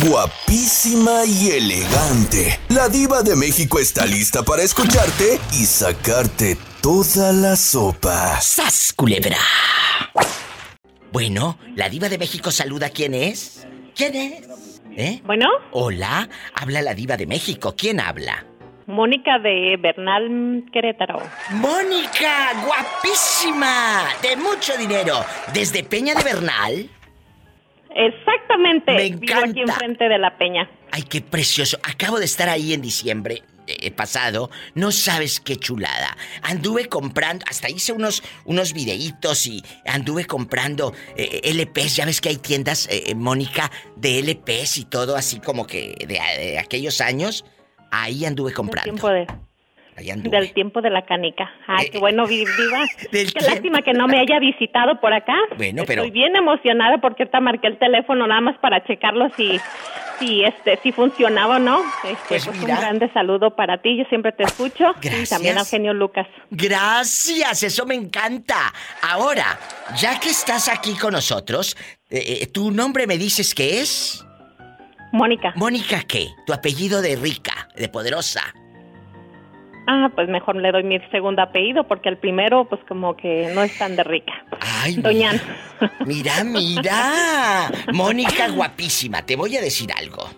Guapísima 0.00 1.24
y 1.26 1.50
elegante. 1.50 2.60
La 2.68 2.88
diva 2.88 3.22
de 3.22 3.34
México 3.34 3.80
está 3.80 4.06
lista 4.06 4.44
para 4.44 4.62
escucharte 4.62 5.40
y 5.52 5.64
sacarte 5.64 6.56
toda 6.80 7.32
la 7.32 7.56
sopa. 7.56 8.40
¡Sas, 8.40 8.92
culebra! 8.94 9.38
Bueno, 11.10 11.58
la 11.74 11.88
diva 11.88 12.08
de 12.08 12.16
México 12.16 12.52
saluda. 12.52 12.90
¿Quién 12.90 13.12
es? 13.12 13.66
¿Quién 13.96 14.14
es? 14.14 14.80
¿Eh? 14.96 15.20
Bueno, 15.24 15.46
Hola, 15.72 16.28
habla 16.54 16.80
la 16.80 16.94
diva 16.94 17.16
de 17.16 17.26
México. 17.26 17.74
¿Quién 17.76 17.98
habla? 17.98 18.46
Mónica 18.86 19.40
de 19.40 19.76
Bernal 19.80 20.64
Querétaro. 20.72 21.20
Mónica, 21.50 22.52
guapísima, 22.64 24.04
de 24.22 24.36
mucho 24.36 24.76
dinero, 24.76 25.24
desde 25.52 25.82
Peña 25.82 26.14
de 26.14 26.22
Bernal. 26.22 26.88
Exactamente. 27.94 28.92
Me 28.92 29.10
Vivo 29.10 29.38
aquí 29.38 29.60
encanta. 29.60 29.60
enfrente 29.72 30.08
de 30.08 30.18
la 30.18 30.36
peña. 30.38 30.70
Ay, 30.90 31.02
qué 31.02 31.20
precioso. 31.20 31.78
Acabo 31.82 32.18
de 32.18 32.24
estar 32.24 32.48
ahí 32.48 32.72
en 32.72 32.80
diciembre 32.82 33.42
eh, 33.66 33.90
pasado. 33.90 34.50
No 34.74 34.90
sabes 34.92 35.40
qué 35.40 35.56
chulada. 35.56 36.16
Anduve 36.42 36.86
comprando, 36.86 37.44
hasta 37.48 37.68
hice 37.68 37.92
unos, 37.92 38.22
unos 38.44 38.72
videitos 38.72 39.46
y 39.46 39.62
anduve 39.86 40.24
comprando 40.24 40.94
eh, 41.16 41.40
LPs. 41.44 41.96
Ya 41.96 42.06
ves 42.06 42.20
que 42.20 42.30
hay 42.30 42.36
tiendas, 42.36 42.88
eh, 42.90 43.14
Mónica, 43.14 43.70
de 43.96 44.20
LPs 44.20 44.78
y 44.78 44.84
todo 44.84 45.16
así 45.16 45.40
como 45.40 45.66
que 45.66 45.94
de, 46.00 46.18
de 46.40 46.58
aquellos 46.58 47.00
años. 47.00 47.44
Ahí 47.90 48.24
anduve 48.24 48.52
comprando. 48.52 48.92
Anduve. 50.10 50.36
del 50.38 50.52
tiempo 50.52 50.80
de 50.80 50.90
la 50.90 51.04
canica. 51.04 51.50
Ay, 51.66 51.86
Eh, 51.86 51.90
qué 51.90 51.98
bueno, 51.98 52.26
vi- 52.26 52.44
viva. 52.44 52.84
Qué 52.98 53.06
tiempo. 53.24 53.40
lástima 53.50 53.82
que 53.82 53.92
no 53.92 54.06
me 54.06 54.18
haya 54.20 54.38
visitado 54.38 55.00
por 55.00 55.12
acá. 55.12 55.34
Bueno, 55.56 55.82
pero- 55.86 56.02
Estoy 56.02 56.12
bien 56.12 56.36
emocionada 56.36 56.98
porque 56.98 57.24
ahorita 57.24 57.40
marqué 57.40 57.66
el 57.68 57.78
teléfono 57.78 58.26
nada 58.26 58.40
más 58.40 58.58
para 58.58 58.84
checarlo 58.86 59.28
si, 59.36 59.60
si, 60.18 60.44
este, 60.44 60.78
si 60.82 60.92
funcionaba 60.92 61.56
o 61.56 61.58
no. 61.58 61.80
Este, 62.04 62.16
Pues 62.28 62.44
pues 62.46 62.58
mira. 62.60 62.74
un 62.74 62.80
grande 62.80 63.10
saludo 63.12 63.54
para 63.56 63.78
ti. 63.82 63.96
Yo 63.98 64.04
siempre 64.08 64.32
te 64.32 64.44
escucho. 64.44 64.94
Gracias. 65.00 65.26
Y 65.30 65.34
también 65.34 65.56
a 65.58 65.60
Eugenio 65.60 65.92
Lucas. 65.94 66.26
Gracias, 66.50 67.62
eso 67.62 67.86
me 67.86 67.94
encanta. 67.94 68.72
Ahora, 69.02 69.58
ya 69.96 70.18
que 70.20 70.30
estás 70.30 70.68
aquí 70.68 70.94
con 70.96 71.12
nosotros, 71.12 71.76
eh, 72.10 72.40
eh, 72.42 72.46
tu 72.46 72.70
nombre 72.70 73.06
me 73.06 73.18
dices 73.18 73.54
que 73.54 73.80
es 73.80 74.24
Mónica. 75.12 75.52
Mónica 75.56 76.02
qué? 76.06 76.28
Tu 76.46 76.52
apellido 76.52 77.00
de 77.00 77.16
rica, 77.16 77.68
de 77.76 77.88
poderosa. 77.88 78.42
Ah, 79.90 80.10
pues 80.14 80.28
mejor 80.28 80.56
le 80.56 80.70
doy 80.70 80.84
mi 80.84 80.98
segundo 81.10 81.40
apellido 81.40 81.88
porque 81.88 82.10
el 82.10 82.18
primero, 82.18 82.68
pues 82.68 82.78
como 82.86 83.16
que 83.16 83.50
no 83.54 83.62
es 83.62 83.76
tan 83.78 83.96
de 83.96 84.04
rica. 84.04 84.34
Ay, 84.60 84.96
Doñan. 84.96 85.40
Mira, 86.06 86.44
mira. 86.44 87.70
Mónica 87.94 88.50
guapísima, 88.50 89.24
te 89.24 89.34
voy 89.34 89.56
a 89.56 89.62
decir 89.62 89.88
algo. 89.96 90.28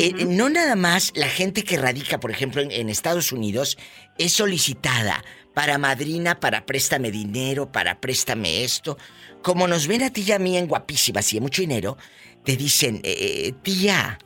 Eh, 0.00 0.24
no 0.26 0.48
nada 0.48 0.76
más 0.76 1.12
la 1.14 1.26
gente 1.26 1.62
que 1.62 1.76
radica, 1.76 2.20
por 2.20 2.30
ejemplo, 2.30 2.62
en, 2.62 2.70
en 2.70 2.88
Estados 2.88 3.32
Unidos, 3.32 3.76
es 4.16 4.32
solicitada 4.32 5.22
para 5.52 5.76
madrina, 5.76 6.40
para 6.40 6.64
préstame 6.64 7.10
dinero, 7.10 7.70
para 7.70 8.00
préstame 8.00 8.64
esto. 8.64 8.96
Como 9.42 9.68
nos 9.68 9.86
ven 9.86 10.04
a 10.04 10.10
ti 10.10 10.24
y 10.26 10.32
a 10.32 10.38
mí 10.38 10.56
en 10.56 10.68
guapísimas 10.68 11.30
y 11.34 11.36
en 11.36 11.42
mucho 11.42 11.60
dinero, 11.60 11.98
te 12.44 12.56
dicen, 12.56 12.96
eh, 13.02 13.14
eh, 13.48 13.52
tía, 13.62 14.18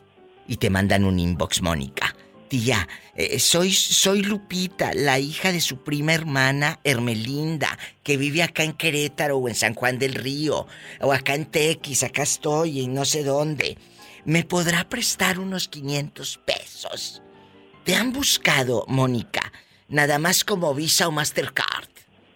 y 0.47 0.55
te 0.55 0.69
mandan 0.69 1.03
un 1.03 1.19
inbox, 1.19 1.61
Mónica. 1.61 2.15
Tía, 2.47 2.87
eh, 3.15 3.39
soy, 3.39 3.73
soy 3.73 4.23
Lupita, 4.23 4.93
la 4.93 5.19
hija 5.19 5.51
de 5.51 5.61
su 5.61 5.83
prima 5.83 6.13
hermana 6.13 6.79
Hermelinda, 6.83 7.77
que 8.03 8.17
vive 8.17 8.43
acá 8.43 8.63
en 8.63 8.73
Querétaro 8.73 9.37
o 9.37 9.49
en 9.49 9.55
San 9.55 9.73
Juan 9.73 9.99
del 9.99 10.15
Río, 10.15 10.67
o 11.01 11.13
acá 11.13 11.35
en 11.35 11.45
Tequis, 11.45 12.03
acá 12.03 12.23
estoy 12.23 12.79
y 12.81 12.87
no 12.87 13.05
sé 13.05 13.23
dónde. 13.23 13.77
¿Me 14.25 14.43
podrá 14.43 14.87
prestar 14.89 15.39
unos 15.39 15.67
500 15.67 16.39
pesos? 16.45 17.21
¿Te 17.83 17.95
han 17.95 18.11
buscado, 18.11 18.85
Mónica? 18.87 19.51
Nada 19.87 20.19
más 20.19 20.43
como 20.43 20.73
Visa 20.73 21.07
o 21.07 21.11
Mastercard. 21.11 21.89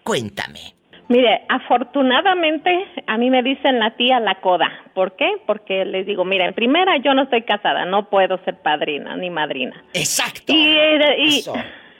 Cuéntame. 0.03 0.80
Mire, 1.11 1.41
afortunadamente 1.49 2.85
a 3.05 3.17
mí 3.17 3.29
me 3.29 3.44
dicen 3.44 3.79
la 3.79 3.91
tía 3.91 4.19
la 4.22 4.35
coda. 4.35 4.69
¿Por 4.94 5.16
qué? 5.17 5.29
Porque 5.45 5.83
les 5.83 6.05
digo, 6.05 6.23
mira, 6.23 6.45
en 6.45 6.53
primera 6.53 6.95
yo 6.97 7.13
no 7.13 7.23
estoy 7.23 7.41
casada, 7.41 7.83
no 7.85 8.09
puedo 8.09 8.38
ser 8.45 8.55
padrina 8.61 9.17
ni 9.17 9.29
madrina. 9.29 9.75
Exacto. 9.94 10.53
Y, 10.53 10.67
y- 11.17 11.39
Eso. 11.39 11.53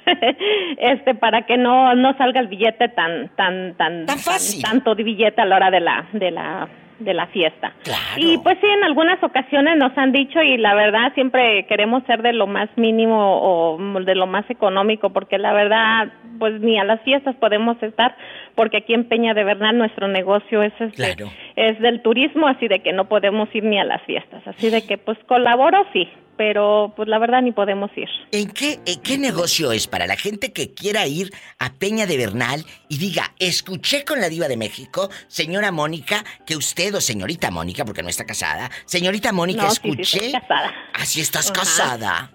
este 0.78 1.14
para 1.14 1.46
que 1.46 1.58
no 1.58 1.94
no 1.94 2.18
salga 2.18 2.40
el 2.40 2.48
billete 2.48 2.90
tan 2.90 3.30
tan 3.36 3.76
tan, 3.76 4.06
Tan 4.08 4.18
fácil. 4.18 4.64
tanto 4.64 4.96
de 4.96 5.04
billete 5.04 5.42
a 5.42 5.46
la 5.46 5.58
hora 5.58 5.70
de 5.72 5.80
la 5.80 6.06
de 6.14 6.32
la 6.32 6.68
de 7.00 7.14
la 7.16 7.26
fiesta. 7.28 7.74
Claro. 7.84 8.00
Y 8.18 8.38
pues 8.40 8.58
sí, 8.62 8.68
en 8.68 8.84
algunas 8.84 9.22
ocasiones 9.24 9.76
nos 9.78 9.96
han 9.98 10.12
dicho 10.12 10.40
y 10.42 10.58
la 10.58 10.76
verdad 10.76 11.12
siempre 11.16 11.66
queremos 11.66 12.04
ser 12.06 12.22
de 12.22 12.32
lo 12.32 12.46
más 12.46 12.70
mínimo 12.76 13.40
o 13.42 13.78
de 14.02 14.14
lo 14.16 14.28
más 14.28 14.48
económico 14.52 15.10
porque 15.12 15.38
la 15.40 15.52
verdad 15.52 16.10
pues 16.38 16.60
ni 16.62 16.78
a 16.80 16.84
las 16.84 17.02
fiestas 17.02 17.36
podemos 17.38 17.82
estar 17.82 18.16
porque 18.56 18.78
aquí 18.78 18.94
en 18.94 19.08
Peña 19.08 19.34
de 19.34 19.44
Bernal 19.44 19.78
nuestro 19.78 20.08
negocio 20.08 20.62
es 20.64 20.74
este, 20.80 20.96
Claro. 20.96 21.32
es 21.56 21.80
del 21.80 22.02
turismo 22.02 22.48
así 22.48 22.68
de 22.68 22.82
que 22.82 22.94
no 22.94 23.08
podemos 23.08 23.50
ir 23.54 23.64
ni 23.64 23.80
a 23.80 23.84
las 23.84 24.02
fiestas 24.04 24.42
así 24.48 24.70
de 24.70 24.86
que 24.86 24.98
pues 24.98 25.18
colaboro 25.28 25.86
sí 25.94 26.08
pero 26.38 26.92
pues 26.96 27.08
la 27.08 27.20
verdad 27.20 27.44
ni 27.44 27.52
podemos 27.52 27.92
ir. 27.96 28.08
¿En 28.32 28.50
qué, 28.50 28.80
en 28.88 29.00
qué 29.02 29.20
negocio 29.20 29.72
es 29.74 29.86
para 29.86 30.08
la 30.08 30.16
gente 30.16 30.52
que 30.52 30.74
quiera 30.74 31.06
ir 31.06 31.30
a 31.60 31.72
Peña 31.74 32.08
de 32.08 32.18
Bernal 32.18 32.66
y 32.90 32.98
diga, 32.98 33.26
escuché 33.38 34.04
con 34.06 34.20
la 34.20 34.28
diva 34.28 34.48
de 34.48 34.58
México, 34.58 35.10
señora 35.28 35.72
Mónica, 35.72 36.24
que 36.48 36.56
usted 36.56 36.96
o 36.96 37.02
señorita 37.02 37.52
Mónica, 37.52 37.86
porque 37.86 38.02
no 38.02 38.10
está 38.10 38.26
casada, 38.26 38.72
señorita 38.86 39.32
Mónica, 39.34 39.64
No, 39.66 39.70
sí, 39.70 39.82
sí, 39.84 39.90
escuché... 39.90 40.26
estoy 40.28 40.42
casada. 40.42 40.74
Así 40.94 41.22
estás 41.22 41.52
Ajá. 41.52 41.60
casada. 41.60 42.32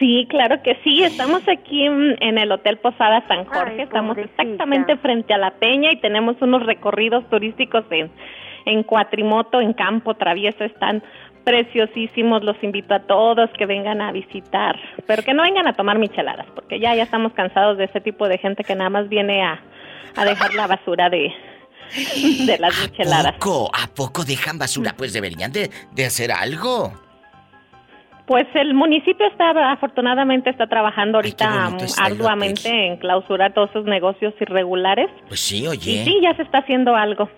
Sí, 0.00 0.26
claro 0.28 0.60
que 0.62 0.76
sí. 0.82 1.04
Estamos 1.04 1.42
aquí 1.46 1.84
en, 1.84 2.16
en 2.20 2.38
el 2.38 2.50
Hotel 2.50 2.78
Posada 2.78 3.22
San 3.28 3.44
Jorge. 3.44 3.74
Ay, 3.76 3.80
Estamos 3.82 4.18
exactamente 4.18 4.96
frente 4.96 5.32
a 5.34 5.38
la 5.38 5.52
peña 5.52 5.92
y 5.92 6.00
tenemos 6.00 6.36
unos 6.40 6.64
recorridos 6.66 7.28
turísticos 7.30 7.84
en, 7.90 8.10
en 8.64 8.82
cuatrimoto, 8.82 9.60
en 9.60 9.74
campo 9.74 10.14
travieso. 10.14 10.64
Están 10.64 11.02
preciosísimos. 11.44 12.42
Los 12.42 12.56
invito 12.64 12.94
a 12.94 13.00
todos 13.00 13.50
que 13.58 13.66
vengan 13.66 14.00
a 14.00 14.10
visitar. 14.10 14.74
Pero 15.06 15.22
que 15.22 15.34
no 15.34 15.42
vengan 15.42 15.68
a 15.68 15.74
tomar 15.74 15.98
micheladas, 15.98 16.46
porque 16.54 16.80
ya, 16.80 16.94
ya 16.94 17.02
estamos 17.02 17.32
cansados 17.34 17.76
de 17.78 17.84
ese 17.84 18.00
tipo 18.00 18.26
de 18.26 18.38
gente 18.38 18.64
que 18.64 18.74
nada 18.74 18.90
más 18.90 19.08
viene 19.08 19.42
a, 19.42 19.60
a 20.16 20.24
dejar 20.24 20.54
la 20.54 20.66
basura 20.66 21.10
de, 21.10 21.30
de 22.46 22.58
las 22.58 22.78
¿A 22.78 22.82
micheladas. 22.88 23.32
poco? 23.34 23.70
¿A 23.74 23.86
poco 23.94 24.24
dejan 24.24 24.58
basura? 24.58 24.94
Pues 24.96 25.12
deberían 25.12 25.52
de, 25.52 25.70
de 25.92 26.06
hacer 26.06 26.32
algo. 26.32 26.92
Pues 28.30 28.46
el 28.54 28.74
municipio 28.74 29.26
está, 29.26 29.72
afortunadamente, 29.72 30.50
está 30.50 30.68
trabajando 30.68 31.18
ahorita 31.18 31.70
um, 31.70 31.78
arduamente 31.98 32.68
en 32.86 32.96
clausurar 32.98 33.52
todos 33.54 33.70
esos 33.70 33.86
negocios 33.86 34.32
irregulares. 34.40 35.10
Pues 35.26 35.40
sí, 35.40 35.64
Y 35.64 35.66
oye. 35.66 36.04
sí, 36.04 36.14
ya 36.22 36.36
se 36.36 36.42
está 36.42 36.58
haciendo 36.58 36.94
algo. 36.94 37.28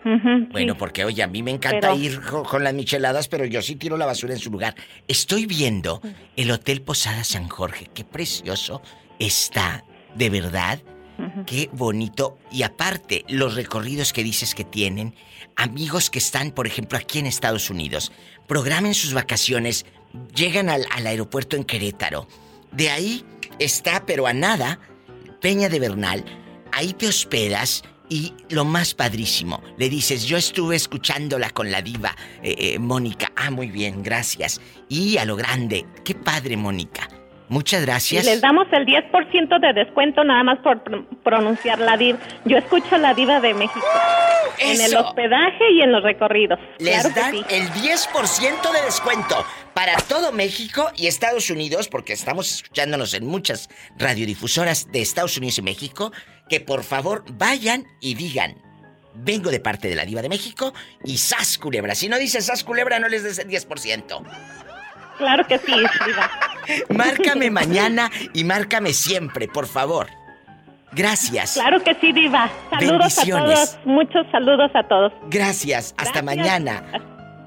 Bueno, 0.51 0.75
sí. 0.75 0.79
porque 0.79 1.07
oye, 1.07 1.23
a 1.23 1.27
mí 1.29 1.43
me 1.43 1.51
encanta 1.51 1.81
Pero- 1.81 1.95
ir 1.97 2.21
co- 2.21 2.43
con 2.43 2.63
las 2.63 2.75
micheladas, 2.75 3.29
pero 3.29 3.47
yo 3.47 3.63
sí 3.63 3.77
tiro 3.77 3.97
la 3.97 4.05
basura 4.05 4.35
en 4.35 4.39
su 4.39 4.51
lugar. 4.51 4.75
Estoy 5.09 5.47
viendo 5.47 6.03
el 6.37 6.51
Hotel 6.51 6.83
Posada 6.83 7.25
San 7.25 7.49
Jorge. 7.49 7.87
Qué 7.95 8.05
precioso 8.05 8.83
está, 9.19 9.85
de 10.15 10.29
verdad. 10.29 10.79
Qué 11.47 11.71
bonito. 11.73 12.37
Y 12.51 12.65
aparte, 12.65 13.25
los 13.29 13.55
recorridos 13.55 14.13
que 14.13 14.23
dices 14.23 14.55
que 14.55 14.65
tienen, 14.65 15.15
amigos 15.57 16.11
que 16.11 16.19
están, 16.19 16.51
por 16.51 16.67
ejemplo, 16.67 16.99
aquí 16.99 17.19
en 17.19 17.25
Estados 17.27 17.71
Unidos, 17.71 18.13
programen 18.47 18.93
sus 18.93 19.15
vacaciones, 19.15 19.87
llegan 20.35 20.69
al, 20.69 20.87
aeropuerto 21.07 21.57
en 21.57 21.65
Querétaro. 21.65 22.27
De 22.71 22.91
ahí 22.91 23.25
está, 23.59 24.05
pero 24.07 24.27
a 24.27 24.33
nada, 24.33 24.79
Peña 25.41 25.69
de 25.69 25.81
Bernal. 25.81 26.25
Ahí 26.73 26.93
te 26.93 27.07
hospedas 27.07 27.83
y 28.09 28.35
lo 28.51 28.65
más 28.65 28.95
padrísimo, 28.95 29.63
le 29.79 29.89
dices, 29.89 30.25
yo 30.25 30.37
estuve 30.37 30.77
escuchándola 30.77 31.51
con 31.51 31.71
la 31.71 31.81
diva, 31.81 32.15
eh, 32.43 32.55
eh, 32.59 32.79
Mónica. 32.79 33.33
Ah, 33.37 33.51
muy 33.51 33.71
bien, 33.71 34.03
gracias. 34.03 34.61
Y 34.89 35.17
a 35.17 35.25
lo 35.25 35.37
grande, 35.37 35.87
qué 36.05 36.15
padre, 36.15 36.57
Mónica. 36.57 37.09
Muchas 37.49 37.83
Y 37.83 37.87
gracias. 37.87 38.25
les 38.25 38.41
damos 38.41 38.67
el 38.73 38.87
10% 38.87 39.61
de 39.61 39.73
descuento 39.85 40.25
nada 40.25 40.43
más 40.43 40.59
por 40.61 40.83
pr- 40.85 41.07
pronunciar 41.23 41.79
la 41.79 41.97
diva. 41.97 42.19
Yo 42.45 42.57
escucho 42.57 42.97
la 42.99 43.13
diva 43.15 43.41
de 43.41 43.53
México. 43.55 43.85
En 44.59 44.81
el 44.81 44.95
hospedaje 44.97 45.71
y 45.73 45.83
en 45.83 45.93
los 45.93 46.03
recorridos. 46.03 46.59
Les 46.79 47.01
claro 47.01 47.11
dan 47.15 47.33
sí. 47.33 47.45
el 47.51 47.69
10% 47.71 48.73
de 48.73 48.83
descuento 48.85 49.45
para 49.75 49.97
todo 49.97 50.33
México 50.33 50.91
y 50.97 51.07
Estados 51.09 51.51
Unidos, 51.51 51.89
porque 51.89 52.13
estamos 52.13 52.51
escuchándonos 52.53 53.13
en 53.15 53.27
muchas 53.27 53.69
radiodifusoras 53.99 54.91
de 54.93 55.01
Estados 55.03 55.37
Unidos 55.37 55.59
y 55.59 55.63
México, 55.63 56.13
que 56.49 56.61
por 56.61 56.85
favor 56.85 57.25
vayan 57.33 57.87
y 58.01 58.15
digan, 58.15 58.57
vengo 59.15 59.51
de 59.51 59.61
parte 59.61 59.89
de 59.89 59.95
la 59.97 60.05
diva 60.05 60.23
de 60.23 60.29
México 60.29 60.73
y 61.05 61.17
Sas 61.19 61.59
Culebra. 61.59 61.95
Si 61.95 62.09
no 62.09 62.19
dices 62.19 62.47
Sas 62.47 62.63
Culebra, 62.65 62.99
no 62.99 63.09
les 63.09 63.23
des 63.25 63.39
el 63.39 63.49
10%. 63.49 64.23
Claro 65.23 65.47
que 65.47 65.59
sí, 65.59 65.73
diva. 65.73 66.31
Márcame 66.91 67.51
mañana 67.51 68.11
y 68.35 68.45
márcame 68.45 68.93
siempre, 68.93 69.49
por 69.49 69.67
favor. 69.67 70.09
Gracias. 70.93 71.55
Claro 71.55 71.83
que 71.83 71.95
sí, 71.95 72.13
diva. 72.13 72.51
Saludos 72.71 72.99
Bendiciones. 73.17 73.51
a 73.51 73.55
todos. 73.55 73.87
Muchos 73.87 74.27
saludos 74.31 74.71
a 74.75 74.87
todos. 74.89 75.13
Gracias. 75.31 75.95
Hasta 75.97 76.21
Gracias. 76.21 76.25
mañana. 76.25 76.85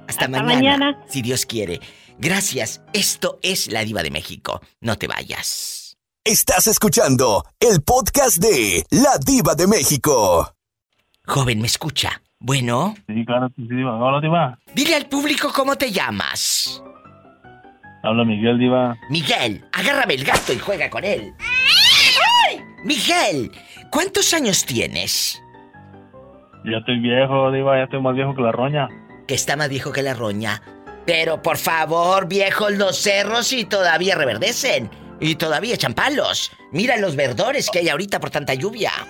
Hasta, 0.08 0.28
mañana, 0.28 1.00
Si 1.08 1.22
Dios 1.22 1.46
quiere. 1.46 1.80
Gracias. 2.18 2.82
Esto 2.94 3.40
es 3.42 3.72
La 3.72 3.84
Diva 3.84 4.02
de 4.04 4.12
México. 4.12 4.62
No 4.82 4.96
te 4.98 5.08
vayas. 5.08 5.98
Estás 6.24 6.68
escuchando 6.68 7.44
el 7.60 7.82
podcast 7.84 8.38
de 8.38 8.84
La 8.90 9.18
Diva 9.24 9.54
de 9.56 9.68
México. 9.68 10.56
Joven, 11.28 11.60
¿me 11.60 11.68
escucha? 11.68 12.22
Bueno. 12.40 12.96
Sí, 13.08 13.26
claro, 13.26 13.50
sí, 13.56 13.64
Diva. 13.70 13.96
Hola, 13.98 14.22
Diva. 14.22 14.60
Dile 14.74 14.96
al 14.96 15.08
público 15.08 15.52
cómo 15.54 15.76
te 15.76 15.92
llamas. 15.92 16.82
Habla 18.06 18.24
Miguel, 18.24 18.60
Diva. 18.60 18.96
Miguel, 19.10 19.66
agárrame 19.72 20.14
el 20.14 20.24
gato 20.24 20.54
y 20.54 20.60
juega 20.60 20.90
con 20.90 21.04
él. 21.04 21.34
Miguel, 22.84 23.52
¿cuántos 23.90 24.32
años 24.34 24.64
tienes? 24.64 25.42
Ya 26.66 26.78
estoy 26.78 27.00
viejo, 27.00 27.52
Diva, 27.52 27.78
ya 27.78 27.84
estoy 27.86 28.02
más 28.02 28.16
viejo 28.16 28.36
que 28.36 28.42
la 28.44 28.52
roña. 28.52 28.88
Que 29.28 29.34
está 29.34 29.56
más 29.56 29.70
viejo 29.70 29.92
que 29.92 30.04
la 30.04 30.14
roña. 30.14 30.62
Pero 31.08 31.42
por 31.42 31.58
favor, 31.58 32.28
viejos 32.28 32.74
los 32.74 32.98
cerros 32.98 33.52
y 33.54 33.66
todavía 33.66 34.16
reverdecen. 34.16 34.90
Y 35.20 35.36
todavía 35.36 35.74
echan 35.74 35.94
palos. 35.94 36.52
Mira 36.72 36.98
los 36.98 37.16
verdores 37.16 37.70
que 37.72 37.80
hay 37.80 37.90
ahorita 37.90 38.20
por 38.20 38.30
tanta 38.30 38.54
lluvia. 38.54 38.92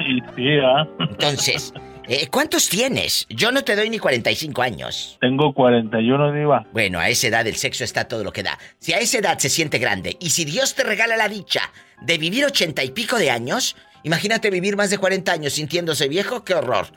Sí, 0.00 0.18
sí, 0.34 0.58
¿ah? 0.64 0.88
Entonces, 0.98 1.74
eh, 2.10 2.28
¿cuántos 2.28 2.68
tienes? 2.68 3.26
Yo 3.28 3.52
no 3.52 3.62
te 3.62 3.76
doy 3.76 3.88
ni 3.88 3.98
45 3.98 4.62
años. 4.62 5.16
Tengo 5.20 5.54
41, 5.54 6.32
Diva. 6.32 6.66
Bueno, 6.72 6.98
a 6.98 7.08
esa 7.08 7.28
edad 7.28 7.46
el 7.46 7.56
sexo 7.56 7.84
está 7.84 8.08
todo 8.08 8.24
lo 8.24 8.32
que 8.32 8.42
da. 8.42 8.58
Si 8.78 8.92
a 8.92 8.98
esa 8.98 9.18
edad 9.18 9.38
se 9.38 9.48
siente 9.48 9.78
grande 9.78 10.16
y 10.18 10.30
si 10.30 10.44
Dios 10.44 10.74
te 10.74 10.82
regala 10.82 11.16
la 11.16 11.28
dicha 11.28 11.72
de 12.02 12.18
vivir 12.18 12.44
ochenta 12.44 12.82
y 12.82 12.90
pico 12.90 13.16
de 13.16 13.30
años, 13.30 13.76
imagínate 14.02 14.50
vivir 14.50 14.76
más 14.76 14.90
de 14.90 14.98
40 14.98 15.30
años 15.32 15.52
sintiéndose 15.52 16.08
viejo, 16.08 16.44
qué 16.44 16.54
horror. 16.54 16.88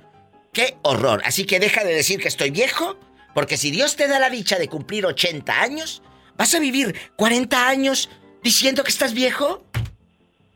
Qué 0.52 0.78
horror. 0.82 1.22
Así 1.26 1.46
que 1.46 1.60
deja 1.60 1.84
de 1.84 1.94
decir 1.94 2.20
que 2.20 2.28
estoy 2.28 2.52
viejo 2.52 2.98
porque 3.34 3.58
si 3.58 3.72
Dios 3.72 3.96
te 3.96 4.08
da 4.08 4.20
la 4.20 4.30
dicha 4.30 4.58
de 4.58 4.68
cumplir 4.68 5.06
80 5.06 5.62
años, 5.62 6.02
¿vas 6.38 6.54
a 6.54 6.60
vivir 6.60 6.96
40 7.16 7.68
años 7.68 8.10
diciendo 8.44 8.84
que 8.84 8.92
estás 8.92 9.14
viejo? 9.14 9.64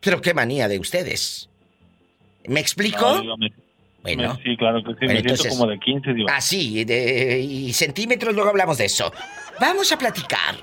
Pero 0.02 0.22
qué 0.22 0.34
manía 0.34 0.68
de 0.68 0.80
ustedes. 0.80 1.50
¿Me 2.46 2.60
explico? 2.60 3.24
Bueno. 4.16 4.38
Sí, 4.44 4.56
claro 4.58 4.84
que 4.84 4.94
sí. 4.94 5.14
me 5.14 5.22
siento 5.22 5.50
como 5.50 5.68
de 5.68 5.80
15, 5.80 6.14
digo. 6.14 6.28
Ah, 6.32 6.42
sí, 6.42 6.84
de, 6.84 7.40
y 7.40 7.74
centímetros, 7.74 8.34
luego 8.34 8.50
hablamos 8.50 8.78
de 8.78 8.86
eso. 8.86 9.12
Vamos 9.60 9.92
a 9.92 9.98
platicar. 9.98 10.56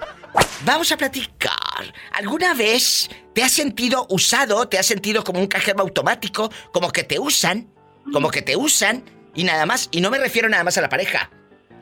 Vamos 0.64 0.91
a 0.93 0.96
platicar. 0.96 1.93
¿Alguna 2.12 2.55
vez 2.55 3.11
te 3.35 3.43
has 3.43 3.52
sentido 3.52 4.06
usado? 4.11 4.67
¿Te 4.69 4.79
has 4.79 4.87
sentido 4.87 5.25
como 5.25 5.41
un 5.41 5.46
cajero 5.46 5.81
automático? 5.81 6.50
Como 6.73 6.91
que 6.91 7.05
te 7.05 7.19
usan. 7.19 7.69
Como 8.12 8.31
que 8.31 8.43
te 8.43 8.56
usan. 8.56 9.05
Y 9.35 9.44
nada 9.44 9.67
más. 9.67 9.88
Y 9.93 10.00
no 10.00 10.11
me 10.11 10.19
refiero 10.19 10.49
nada 10.49 10.64
más 10.64 10.79
a 10.79 10.81
la 10.81 10.88
pareja 10.88 11.31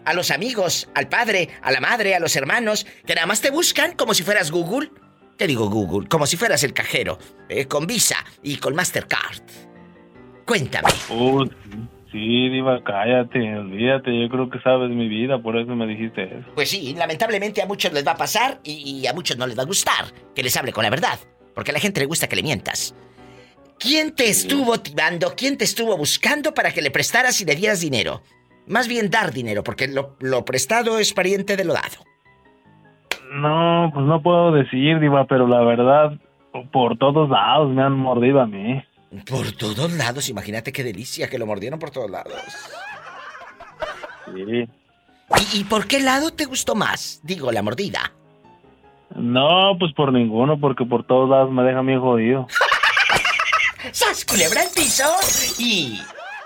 a 0.05 0.15
los 0.15 0.31
amigos, 0.31 0.88
al 0.94 1.08
padre, 1.08 1.49
a 1.62 1.70
la 1.70 1.81
madre, 1.81 2.15
a 2.15 2.20
los 2.20 2.35
hermanos, 2.37 2.87
que 3.06 3.15
nada 3.15 3.26
más 3.26 3.41
te 3.41 3.50
buscan 3.50 3.94
como 3.94 4.15
si 4.15 4.23
fueras 4.23 4.50
Google. 4.50 4.91
¿Qué 5.38 5.47
digo 5.47 5.69
Google? 5.69 6.08
Como 6.08 6.26
si 6.26 6.37
fueras 6.37 6.62
el 6.65 6.73
cajero, 6.73 7.19
eh, 7.49 7.67
con 7.67 7.87
Visa 7.87 8.17
y 8.43 8.56
con 8.56 8.75
Mastercard. 8.75 9.43
Cuéntame. 10.53 10.89
Oh, 11.09 11.47
sí, 12.11 12.49
Diva, 12.51 12.85
cállate, 12.85 13.57
olvídate, 13.57 14.21
yo 14.21 14.29
creo 14.29 14.51
que 14.51 14.61
sabes 14.61 14.91
mi 14.91 15.09
vida, 15.09 15.39
por 15.39 15.57
eso 15.57 15.75
me 15.75 15.87
dijiste 15.87 16.25
eso. 16.25 16.47
Pues 16.55 16.69
sí, 16.69 16.95
lamentablemente 16.95 17.63
a 17.63 17.67
muchos 17.67 17.91
les 17.95 18.07
va 18.07 18.13
a 18.13 18.17
pasar 18.19 18.59
y, 18.63 19.01
y 19.01 19.07
a 19.07 19.15
muchos 19.15 19.39
no 19.39 19.47
les 19.47 19.57
va 19.59 19.63
a 19.63 19.65
gustar 19.65 20.05
que 20.35 20.43
les 20.43 20.55
hable 20.59 20.75
con 20.75 20.85
la 20.85 20.91
verdad, 20.91 21.19
porque 21.55 21.71
a 21.71 21.73
la 21.73 21.81
gente 21.81 22.01
le 22.01 22.07
gusta 22.07 22.29
que 22.29 22.37
le 22.37 22.43
mientas. 22.43 22.95
¿Quién 23.79 24.15
te 24.15 24.29
estuvo 24.29 24.79
timando? 24.79 25.33
¿Quién 25.35 25.57
te 25.57 25.65
estuvo 25.65 25.97
buscando 25.97 26.53
para 26.53 26.71
que 26.71 26.83
le 26.83 26.91
prestaras 26.91 27.41
y 27.41 27.47
le 27.47 27.55
dieras 27.55 27.81
dinero? 27.81 28.21
Más 28.67 28.89
bien 28.89 29.09
dar 29.09 29.33
dinero, 29.33 29.65
porque 29.65 29.89
lo, 29.89 30.45
prestado 30.45 30.99
es 30.99 31.15
pariente 31.15 31.57
de 31.57 31.65
lo 31.65 31.73
dado. 31.73 32.05
No, 33.33 33.91
pues 33.95 34.05
no 34.05 34.23
puedo 34.23 34.53
decir, 34.53 35.01
Diva, 35.01 35.25
pero 35.25 35.49
la 35.49 35.63
verdad, 35.63 36.13
por 36.71 36.99
todos 36.99 37.31
lados 37.31 37.73
me 37.73 37.83
han 37.83 37.95
mordido 37.95 38.43
a 38.43 38.47
mí. 38.47 38.85
Por 39.26 39.53
todos 39.53 39.93
lados, 39.93 40.29
imagínate 40.29 40.73
qué 40.73 40.85
delicia 40.85 41.29
que 41.29 41.38
lo 41.38 41.47
mordieron 41.47 41.79
por 41.79 41.91
todos 41.91 42.11
lados. 42.11 42.43
Sí. 44.35 44.69
¿Y, 45.55 45.61
¿Y, 45.61 45.64
por 45.64 45.87
qué 45.87 46.00
lado 46.00 46.31
te 46.32 46.44
gustó 46.44 46.75
más? 46.75 47.20
Digo, 47.23 47.53
la 47.53 47.62
mordida. 47.62 48.12
No, 49.14 49.76
pues 49.79 49.93
por 49.94 50.12
ninguno, 50.12 50.59
porque 50.59 50.85
por 50.85 51.06
todos 51.06 51.29
lados 51.29 51.50
me 51.50 51.62
deja 51.62 51.82
bien 51.82 52.00
jodido. 52.00 52.47
¡Sas, 53.93 54.25
culebra 54.25 54.62
el 54.62 54.70
piso! 54.70 55.05
Y 55.58 56.00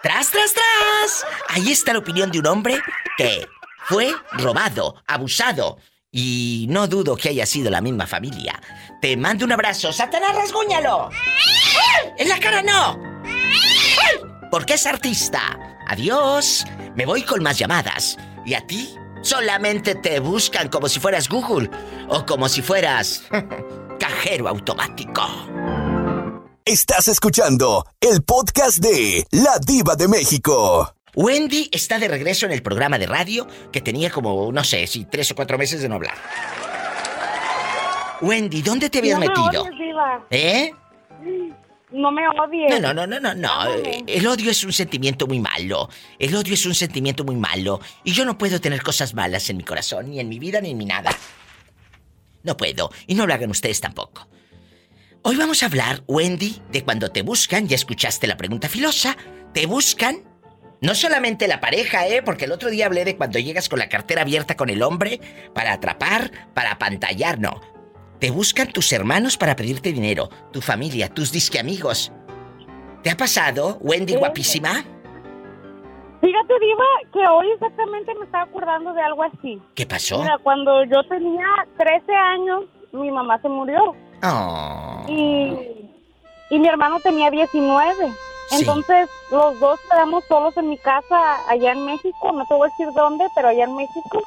¡Tras, 0.06 0.30
tras, 0.30 0.54
tras! 0.54 1.26
Ahí 1.48 1.72
está 1.72 1.92
la 1.92 1.98
opinión 1.98 2.30
de 2.30 2.38
un 2.38 2.46
hombre 2.46 2.78
que 3.16 3.44
fue 3.86 4.12
robado, 4.34 4.94
abusado. 5.04 5.78
Y 6.12 6.67
no 6.70 6.87
dudo 6.88 7.17
que 7.17 7.29
haya 7.31 7.47
sido 7.47 7.70
la 7.70 7.81
misma 7.81 8.06
familia. 8.06 8.61
Te 9.00 9.17
mando 9.17 9.44
un 9.44 9.53
abrazo. 9.53 9.93
¡Satanás, 9.93 10.35
rasguñalo! 10.35 11.11
¡En 12.19 12.29
la 12.29 12.38
cara 12.38 12.62
no! 12.62 12.99
Porque 14.50 14.75
es 14.75 14.87
artista. 14.87 15.58
Adiós. 15.88 16.64
Me 16.94 17.05
voy 17.05 17.23
con 17.23 17.43
más 17.43 17.58
llamadas. 17.58 18.17
¿Y 18.44 18.55
a 18.55 18.67
ti? 18.67 18.94
Solamente 19.23 19.94
te 19.97 20.20
buscan 20.20 20.69
como 20.69 20.88
si 20.88 21.00
fueras 21.00 21.29
Google 21.29 21.69
o 22.08 22.25
como 22.25 22.49
si 22.49 22.62
fueras 22.62 23.25
cajero 24.00 24.49
automático. 24.49 25.23
Estás 26.64 27.08
escuchando 27.08 27.85
el 28.00 28.23
podcast 28.23 28.79
de 28.79 29.26
La 29.31 29.58
Diva 29.64 29.94
de 29.97 30.08
México. 30.08 30.95
Wendy 31.16 31.70
está 31.72 31.98
de 31.98 32.08
regreso 32.08 32.44
en 32.44 32.52
el 32.52 32.62
programa 32.62 32.98
de 32.98 33.06
radio 33.06 33.48
que 33.72 33.80
tenía 33.80 34.10
como, 34.10 34.52
no 34.52 34.62
sé, 34.62 34.86
si 34.86 35.06
tres 35.06 35.30
o 35.30 35.34
cuatro 35.34 35.56
meses 35.56 35.80
de 35.80 35.88
no 35.88 35.94
hablar. 35.94 36.14
Wendy, 38.20 38.60
¿dónde 38.60 38.90
te 38.90 38.98
habías 38.98 39.18
metido? 39.18 39.66
¿Eh? 40.30 40.70
No 41.90 42.12
me 42.12 42.28
odies. 42.28 42.80
No, 42.82 42.92
no, 42.92 43.06
no, 43.06 43.18
no, 43.18 43.34
no, 43.34 43.64
El 44.06 44.26
odio 44.26 44.50
es 44.50 44.62
un 44.64 44.74
sentimiento 44.74 45.26
muy 45.26 45.40
malo. 45.40 45.88
El 46.18 46.36
odio 46.36 46.52
es 46.52 46.66
un 46.66 46.74
sentimiento 46.74 47.24
muy 47.24 47.36
malo. 47.36 47.80
Y 48.04 48.12
yo 48.12 48.26
no 48.26 48.36
puedo 48.36 48.60
tener 48.60 48.82
cosas 48.82 49.14
malas 49.14 49.48
en 49.48 49.56
mi 49.56 49.64
corazón, 49.64 50.10
ni 50.10 50.20
en 50.20 50.28
mi 50.28 50.38
vida, 50.38 50.60
ni 50.60 50.72
en 50.72 50.76
mi 50.76 50.84
nada. 50.84 51.16
No 52.42 52.58
puedo. 52.58 52.90
Y 53.06 53.14
no 53.14 53.26
lo 53.26 53.32
hagan 53.32 53.50
ustedes 53.50 53.80
tampoco. 53.80 54.28
Hoy 55.22 55.36
vamos 55.36 55.62
a 55.62 55.66
hablar, 55.66 56.02
Wendy, 56.06 56.60
de 56.70 56.84
cuando 56.84 57.10
te 57.10 57.22
buscan, 57.22 57.66
ya 57.66 57.76
escuchaste 57.76 58.26
la 58.26 58.36
pregunta 58.36 58.69
filosa, 58.69 59.16
te 59.54 59.66
buscan 59.66 60.35
no 60.81 60.94
solamente 60.94 61.49
la 61.49 61.61
pareja, 61.61 62.06
¿eh? 62.06 62.23
Porque 62.23 62.44
el 62.44 62.52
otro 62.52 62.70
día 62.70 62.87
hablé 62.87 63.05
de 63.05 63.17
cuando 63.17 63.38
llegas 63.38 63.69
con 63.69 63.78
la 63.78 63.88
cartera 63.88 64.23
abierta 64.23 64.56
con 64.56 64.70
el 64.70 64.82
hombre 64.82 65.20
para 65.55 65.73
atrapar, 65.73 66.31
para 66.55 66.72
apantallar, 66.72 67.39
no. 67.39 67.60
Te 68.20 68.31
buscan 68.31 68.69
tus 68.72 68.93
hermanos 68.93 69.36
para 69.36 69.56
pedirte 69.56 69.93
dinero, 69.93 70.29
tu 70.53 70.60
familia, 70.60 71.08
tus 71.08 71.32
disque 71.32 71.58
amigos. 71.58 72.12
¿Te 73.03 73.10
ha 73.10 73.17
pasado, 73.17 73.79
Wendy 73.81 74.17
guapísima? 74.17 74.84
Fíjate, 76.20 76.55
Diva, 76.60 76.84
que 77.12 77.27
hoy 77.29 77.50
exactamente 77.53 78.15
me 78.15 78.24
estaba 78.24 78.44
acordando 78.44 78.93
de 78.94 79.03
algo 79.03 79.22
así. 79.22 79.60
¿Qué 79.74 79.86
pasó? 79.86 80.22
Mira, 80.22 80.39
cuando 80.43 80.84
yo 80.84 81.05
tenía 81.08 81.46
13 81.77 82.12
años, 82.12 82.65
mi 82.93 83.10
mamá 83.10 83.41
se 83.43 83.48
murió. 83.48 83.94
Oh. 84.22 85.05
Y, 85.08 85.91
y 86.50 86.58
mi 86.58 86.69
hermano 86.69 86.98
tenía 87.00 87.31
19. 87.31 88.12
Entonces 88.53 89.08
los 89.31 89.58
dos 89.58 89.81
quedamos 89.91 90.24
solos 90.26 90.56
en 90.56 90.69
mi 90.69 90.79
casa 90.79 91.48
allá 91.48 91.72
en 91.72 91.84
México, 91.84 92.32
no 92.32 92.44
te 92.46 92.55
voy 92.55 92.69
a 92.69 92.70
decir 92.70 92.93
dónde, 92.94 93.26
pero 93.34 93.48
allá 93.48 93.65
en 93.65 93.76
México. 93.76 94.22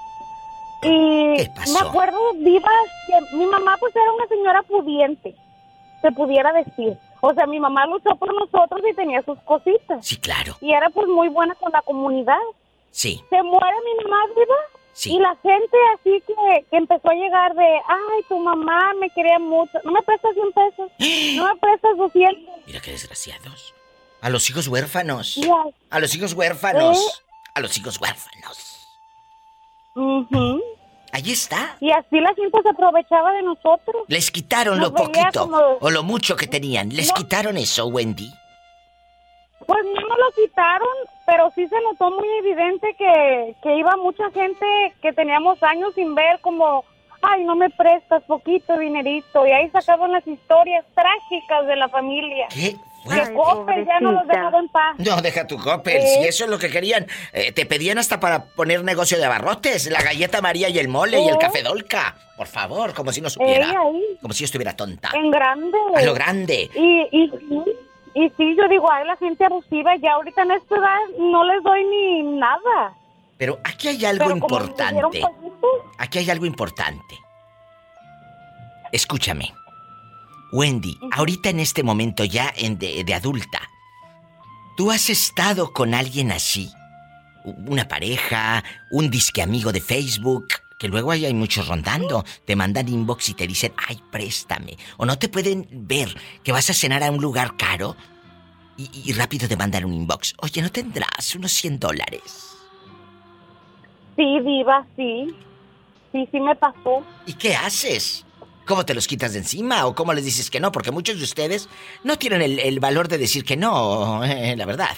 Y 0.82 1.70
me 1.74 1.80
acuerdo 1.82 2.18
viva 2.36 2.72
que 3.08 3.38
mi 3.38 3.46
mamá 3.46 3.76
pues 3.80 3.96
era 3.96 4.12
una 4.14 4.28
señora 4.28 4.64
pudiente, 4.64 5.36
se 6.02 6.12
pudiera 6.12 6.54
decir. 6.54 6.98
O 7.22 7.34
sea, 7.34 7.46
mi 7.46 7.60
mamá 7.60 7.86
luchó 7.86 8.16
por 8.16 8.34
nosotros 8.34 8.82
y 8.90 8.96
tenía 8.96 9.22
sus 9.24 9.38
cositas. 9.40 10.06
Sí, 10.06 10.18
claro. 10.18 10.56
Y 10.62 10.72
era 10.72 10.90
pues 10.90 11.08
muy 11.08 11.28
buena 11.28 11.54
con 11.56 11.72
la 11.72 11.82
comunidad. 11.82 12.40
Sí. 12.92 13.22
Se 13.30 13.44
muere 13.44 13.76
mi 13.84 14.04
mamá 14.04 14.18
viva 14.36 14.56
y 15.06 15.20
la 15.20 15.36
gente 15.36 15.78
así 15.94 16.24
que, 16.28 16.66
que, 16.70 16.78
empezó 16.78 17.10
a 17.10 17.14
llegar 17.14 17.54
de, 17.56 17.64
ay, 17.64 18.24
tu 18.28 18.38
mamá 18.40 18.94
me 19.00 19.10
quería 19.10 19.40
mucho. 19.40 19.78
No 19.84 19.92
me 19.92 20.02
prestas 20.02 20.34
100 20.34 20.52
pesos. 20.54 20.92
No 21.36 21.46
me 21.46 21.60
prestas 21.60 21.98
200. 21.98 22.66
Mira 22.66 22.80
qué 22.80 22.92
desgraciados. 22.92 23.74
A 24.22 24.30
los 24.30 24.50
hijos 24.50 24.68
huérfanos. 24.68 25.40
A 25.90 26.00
los 26.00 26.16
hijos 26.16 26.34
huérfanos. 26.34 26.98
¿Eh? 26.98 27.24
A 27.56 27.60
los 27.62 27.78
hijos 27.78 28.00
huérfanos. 28.00 28.88
Uh 29.96 30.60
Ahí 31.12 31.32
está. 31.32 31.76
Y 31.80 31.92
así 31.92 32.20
la 32.20 32.34
gente 32.36 32.62
se 32.62 32.70
aprovechaba 32.70 33.34
de 33.34 33.42
nosotros. 33.42 34.04
Les 34.08 34.30
quitaron 34.30 34.80
lo 34.80 34.94
poquito 34.94 35.50
o 35.82 35.90
lo 35.90 36.04
mucho 36.04 36.36
que 36.36 36.48
tenían. 36.48 36.90
Les 36.90 37.12
quitaron 37.12 37.58
eso, 37.58 37.88
Wendy. 37.88 38.32
Pues 39.66 39.80
no 39.86 40.02
nos 40.08 40.18
lo 40.18 40.32
quitaron, 40.36 40.88
pero 41.26 41.52
sí 41.56 41.68
se 41.68 41.76
notó 41.82 42.12
muy 42.12 42.28
evidente 42.40 42.96
que, 42.98 43.56
que 43.62 43.76
iba 43.78 43.98
mucha 43.98 44.30
gente 44.32 44.66
que 45.02 45.12
teníamos 45.14 45.62
años 45.64 45.94
sin 45.96 46.16
ver 46.16 46.40
como, 46.42 46.86
ay, 47.22 47.44
no 47.44 47.56
me 47.56 47.70
prestas 47.72 48.24
poquito 48.24 48.78
dinerito. 48.78 49.46
Y 49.46 49.52
ahí 49.52 49.70
sacaban 49.72 50.12
las 50.12 50.26
historias 50.28 50.86
trágicas 50.94 51.68
de 51.68 51.76
la 51.76 51.90
familia. 51.90 52.48
Qué 52.50 52.76
Que 53.04 53.34
Coppel 53.34 53.86
ya 53.86 54.00
no 54.02 54.12
los 54.12 54.28
dejaba 54.28 54.60
en 54.60 54.70
paz. 54.70 54.96
No, 54.98 55.22
deja 55.22 55.48
tu 55.48 55.58
Coppel. 55.58 56.02
Si 56.02 56.28
eso 56.28 56.44
es 56.46 56.50
lo 56.50 56.60
que 56.60 56.70
querían. 56.70 57.08
Eh, 57.34 57.52
te 57.52 57.66
pedían 57.66 57.98
hasta 57.98 58.20
para 58.20 58.46
poner 58.46 58.84
negocio 58.84 59.18
de 59.18 59.26
abarrotes. 59.26 59.90
La 59.90 60.02
galleta 60.02 60.42
María 60.42 60.70
y 60.70 60.80
el 60.80 60.88
mole 60.88 61.22
y 61.22 61.28
el 61.28 61.38
café 61.38 61.64
Dolca. 61.64 62.16
Por 62.38 62.48
favor, 62.48 62.94
como 62.94 63.12
si 63.12 63.22
no 63.22 63.30
supiera. 63.30 63.74
Como 64.22 64.34
si 64.34 64.42
yo 64.42 64.46
estuviera 64.46 64.76
tonta. 64.76 65.12
En 65.14 65.32
grande. 65.32 65.78
A 65.96 66.02
lo 66.04 66.14
grande. 66.14 66.70
Y, 66.74 67.08
y, 67.12 67.32
y, 68.16 68.30
sí, 68.38 68.56
yo 68.58 68.68
digo, 68.70 68.90
ay, 68.92 69.06
la 69.06 69.18
gente 69.18 69.46
abusiva 69.46 69.96
ya 69.98 70.14
ahorita 70.14 70.44
en 70.44 70.52
esta 70.52 70.76
edad 70.76 70.98
no 71.18 71.44
les 71.44 71.64
doy 71.64 71.84
ni 71.86 72.24
nada. 72.38 72.94
Pero 73.38 73.60
aquí 73.64 73.88
hay 73.90 74.06
algo 74.06 74.32
importante. 74.32 75.22
Aquí 75.98 76.20
hay 76.20 76.30
algo 76.30 76.46
importante. 76.46 77.18
Escúchame. 78.92 79.54
Wendy, 80.52 80.98
ahorita 81.12 81.50
en 81.50 81.60
este 81.60 81.84
momento 81.84 82.24
ya 82.24 82.52
en 82.58 82.80
de, 82.80 83.14
adulta, 83.14 83.62
¿tú 84.76 84.92
has 84.92 85.10
estado 85.10 85.74
con 85.74 85.94
alguien 85.94 86.32
así? 86.32 86.72
Una 87.44 87.88
pareja, 87.88 88.64
un 88.92 89.10
disque 89.10 89.42
amigo 89.42 89.72
de 89.72 89.80
Facebook, 89.80 90.48
que 90.80 90.88
luego 90.88 91.12
ahí 91.12 91.26
hay 91.26 91.34
muchos 91.34 91.68
rondando. 91.68 92.26
Te 92.46 92.56
mandan 92.56 92.88
inbox 92.88 93.30
y 93.30 93.34
te 93.34 93.48
dicen, 93.48 93.74
ay, 93.88 94.02
préstame. 94.12 94.78
O 94.98 95.06
no 95.06 95.18
te 95.20 95.30
pueden 95.30 95.68
ver 95.72 96.16
que 96.44 96.52
vas 96.52 96.70
a 96.70 96.74
cenar 96.74 97.04
a 97.04 97.12
un 97.12 97.22
lugar 97.22 97.56
caro 97.56 97.96
y, 98.78 98.90
y 99.06 99.14
rápido 99.14 99.48
te 99.48 99.58
mandan 99.58 99.86
un 99.86 99.94
inbox. 99.94 100.34
Oye, 100.42 100.62
¿no 100.62 100.72
tendrás 100.72 101.36
unos 101.36 101.52
100 101.52 101.80
dólares? 101.80 102.56
Sí, 104.16 104.40
viva, 104.42 104.86
sí. 104.96 105.28
Sí, 106.12 106.28
sí 106.32 106.40
me 106.40 106.56
pasó. 106.56 107.04
¿Y 107.26 107.34
qué 107.34 107.56
haces? 107.56 108.26
¿Cómo 108.70 108.86
te 108.86 108.94
los 108.94 109.08
quitas 109.08 109.34
de 109.34 109.40
encima 109.40 109.88
o 109.88 109.96
cómo 109.96 110.14
les 110.14 110.24
dices 110.24 110.52
que 110.52 110.60
no? 110.60 110.72
Porque 110.72 110.92
muchos 110.92 111.18
de 111.18 111.24
ustedes 111.24 111.68
no 112.04 112.18
tienen 112.18 112.44
el, 112.44 112.80
valor 112.80 113.08
de 113.08 113.18
decir 113.18 113.44
que 113.44 113.58
no, 113.58 114.24
eh, 114.24 114.56
la 114.58 114.66
verdad. 114.68 114.96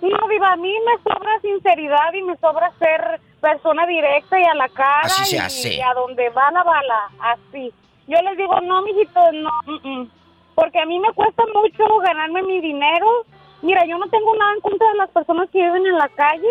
No, 0.00 0.26
Viva, 0.26 0.52
a 0.52 0.56
mí 0.56 0.74
me 0.86 1.02
sobra 1.02 1.38
sinceridad 1.42 2.10
y 2.14 2.22
me 2.22 2.38
sobra 2.38 2.72
ser 2.78 3.20
persona 3.42 3.86
directa 3.86 4.40
y 4.40 4.44
a 4.44 4.54
la 4.54 4.68
cara. 4.70 5.02
Así 5.02 5.26
se 5.26 5.38
hace. 5.38 5.74
Y 5.74 5.80
a 5.82 5.92
donde 5.92 6.30
va 6.30 6.50
la 6.50 6.62
bala, 6.62 7.10
así. 7.20 7.70
Yo 8.08 8.16
les 8.22 8.38
digo, 8.38 8.58
no, 8.62 8.80
mijito, 8.80 9.20
no, 9.32 10.08
porque 10.54 10.80
a 10.80 10.86
mí 10.86 10.98
me 10.98 11.12
cuesta 11.12 11.42
mucho 11.52 11.84
ganarme 11.98 12.42
mi 12.44 12.62
dinero. 12.62 13.26
Mira, 13.60 13.84
yo 13.84 13.98
no 13.98 14.08
tengo 14.08 14.34
nada 14.36 14.54
en 14.54 14.60
contra 14.62 14.88
de 14.88 14.96
las 14.96 15.10
personas 15.10 15.50
que 15.50 15.58
viven 15.58 15.86
en 15.86 15.98
la 15.98 16.08
calle, 16.08 16.48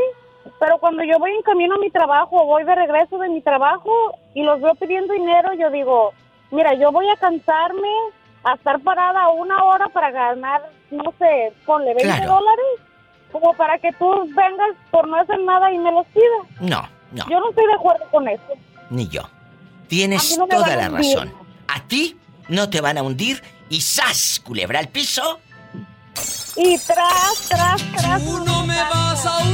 pero 0.59 0.77
cuando 0.79 1.03
yo 1.03 1.19
voy 1.19 1.31
en 1.31 1.41
camino 1.41 1.75
a 1.75 1.79
mi 1.79 1.89
trabajo, 1.89 2.45
voy 2.45 2.63
de 2.63 2.75
regreso 2.75 3.17
de 3.17 3.29
mi 3.29 3.41
trabajo 3.41 3.91
y 4.33 4.43
los 4.43 4.61
veo 4.61 4.75
pidiendo 4.75 5.13
dinero, 5.13 5.53
yo 5.53 5.69
digo, 5.69 6.13
mira, 6.51 6.73
yo 6.73 6.91
voy 6.91 7.09
a 7.09 7.15
cansarme 7.15 7.89
a 8.43 8.53
estar 8.55 8.79
parada 8.81 9.29
una 9.29 9.63
hora 9.63 9.87
para 9.89 10.11
ganar, 10.11 10.61
no 10.91 11.13
sé, 11.17 11.53
ponle 11.65 11.93
20 11.93 12.25
dólares, 12.25 12.65
como 13.31 13.53
para 13.53 13.77
que 13.77 13.91
tú 13.93 14.09
vengas 14.27 14.75
por 14.91 15.07
no 15.07 15.17
hacer 15.17 15.39
nada 15.41 15.71
y 15.71 15.77
me 15.77 15.91
los 15.91 16.05
pidas. 16.07 16.61
No, 16.61 16.87
no. 17.11 17.29
Yo 17.29 17.39
no 17.39 17.49
estoy 17.49 17.65
de 17.67 17.73
acuerdo 17.73 18.05
con 18.11 18.27
eso. 18.27 18.53
Ni 18.89 19.07
yo. 19.07 19.21
Tienes 19.87 20.37
toda 20.49 20.75
la 20.75 20.89
razón. 20.89 21.33
A 21.67 21.81
ti 21.87 22.17
no 22.47 22.69
te 22.69 22.81
van 22.81 22.97
a 22.97 23.03
hundir 23.03 23.41
y 23.69 23.81
¡zas! 23.81 24.41
Culebra 24.43 24.79
al 24.79 24.87
piso. 24.87 25.39
Y 26.55 26.77
tras, 26.79 27.47
tras, 27.49 27.81
tras. 27.95 28.23
Tú 28.23 28.43
no 28.43 28.65
me 28.65 28.75
vas 28.75 29.25
a 29.25 29.48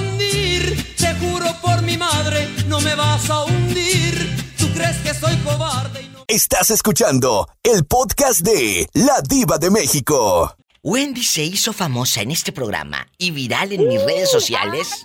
Estás 6.36 6.70
escuchando 6.70 7.48
el 7.63 7.86
podcast 7.86 8.42
de 8.42 8.89
La 8.92 9.22
Diva 9.22 9.58
de 9.58 9.72
México. 9.72 10.54
Wendy 10.84 11.24
se 11.24 11.46
hizo 11.46 11.72
famosa 11.72 12.24
en 12.24 12.32
este 12.32 12.51
programa 12.51 13.08
y 13.18 13.32
viral 13.32 13.72
en 13.72 13.88
mis 13.88 14.04
redes 14.04 14.32
sociales. 14.32 15.01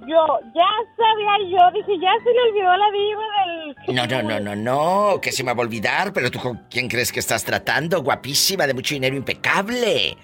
Yo, 0.00 0.26
ya 0.52 0.66
sabía 0.96 1.48
yo, 1.48 1.58
dije, 1.72 1.92
ya 2.02 2.10
se 2.24 2.32
le 2.32 2.42
olvidó 2.42 2.76
la 2.76 2.90
diva 2.90 3.22
del... 3.86 3.94
No, 3.94 4.06
no, 4.08 4.28
no, 4.28 4.40
no, 4.40 4.56
no, 4.56 5.20
que 5.20 5.30
se 5.30 5.44
me 5.44 5.54
va 5.54 5.62
a 5.62 5.64
olvidar, 5.64 6.12
pero 6.12 6.28
tú 6.28 6.40
con 6.40 6.66
quién 6.68 6.88
crees 6.88 7.12
que 7.12 7.20
estás 7.20 7.44
tratando, 7.44 8.02
guapísima, 8.02 8.66
de 8.66 8.74
mucho 8.74 8.96
dinero 8.96 9.14
impecable. 9.14 10.16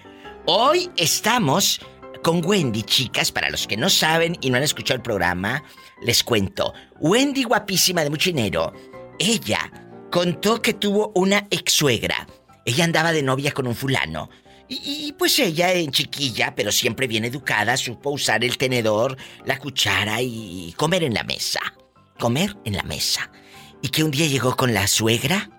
Hoy 0.47 0.91
estamos 0.97 1.79
con 2.23 2.45
Wendy, 2.45 2.83
chicas, 2.83 3.31
para 3.31 3.49
los 3.49 3.67
que 3.67 3.77
no 3.77 3.89
saben 3.89 4.37
y 4.41 4.49
no 4.49 4.57
han 4.57 4.63
escuchado 4.63 4.97
el 4.97 5.01
programa, 5.01 5.63
les 6.01 6.25
cuento. 6.25 6.73
Wendy, 6.99 7.43
guapísima 7.43 8.03
de 8.03 8.09
mucho 8.09 8.29
dinero, 8.29 8.73
ella 9.21 9.71
contó 10.11 10.61
que 10.61 10.73
tuvo 10.73 11.11
una 11.13 11.47
ex 11.51 11.73
suegra. 11.73 12.27
Ella 12.65 12.85
andaba 12.85 13.11
de 13.11 13.21
novia 13.21 13.51
con 13.51 13.67
un 13.67 13.75
fulano. 13.75 14.29
Y, 14.67 15.13
pues 15.19 15.37
ella, 15.39 15.73
en 15.73 15.91
chiquilla, 15.91 16.55
pero 16.55 16.71
siempre 16.71 17.05
bien 17.05 17.25
educada, 17.25 17.75
supo 17.75 18.09
usar 18.09 18.43
el 18.45 18.57
tenedor, 18.57 19.17
la 19.45 19.59
cuchara 19.59 20.21
y 20.21 20.73
comer 20.77 21.03
en 21.03 21.13
la 21.13 21.23
mesa. 21.23 21.59
Comer 22.17 22.55
en 22.63 22.77
la 22.77 22.83
mesa. 22.83 23.29
Y 23.81 23.89
que 23.89 24.03
un 24.03 24.11
día 24.11 24.27
llegó 24.27 24.55
con 24.55 24.73
la 24.73 24.87
suegra. 24.87 25.49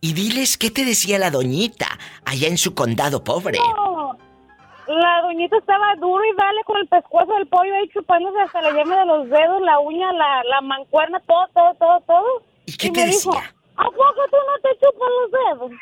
Y 0.00 0.12
diles 0.14 0.58
qué 0.58 0.70
te 0.70 0.84
decía 0.84 1.18
la 1.18 1.30
doñita 1.30 1.86
allá 2.24 2.48
en 2.48 2.58
su 2.58 2.74
condado 2.74 3.22
pobre. 3.22 3.58
La 4.88 5.22
doñita 5.22 5.56
estaba 5.58 5.94
duro 6.00 6.22
y 6.24 6.36
dale 6.36 6.62
con 6.64 6.76
el 6.78 6.88
pescuezo 6.88 7.32
del 7.34 7.46
pollo 7.46 7.74
ahí 7.74 7.88
chupándose 7.88 8.40
hasta 8.40 8.62
la 8.62 8.72
llama 8.72 8.98
de 8.98 9.06
los 9.06 9.28
dedos, 9.30 9.62
la 9.62 9.78
uña, 9.78 10.12
la, 10.12 10.42
la 10.44 10.60
mancuerna, 10.60 11.20
todo, 11.20 11.46
todo, 11.54 11.74
todo, 11.74 12.00
todo. 12.00 12.55
¿Y 12.66 12.76
qué 12.76 12.90
te 12.90 13.00
me 13.00 13.06
decía? 13.06 13.32
Dijo, 13.32 13.42
¿A 13.76 13.84
poco 13.84 14.22
tú 14.30 14.36
no 14.36 14.60
te 14.62 14.78
chupas 14.78 15.08
los 15.20 15.30
dedos? 15.32 15.72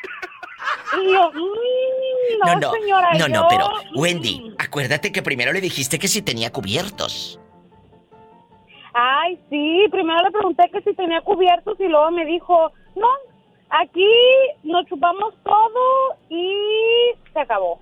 Y 0.97 1.11
yo, 1.11 1.31
mmm, 1.31 2.45
no, 2.45 2.59
no, 2.59 2.71
señora. 2.71 3.13
No, 3.19 3.27
no, 3.27 3.47
pero, 3.49 3.69
Wendy, 3.95 4.39
mm". 4.39 4.55
acuérdate 4.57 5.11
que 5.11 5.21
primero 5.21 5.51
le 5.51 5.61
dijiste 5.61 5.99
que 5.99 6.07
si 6.07 6.21
tenía 6.21 6.51
cubiertos. 6.51 7.39
Ay, 8.93 9.37
sí, 9.49 9.85
primero 9.91 10.23
le 10.23 10.31
pregunté 10.31 10.69
que 10.71 10.81
si 10.81 10.95
tenía 10.95 11.21
cubiertos 11.21 11.77
y 11.79 11.87
luego 11.87 12.09
me 12.11 12.25
dijo, 12.25 12.71
no, 12.95 13.07
aquí 13.69 14.09
nos 14.63 14.85
chupamos 14.85 15.33
todo 15.43 16.17
y 16.29 17.11
se 17.33 17.39
acabó. 17.39 17.79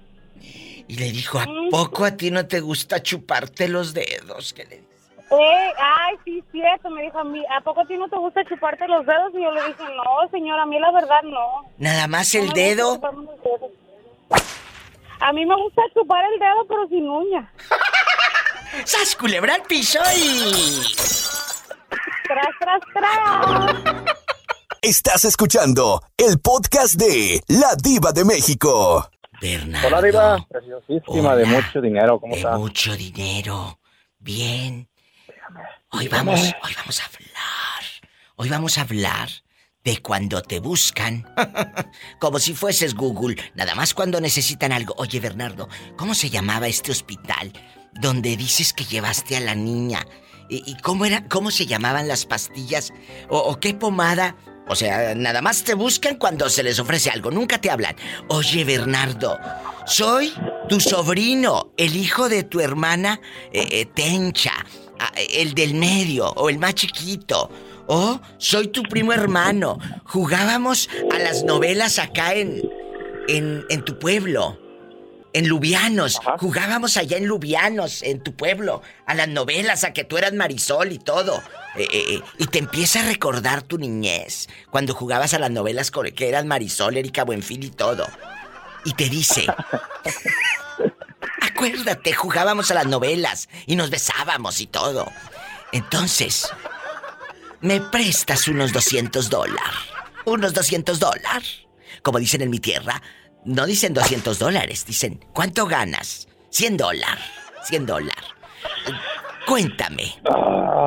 Y 0.87 0.95
le 0.95 1.11
dijo, 1.11 1.39
¿a 1.39 1.45
poco 1.69 2.03
a 2.03 2.17
ti 2.17 2.31
no 2.31 2.47
te 2.47 2.59
gusta 2.59 3.01
chuparte 3.01 3.69
los 3.69 3.93
dedos? 3.93 4.53
¿Qué 4.53 4.65
le? 4.65 4.92
Eh, 5.31 5.73
ay, 5.79 6.15
sí, 6.25 6.43
cierto, 6.51 6.89
me 6.89 7.01
dijo 7.03 7.19
a 7.19 7.23
mí, 7.23 7.43
¿a 7.49 7.61
poco 7.61 7.81
a 7.81 7.85
ti 7.85 7.97
no 7.97 8.07
te 8.07 8.17
gusta 8.17 8.43
chuparte 8.45 8.87
los 8.87 9.05
dedos? 9.05 9.31
Y 9.33 9.43
yo 9.43 9.51
le 9.51 9.63
dije, 9.67 9.83
no, 9.95 10.29
señora, 10.29 10.63
a 10.63 10.65
mí 10.65 10.79
la 10.79 10.91
verdad 10.91 11.21
no. 11.23 11.63
¿Nada 11.77 12.07
más 12.07 12.35
el 12.35 12.49
dedo? 12.49 12.99
A 15.19 15.33
mí 15.33 15.45
me 15.45 15.55
gusta 15.55 15.81
chupar 15.93 16.23
el 16.33 16.39
dedo, 16.39 16.67
pero 16.67 16.87
sin 16.87 17.09
uña. 17.09 17.51
¡Sas 18.85 19.15
culebra 19.15 19.55
al 19.55 19.63
piso 19.63 19.99
y... 20.15 20.83
¡Tras, 22.27 22.47
tras, 22.59 22.81
tras! 22.93 24.15
Estás 24.81 25.25
escuchando 25.25 26.01
el 26.17 26.39
podcast 26.39 26.95
de 26.95 27.41
La 27.47 27.75
Diva 27.81 28.11
de 28.11 28.25
México. 28.25 29.09
Bernardo. 29.41 29.87
Hola, 29.87 30.01
Diva. 30.01 30.47
Preciosísima, 30.49 31.35
de 31.35 31.45
mucho 31.45 31.81
dinero. 31.81 32.19
¿Cómo 32.19 32.35
de 32.35 32.45
mucho 32.57 32.95
dinero. 32.95 33.79
Bien. 34.19 34.87
Hoy 35.93 36.07
vamos, 36.07 36.39
hoy 36.39 36.73
vamos 36.75 37.01
a 37.01 37.05
hablar. 37.05 37.83
Hoy 38.35 38.49
vamos 38.49 38.77
a 38.77 38.81
hablar 38.81 39.29
de 39.83 40.01
cuando 40.01 40.41
te 40.41 40.59
buscan. 40.59 41.25
Como 42.19 42.39
si 42.39 42.53
fueses 42.53 42.95
Google. 42.95 43.35
Nada 43.53 43.75
más 43.75 43.93
cuando 43.93 44.19
necesitan 44.19 44.71
algo. 44.71 44.95
Oye, 44.97 45.19
Bernardo, 45.19 45.69
¿cómo 45.95 46.15
se 46.15 46.29
llamaba 46.29 46.67
este 46.67 46.91
hospital 46.91 47.53
donde 47.93 48.35
dices 48.35 48.73
que 48.73 48.85
llevaste 48.85 49.37
a 49.37 49.39
la 49.39 49.55
niña? 49.55 50.05
¿Y, 50.49 50.75
cómo 50.77 51.05
era, 51.05 51.27
cómo 51.29 51.51
se 51.51 51.67
llamaban 51.67 52.07
las 52.07 52.25
pastillas? 52.25 52.91
o 53.29 53.59
qué 53.59 53.73
pomada 53.73 54.35
o 54.67 54.75
sea, 54.75 55.13
nada 55.13 55.41
más 55.41 55.63
te 55.63 55.73
buscan 55.73 56.15
cuando 56.15 56.49
se 56.49 56.63
les 56.63 56.79
ofrece 56.79 57.09
algo, 57.09 57.31
nunca 57.31 57.59
te 57.59 57.69
hablan. 57.69 57.95
Oye, 58.29 58.63
Bernardo, 58.63 59.37
soy 59.85 60.33
tu 60.69 60.79
sobrino, 60.79 61.73
el 61.77 61.95
hijo 61.97 62.29
de 62.29 62.43
tu 62.43 62.61
hermana 62.61 63.19
eh, 63.51 63.67
eh, 63.71 63.85
Tencha, 63.85 64.53
el 65.15 65.53
del 65.53 65.73
medio 65.73 66.29
o 66.29 66.49
el 66.49 66.59
más 66.59 66.75
chiquito. 66.75 67.49
O 67.87 68.19
soy 68.37 68.67
tu 68.67 68.83
primo 68.83 69.13
hermano. 69.13 69.79
Jugábamos 70.05 70.89
a 71.11 71.19
las 71.19 71.43
novelas 71.43 71.99
acá 71.99 72.33
en, 72.33 72.61
en, 73.27 73.65
en 73.69 73.83
tu 73.83 73.99
pueblo. 73.99 74.59
En 75.33 75.47
Lubianos. 75.47 76.19
Jugábamos 76.39 76.95
allá 76.95 77.17
en 77.17 77.25
Lubianos, 77.25 78.03
en 78.03 78.21
tu 78.21 78.35
pueblo. 78.35 78.81
A 79.05 79.15
las 79.15 79.27
novelas, 79.27 79.83
a 79.83 79.91
que 79.91 80.03
tú 80.03 80.17
eras 80.17 80.33
Marisol 80.33 80.91
y 80.91 80.99
todo. 80.99 81.41
Eh, 81.75 81.87
eh, 81.91 82.05
eh, 82.09 82.21
y 82.37 82.45
te 82.45 82.59
empieza 82.59 82.99
a 82.99 83.05
recordar 83.05 83.63
tu 83.63 83.79
niñez, 83.79 84.47
cuando 84.69 84.93
jugabas 84.93 85.33
a 85.33 85.39
las 85.39 85.49
novelas 85.49 85.91
que 86.15 86.29
eras 86.29 86.45
Marisol, 86.45 86.97
Erika 86.97 87.23
Buenfil 87.23 87.63
y 87.63 87.71
todo. 87.71 88.05
Y 88.85 88.93
te 88.93 89.09
dice, 89.09 89.47
acuérdate, 91.63 92.11
jugábamos 92.11 92.71
a 92.71 92.73
las 92.73 92.87
novelas 92.87 93.47
y 93.65 93.77
nos 93.77 93.89
besábamos 93.89 94.59
y 94.59 94.67
todo. 94.67 95.05
Entonces, 95.71 96.51
me 97.61 97.79
prestas 97.79 98.49
unos 98.49 98.73
200 98.73 99.29
dólares. 99.29 99.61
Unos 100.25 100.53
200 100.53 100.99
dólares. 100.99 101.65
Como 102.01 102.19
dicen 102.19 102.41
en 102.41 102.49
mi 102.49 102.59
tierra, 102.59 103.01
no 103.45 103.65
dicen 103.65 103.93
200 103.93 104.39
dólares, 104.39 104.85
dicen, 104.85 105.21
¿cuánto 105.33 105.65
ganas? 105.65 106.27
100 106.49 106.75
dólares, 106.75 107.23
100 107.63 107.85
dólares. 107.85 108.25
Cuéntame. 109.47 110.03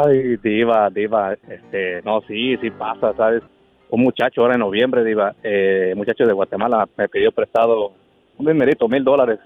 Ay, 0.04 0.36
diva, 0.42 0.90
diva, 0.90 1.32
este, 1.48 2.02
no, 2.02 2.20
sí, 2.28 2.56
sí 2.60 2.70
pasa, 2.70 3.14
¿sabes? 3.16 3.42
Un 3.88 4.02
muchacho 4.02 4.42
ahora 4.42 4.54
en 4.54 4.60
noviembre, 4.60 5.04
diva, 5.04 5.34
eh, 5.42 5.94
muchacho 5.96 6.24
de 6.24 6.34
Guatemala 6.34 6.86
me 6.98 7.08
pidió 7.08 7.32
prestado 7.32 7.92
un 8.36 8.46
dinerito, 8.46 8.88
mil 8.88 9.04
dólares. 9.04 9.38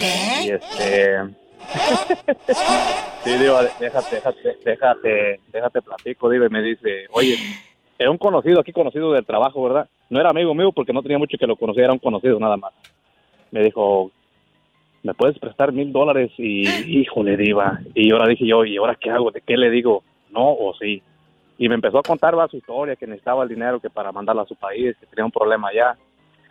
Y 0.00 0.50
este... 0.50 1.24
sí, 3.24 3.30
diva, 3.30 3.62
déjate, 3.78 4.16
déjate, 4.16 4.56
déjate, 4.64 5.40
déjate 5.52 5.82
platico, 5.82 6.30
diva, 6.30 6.46
y 6.46 6.50
me 6.50 6.62
dice, 6.62 7.06
oye, 7.10 7.36
era 7.98 8.10
un 8.10 8.16
conocido, 8.16 8.60
aquí 8.60 8.72
conocido 8.72 9.12
del 9.12 9.26
trabajo, 9.26 9.62
¿verdad? 9.64 9.88
No 10.08 10.20
era 10.20 10.30
amigo 10.30 10.54
mío 10.54 10.72
porque 10.72 10.92
no 10.92 11.02
tenía 11.02 11.18
mucho 11.18 11.36
que 11.36 11.46
lo 11.46 11.56
conocía, 11.56 11.84
era 11.84 11.92
un 11.92 11.98
conocido 11.98 12.38
nada 12.38 12.56
más. 12.56 12.72
Me 13.50 13.62
dijo, 13.62 14.10
¿me 15.02 15.14
puedes 15.14 15.38
prestar 15.38 15.72
mil 15.72 15.92
dólares? 15.92 16.30
Y 16.38 16.68
híjole, 17.00 17.36
diva. 17.36 17.80
Y 17.94 18.12
ahora 18.12 18.28
dije 18.28 18.46
yo, 18.46 18.64
¿y 18.64 18.76
ahora 18.76 18.96
qué 18.98 19.10
hago? 19.10 19.30
¿De 19.30 19.40
qué 19.40 19.56
le 19.56 19.70
digo? 19.70 20.04
¿No 20.30 20.52
o 20.52 20.74
sí? 20.78 21.02
Y 21.58 21.68
me 21.68 21.74
empezó 21.74 21.98
a 21.98 22.02
contar 22.02 22.38
va, 22.38 22.48
su 22.48 22.56
historia, 22.56 22.96
que 22.96 23.06
necesitaba 23.06 23.42
el 23.42 23.48
dinero 23.48 23.80
que 23.80 23.90
para 23.90 24.12
mandarla 24.12 24.42
a 24.42 24.46
su 24.46 24.54
país, 24.54 24.96
que 24.98 25.06
tenía 25.06 25.24
un 25.24 25.32
problema 25.32 25.68
allá. 25.68 25.96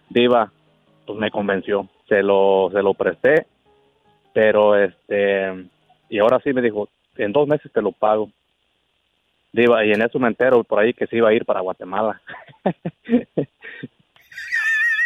Diva, 0.10 0.52
pues 1.06 1.18
me 1.18 1.32
convenció. 1.32 1.88
Se 2.08 2.24
lo, 2.24 2.70
se 2.72 2.82
lo 2.82 2.94
presté, 2.94 3.46
pero 4.34 4.76
este, 4.82 5.66
y 6.10 6.20
ahora 6.20 6.40
sí 6.44 6.54
me 6.54 6.62
dijo, 6.62 6.88
en 7.18 7.32
dos 7.34 7.48
meses 7.48 7.72
te 7.72 7.82
lo 7.82 7.92
pago. 7.92 8.30
Diva, 9.52 9.84
y 9.86 9.92
en 9.92 10.02
eso 10.02 10.20
me 10.20 10.28
entero 10.28 10.64
por 10.64 10.80
ahí 10.80 10.94
que 10.94 11.08
se 11.08 11.18
iba 11.18 11.30
a 11.30 11.34
ir 11.34 11.44
para 11.46 11.62
Guatemala. 11.62 12.22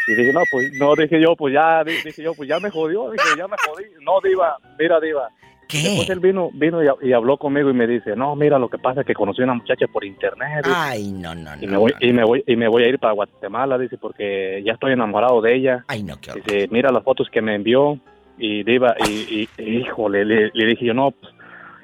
y 0.07 0.13
dije, 0.15 0.33
no, 0.33 0.41
pues, 0.51 0.73
no, 0.73 0.95
dije 0.95 1.21
yo, 1.21 1.35
pues 1.35 1.53
ya, 1.53 1.83
di- 1.83 2.01
dije 2.03 2.23
yo, 2.23 2.33
pues 2.35 2.49
ya 2.49 2.59
me 2.59 2.69
jodió, 2.69 3.09
dije, 3.11 3.23
ya 3.37 3.47
me 3.47 3.55
jodí. 3.65 3.85
No, 4.01 4.19
Diva, 4.21 4.57
mira, 4.77 4.99
Diva. 4.99 5.29
Después 5.71 6.09
él 6.09 6.19
vino, 6.19 6.49
vino 6.53 6.83
y, 6.83 6.87
y 7.07 7.13
habló 7.13 7.37
conmigo 7.37 7.69
y 7.69 7.73
me 7.73 7.87
dice, 7.87 8.15
no, 8.15 8.35
mira, 8.35 8.59
lo 8.59 8.69
que 8.69 8.77
pasa 8.77 9.01
es 9.01 9.07
que 9.07 9.13
conocí 9.13 9.41
a 9.41 9.45
una 9.45 9.53
muchacha 9.55 9.85
por 9.87 10.03
internet. 10.05 10.65
Ay, 10.65 11.11
no, 11.11 11.33
no, 11.35 11.55
y 11.59 11.65
no. 11.65 11.71
me 11.71 11.77
voy, 11.77 11.91
no, 11.99 12.07
y 12.07 12.13
me 12.13 12.23
voy, 12.23 12.43
y 12.47 12.55
me 12.55 12.67
voy 12.67 12.83
a 12.83 12.87
ir 12.89 12.99
para 12.99 13.13
Guatemala, 13.13 13.77
dice, 13.77 13.97
porque 13.97 14.61
ya 14.65 14.73
estoy 14.73 14.93
enamorado 14.93 15.41
de 15.41 15.55
ella. 15.55 15.85
Ay, 15.87 16.03
no, 16.03 16.15
qué 16.21 16.31
horror. 16.31 16.43
Dice, 16.43 16.67
mira 16.71 16.91
las 16.91 17.03
fotos 17.03 17.29
que 17.29 17.41
me 17.41 17.55
envió 17.55 17.99
y 18.37 18.61
y, 18.61 19.47
y- 19.57 19.63
híjole, 19.63 20.25
le, 20.25 20.51
le 20.53 20.65
dije 20.65 20.85
yo, 20.85 20.93
no, 20.93 21.11
pues, 21.11 21.33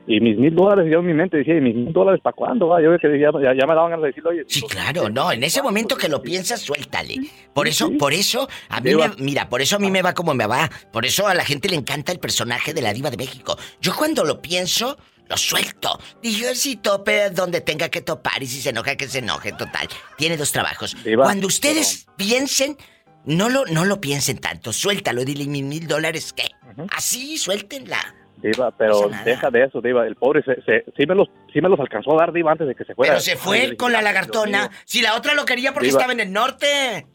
y 0.07 0.21
mis 0.21 0.37
mil 0.37 0.55
dólares, 0.55 0.89
yo 0.89 0.99
en 0.99 1.05
mi 1.05 1.13
mente 1.13 1.37
decía, 1.37 1.57
¿y 1.57 1.61
mis 1.61 1.75
mil 1.75 1.91
dólares 1.91 2.21
para 2.23 2.33
cuándo? 2.33 2.69
va? 2.69 2.81
Yo 2.81 2.97
que 2.97 3.19
ya, 3.19 3.29
ya, 3.41 3.53
ya 3.53 3.67
me 3.67 3.75
daban 3.75 3.91
ganas 3.91 4.03
de 4.03 4.07
decirle, 4.07 4.29
oye. 4.29 4.43
Sí, 4.47 4.61
pues, 4.61 4.73
claro, 4.73 5.09
no, 5.09 5.31
en 5.33 5.43
ese 5.43 5.61
momento 5.61 5.97
que 5.97 6.07
lo 6.07 6.21
piensas, 6.21 6.61
suéltale. 6.61 7.17
Por 7.53 7.67
eso, 7.67 7.91
por 7.99 8.13
eso, 8.13 8.47
a 8.69 8.79
mí 8.79 8.95
me, 8.95 9.09
mira, 9.19 9.49
por 9.49 9.61
eso 9.61 9.75
a 9.75 9.79
mí 9.79 9.91
me 9.91 10.01
va 10.01 10.13
como 10.13 10.33
me 10.33 10.47
va. 10.47 10.69
Por 10.93 11.05
eso 11.05 11.27
a 11.27 11.33
la 11.33 11.43
gente 11.43 11.67
le 11.67 11.75
encanta 11.75 12.13
el 12.13 12.19
personaje 12.19 12.73
de 12.73 12.81
la 12.81 12.93
diva 12.93 13.09
de 13.09 13.17
México. 13.17 13.57
Yo 13.81 13.93
cuando 13.97 14.23
lo 14.23 14.41
pienso, 14.41 14.97
lo 15.27 15.35
suelto. 15.35 15.99
Dije, 16.21 16.55
si 16.55 16.77
tope 16.77 17.29
donde 17.31 17.59
tenga 17.59 17.89
que 17.89 18.01
topar 18.01 18.41
y 18.41 18.47
si 18.47 18.61
se 18.61 18.69
enoja, 18.69 18.95
que 18.95 19.09
se 19.09 19.19
enoje, 19.19 19.51
total. 19.51 19.89
Tiene 20.17 20.37
dos 20.37 20.53
trabajos. 20.53 20.95
Diva, 21.03 21.25
Cuando 21.25 21.47
ustedes 21.47 22.07
piensen, 22.15 22.77
no 23.25 23.49
lo, 23.49 23.65
no 23.65 23.83
lo 23.83 23.99
piensen 23.99 24.37
tanto, 24.37 24.71
suéltalo, 24.71 25.25
dile 25.25 25.47
mis 25.47 25.63
mil 25.63 25.85
dólares, 25.85 26.31
¿qué? 26.31 26.49
Así, 26.95 27.37
suéltenla. 27.37 28.15
Diva, 28.41 28.71
pero 28.71 29.09
nada. 29.09 29.23
deja 29.23 29.49
de 29.49 29.63
eso, 29.63 29.81
Diva. 29.81 30.05
El 30.05 30.15
pobre 30.15 30.43
se, 30.43 30.61
se- 30.61 30.85
sí, 30.95 31.05
me 31.07 31.15
los, 31.15 31.27
sí 31.51 31.59
me 31.59 31.69
los 31.69 31.79
alcanzó 31.79 32.13
a 32.13 32.17
dar, 32.19 32.31
Diva, 32.31 32.51
antes 32.51 32.67
de 32.67 32.75
que 32.75 32.83
se 32.85 32.93
fuera. 32.95 33.13
Pero 33.13 33.21
se 33.21 33.35
fue 33.35 33.75
con 33.75 33.91
la 33.91 33.99
"Ay, 33.99 34.03
Dios 34.03 34.13
lagartona. 34.13 34.59
mío". 34.67 34.69
Si 34.85 35.01
la 35.01 35.15
otra 35.15 35.33
lo 35.33 35.43
quería 35.45 35.73
porque 35.73 35.87
Diva. 35.87 35.97
estaba 35.99 36.13
en 36.13 36.19
el 36.19 36.31
norte. 36.31 37.07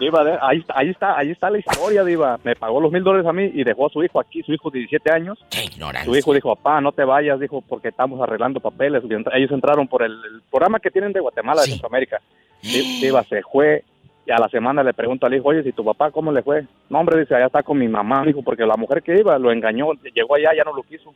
Diva, 0.00 0.22
de- 0.22 0.38
ahí, 0.40 0.58
está- 0.58 0.74
ahí 0.78 0.90
está, 0.90 1.18
ahí 1.18 1.30
está 1.32 1.50
la 1.50 1.58
historia, 1.58 2.04
Diva. 2.04 2.38
Me 2.44 2.54
pagó 2.54 2.80
los 2.80 2.92
mil 2.92 3.02
dólares 3.02 3.26
a 3.26 3.32
mí 3.32 3.50
y 3.52 3.64
dejó 3.64 3.86
a 3.86 3.90
su 3.90 4.02
hijo 4.04 4.20
aquí, 4.20 4.42
su 4.44 4.52
hijo 4.52 4.70
de 4.70 4.78
17 4.78 5.10
años. 5.12 5.38
Qué 5.50 5.64
ignorancia. 5.64 6.04
Su 6.12 6.16
hijo 6.16 6.32
dijo, 6.34 6.54
papá, 6.54 6.80
no 6.80 6.92
te 6.92 7.02
vayas, 7.02 7.40
dijo, 7.40 7.62
porque 7.62 7.88
estamos 7.88 8.20
arreglando 8.20 8.60
papeles. 8.60 9.02
Ellos 9.34 9.50
entraron 9.50 9.88
por 9.88 10.04
el, 10.04 10.12
el 10.12 10.42
programa 10.50 10.78
que 10.78 10.92
tienen 10.92 11.12
de 11.12 11.18
Guatemala, 11.20 11.62
Sí. 11.62 11.70
de 11.70 11.74
Centroamérica. 11.76 12.20
Di- 12.62 13.00
Diva 13.00 13.24
se 13.24 13.42
fue 13.42 13.82
y 14.28 14.30
a 14.30 14.38
la 14.38 14.48
semana 14.50 14.82
le 14.82 14.92
pregunto 14.92 15.24
al 15.26 15.32
hijo, 15.34 15.48
oye, 15.48 15.62
si 15.62 15.72
tu 15.72 15.82
papá, 15.82 16.10
¿cómo 16.10 16.30
le 16.30 16.42
fue? 16.42 16.66
No, 16.90 16.98
hombre, 16.98 17.20
dice, 17.20 17.34
allá 17.34 17.46
está 17.46 17.62
con 17.62 17.78
mi 17.78 17.88
mamá, 17.88 18.22
dijo, 18.26 18.42
porque 18.42 18.66
la 18.66 18.76
mujer 18.76 19.02
que 19.02 19.18
iba 19.18 19.38
lo 19.38 19.50
engañó, 19.50 19.86
llegó 20.14 20.34
allá, 20.34 20.50
ya 20.54 20.64
no 20.64 20.74
lo 20.76 20.82
quiso. 20.82 21.14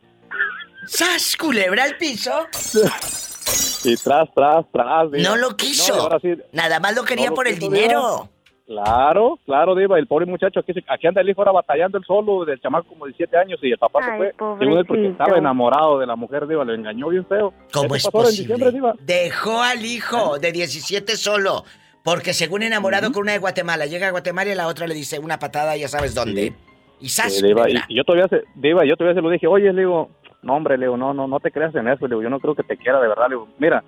¡Sas, 0.87 1.37
culebra 1.37 1.85
al 1.85 1.97
piso! 1.99 2.33
Y 3.85 3.97
tras, 3.97 4.33
tras, 4.35 4.65
tras. 4.73 5.11
Diva. 5.11 5.29
No 5.29 5.37
lo 5.37 5.51
No, 5.51 5.57
quiso. 5.57 5.95
ahora 5.95 6.19
sí, 6.21 6.35
Nada 6.53 6.81
más 6.81 6.95
lo 6.97 7.05
quería 7.05 7.27
No 7.27 7.31
lo 7.33 7.37
por 7.37 7.49
el 7.49 7.59
dinero. 7.59 8.29
Claro, 8.67 9.39
claro, 9.45 9.75
Diva, 9.75 9.99
el 9.99 10.07
pobre 10.07 10.25
muchacho 10.25 10.61
aquí, 10.61 10.73
se- 10.73 10.85
aquí 10.89 11.07
anda 11.07 11.21
el 11.21 11.29
hijo 11.29 11.43
ahora 11.43 11.53
batallando 11.53 11.99
el 11.99 12.05
solo, 12.05 12.45
del 12.47 12.61
chamaco 12.61 12.89
como 12.89 13.05
17 13.07 13.37
años 13.37 13.59
y 13.61 13.73
el 13.73 13.77
papá 13.79 14.03
se 14.05 14.11
Ay, 14.13 14.17
fue, 14.17 14.35
según 14.59 14.79
él 14.79 14.87
porque 14.87 15.09
estaba 15.09 15.37
enamorado 15.37 15.99
de 15.99 16.07
la 16.07 16.17
mujer, 16.17 16.47
Diva, 16.47 16.65
lo 16.65 16.73
engañó 16.73 17.09
bien 17.09 17.27
feo. 17.27 17.53
¿Cómo 17.73 17.95
es 17.95 18.05
pasó 18.05 18.17
ahora 18.19 18.31
en 18.31 18.37
diciembre, 18.37 18.71
posible? 18.71 18.93
Diva. 18.95 18.95
Dejó 19.05 19.61
al 19.61 19.85
hijo 19.85 20.39
de 20.39 20.53
17 20.53 21.17
solo. 21.17 21.65
Porque 22.03 22.35
según 22.35 22.63
enamorado 22.63 23.13
con 23.13 23.23
una 23.23 23.33
de 23.33 23.39
Guatemala, 23.39 23.87
llega 23.87 24.09
a 24.09 24.11
Guatemala 24.11 24.51
y 24.51 24.55
la 24.55 24.67
otra 24.67 24.87
le 24.87 24.95
dice 24.95 25.19
una 25.19 25.39
patada, 25.39 25.77
ya 25.77 25.89
sabes 25.89 26.15
dónde. 26.15 26.53
Y 27.01 27.09
sas, 27.09 27.41
Diva, 27.43 27.69
y, 27.69 27.75
yo 27.95 28.05
todavía 28.05 28.29
se, 28.29 28.43
Diva, 28.55 28.85
yo 28.85 28.97
todavía 28.97 29.21
se 29.21 29.23
lo 29.23 29.31
dije, 29.31 29.47
oye, 29.47 29.73
le 29.73 29.81
digo, 29.83 30.11
no, 30.43 30.55
hombre, 30.55 30.79
le 30.79 30.87
digo, 30.87 30.97
no, 30.97 31.13
no, 31.15 31.27
no 31.27 31.41
te 31.41 31.51
creas 31.51 31.75
en 31.75 31.89
eso, 31.89 32.07
le 32.07 32.11
digo, 32.11 32.23
yo 32.23 32.31
no 32.31 32.41
creo 32.41 32.55
que 32.55 32.63
te 32.63 32.77
quiera 32.77 33.01
de 33.01 33.09
verdad, 33.09 33.25
le 33.29 33.35
digo, 33.37 33.49
mira, 33.59 33.83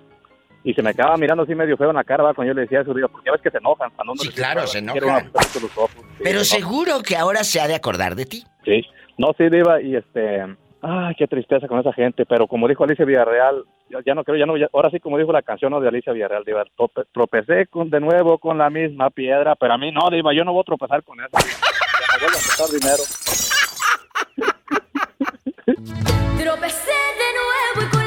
y 0.63 0.73
se 0.73 0.81
me 0.81 0.89
acaba 0.89 1.15
mirando 1.17 1.43
así 1.43 1.53
medio 1.55 1.77
feo 1.77 1.89
en 1.91 1.95
la 1.95 2.03
cara, 2.03 2.23
va, 2.23 2.33
cuando 2.33 2.51
yo 2.51 2.55
le 2.55 2.61
decía 2.63 2.81
eso, 2.81 2.93
digo, 2.93 3.07
porque 3.09 3.27
ya 3.27 3.31
ves 3.33 3.41
que 3.41 3.51
se 3.51 3.57
enojan 3.59 3.89
cuando 3.95 4.15
Sí, 4.17 4.29
claro, 4.29 4.61
dice, 4.61 4.79
se 4.79 4.85
"Quiero 4.85 5.07
una 5.07 5.19
enojan. 5.19 5.31
mujer 5.33 5.47
con 5.53 5.61
los 5.61 5.77
ojos", 5.77 5.91
sí, 5.95 6.23
Pero 6.23 6.39
no, 6.39 6.45
seguro 6.45 7.03
que 7.03 7.15
ahora 7.15 7.43
se 7.43 7.61
ha 7.61 7.67
de 7.67 7.75
acordar 7.75 8.15
de 8.15 8.25
ti. 8.25 8.43
Sí, 8.65 8.81
no, 9.17 9.27
sí, 9.37 9.49
Diva, 9.49 9.81
y 9.81 9.95
este, 9.95 10.43
ay, 10.87 11.15
qué 11.15 11.27
tristeza 11.27 11.67
con 11.67 11.79
esa 11.79 11.91
gente, 11.93 12.25
pero 12.25 12.47
como 12.47 12.67
dijo 12.67 12.83
Alicia 12.83 13.05
Villarreal, 13.05 13.63
ya, 14.05 14.13
no 14.13 14.23
creo, 14.23 14.37
ya 14.37 14.45
no, 14.45 14.55
ya- 14.57 14.69
ahora 14.71 14.89
sí 14.91 14.99
como 14.99 15.17
dijo 15.17 15.31
la 15.31 15.41
canción 15.41 15.71
¿no? 15.71 15.79
de 15.79 15.87
Alicia 15.87 16.13
Villarreal, 16.13 16.43
Diva, 16.45 16.63
trope- 16.77 17.05
tropecé 17.11 17.67
de 17.73 17.99
nuevo 17.99 18.37
con 18.37 18.57
la 18.57 18.69
misma 18.69 19.09
piedra, 19.09 19.55
pero 19.55 19.73
a 19.73 19.77
mí 19.77 19.91
no, 19.91 20.09
Diva, 20.11 20.33
yo 20.33 20.43
no 20.45 20.53
voy 20.53 20.61
a 20.61 20.65
tropezar 20.65 21.03
con 21.03 21.19
eso, 21.19 21.29
me 21.33 22.19
vuelvo 22.19 22.37
a 22.37 22.45
prestar 22.45 22.69
dinero. 22.69 23.03
Tropecé 26.37 26.91
de 26.91 27.33
nuevo 27.33 27.81
y 27.81 27.89
con 27.97 28.04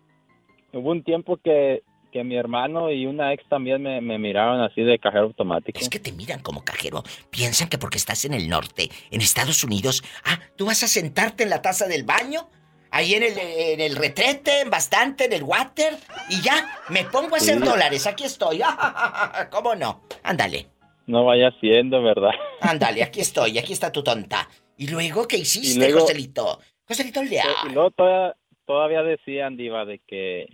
Hubo 0.74 0.92
un 0.92 1.04
tiempo 1.04 1.38
que, 1.38 1.84
que 2.12 2.24
mi 2.24 2.36
hermano 2.36 2.92
y 2.92 3.06
una 3.06 3.32
ex 3.34 3.48
también 3.48 3.82
me, 3.82 4.02
me 4.02 4.18
miraron 4.18 4.62
así 4.62 4.82
de 4.82 5.00
cajero 5.00 5.26
automático. 5.26 5.80
Es 5.80 5.90
que 5.90 6.00
te 6.00 6.12
miran 6.12 6.42
como 6.42 6.64
cajero. 6.64 7.04
Piensan 7.30 7.70
que 7.70 7.78
porque 7.78 7.98
estás 7.98 8.26
en 8.26 8.34
el 8.34 8.50
norte, 8.50 8.90
en 9.12 9.22
Estados 9.22 9.64
Unidos, 9.64 10.04
ah, 10.26 10.40
tú 10.56 10.66
vas 10.66 10.84
a 10.84 10.88
sentarte 10.88 11.44
en 11.44 11.50
la 11.50 11.62
taza 11.62 11.88
del 11.88 12.04
baño, 12.04 12.50
ahí 12.94 13.16
en 13.16 13.24
el, 13.24 13.38
en 13.38 13.82
el 13.82 13.96
retrete, 13.96 14.62
en 14.62 14.70
bastante, 14.70 15.26
en 15.26 15.34
el 15.34 15.44
water, 15.44 15.98
y 16.30 16.42
ya, 16.42 16.80
me 16.90 17.04
pongo 17.06 17.36
a 17.36 17.38
hacer 17.40 17.58
Sí. 17.60 17.64
dólares, 17.66 18.08
aquí 18.08 18.24
estoy. 18.24 18.62
¿Cómo 19.52 19.76
no? 19.76 20.04
Ándale, 20.24 20.68
No 21.08 21.26
vaya 21.26 21.52
siendo, 21.60 22.02
¿verdad? 22.02 22.32
ándale, 22.62 23.04
aquí 23.04 23.20
estoy, 23.22 23.58
aquí 23.58 23.74
está 23.74 23.92
tu 23.92 24.04
tonta. 24.04 24.48
¿Y 24.78 24.88
luego 24.88 25.28
qué 25.28 25.38
hiciste, 25.38 25.80
luego- 25.80 26.00
Joselito? 26.02 26.60
Joselito 26.88 27.24
Leal. 27.24 27.48
Y 27.70 27.74
luego 27.74 27.92
todavía, 27.92 28.36
todavía 28.66 29.04
decían, 29.04 29.58
Diva, 29.58 29.86
de 29.86 30.00
que 30.08 30.48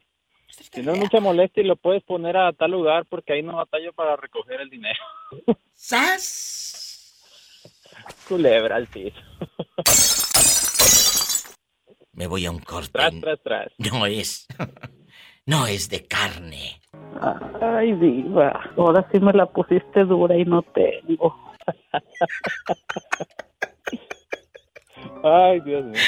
si 0.73 0.81
no 0.81 0.93
es 0.93 0.99
mucha 0.99 1.19
molestia 1.19 1.61
y 1.63 1.65
lo 1.67 1.75
puedes 1.75 2.03
poner 2.03 2.35
a 2.37 2.51
tal 2.53 2.71
lugar 2.71 3.05
porque 3.09 3.33
ahí 3.33 3.41
no 3.43 3.55
batallo 3.57 3.93
para 3.93 4.15
recoger 4.15 4.61
el 4.61 4.69
dinero. 4.69 4.99
¡Sas! 5.73 7.15
Culebra 8.27 8.75
al 8.77 8.87
piso. 8.87 9.17
Me 12.19 12.27
voy 12.27 12.45
a 12.45 12.51
un 12.51 12.59
corte. 12.59 12.91
Tras, 12.91 13.13
tras, 13.21 13.39
tras. 13.41 13.71
No 13.77 14.05
es. 14.05 14.45
No 15.45 15.65
es 15.65 15.89
de 15.89 16.05
carne. 16.05 16.81
Ay, 17.61 17.93
diva, 17.93 18.59
ahora 18.75 19.07
sí 19.09 19.21
me 19.21 19.31
la 19.31 19.45
pusiste 19.45 20.03
dura 20.03 20.35
y 20.35 20.43
no 20.43 20.61
tengo. 20.61 21.33
Ay, 25.23 25.61
Dios 25.61 25.85
mío. 25.85 26.01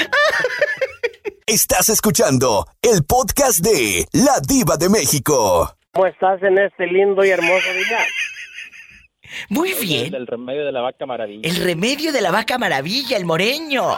Estás 1.47 1.87
escuchando 1.87 2.65
el 2.81 3.05
podcast 3.05 3.63
de 3.63 4.05
La 4.11 4.41
Diva 4.45 4.75
de 4.75 4.89
México. 4.89 5.77
¿Cómo 5.93 6.07
estás 6.07 6.43
en 6.43 6.57
este 6.57 6.87
lindo 6.87 7.23
y 7.23 7.29
hermoso 7.29 7.73
día? 7.73 7.99
Muy 9.47 9.73
bien. 9.81 10.13
El 10.13 10.27
remedio 10.27 10.65
de 10.65 10.73
la 10.73 10.81
vaca 10.81 11.05
maravilla. 11.05 11.49
El 11.49 11.55
remedio 11.55 12.11
de 12.11 12.19
la 12.19 12.31
vaca 12.31 12.57
maravilla, 12.57 13.15
el 13.15 13.23
moreño. 13.23 13.95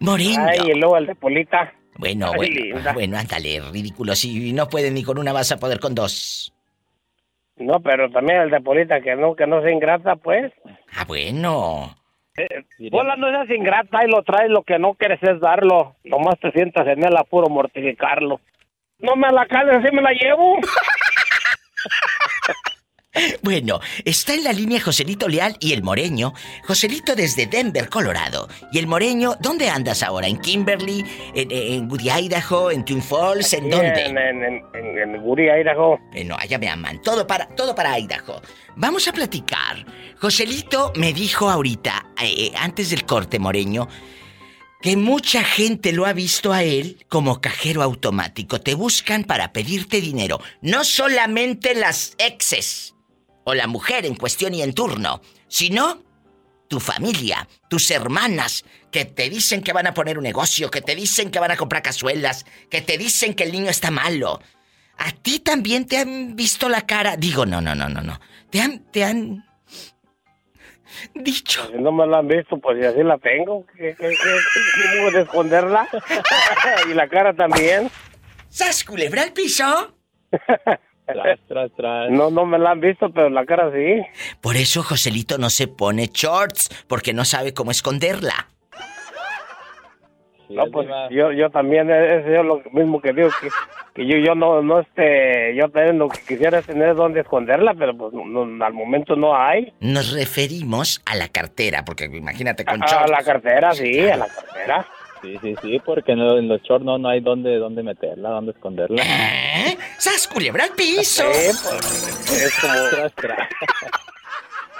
Moreño. 0.00 0.44
Ay, 0.46 0.58
y 0.70 0.78
luego 0.78 0.96
el 0.96 1.06
de 1.06 1.14
Polita. 1.14 1.72
Bueno, 1.96 2.26
Ay, 2.32 2.36
bueno, 2.36 2.54
linda. 2.54 2.92
bueno, 2.92 3.18
ándale, 3.18 3.60
ridículo. 3.72 4.14
Si 4.14 4.52
no 4.52 4.68
puedes 4.68 4.92
ni 4.92 5.02
con 5.04 5.18
una 5.18 5.32
vas 5.32 5.52
a 5.52 5.58
poder 5.58 5.78
con 5.80 5.94
dos. 5.94 6.52
No, 7.56 7.80
pero 7.80 8.10
también 8.10 8.40
el 8.40 8.50
de 8.50 8.60
Polita, 8.60 9.00
que 9.00 9.14
no, 9.14 9.36
que 9.36 9.46
no 9.46 9.62
sea 9.62 9.70
ingrata, 9.70 10.16
pues. 10.16 10.52
Ah, 10.96 11.04
bueno. 11.06 11.94
Hola, 12.90 13.14
no 13.14 13.28
seas 13.30 13.48
ingrata 13.50 14.04
y 14.04 14.10
lo 14.10 14.22
traes, 14.24 14.50
lo 14.50 14.64
que 14.64 14.76
no 14.80 14.94
quieres 14.94 15.22
es 15.22 15.38
darlo. 15.40 15.94
Nomás 16.02 16.34
te 16.40 16.50
sientas 16.50 16.84
en 16.88 17.04
el 17.04 17.16
apuro 17.16 17.48
mortificarlo. 17.48 18.40
No 18.98 19.14
me 19.14 19.30
la 19.30 19.46
cales, 19.46 19.76
así 19.76 19.94
me 19.94 20.02
la 20.02 20.10
llevo. 20.10 20.56
Bueno, 23.42 23.80
está 24.04 24.34
en 24.34 24.44
la 24.44 24.52
línea 24.52 24.80
Joselito 24.80 25.28
Leal 25.28 25.56
y 25.60 25.72
el 25.72 25.82
Moreño. 25.82 26.32
Joselito 26.66 27.14
desde 27.14 27.46
Denver, 27.46 27.88
Colorado. 27.88 28.48
Y 28.72 28.78
el 28.78 28.86
Moreño, 28.86 29.36
¿dónde 29.40 29.68
andas 29.68 30.02
ahora? 30.02 30.26
¿En 30.26 30.38
Kimberly? 30.38 31.04
¿En, 31.34 31.50
en 31.50 31.90
Woody, 31.90 32.10
Idaho? 32.10 32.70
¿En 32.70 32.84
Twin 32.84 33.02
Falls? 33.02 33.52
¿En 33.52 33.70
dónde? 33.70 34.06
En, 34.06 34.18
en, 34.18 34.62
en, 34.74 35.22
Guri, 35.22 35.48
Idaho. 35.48 35.98
Eh, 36.12 36.24
no, 36.24 36.36
allá 36.36 36.58
me 36.58 36.68
aman. 36.68 37.00
Todo 37.02 37.26
para, 37.26 37.46
todo 37.48 37.74
para 37.74 37.98
Idaho. 37.98 38.40
Vamos 38.76 39.06
a 39.06 39.12
platicar. 39.12 39.86
Joselito 40.20 40.92
me 40.96 41.12
dijo 41.12 41.48
ahorita, 41.48 42.06
eh, 42.20 42.52
antes 42.56 42.90
del 42.90 43.04
corte, 43.04 43.38
Moreño, 43.38 43.88
que 44.82 44.96
mucha 44.96 45.42
gente 45.44 45.92
lo 45.92 46.04
ha 46.04 46.12
visto 46.12 46.52
a 46.52 46.62
él 46.62 47.06
como 47.08 47.40
cajero 47.40 47.82
automático. 47.82 48.60
Te 48.60 48.74
buscan 48.74 49.24
para 49.24 49.52
pedirte 49.52 50.00
dinero. 50.00 50.40
No 50.60 50.84
solamente 50.84 51.74
las 51.74 52.14
exes 52.18 52.93
o 53.44 53.54
la 53.54 53.66
mujer 53.66 54.06
en 54.06 54.16
cuestión 54.16 54.54
y 54.54 54.62
en 54.62 54.74
turno, 54.74 55.20
sino 55.48 56.02
tu 56.68 56.80
familia, 56.80 57.46
tus 57.68 57.90
hermanas, 57.90 58.64
que 58.90 59.04
te 59.04 59.28
dicen 59.28 59.62
que 59.62 59.72
van 59.72 59.86
a 59.86 59.94
poner 59.94 60.18
un 60.18 60.24
negocio, 60.24 60.70
que 60.70 60.80
te 60.80 60.94
dicen 60.94 61.30
que 61.30 61.38
van 61.38 61.50
a 61.50 61.56
comprar 61.56 61.82
cazuelas, 61.82 62.46
que 62.70 62.80
te 62.80 62.98
dicen 62.98 63.34
que 63.34 63.44
el 63.44 63.52
niño 63.52 63.70
está 63.70 63.90
malo. 63.90 64.40
¿A 64.98 65.10
ti 65.12 65.40
también 65.40 65.86
te 65.86 65.98
han 65.98 66.36
visto 66.36 66.68
la 66.68 66.82
cara? 66.82 67.16
Digo, 67.16 67.44
no, 67.44 67.60
no, 67.60 67.74
no, 67.74 67.88
no, 67.88 68.00
no. 68.00 68.20
Te 68.50 68.60
han, 68.60 68.78
te 68.90 69.04
han 69.04 69.44
dicho. 71.14 71.68
Si 71.70 71.78
no 71.78 71.92
me 71.92 72.06
la 72.06 72.18
han 72.18 72.28
visto, 72.28 72.56
pues 72.58 72.80
y 72.80 72.86
así 72.86 73.02
la 73.02 73.18
tengo. 73.18 73.66
¿Qué, 73.76 73.94
qué, 73.98 74.08
qué, 74.08 74.16
qué, 74.16 74.96
¿Cómo 74.96 75.10
de 75.10 75.22
esconderla? 75.22 75.88
y 76.90 76.94
la 76.94 77.08
cara 77.08 77.34
también. 77.34 77.90
¿Sas 78.48 78.84
culebra 78.84 79.22
al 79.22 79.32
piso? 79.32 79.96
Tras, 81.06 81.38
tras, 81.48 81.70
tras. 81.76 82.10
No, 82.10 82.30
no 82.30 82.46
me 82.46 82.58
la 82.58 82.70
han 82.70 82.80
visto, 82.80 83.10
pero 83.10 83.28
la 83.28 83.44
cara 83.44 83.70
sí. 83.72 84.02
Por 84.40 84.56
eso 84.56 84.82
Joselito 84.82 85.36
no 85.38 85.50
se 85.50 85.68
pone 85.68 86.06
shorts, 86.12 86.84
porque 86.88 87.12
no 87.12 87.24
sabe 87.24 87.52
cómo 87.52 87.70
esconderla. 87.70 88.48
Sí, 90.48 90.54
No, 90.54 90.64
es 90.64 90.70
pues 90.72 90.88
yo, 91.10 91.32
yo 91.32 91.50
también, 91.50 91.90
eh, 91.90 92.18
es 92.20 92.26
yo 92.26 92.42
lo 92.42 92.62
mismo 92.72 93.00
que 93.00 93.12
digo, 93.12 93.28
que, 93.40 93.48
que 93.94 94.06
yo, 94.06 94.18
yo 94.18 94.34
no, 94.34 94.60
no, 94.62 94.80
este, 94.80 95.54
yo 95.56 95.68
también 95.70 95.98
lo 95.98 96.08
que 96.08 96.20
quisiera 96.20 96.58
es 96.58 96.66
tener 96.66 96.94
dónde 96.94 97.20
esconderla, 97.20 97.74
pero 97.74 97.96
pues 97.96 98.12
no- 98.12 98.44
no, 98.46 98.64
al 98.64 98.72
momento 98.74 99.16
no 99.16 99.34
hay. 99.36 99.72
Nos 99.80 100.12
referimos 100.12 101.00
a 101.06 101.16
la 101.16 101.28
cartera, 101.28 101.84
porque 101.84 102.04
imagínate 102.04 102.64
con 102.64 102.82
A 102.82 102.86
shorts. 102.86 103.10
la 103.10 103.22
cartera, 103.22 103.72
sí, 103.72 104.06
a 104.08 104.16
la 104.18 104.26
cartera. 104.28 104.86
Sí, 105.24 105.38
sí, 105.40 105.54
sí, 105.62 105.80
porque 105.84 106.12
en, 106.12 106.18
lo- 106.18 106.38
en 106.38 106.48
los 106.48 106.60
shorts 106.62 106.84
no, 106.84 106.98
no 106.98 107.08
hay 107.08 107.20
dónde, 107.20 107.56
dónde 107.56 107.82
meterla, 107.82 108.28
dónde 108.30 108.52
esconderla. 108.52 109.02
¿Eh? 109.02 109.78
¡Sas 109.98 110.28
culebra 110.28 110.64
al 110.64 110.70
piso! 110.72 111.24
Sí, 111.32 111.50
pues, 111.62 112.42
es 112.42 112.60
como, 112.60 112.74
Tras, 112.90 113.14
tras. 113.14 113.48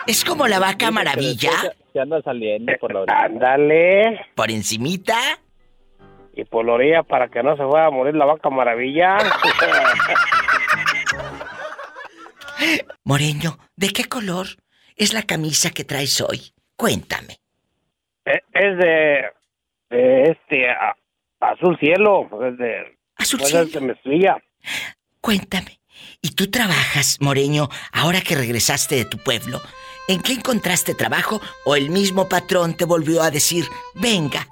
Es 0.06 0.22
como 0.24 0.46
la 0.46 0.58
vaca 0.58 0.90
maravilla, 0.90 1.50
Se, 1.92 1.98
anda 2.00 2.20
saliendo 2.22 2.72
por 2.78 2.92
la 2.92 3.00
orilla. 3.00 3.18
ándale, 3.24 4.20
por 4.34 4.50
encimita. 4.50 5.16
y 6.34 6.44
por 6.44 6.66
la 6.66 6.72
orilla 6.74 7.02
para 7.02 7.28
que 7.28 7.42
no 7.42 7.56
se 7.56 7.62
vaya 7.62 7.86
a 7.86 7.90
morir 7.90 8.14
la 8.14 8.26
vaca 8.26 8.50
maravilla. 8.50 9.16
Moreño, 13.04 13.58
¿de 13.76 13.88
qué 13.90 14.04
color 14.04 14.46
es 14.96 15.12
la 15.12 15.22
camisa 15.22 15.70
que 15.70 15.84
traes 15.84 16.20
hoy? 16.20 16.52
Cuéntame. 16.76 17.38
es 18.24 18.40
es 18.52 18.78
de, 18.78 19.24
de 19.96 20.22
este, 20.30 20.70
a- 20.70 20.94
azul 21.40 21.78
cielo, 21.78 22.28
es 22.48 22.58
de, 22.58 22.96
Azul 23.16 23.40
pues 23.40 23.52
es 23.54 23.60
de 23.66 23.70
cielo. 23.72 23.86
mezclilla. 23.86 24.36
Cuéntame. 25.20 25.78
¿Y 26.20 26.30
tú 26.34 26.50
trabajas, 26.50 27.18
Moreño, 27.20 27.68
ahora 27.92 28.20
que 28.20 28.34
regresaste 28.34 28.96
de 28.96 29.04
tu 29.04 29.18
pueblo? 29.18 29.60
¿En 30.08 30.20
qué 30.20 30.32
encontraste 30.32 30.94
trabajo 30.94 31.40
o 31.64 31.76
el 31.76 31.90
mismo 31.90 32.28
patrón 32.28 32.74
te 32.76 32.84
volvió 32.84 33.22
a 33.22 33.30
decir, 33.30 33.64
venga, 33.94 34.46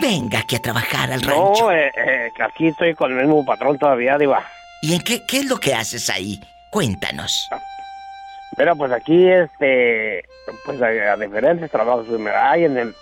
venga 0.00 0.38
aquí 0.40 0.56
a 0.56 0.62
trabajar 0.62 1.12
al 1.12 1.20
rancho? 1.22 1.64
No, 1.64 1.72
eh, 1.72 1.90
eh, 1.96 2.30
aquí 2.40 2.68
estoy 2.68 2.94
con 2.94 3.10
el 3.12 3.26
mismo 3.26 3.44
patrón 3.44 3.78
todavía, 3.78 4.16
Diva. 4.16 4.46
¿Y 4.82 4.94
en 4.94 5.00
qué, 5.02 5.22
qué 5.26 5.38
es 5.38 5.46
lo 5.46 5.58
que 5.58 5.74
haces 5.74 6.08
ahí? 6.08 6.40
Cuéntanos. 6.70 7.48
Pero 8.56 8.74
pues 8.76 8.90
aquí, 8.92 9.26
este, 9.28 10.24
pues 10.64 10.80
a, 10.80 10.86
a 11.12 11.16
diferentes 11.16 11.70
trabajos 11.70 12.06
que 12.06 12.16
me 12.18 12.30
hay 12.30 12.64
en 12.64 12.78
el, 12.78 12.94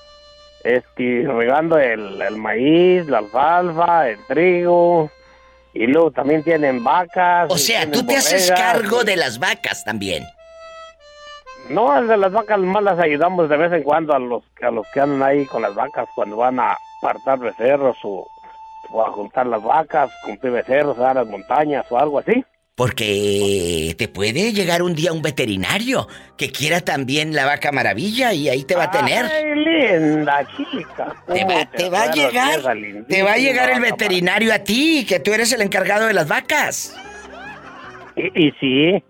este, 0.64 1.26
regando 1.28 1.78
el, 1.78 2.20
el 2.20 2.36
maíz, 2.36 3.06
la 3.06 3.18
alfalfa, 3.18 4.08
el 4.08 4.18
trigo. 4.26 5.10
Y 5.74 5.86
luego 5.86 6.10
también 6.10 6.42
tienen 6.42 6.82
vacas. 6.82 7.50
O 7.50 7.58
sea, 7.58 7.90
tú 7.90 8.06
te 8.06 8.16
haces 8.16 8.50
cargo 8.50 9.04
de 9.04 9.16
las 9.16 9.38
vacas 9.38 9.84
también. 9.84 10.24
No, 11.68 12.02
de 12.02 12.16
las 12.16 12.32
vacas 12.32 12.58
más 12.58 12.82
las 12.82 12.98
ayudamos 12.98 13.48
de 13.48 13.56
vez 13.56 13.72
en 13.72 13.82
cuando 13.82 14.14
a 14.14 14.18
los, 14.18 14.42
a 14.62 14.70
los 14.70 14.86
que 14.92 15.00
andan 15.00 15.22
ahí 15.22 15.46
con 15.46 15.62
las 15.62 15.74
vacas 15.74 16.06
cuando 16.14 16.36
van 16.36 16.60
a 16.60 16.76
apartar 17.00 17.38
becerros 17.38 17.96
o, 18.04 18.26
o 18.90 19.02
a 19.02 19.10
juntar 19.10 19.46
las 19.46 19.62
vacas, 19.62 20.10
cumplir 20.24 20.52
becerros 20.52 20.98
a 20.98 21.14
las 21.14 21.26
montañas 21.26 21.86
o 21.90 21.98
algo 21.98 22.18
así. 22.18 22.44
Porque 22.76 23.94
te 23.96 24.08
puede 24.08 24.52
llegar 24.52 24.82
un 24.82 24.96
día 24.96 25.12
un 25.12 25.22
veterinario 25.22 26.08
que 26.36 26.50
quiera 26.50 26.80
también 26.80 27.32
la 27.32 27.44
vaca 27.46 27.70
maravilla 27.70 28.32
y 28.32 28.48
ahí 28.48 28.64
te 28.64 28.74
va 28.74 28.84
a 28.84 28.90
tener. 28.90 29.26
Ay, 29.26 29.44
linda 29.54 30.44
chica. 30.56 31.14
Te 31.32 31.40
¿cómo 31.42 31.54
va, 31.54 31.70
te 31.70 31.88
va 31.88 32.02
a 32.02 32.10
llegar, 32.12 32.60
te 33.08 33.22
va 33.22 33.32
a 33.34 33.36
llegar 33.36 33.70
el 33.70 33.80
veterinario 33.80 34.52
a 34.52 34.58
ti, 34.58 35.06
que 35.08 35.20
tú 35.20 35.32
eres 35.32 35.52
el 35.52 35.62
encargado 35.62 36.06
de 36.08 36.14
las 36.14 36.26
vacas. 36.26 36.96
Y, 38.16 38.48
y 38.48 38.50
sí. 38.58 39.04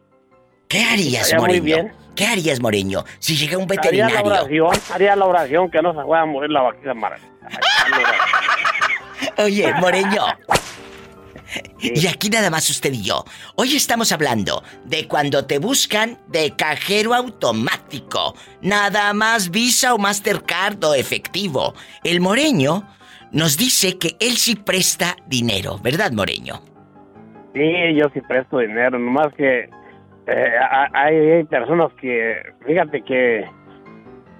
¿Qué 0.68 0.82
harías, 0.84 1.22
Estaría 1.22 1.38
muy 1.38 1.60
Moreño? 1.60 1.64
bien. 1.64 1.92
¿Qué 2.14 2.26
harías, 2.26 2.60
Moreño, 2.60 3.04
si 3.18 3.34
llega 3.36 3.56
un 3.56 3.64
Haría 3.64 3.76
la 3.76 3.82
veterinario? 3.82 4.26
oración, 4.66 4.70
haría 4.92 5.16
la 5.16 5.24
oración 5.24 5.70
que 5.70 5.80
no 5.80 5.92
se 5.92 6.06
vaya 6.06 6.22
a 6.22 6.26
morir 6.26 6.50
la 6.50 6.60
vaquita 6.60 6.92
maravilla. 6.92 7.28
Oye, 9.38 9.72
Moreño. 9.80 10.26
Y 11.80 12.06
aquí 12.06 12.30
nada 12.30 12.50
más 12.50 12.68
usted 12.70 12.92
y 12.92 13.02
yo. 13.02 13.24
Hoy 13.56 13.76
estamos 13.76 14.12
hablando 14.12 14.62
de 14.84 15.06
cuando 15.06 15.46
te 15.46 15.58
buscan 15.58 16.18
de 16.28 16.54
cajero 16.56 17.14
automático. 17.14 18.34
Nada 18.62 19.12
más 19.14 19.50
Visa 19.50 19.94
o 19.94 19.98
Mastercard 19.98 20.82
o 20.84 20.94
efectivo. 20.94 21.74
El 22.02 22.20
Moreño 22.20 22.88
nos 23.32 23.56
dice 23.56 23.98
que 23.98 24.16
él 24.20 24.36
sí 24.36 24.56
presta 24.56 25.16
dinero, 25.26 25.78
¿verdad, 25.82 26.12
Moreño? 26.12 26.60
Sí, 27.52 27.94
yo 27.94 28.06
sí 28.12 28.20
presto 28.22 28.58
dinero, 28.58 28.98
nomás 28.98 29.32
que 29.34 29.68
eh, 30.26 30.52
hay, 30.92 31.16
hay 31.16 31.44
personas 31.44 31.92
que, 32.00 32.36
fíjate 32.66 33.02
que 33.02 33.44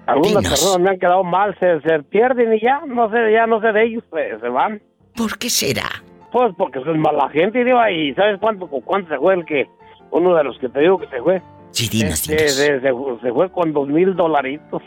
algunas 0.07 0.43
Dinos. 0.43 0.49
personas 0.49 0.79
me 0.79 0.89
han 0.89 0.99
quedado 0.99 1.23
mal, 1.23 1.57
se, 1.59 1.79
se 1.81 2.03
pierden 2.03 2.53
y 2.53 2.59
ya, 2.61 2.81
no 2.87 3.09
sé, 3.09 3.31
ya 3.31 3.47
no 3.47 3.61
sé 3.61 3.71
de 3.71 3.83
ellos, 3.85 4.03
se, 4.11 4.39
se 4.39 4.49
van. 4.49 4.81
¿Por 5.15 5.37
qué 5.37 5.49
será? 5.49 5.89
Pues 6.35 6.53
porque 6.57 6.81
son 6.83 6.99
mala 6.99 7.29
gente, 7.29 7.63
digo, 7.63 7.79
y 7.87 8.13
¿sabes 8.13 8.37
cuánto, 8.41 8.67
con 8.69 8.81
cuánto 8.81 9.07
se 9.07 9.17
fue 9.17 9.35
el 9.35 9.45
que, 9.45 9.69
uno 10.11 10.35
de 10.35 10.43
los 10.43 10.59
que 10.59 10.67
te 10.67 10.81
digo 10.81 10.99
que 10.99 11.07
se 11.07 11.21
fue? 11.21 11.41
Sí, 11.71 11.87
dinos, 11.87 12.27
Este, 12.27 12.35
dinos. 12.35 12.51
se, 12.55 12.81
se- 12.81 13.21
se 13.21 13.31
fue 13.31 13.49
con 13.53 13.71
dos 13.71 13.87
mil 13.87 14.13
dolaritos. 14.17 14.81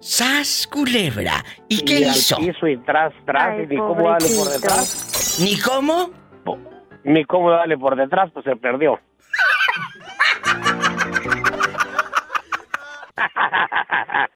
¡Sas, 0.00 0.66
culebra! 0.66 1.34
¿Y 1.68 1.82
qué 1.84 1.98
al 1.98 2.10
hizo? 2.16 2.36
y 2.66 2.76
tras, 2.78 3.12
tras, 3.24 3.58
Ay, 3.58 3.62
y 3.62 3.66
ni 3.68 3.76
cómo 3.76 4.08
darle 4.08 4.28
por 4.36 4.48
detrás. 4.48 5.38
¿Ni 5.40 5.56
cómo? 5.60 6.10
Ni 7.04 7.24
cómo 7.26 7.52
darle 7.52 7.78
por 7.78 7.94
detrás, 7.94 8.32
pues 8.32 8.44
se 8.44 8.56
perdió. 8.56 8.98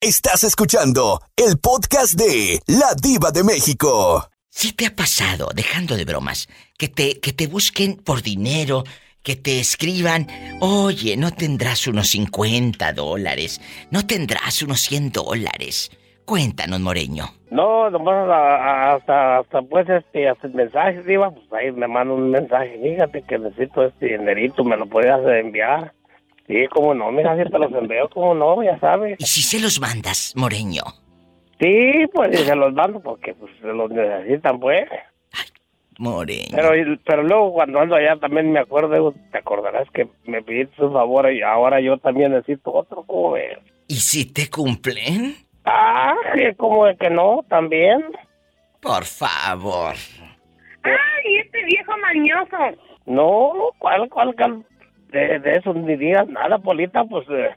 Estás 0.01 0.45
escuchando 0.45 1.21
el 1.37 1.59
podcast 1.59 2.15
de 2.15 2.61
La 2.67 2.95
Diva 3.01 3.31
de 3.31 3.43
México. 3.43 4.29
¿Sí 4.59 4.73
te 4.73 4.87
ha 4.87 4.97
pasado, 4.97 5.49
dejando 5.55 5.99
de 5.99 6.07
bromas, 6.07 6.49
que 6.79 6.89
te, 6.89 7.21
que 7.21 7.35
te 7.35 7.47
busquen 7.47 7.95
por 7.95 8.23
dinero, 8.23 8.85
que 9.23 9.37
te 9.37 9.61
escriban, 9.61 10.29
oye, 10.63 11.19
no 11.19 11.31
tendrás 11.31 11.87
unos 11.87 12.09
50 12.09 12.95
dólares, 12.95 13.61
no 13.91 14.07
tendrás 14.07 14.63
unos 14.63 14.81
100 14.81 15.13
dólares? 15.13 15.91
Cuéntanos, 16.25 16.81
Moreño. 16.81 17.27
No, 17.51 17.91
nomás 17.91 18.31
hasta, 18.31 19.41
hasta 19.41 19.61
pues 19.61 19.87
este, 19.91 20.27
hasta 20.27 20.47
el 20.47 20.55
mensaje, 20.55 21.03
diva, 21.03 21.31
pues 21.31 21.53
ahí 21.53 21.71
me 21.73 21.87
manda 21.87 22.15
un 22.15 22.31
mensaje, 22.31 22.81
fíjate 22.83 23.25
que 23.29 23.39
necesito 23.39 23.85
este 23.85 24.07
dinerito, 24.07 24.65
me 24.65 24.79
lo 24.79 24.87
podías 24.87 25.21
enviar. 25.39 25.93
Sí, 26.47 26.65
cómo 26.73 26.95
no, 26.95 27.13
mira, 27.13 27.37
si 27.37 27.51
te 27.51 27.59
los 27.59 27.73
envío, 27.75 28.09
cómo 28.09 28.35
no, 28.35 28.63
ya 28.63 28.79
sabes. 28.79 29.17
¿Y 29.19 29.27
si 29.27 29.43
se 29.43 29.61
los 29.61 29.79
mandas, 29.81 30.33
Moreño? 30.35 30.85
Sí, 31.61 32.07
pues 32.13 32.41
y 32.41 32.45
se 32.45 32.55
los 32.55 32.73
mando 32.75 33.01
porque 33.01 33.35
pues 33.35 33.53
se 33.61 33.69
los 33.69 33.91
necesitan, 33.91 34.61
pues. 34.61 34.89
Moreño. 35.99 36.55
Pero, 36.55 36.99
pero 37.07 37.23
luego 37.23 37.55
cuando 37.55 37.81
ando 37.81 37.95
allá 37.95 38.17
también 38.17 38.53
me 38.53 38.61
acuerdo, 38.61 39.15
te 39.33 39.39
acordarás 39.39 39.91
que 39.93 40.07
me 40.27 40.43
pidiste 40.43 40.85
un 40.85 40.93
favor 40.93 41.33
y 41.33 41.43
ahora 41.43 41.81
yo 41.81 41.97
también 41.97 42.33
necesito 42.33 42.73
otro, 42.73 43.03
¿cómo 43.05 43.33
ves? 43.33 43.59
¿Y 43.89 43.95
si 43.95 44.31
te 44.31 44.51
cumplen? 44.51 45.35
Ah, 45.65 46.15
como 46.59 46.87
de 46.87 46.97
que 46.97 47.09
no, 47.09 47.45
también. 47.49 48.05
Por 48.81 49.05
favor. 49.05 49.95
¡Ay, 50.83 51.37
este 51.45 51.65
viejo 51.65 51.93
mañoso! 51.99 52.79
No, 53.07 53.53
¿cuál, 53.79 54.09
cuál, 54.11 54.35
cuál? 54.37 54.65
De, 55.09 55.39
de 55.39 55.53
eso 55.53 55.73
ni 55.73 55.97
digas 55.97 56.29
nada, 56.29 56.59
Polita, 56.59 57.05
pues, 57.05 57.27
eh, 57.31 57.51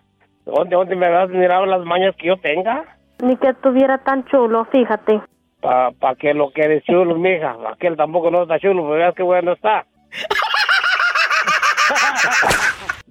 ¿dónde, 0.46 0.76
dónde 0.76 0.96
me 0.96 1.10
vas 1.10 1.30
a 1.30 1.34
mirar 1.34 1.68
las 1.68 1.84
mañas 1.84 2.16
que 2.16 2.28
yo 2.28 2.38
tenga? 2.38 2.99
Ni 3.22 3.36
que 3.38 3.50
estuviera 3.50 3.98
tan 4.00 4.26
chulo, 4.26 4.66
fíjate. 4.66 5.22
¿Para 5.62 5.92
pa 5.92 6.16
que 6.16 6.34
lo 6.34 6.52
que 6.52 6.62
eres 6.62 6.84
chulo, 6.86 7.16
mija? 7.16 7.56
Aquel 7.74 7.98
tampoco 7.98 8.32
no 8.32 8.44
está 8.44 8.60
chulo, 8.60 8.84
pero 8.84 8.96
veas 8.96 9.16
qué 9.16 9.24
bueno 9.24 9.54
está. 9.54 9.86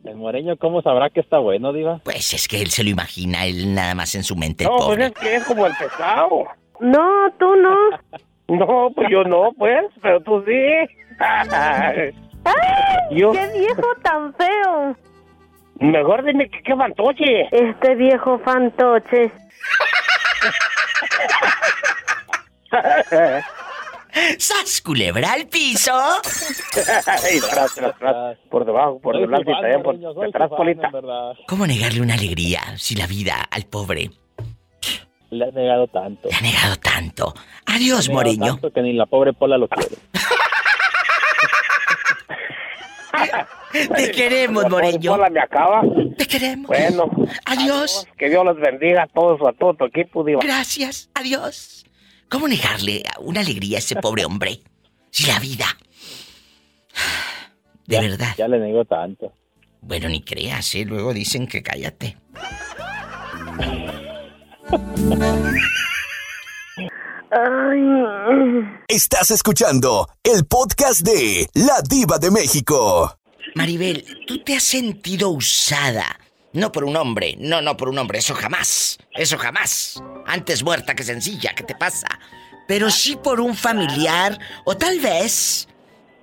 El 0.05 0.17
moreño, 0.17 0.57
¿cómo 0.57 0.81
sabrá 0.81 1.11
que 1.11 1.21
está 1.21 1.39
bueno, 1.39 1.73
Diva? 1.73 2.01
Pues 2.05 2.33
es 2.33 2.49
que 2.49 2.63
él 2.63 2.69
se 2.69 2.83
lo 2.83 2.89
imagina, 2.91 3.45
él 3.45 3.75
nada 3.75 3.95
más 3.95 4.15
en 4.15 4.23
su 4.25 4.37
mente, 4.37 4.65
No, 4.65 4.71
pues 4.77 4.85
pobre. 4.87 5.07
es 5.07 5.13
que 5.13 5.35
es 5.37 5.45
como 5.45 5.67
el 5.67 5.73
pescado. 5.79 6.45
No, 6.81 7.31
tú 7.39 7.55
no. 7.57 7.77
No, 8.49 8.91
pues 8.95 9.09
yo 9.11 9.25
no, 9.25 9.51
pues, 9.59 9.85
pero 10.01 10.21
tú 10.23 10.43
sí. 10.47 10.55
¡Ay! 11.21 12.15
Yo- 13.11 13.33
¡Qué 13.33 13.47
viejo 13.59 13.83
tan 14.03 14.33
feo! 14.33 14.97
Mejor 15.81 16.25
dime 16.25 16.49
que 16.49 16.63
qué 16.63 16.75
fantoche. 16.75 17.43
Este 17.53 17.95
viejo 17.97 18.39
fantoche. 18.39 19.31
¡Sas, 24.39 24.81
culebra 24.83 25.33
al 25.33 25.47
piso! 25.47 25.93
Ay, 27.07 27.41
tras, 27.51 27.75
tras, 27.75 27.99
tras, 27.99 28.39
por 28.51 28.65
debajo, 28.65 28.99
por 29.01 29.19
delante 29.19 29.51
y 29.51 29.55
también 29.55 29.83
por 29.83 29.99
detrás, 29.99 30.51
Polita. 30.51 30.91
¿Cómo 31.47 31.67
negarle 31.67 32.01
una 32.01 32.15
alegría 32.15 32.61
si 32.77 32.95
la 32.97 33.07
vida 33.07 33.37
al 33.51 33.65
pobre 33.65 34.11
Le 35.31 35.45
has 35.45 35.55
negado 35.55 35.87
tanto. 35.89 36.29
le 36.29 36.35
ha 36.35 36.41
negado 36.41 36.77
tanto? 36.77 37.35
Adiós, 37.67 37.81
Le 37.91 37.95
has 37.99 38.09
negado 38.09 38.15
Moreño. 38.15 38.53
Tanto 38.55 38.73
que 38.73 38.83
ni 38.83 38.93
la 38.95 39.07
pobre 39.07 39.33
Pola 39.35 39.59
lo 39.59 39.69
quiere. 39.69 39.97
Te 43.73 44.11
queremos. 44.13 44.65
Pola 44.65 45.31
me 45.31 45.41
acaba. 45.41 45.83
Te 46.17 46.27
queremos. 46.27 46.67
Bueno, 46.69 47.11
Adiós. 47.47 48.07
que 48.17 48.29
Dios 48.29 48.45
los 48.45 48.57
bendiga 48.59 49.05
a 49.05 49.07
todos, 49.07 49.41
a 49.47 49.53
todo 49.53 49.75
tu 49.75 49.85
equipo, 49.87 50.25
Diva. 50.25 50.41
Gracias. 50.43 51.11
Adiós. 51.15 51.85
¿Cómo 52.29 52.49
negarle 52.49 53.03
una 53.21 53.41
alegría 53.41 53.77
a 53.77 53.81
ese 53.81 53.97
pobre 53.97 54.25
hombre? 54.25 54.61
Si 55.11 55.27
la 55.27 55.39
vida. 55.39 55.67
De 57.87 57.97
Ya- 57.97 58.01
verdad. 58.03 58.35
Ya 58.37 58.49
le 58.49 58.59
negó 58.59 58.85
tanto. 58.85 59.33
Bueno, 59.81 60.09
ni 60.09 60.23
creas, 60.23 60.75
¿eh? 60.75 60.85
Luego 60.85 61.15
dicen 61.15 61.47
que 61.47 61.63
cállate. 61.63 62.17
Ay. 67.31 68.65
Estás 68.89 69.31
escuchando 69.31 70.09
el 70.23 70.47
podcast 70.47 71.03
de 71.03 71.47
La 71.53 71.83
Diva 71.87 72.19
de 72.19 72.31
México. 72.31 73.19
Maribel, 73.55 74.03
¿tú 74.27 74.43
te 74.43 74.57
has 74.57 74.63
sentido 74.63 75.29
usada? 75.29 76.07
No 76.55 76.73
por 76.73 76.85
un 76.85 76.97
hombre, 76.97 77.37
no, 77.39 77.61
no 77.61 77.77
por 77.77 77.91
un 77.91 77.99
hombre, 77.99 78.21
eso 78.21 78.35
jamás, 78.35 78.99
eso 79.13 79.37
jamás. 79.37 80.03
Antes 80.27 80.63
muerta 80.63 80.95
que 80.95 81.05
sencilla, 81.05 81.55
¿qué 81.55 81.65
te 81.65 81.75
pasa? 81.75 82.09
Pero 82.67 82.91
sí 82.91 83.17
por 83.17 83.41
un 83.41 83.55
familiar 83.55 84.39
o 84.65 84.75
tal 84.77 84.99
vez 84.99 85.69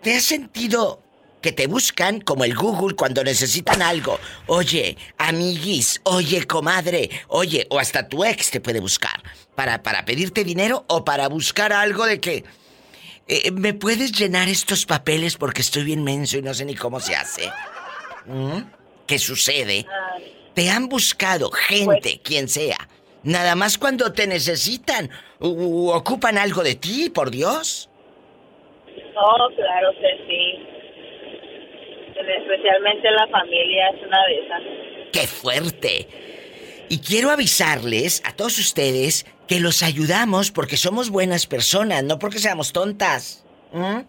te 0.01 0.15
has 0.15 0.23
sentido 0.23 1.03
que 1.45 1.51
te 1.51 1.67
buscan 1.67 2.21
como 2.21 2.43
el 2.43 2.55
Google 2.55 2.95
cuando 2.95 3.23
necesitan 3.23 3.83
algo. 3.83 4.19
Oye, 4.47 4.97
amiguis, 5.19 6.01
oye, 6.05 6.47
comadre, 6.47 7.07
oye, 7.27 7.67
o 7.69 7.77
hasta 7.77 8.09
tu 8.09 8.25
ex 8.25 8.49
te 8.49 8.59
puede 8.61 8.79
buscar 8.79 9.21
para, 9.53 9.83
para 9.83 10.03
pedirte 10.05 10.43
dinero 10.43 10.85
o 10.87 11.05
para 11.05 11.27
buscar 11.27 11.71
algo 11.71 12.07
de 12.07 12.19
que 12.19 12.43
eh, 13.27 13.51
¿Me 13.51 13.75
puedes 13.75 14.11
llenar 14.11 14.49
estos 14.49 14.87
papeles 14.87 15.35
porque 15.37 15.61
estoy 15.61 15.83
bien 15.83 16.03
menso 16.03 16.37
y 16.39 16.41
no 16.41 16.51
sé 16.55 16.65
ni 16.65 16.73
cómo 16.73 16.99
se 16.99 17.15
hace? 17.15 17.51
¿Mm? 18.25 18.61
¿Qué 19.05 19.19
sucede? 19.19 19.85
Te 20.55 20.71
han 20.71 20.87
buscado 20.89 21.51
gente, 21.51 22.21
quien 22.23 22.47
sea. 22.49 22.77
Nada 23.21 23.53
más 23.55 23.77
cuando 23.77 24.11
te 24.13 24.25
necesitan. 24.25 25.11
u- 25.39 25.89
ocupan 25.91 26.39
algo 26.39 26.63
de 26.63 26.73
ti, 26.75 27.11
por 27.11 27.29
Dios. 27.29 27.87
No, 29.13 29.55
claro 29.55 29.89
que 29.99 30.11
sí. 30.27 30.75
Especialmente 32.27 33.11
la 33.11 33.27
familia 33.27 33.89
es 33.89 34.07
una 34.07 34.25
de 34.27 34.39
esas. 34.39 34.61
¡Qué 35.11 35.27
fuerte! 35.27 36.07
Y 36.89 36.99
quiero 36.99 37.31
avisarles 37.31 38.21
a 38.25 38.35
todos 38.35 38.59
ustedes 38.59 39.25
que 39.47 39.59
los 39.59 39.83
ayudamos 39.83 40.51
porque 40.51 40.77
somos 40.77 41.09
buenas 41.09 41.47
personas, 41.47 42.03
no 42.03 42.19
porque 42.19 42.39
seamos 42.39 42.73
tontas. 42.73 43.45
¿Mm? 43.71 44.01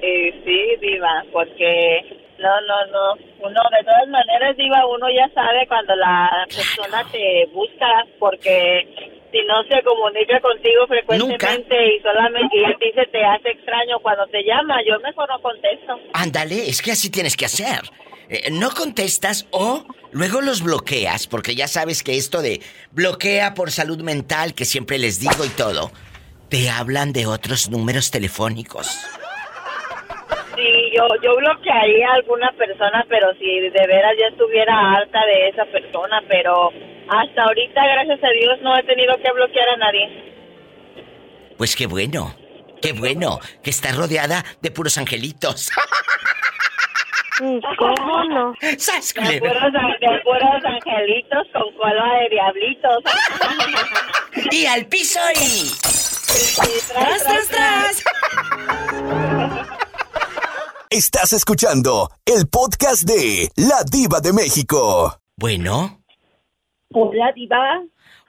Eh, 0.00 0.42
sí, 0.44 0.76
Diva, 0.80 1.24
porque 1.32 2.22
no, 2.38 2.60
no, 2.62 2.86
no. 2.86 3.12
Uno, 3.40 3.60
de 3.76 3.84
todas 3.84 4.08
maneras, 4.08 4.56
Diva, 4.56 4.86
uno 4.86 5.06
ya 5.10 5.28
sabe 5.34 5.66
cuando 5.66 5.94
la 5.96 6.46
persona 6.46 7.04
te 7.10 7.46
busca 7.52 8.06
porque 8.18 9.21
si 9.32 9.38
no 9.46 9.62
se 9.64 9.82
comunica 9.82 10.38
contigo 10.40 10.86
frecuentemente 10.86 11.96
y 11.96 12.00
solamente 12.00 12.58
y 12.58 12.64
a 12.64 12.76
ti 12.76 12.92
se 12.94 13.06
te 13.06 13.24
hace 13.24 13.50
extraño 13.50 13.98
cuando 14.00 14.26
te 14.26 14.44
llama, 14.44 14.76
yo 14.86 15.00
mejor 15.00 15.28
no 15.28 15.40
contesto. 15.40 15.98
Ándale, 16.12 16.68
es 16.68 16.82
que 16.82 16.92
así 16.92 17.10
tienes 17.10 17.36
que 17.36 17.46
hacer. 17.46 17.80
Eh, 18.28 18.50
no 18.50 18.70
contestas 18.70 19.46
o 19.50 19.84
luego 20.12 20.40
los 20.42 20.62
bloqueas, 20.62 21.26
porque 21.26 21.54
ya 21.54 21.66
sabes 21.66 22.02
que 22.02 22.16
esto 22.16 22.42
de 22.42 22.60
bloquea 22.92 23.54
por 23.54 23.70
salud 23.70 24.02
mental, 24.02 24.54
que 24.54 24.64
siempre 24.64 24.98
les 24.98 25.18
digo 25.18 25.44
y 25.44 25.50
todo, 25.50 25.90
te 26.48 26.68
hablan 26.68 27.12
de 27.12 27.26
otros 27.26 27.70
números 27.70 28.10
telefónicos. 28.10 29.06
Sí, 30.54 30.92
yo, 30.96 31.06
yo 31.22 31.36
bloquearía 31.36 32.10
a 32.10 32.14
alguna 32.14 32.52
persona, 32.52 33.04
pero 33.08 33.32
si 33.34 33.60
de 33.60 33.86
veras 33.86 34.12
ya 34.18 34.26
estuviera 34.28 34.92
harta 34.92 35.24
de 35.26 35.48
esa 35.48 35.64
persona, 35.66 36.22
pero 36.28 36.70
hasta 37.08 37.42
ahorita, 37.42 37.80
gracias 37.84 38.22
a 38.22 38.28
Dios, 38.28 38.60
no 38.62 38.76
he 38.76 38.82
tenido 38.82 39.16
que 39.16 39.32
bloquear 39.32 39.68
a 39.70 39.76
nadie. 39.76 40.32
Pues 41.56 41.74
qué 41.76 41.86
bueno, 41.86 42.34
qué 42.80 42.92
bueno, 42.92 43.38
que 43.62 43.70
está 43.70 43.92
rodeada 43.92 44.44
de 44.60 44.70
puros 44.70 44.98
angelitos. 44.98 45.70
¿Cómo 47.78 48.24
no? 48.24 48.54
¡Sas, 48.78 49.14
De 49.14 49.38
puros, 49.40 49.72
de 49.72 50.20
puros 50.22 50.64
angelitos 50.64 51.46
con 51.52 51.72
cola 51.76 52.14
de 52.20 52.28
diablitos. 52.30 53.04
Y 54.50 54.64
al 54.64 54.86
piso 54.86 55.20
y... 55.34 55.70
tras, 56.88 57.22
tras, 57.22 57.48
tras. 57.48 58.04
Estás 60.92 61.32
escuchando 61.32 62.10
el 62.26 62.46
podcast 62.48 63.04
de 63.04 63.50
La 63.56 63.82
Diva 63.90 64.20
de 64.20 64.34
México. 64.34 65.18
Bueno, 65.36 66.02
Hola, 66.90 67.32
diva. 67.34 67.56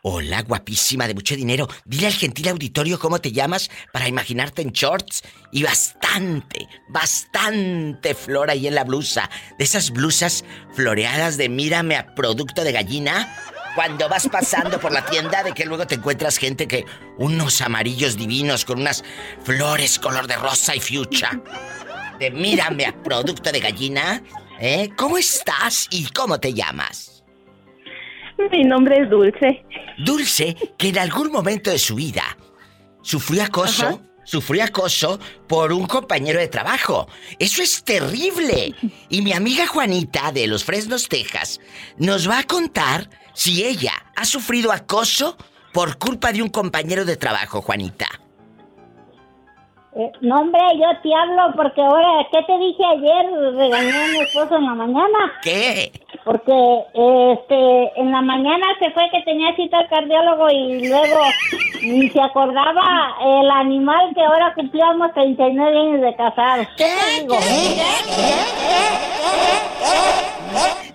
hola, 0.03 0.41
guapísima 0.43 1.05
de 1.05 1.13
mucho 1.13 1.35
dinero. 1.35 1.67
Dile 1.83 2.07
al 2.07 2.13
gentil 2.13 2.47
auditorio 2.47 2.97
cómo 2.99 3.19
te 3.19 3.33
llamas 3.33 3.69
para 3.91 4.07
imaginarte 4.07 4.61
en 4.61 4.71
shorts 4.71 5.23
y 5.51 5.63
bastante, 5.63 6.69
bastante 6.87 8.15
flor 8.15 8.49
ahí 8.49 8.65
en 8.67 8.75
la 8.75 8.85
blusa. 8.85 9.29
De 9.57 9.65
esas 9.65 9.91
blusas 9.91 10.45
floreadas 10.73 11.35
de 11.35 11.49
mírame 11.49 11.97
a 11.97 12.15
producto 12.15 12.63
de 12.63 12.71
gallina. 12.71 13.35
Cuando 13.75 14.07
vas 14.07 14.29
pasando 14.29 14.79
por 14.79 14.93
la 14.93 15.03
tienda 15.03 15.43
de 15.43 15.51
que 15.51 15.65
luego 15.65 15.85
te 15.85 15.95
encuentras 15.95 16.37
gente 16.37 16.65
que 16.67 16.85
unos 17.17 17.59
amarillos 17.59 18.15
divinos 18.15 18.63
con 18.63 18.79
unas 18.79 19.03
flores 19.43 19.99
color 19.99 20.27
de 20.27 20.35
rosa 20.37 20.75
y 20.75 20.79
fucha. 20.79 21.31
De 22.23 22.31
mírame 22.31 22.85
a 22.85 22.93
producto 23.03 23.51
de 23.51 23.59
gallina. 23.59 24.23
¿Eh? 24.57 24.91
¿Cómo 24.95 25.17
estás 25.17 25.89
y 25.91 26.05
cómo 26.05 26.39
te 26.39 26.53
llamas? 26.53 27.21
Mi 28.49 28.63
nombre 28.63 29.01
es 29.01 29.09
Dulce. 29.09 29.65
Dulce, 29.97 30.55
que 30.77 30.87
en 30.87 30.99
algún 30.99 31.33
momento 31.33 31.69
de 31.69 31.77
su 31.77 31.95
vida 31.95 32.23
sufrió 33.01 33.43
acoso, 33.43 34.01
sufrió 34.23 34.63
acoso 34.63 35.19
por 35.49 35.73
un 35.73 35.85
compañero 35.85 36.39
de 36.39 36.47
trabajo. 36.47 37.09
Eso 37.39 37.61
es 37.61 37.83
terrible. 37.83 38.73
Y 39.09 39.21
mi 39.21 39.33
amiga 39.33 39.67
Juanita 39.67 40.31
de 40.31 40.47
Los 40.47 40.63
Fresnos, 40.63 41.09
Texas, 41.09 41.59
nos 41.97 42.29
va 42.29 42.39
a 42.39 42.43
contar 42.43 43.09
si 43.33 43.65
ella 43.65 43.91
ha 44.15 44.23
sufrido 44.23 44.71
acoso 44.71 45.35
por 45.73 45.97
culpa 45.97 46.31
de 46.31 46.41
un 46.41 46.47
compañero 46.47 47.03
de 47.03 47.17
trabajo, 47.17 47.61
Juanita. 47.61 48.07
Eh, 49.95 50.11
no, 50.21 50.41
hombre, 50.41 50.59
yo 50.75 50.87
te 51.03 51.13
hablo 51.13 51.55
porque 51.55 51.79
ahora, 51.79 52.27
¿qué 52.31 52.39
te 52.47 52.57
dije 52.57 52.83
ayer? 52.83 53.55
Regañé 53.55 53.91
a 53.91 54.07
mi 54.07 54.19
esposo 54.21 54.55
en 54.55 54.65
la 54.65 54.73
mañana. 54.73 55.33
¿Qué? 55.43 55.91
Porque 56.25 56.53
este, 56.93 58.01
en 58.01 58.11
la 58.11 58.21
mañana 58.21 58.65
se 58.79 58.89
fue 58.91 59.03
que 59.11 59.21
tenía 59.21 59.55
cita 59.55 59.77
al 59.79 59.89
cardiólogo 59.89 60.49
y 60.49 60.87
luego 60.87 61.19
ni 61.83 62.09
se 62.09 62.21
acordaba 62.21 63.17
el 63.23 63.51
animal 63.51 64.13
que 64.15 64.21
ahora 64.23 64.53
cumplíamos 64.55 65.13
39 65.13 65.77
años 65.77 66.01
de 66.01 66.15
casados. 66.15 66.67
¿Qué 66.75 66.85
te 66.85 67.21
digo? 67.21 67.35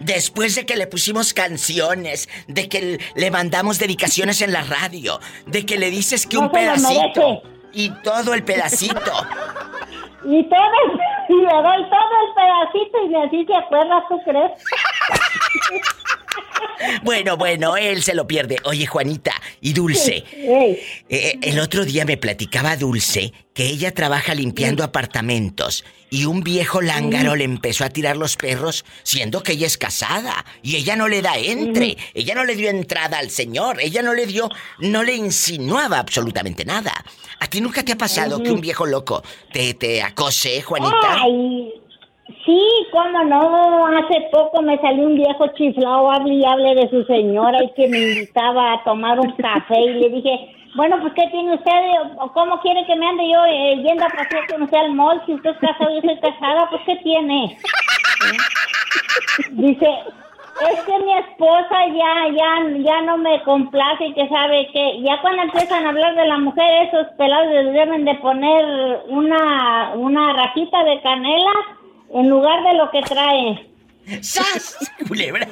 Después 0.01 0.57
de 0.57 0.67
que 0.67 0.77
le 0.77 0.89
pusimos 0.89 1.35
canciones, 1.35 2.29
de 2.49 2.69
que 2.69 2.99
le 3.15 3.31
mandamos 3.31 3.79
dedicaciones 3.79 4.43
en 4.43 4.53
la 4.53 4.63
radio, 4.63 5.21
de 5.47 5.65
que 5.67 5.79
le 5.79 5.91
dices 5.91 6.27
que 6.27 6.39
un 6.39 6.47
No 6.47 6.53
pedacito. 6.53 7.43
Y 7.73 7.91
todo 8.03 8.35
el 8.35 8.45
pedacito. 8.45 9.13
Y 10.25 10.43
todo, 10.49 10.59
y 11.29 11.35
le 11.37 11.47
doy 11.47 11.91
todo 11.91 12.15
el 12.27 12.35
pedacito 12.35 12.99
y 13.09 13.15
así 13.15 13.47
se 13.47 13.55
acuerda, 13.55 14.05
¿tú 14.09 14.21
crees? 14.25 14.51
Bueno, 17.03 17.37
bueno, 17.37 17.77
él 17.77 18.03
se 18.03 18.14
lo 18.14 18.27
pierde. 18.27 18.57
Oye, 18.64 18.87
Juanita 18.87 19.33
y 19.61 19.72
Dulce, 19.72 20.24
Ey. 20.33 20.79
eh, 21.09 21.38
el 21.42 21.59
otro 21.59 21.85
día 21.85 22.05
me 22.05 22.16
platicaba 22.16 22.77
Dulce 22.77 23.33
que 23.53 23.66
ella 23.66 23.92
trabaja 23.92 24.35
limpiando 24.35 24.85
apartamentos 24.85 25.85
y 26.11 26.24
un 26.27 26.42
viejo 26.42 26.81
lángaro 26.81 27.35
le 27.35 27.44
empezó 27.44 27.85
a 27.85 27.88
tirar 27.90 28.16
los 28.16 28.37
perros 28.37 28.85
siendo 29.03 29.42
que 29.42 29.53
ella 29.53 29.66
es 29.66 29.77
casada 29.77 30.44
y 30.62 30.77
ella 30.77 30.94
no 30.94 31.09
le 31.09 31.20
da 31.20 31.37
entre, 31.37 31.96
ella 32.14 32.35
no 32.37 32.44
le 32.44 32.55
dio 32.55 32.70
entrada 32.70 33.18
al 33.18 33.31
señor, 33.31 33.81
ella 33.81 34.03
no 34.03 34.14
le 34.14 34.27
dio, 34.27 34.48
no 34.79 35.03
le 35.03 35.16
insinuaba 35.16 35.98
absolutamente 35.98 36.64
nada. 36.64 36.92
¿A 37.40 37.48
ti 37.48 37.61
nunca 37.61 37.83
te 37.85 37.92
ha 37.92 37.98
pasado 37.98 38.42
que 38.42 38.53
un 38.53 38.61
viejo 38.61 38.87
loco 38.87 39.22
te, 39.53 39.74
te 39.74 40.01
acose, 40.03 40.62
Juanita? 40.62 41.22
Ay, 41.22 41.72
sí, 42.45 42.62
cómo 42.93 43.25
no. 43.25 43.87
Hace 43.87 44.29
poco 44.33 44.62
me 44.62 44.79
salió 44.79 45.07
un 45.07 45.17
viejo 45.17 45.47
chiflado, 45.49 46.11
hable 46.11 46.35
y 46.35 46.45
hable 46.45 46.75
de 46.75 46.91
su 46.91 47.05
señora 47.05 47.62
y 47.62 47.73
que 47.73 47.88
me 47.88 47.99
invitaba 47.99 48.75
a 48.75 48.85
tomar 48.85 49.19
un 49.19 49.33
café 49.33 49.81
y 49.81 49.95
le 49.95 50.11
dije, 50.11 50.55
bueno, 50.75 50.99
pues 51.01 51.12
¿qué 51.14 51.27
tiene 51.31 51.55
usted? 51.55 51.73
¿O 52.19 52.33
cómo 52.33 52.61
quiere 52.61 52.85
que 52.87 52.97
me 52.97 53.07
ande 53.07 53.29
yo 53.31 53.45
eh, 53.47 53.83
yendo 53.83 54.05
a 54.05 54.09
pasear 54.09 54.47
con 54.51 54.62
usted 54.62 54.79
al 54.79 54.95
mall? 54.95 55.23
Si 55.27 55.35
usted 55.35 55.51
es 55.51 55.59
casado 55.59 55.91
y 55.91 55.95
yo 55.97 56.01
soy 56.03 56.21
casada, 56.21 56.69
pues 56.71 56.83
¿qué 56.87 56.97
tiene? 56.97 57.57
Dice, 59.51 59.88
es 60.71 60.81
que 60.83 60.99
mi 60.99 61.14
esposa 61.14 61.87
ya, 61.87 62.29
ya, 62.37 62.79
ya 62.79 63.03
no 63.03 63.17
me 63.17 63.43
complace 63.45 64.07
y 64.07 64.14
que 64.14 64.29
sabe 64.29 64.69
que 64.73 65.03
ya 65.03 65.21
cuando 65.21 65.43
empiezan 65.43 65.87
a 65.87 65.88
hablar 65.91 66.14
de 66.17 66.27
la 66.27 66.38
mujer, 66.38 66.88
esos 66.88 67.07
pelados 67.17 67.49
les 67.53 67.73
deben 67.73 68.05
de 68.05 68.14
poner 68.17 69.03
una, 69.09 69.93
una 69.95 70.33
rajita 70.33 70.85
de 70.85 71.01
canela 71.01 71.53
en 72.14 72.29
lugar 72.29 72.62
de 72.64 72.75
lo 72.75 72.90
que 72.90 73.03
trae. 73.03 73.71
¡Sas! 74.23 74.77
Culebra. 75.07 75.47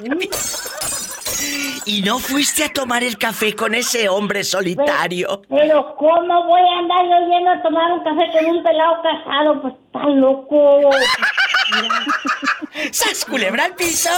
¿Y 1.84 2.02
no 2.02 2.18
fuiste 2.18 2.64
a 2.64 2.72
tomar 2.72 3.04
el 3.04 3.18
café 3.18 3.54
con 3.54 3.74
ese 3.74 4.08
hombre 4.08 4.42
solitario? 4.42 5.42
Pero 5.48 5.94
¿cómo 5.96 6.44
voy 6.46 6.60
a 6.60 6.78
andar 6.78 7.04
yo 7.04 7.28
yendo 7.28 7.50
a 7.50 7.62
tomar 7.62 7.92
un 7.92 8.00
café 8.02 8.30
con 8.32 8.56
un 8.56 8.62
pelado 8.62 9.02
casado? 9.02 9.62
Pues 9.62 9.74
está 9.74 10.08
loco. 10.08 10.80
¡Sas, 12.92 13.24
culebra 13.24 13.64
al 13.64 13.74
piso! 13.74 14.10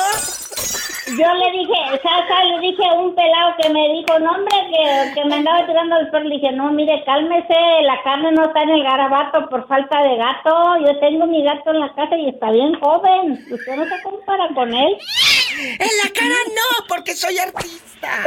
Yo 1.06 1.32
le 1.34 1.50
dije, 1.52 2.02
Sasa, 2.02 2.44
le 2.44 2.60
dije 2.60 2.84
a 2.84 2.92
un 2.94 3.14
pelado 3.14 3.54
que 3.60 3.70
me 3.70 3.80
dijo, 3.94 4.18
no 4.18 4.30
hombre, 4.32 4.54
que, 4.70 5.14
que 5.14 5.24
me 5.24 5.36
andaba 5.36 5.66
tirando 5.66 5.96
el 5.96 6.10
perro. 6.10 6.24
Le 6.24 6.34
dije, 6.36 6.52
no, 6.52 6.70
mire, 6.70 7.02
cálmese, 7.06 7.54
la 7.84 8.02
carne 8.04 8.32
no 8.32 8.44
está 8.44 8.62
en 8.62 8.70
el 8.70 8.82
garabato 8.82 9.48
por 9.48 9.66
falta 9.66 10.02
de 10.02 10.16
gato. 10.16 10.76
Yo 10.84 10.98
tengo 11.00 11.26
mi 11.26 11.42
gato 11.44 11.70
en 11.70 11.80
la 11.80 11.94
casa 11.94 12.16
y 12.16 12.28
está 12.28 12.50
bien 12.50 12.78
joven. 12.80 13.42
Usted 13.50 13.76
no 13.76 13.84
se 13.84 14.02
compara 14.02 14.48
con 14.54 14.74
él. 14.74 14.98
En 15.78 15.90
la 16.04 16.10
cara 16.12 16.36
no, 16.54 16.86
porque 16.88 17.14
soy 17.14 17.38
artista. 17.38 18.24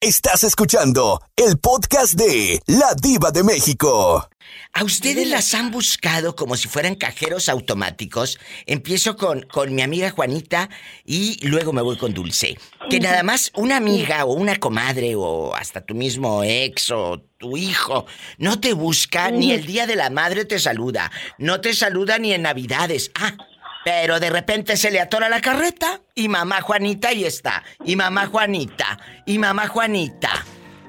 Estás 0.00 0.44
escuchando 0.44 1.20
el 1.34 1.58
podcast 1.58 2.14
de 2.14 2.60
La 2.66 2.94
Diva 2.94 3.30
de 3.30 3.42
México. 3.42 4.28
¿A 4.76 4.82
ustedes 4.82 5.28
las 5.28 5.54
han 5.54 5.70
buscado 5.70 6.34
como 6.34 6.56
si 6.56 6.66
fueran 6.66 6.96
cajeros 6.96 7.48
automáticos? 7.48 8.40
Empiezo 8.66 9.16
con, 9.16 9.42
con 9.42 9.72
mi 9.72 9.82
amiga 9.82 10.10
Juanita 10.10 10.68
y 11.04 11.38
luego 11.46 11.72
me 11.72 11.80
voy 11.80 11.96
con 11.96 12.12
Dulce. 12.12 12.58
Que 12.90 12.98
nada 12.98 13.22
más 13.22 13.52
una 13.54 13.76
amiga 13.76 14.24
o 14.24 14.32
una 14.32 14.56
comadre 14.56 15.14
o 15.14 15.54
hasta 15.54 15.80
tu 15.80 15.94
mismo 15.94 16.42
ex 16.42 16.90
o 16.90 17.20
tu 17.38 17.56
hijo 17.56 18.06
no 18.38 18.58
te 18.58 18.72
busca 18.72 19.30
ni 19.30 19.52
el 19.52 19.64
día 19.64 19.86
de 19.86 19.94
la 19.94 20.10
madre 20.10 20.44
te 20.44 20.58
saluda, 20.58 21.12
no 21.38 21.60
te 21.60 21.72
saluda 21.72 22.18
ni 22.18 22.32
en 22.32 22.42
navidades. 22.42 23.12
Ah, 23.14 23.36
pero 23.84 24.18
de 24.18 24.30
repente 24.30 24.76
se 24.76 24.90
le 24.90 24.98
atora 24.98 25.28
la 25.28 25.40
carreta 25.40 26.00
y 26.16 26.26
mamá 26.26 26.62
Juanita 26.62 27.10
ahí 27.10 27.24
está. 27.24 27.62
Y 27.84 27.94
mamá 27.94 28.26
Juanita. 28.26 28.98
Y 29.24 29.38
mamá 29.38 29.68
Juanita. 29.68 30.44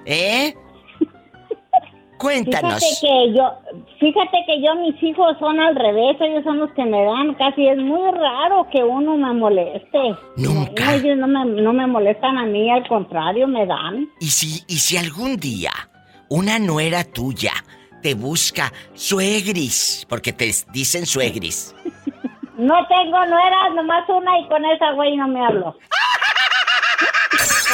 ¿Eh? 0.08 0.56
Cuéntanos. 2.18 2.80
Fíjate 2.80 2.96
que 3.02 3.34
yo, 3.34 3.52
fíjate 4.00 4.38
que 4.48 4.62
yo 4.62 4.76
mis 4.76 5.02
hijos 5.04 5.38
son 5.40 5.60
al 5.60 5.76
revés, 5.76 6.16
ellos 6.20 6.44
son 6.44 6.60
los 6.60 6.72
que 6.72 6.86
me 6.86 7.04
dan, 7.04 7.34
casi 7.36 7.68
es 7.68 7.78
muy 7.78 8.12
raro 8.12 8.68
que 8.72 8.84
uno 8.84 9.18
me 9.18 9.34
moleste. 9.34 10.16
Nunca. 10.38 10.86
No, 10.86 10.92
ellos 10.92 11.18
no 11.18 11.28
me, 11.28 11.46
no 11.46 11.74
me 11.74 11.88
molestan 11.88 12.38
a 12.38 12.46
mí, 12.46 12.72
al 12.72 12.88
contrario, 12.88 13.48
me 13.48 13.66
dan. 13.66 14.10
Y 14.20 14.28
si, 14.28 14.64
y 14.68 14.78
si 14.78 14.98
algún 14.98 15.38
día 15.38 15.72
una 16.30 16.60
nuera 16.60 17.04
tuya 17.04 17.52
te 18.02 18.14
busca 18.14 18.72
suegris, 18.94 20.06
porque 20.08 20.32
te 20.32 20.52
dicen 20.72 21.06
suegris. 21.06 21.76
No 22.58 22.74
tengo 22.88 23.26
nueras, 23.26 23.76
nomás 23.76 24.08
una 24.08 24.40
y 24.40 24.48
con 24.48 24.64
esa 24.64 24.94
güey 24.94 25.18
no 25.18 25.28
me 25.28 25.46
hablo. 25.46 25.78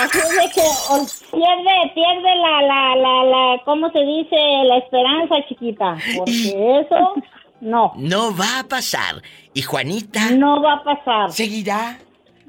Así 0.04 0.20
de 0.20 0.50
que 0.54 0.62
o- 0.90 1.06
pierde, 1.32 1.92
pierde 1.94 2.36
la, 2.36 2.62
la, 2.62 2.96
la, 2.96 3.24
la, 3.24 3.62
¿cómo 3.66 3.90
se 3.92 4.00
dice? 4.00 4.36
La 4.66 4.78
esperanza, 4.78 5.36
chiquita. 5.48 5.98
Porque 6.18 6.80
eso, 6.82 7.14
no. 7.62 7.94
No 7.96 8.36
va 8.36 8.60
a 8.60 8.64
pasar. 8.64 9.22
Y 9.54 9.62
Juanita. 9.62 10.32
No 10.32 10.62
va 10.62 10.74
a 10.74 10.84
pasar. 10.84 11.32
Seguirá 11.32 12.00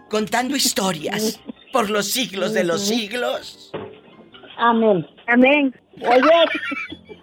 contando 0.09 0.55
historias 0.57 1.41
por 1.73 1.91
los 1.91 2.07
siglos 2.11 2.53
de 2.55 2.65
los 2.65 2.87
siglos. 2.87 3.73
Amén. 4.59 5.07
Amén. 5.27 5.75
Oye, 6.01 6.45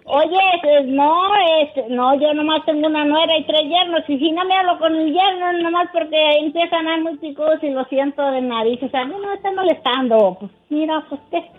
oye, 0.04 0.38
pues, 0.62 0.86
no, 0.86 1.34
es, 1.60 1.88
no, 1.90 2.14
yo 2.14 2.32
nomás 2.34 2.64
tengo 2.64 2.86
una 2.86 3.04
nuera 3.04 3.36
y 3.36 3.44
tres 3.44 3.62
yernos. 3.62 4.08
Y 4.08 4.18
si 4.18 4.32
no 4.32 4.44
me 4.44 4.56
hablo 4.56 4.78
con 4.78 4.96
mi 4.96 5.12
yerno, 5.12 5.52
nomás 5.54 5.88
porque 5.92 6.16
empiezan 6.38 6.86
a 6.86 6.98
muy 6.98 7.16
picudos 7.18 7.62
y 7.62 7.70
lo 7.70 7.84
siento 7.86 8.22
de 8.30 8.40
nariz. 8.40 8.80
O 8.82 8.88
sea, 8.88 9.04
no 9.04 9.18
me 9.18 9.34
está 9.34 9.50
molestando. 9.52 10.36
Pues 10.38 10.52
mira, 10.68 11.04
pues 11.08 11.20
qué. 11.30 11.50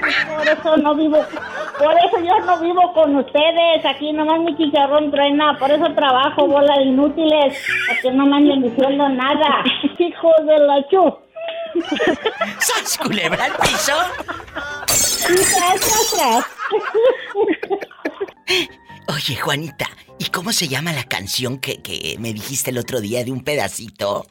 Por 0.00 0.46
eso 0.46 0.76
no 0.76 0.94
vivo, 0.94 1.18
por 1.78 1.94
eso 1.94 2.20
yo 2.22 2.38
no 2.46 2.58
vivo 2.58 2.92
con 2.92 3.16
ustedes. 3.16 3.84
Aquí 3.84 4.12
nomás 4.12 4.40
mi 4.40 4.56
chicharrón 4.56 5.10
truena. 5.10 5.56
Por 5.58 5.70
eso 5.70 5.92
trabajo, 5.94 6.46
bola 6.46 6.74
de 6.76 6.84
inútiles. 6.84 7.64
Porque 7.88 8.16
no 8.16 8.26
me 8.26 8.42
diciendo 8.60 9.08
nada. 9.08 9.64
Hijos 9.98 10.34
de 10.46 10.58
la 10.58 10.88
chu. 10.88 11.27
¡Sas, 12.60 12.98
culebra 12.98 13.44
al 13.44 13.56
piso! 13.56 13.94
Oye, 19.08 19.36
Juanita, 19.36 19.86
¿y 20.18 20.26
cómo 20.26 20.52
se 20.52 20.68
llama 20.68 20.92
la 20.92 21.04
canción 21.04 21.58
que, 21.58 21.82
que 21.82 22.16
me 22.18 22.32
dijiste 22.32 22.70
el 22.70 22.78
otro 22.78 23.00
día 23.00 23.24
de 23.24 23.32
un 23.32 23.42
pedacito? 23.42 24.24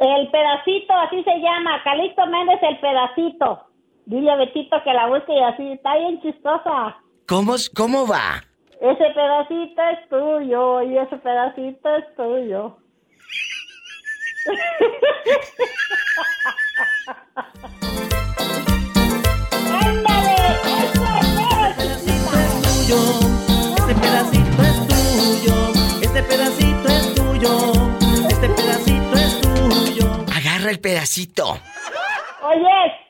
El 0.00 0.30
pedacito, 0.30 0.92
así 0.94 1.22
se 1.24 1.38
llama. 1.40 1.82
Calixto 1.82 2.26
Méndez, 2.26 2.60
el 2.62 2.78
pedacito. 2.78 3.66
Dile 4.06 4.30
a 4.30 4.36
Betito 4.36 4.82
que 4.84 4.92
la 4.92 5.08
busque 5.08 5.32
y 5.32 5.42
así. 5.42 5.72
Está 5.72 5.96
bien 5.96 6.22
chistosa. 6.22 6.96
¿Cómo, 7.26 7.56
cómo 7.76 8.06
va? 8.06 8.42
Ese 8.80 9.04
pedacito 9.12 9.82
es 9.82 10.08
tuyo 10.08 10.82
y 10.82 10.98
ese 10.98 11.16
pedacito 11.16 11.96
es 11.96 12.16
tuyo. 12.16 12.78
¡Ándale! 12.78 12.86
¡Eso 13.26 13.66
es 13.98 14.26
tuyo, 14.28 14.37
este 23.78 23.94
pedacito 23.94 24.62
es 24.62 24.88
tuyo, 24.88 25.72
este 26.02 26.22
pedacito 26.22 26.88
es 26.88 27.14
tuyo, 27.14 27.72
este 28.28 28.48
pedacito 28.48 29.16
es 29.16 29.40
tuyo. 29.40 30.24
Agarra 30.34 30.70
el 30.70 30.80
pedacito. 30.80 31.58
Oye, 32.42 33.07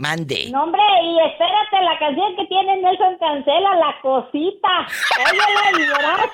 Mande. 0.00 0.48
no 0.50 0.62
hombre, 0.62 0.80
y 1.02 1.18
espérate, 1.28 1.84
la 1.84 1.98
canción 1.98 2.34
que 2.34 2.46
tiene 2.46 2.74
Nelson 2.80 3.18
Cancela, 3.18 3.74
La 3.76 3.94
Cosita. 4.00 4.86
Óyela 5.30 5.78
y 5.78 5.86
verás. 5.88 6.30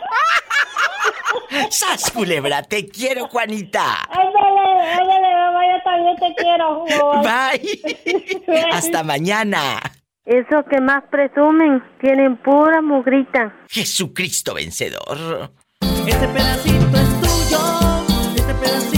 ¡Sas, 1.71 2.13
culebra! 2.13 2.63
Te 2.63 2.87
quiero, 2.87 3.27
Juanita. 3.27 4.05
Ándale, 4.09 4.93
ándale, 4.93 5.35
mamá, 5.35 5.61
yo 5.67 5.83
también 5.83 6.17
te 6.17 6.33
quiero. 6.37 6.85
Bye. 7.25 8.71
Hasta 8.73 9.03
mañana. 9.03 9.81
Eso 10.25 10.65
que 10.71 10.81
más 10.81 11.03
presumen, 11.11 11.83
tienen 12.01 12.37
pura 12.37 12.81
mugrita. 12.81 13.53
Jesucristo 13.69 14.55
vencedor. 14.55 15.51
Este 16.07 16.29
pedacito 16.29 16.97
es 16.99 17.21
tuyo, 17.21 17.59
este 18.37 18.55
pedacito 18.55 18.96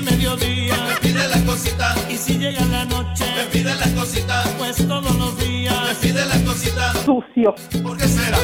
Mediodía, 0.00 0.76
me 0.88 0.96
pide 0.96 1.28
la 1.28 1.44
cosita. 1.44 1.94
Y 2.08 2.16
si 2.16 2.38
llega 2.38 2.64
la 2.66 2.84
noche, 2.84 3.24
me 3.36 3.44
pide 3.46 3.74
la 3.74 3.94
cosita. 3.94 4.44
Pues 4.58 4.76
todos 4.76 5.14
los 5.16 5.38
días, 5.38 5.74
me 5.88 5.94
pide 5.96 6.24
la 6.24 6.44
cosita. 6.44 6.92
Sucio. 7.04 7.54
¿Por 7.82 7.96
qué 7.96 8.08
será? 8.08 8.38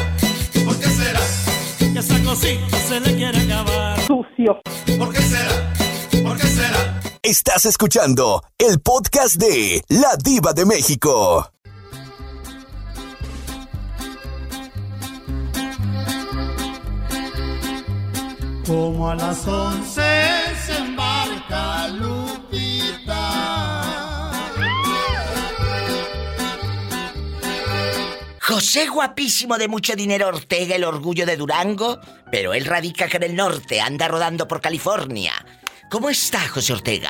¿Por 0.65 0.79
qué 0.79 0.89
será? 0.89 1.19
Que 1.79 1.99
esa 1.99 2.23
cosita 2.23 2.77
se 2.87 2.99
le 2.99 3.15
quiere 3.15 3.39
acabar. 3.39 3.99
Sucio. 4.01 4.61
¿Por 4.97 5.13
qué 5.13 5.21
será? 5.21 5.73
¿Por 6.23 6.37
qué 6.37 6.47
será? 6.47 7.01
Estás 7.21 7.65
escuchando 7.65 8.43
el 8.57 8.79
podcast 8.79 9.35
de 9.35 9.81
La 9.89 10.15
Diva 10.23 10.53
de 10.53 10.65
México. 10.65 11.51
Como 18.67 19.09
a 19.11 19.15
las 19.15 19.47
once 19.47 20.01
se 20.65 20.77
embarca 20.77 21.14
José 28.47 28.87
guapísimo 28.87 29.57
de 29.57 29.67
mucho 29.67 29.95
dinero 29.95 30.27
Ortega, 30.27 30.75
el 30.75 30.83
orgullo 30.83 31.25
de 31.25 31.35
Durango, 31.35 31.99
pero 32.31 32.53
él 32.53 32.65
radica 32.65 33.05
acá 33.05 33.17
en 33.17 33.23
el 33.23 33.35
norte, 33.35 33.81
anda 33.81 34.07
rodando 34.07 34.47
por 34.47 34.61
California. 34.61 35.31
¿Cómo 35.89 36.11
está 36.11 36.47
José 36.47 36.73
Ortega? 36.73 37.09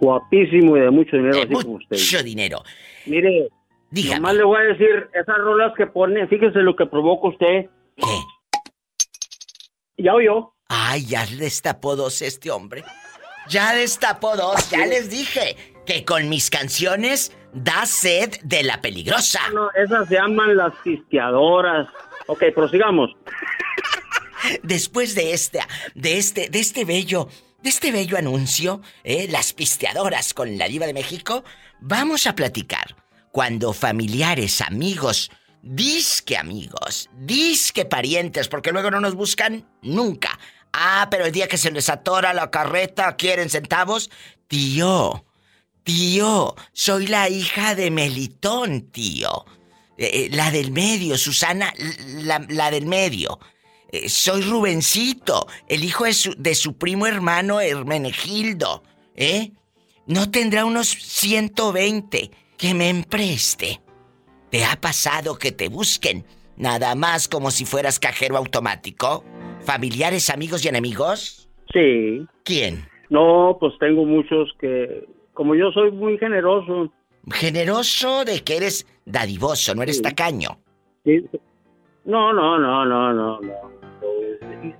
Guapísimo 0.00 0.78
y 0.78 0.80
de 0.80 0.90
mucho 0.90 1.16
dinero, 1.18 1.36
De 1.36 1.42
así 1.42 1.52
como 1.52 1.76
usted. 1.76 1.96
mucho 1.98 2.22
dinero. 2.22 2.62
Mire, 3.04 3.48
nomás 3.92 4.34
le 4.34 4.44
voy 4.44 4.56
a 4.58 4.64
decir, 4.72 5.10
esas 5.12 5.36
rolas 5.36 5.74
que 5.76 5.86
pone, 5.86 6.26
fíjese 6.28 6.60
lo 6.60 6.76
que 6.76 6.86
provoca 6.86 7.28
usted. 7.28 7.68
Ya 9.98 10.14
oyó. 10.14 10.54
Ay, 10.68 11.04
ya 11.04 11.26
destapó 11.26 11.94
dos 11.94 12.22
este 12.22 12.50
hombre. 12.50 12.84
Ya 13.50 13.74
destapó 13.74 14.34
dos, 14.34 14.70
ya 14.70 14.86
les 14.86 15.10
dije 15.10 15.56
que 15.84 16.06
con 16.06 16.30
mis 16.30 16.48
canciones 16.48 17.36
da 17.52 17.86
sed 17.86 18.40
de 18.42 18.62
la 18.62 18.80
peligrosa. 18.80 19.40
No, 19.52 19.70
esas 19.72 20.08
se 20.08 20.14
llaman 20.14 20.56
las 20.56 20.72
pisteadoras. 20.82 21.88
Ok, 22.26 22.44
prosigamos. 22.54 23.10
Después 24.62 25.14
de 25.14 25.32
este, 25.32 25.60
de 25.94 26.18
este, 26.18 26.48
de 26.48 26.58
este 26.58 26.84
bello, 26.84 27.28
de 27.62 27.68
este 27.68 27.92
bello 27.92 28.16
anuncio, 28.16 28.80
¿eh? 29.04 29.28
las 29.30 29.52
pisteadoras 29.52 30.34
con 30.34 30.58
la 30.58 30.66
diva 30.66 30.86
de 30.86 30.94
México, 30.94 31.44
vamos 31.80 32.26
a 32.26 32.34
platicar 32.34 32.96
cuando 33.30 33.72
familiares, 33.72 34.60
amigos, 34.60 35.30
disque 35.62 36.36
amigos, 36.36 37.08
disque 37.14 37.84
parientes, 37.84 38.48
porque 38.48 38.72
luego 38.72 38.90
no 38.90 39.00
nos 39.00 39.14
buscan 39.14 39.68
nunca. 39.80 40.38
Ah, 40.72 41.08
pero 41.10 41.26
el 41.26 41.32
día 41.32 41.48
que 41.48 41.58
se 41.58 41.70
les 41.70 41.88
atora 41.88 42.34
la 42.34 42.50
carreta, 42.50 43.16
quieren 43.16 43.50
centavos, 43.50 44.10
tío, 44.48 45.24
tío, 45.84 46.54
soy 46.72 47.06
la 47.06 47.28
hija 47.28 47.74
de 47.74 47.90
Melitón, 47.90 48.90
tío. 48.90 49.44
Eh, 49.98 50.10
eh, 50.12 50.28
la 50.32 50.50
del 50.50 50.72
medio, 50.72 51.16
Susana, 51.18 51.72
la, 52.24 52.44
la 52.48 52.70
del 52.70 52.86
medio. 52.86 53.38
Eh, 53.90 54.08
soy 54.08 54.42
Rubencito, 54.42 55.46
el 55.68 55.84
hijo 55.84 56.04
de 56.04 56.14
su, 56.14 56.34
de 56.36 56.54
su 56.54 56.78
primo 56.78 57.06
hermano 57.06 57.60
Hermenegildo. 57.60 58.82
¿Eh? 59.14 59.52
No 60.06 60.30
tendrá 60.30 60.64
unos 60.64 60.88
120 60.88 62.30
que 62.56 62.74
me 62.74 62.88
empreste. 62.88 63.80
¿Te 64.50 64.64
ha 64.64 64.80
pasado 64.80 65.38
que 65.38 65.52
te 65.52 65.68
busquen 65.68 66.24
nada 66.56 66.94
más 66.94 67.28
como 67.28 67.50
si 67.50 67.64
fueras 67.64 67.98
cajero 67.98 68.36
automático? 68.36 69.24
¿Familiares, 69.60 70.30
amigos 70.30 70.64
y 70.64 70.68
enemigos? 70.68 71.48
Sí. 71.72 72.26
¿Quién? 72.44 72.84
No, 73.10 73.58
pues 73.60 73.74
tengo 73.78 74.06
muchos 74.06 74.50
que, 74.58 75.06
como 75.34 75.54
yo 75.54 75.70
soy 75.72 75.90
muy 75.90 76.18
generoso. 76.18 76.92
Generoso 77.30 78.24
de 78.24 78.40
que 78.42 78.56
eres 78.56 78.86
dadivoso, 79.06 79.74
no 79.74 79.82
eres 79.82 80.00
tacaño. 80.02 80.50
sí. 81.04 81.24
No, 82.04 82.32
no, 82.32 82.58
no, 82.58 82.84
no, 82.84 83.12
no, 83.12 83.40
no. 83.40 83.58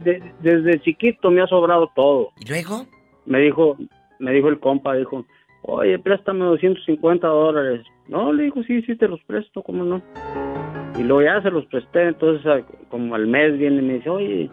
De- 0.00 0.22
desde 0.40 0.80
chiquito 0.80 1.30
me 1.30 1.40
ha 1.40 1.46
sobrado 1.46 1.88
todo. 1.94 2.30
¿Y 2.40 2.48
luego? 2.48 2.84
Me 3.26 3.38
dijo, 3.38 3.76
me 4.18 4.32
dijo 4.32 4.48
el 4.48 4.59
compa, 4.59 4.94
dijo, 4.94 5.24
Oye, 5.62 5.96
préstame 6.00 6.44
250 6.44 7.26
dólares. 7.28 7.86
No, 8.09 8.32
le 8.32 8.42
digo, 8.44 8.64
sí, 8.64 8.82
sí, 8.82 8.96
te 8.96 9.07
los 9.07 9.22
presto, 9.22 9.62
¿cómo 9.62 9.84
no? 9.84 10.03
Y 10.98 11.05
luego 11.05 11.22
ya 11.22 11.40
se 11.42 11.50
los 11.53 11.64
presté, 11.66 12.09
entonces 12.09 12.64
como 12.88 13.14
al 13.14 13.28
mes 13.28 13.57
viene 13.57 13.78
y 13.80 13.82
me 13.86 13.94
dice, 13.94 14.11
oye, 14.11 14.50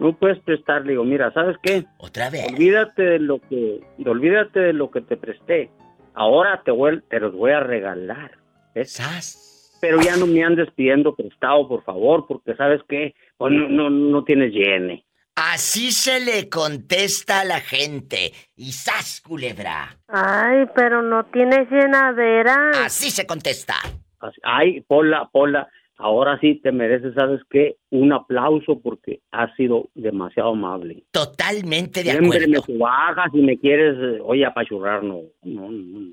no 0.00 0.16
puedes 0.16 0.38
prestar. 0.40 0.82
Le 0.84 0.92
digo, 0.92 1.04
mira, 1.04 1.32
¿sabes 1.32 1.56
qué? 1.62 1.84
Otra 1.98 2.30
vez. 2.30 2.46
Olvídate 2.52 3.02
de 3.02 3.18
lo 3.20 3.38
que, 3.40 3.80
olvídate 4.04 4.60
de 4.60 4.72
lo 4.72 4.90
que 4.90 5.00
te 5.02 5.16
presté. 5.16 5.70
Ahora 6.14 6.62
te, 6.64 6.70
voy, 6.72 7.00
te 7.08 7.20
los 7.20 7.32
voy 7.34 7.52
a 7.52 7.60
regalar. 7.60 8.32
¿ves? 8.74 9.78
Pero 9.80 10.00
ya 10.00 10.16
no 10.16 10.26
me 10.26 10.42
andes 10.44 10.68
pidiendo 10.74 11.14
prestado, 11.14 11.66
por 11.68 11.82
favor, 11.84 12.26
porque 12.26 12.54
¿sabes 12.56 12.80
qué? 12.88 13.14
Pues 13.38 13.52
no, 13.52 13.68
no, 13.68 13.88
no 13.90 14.24
tienes 14.24 14.52
llene. 14.52 15.04
Así 15.36 15.90
se 15.92 16.20
le 16.20 16.50
contesta 16.50 17.40
a 17.40 17.44
la 17.44 17.60
gente. 17.60 18.32
Y 18.56 18.72
sas, 18.72 19.22
culebra. 19.26 19.96
Ay, 20.08 20.66
pero 20.74 21.00
no 21.00 21.24
tienes 21.26 21.70
llenadera. 21.70 22.70
Así 22.84 23.10
se 23.10 23.26
contesta. 23.26 23.76
Así- 24.18 24.40
Ay, 24.42 24.80
Pola, 24.82 25.30
Pola, 25.32 25.66
ahora 26.00 26.38
sí 26.40 26.60
te 26.62 26.72
mereces, 26.72 27.14
¿sabes 27.14 27.40
qué? 27.50 27.76
Un 27.90 28.12
aplauso 28.12 28.80
porque 28.80 29.20
has 29.30 29.54
sido 29.54 29.90
demasiado 29.94 30.50
amable. 30.50 31.04
Totalmente 31.10 32.02
de 32.02 32.10
Siempre 32.10 32.44
acuerdo. 32.44 32.64
me 32.68 32.78
bajas 32.78 33.30
y 33.32 33.42
me 33.42 33.58
quieres, 33.58 33.96
eh, 33.98 34.20
oye, 34.22 34.44
apachurrar, 34.44 35.02
no, 35.02 35.20
no, 35.42 35.70
no. 35.70 36.12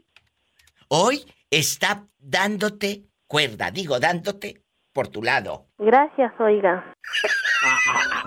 Hoy 0.89 1.19
está 1.49 2.05
dándote 2.19 3.03
cuerda, 3.27 3.71
digo, 3.71 3.99
dándote 3.99 4.61
por 4.93 5.07
tu 5.07 5.23
lado. 5.23 5.65
Gracias, 5.77 6.33
oiga. 6.39 6.93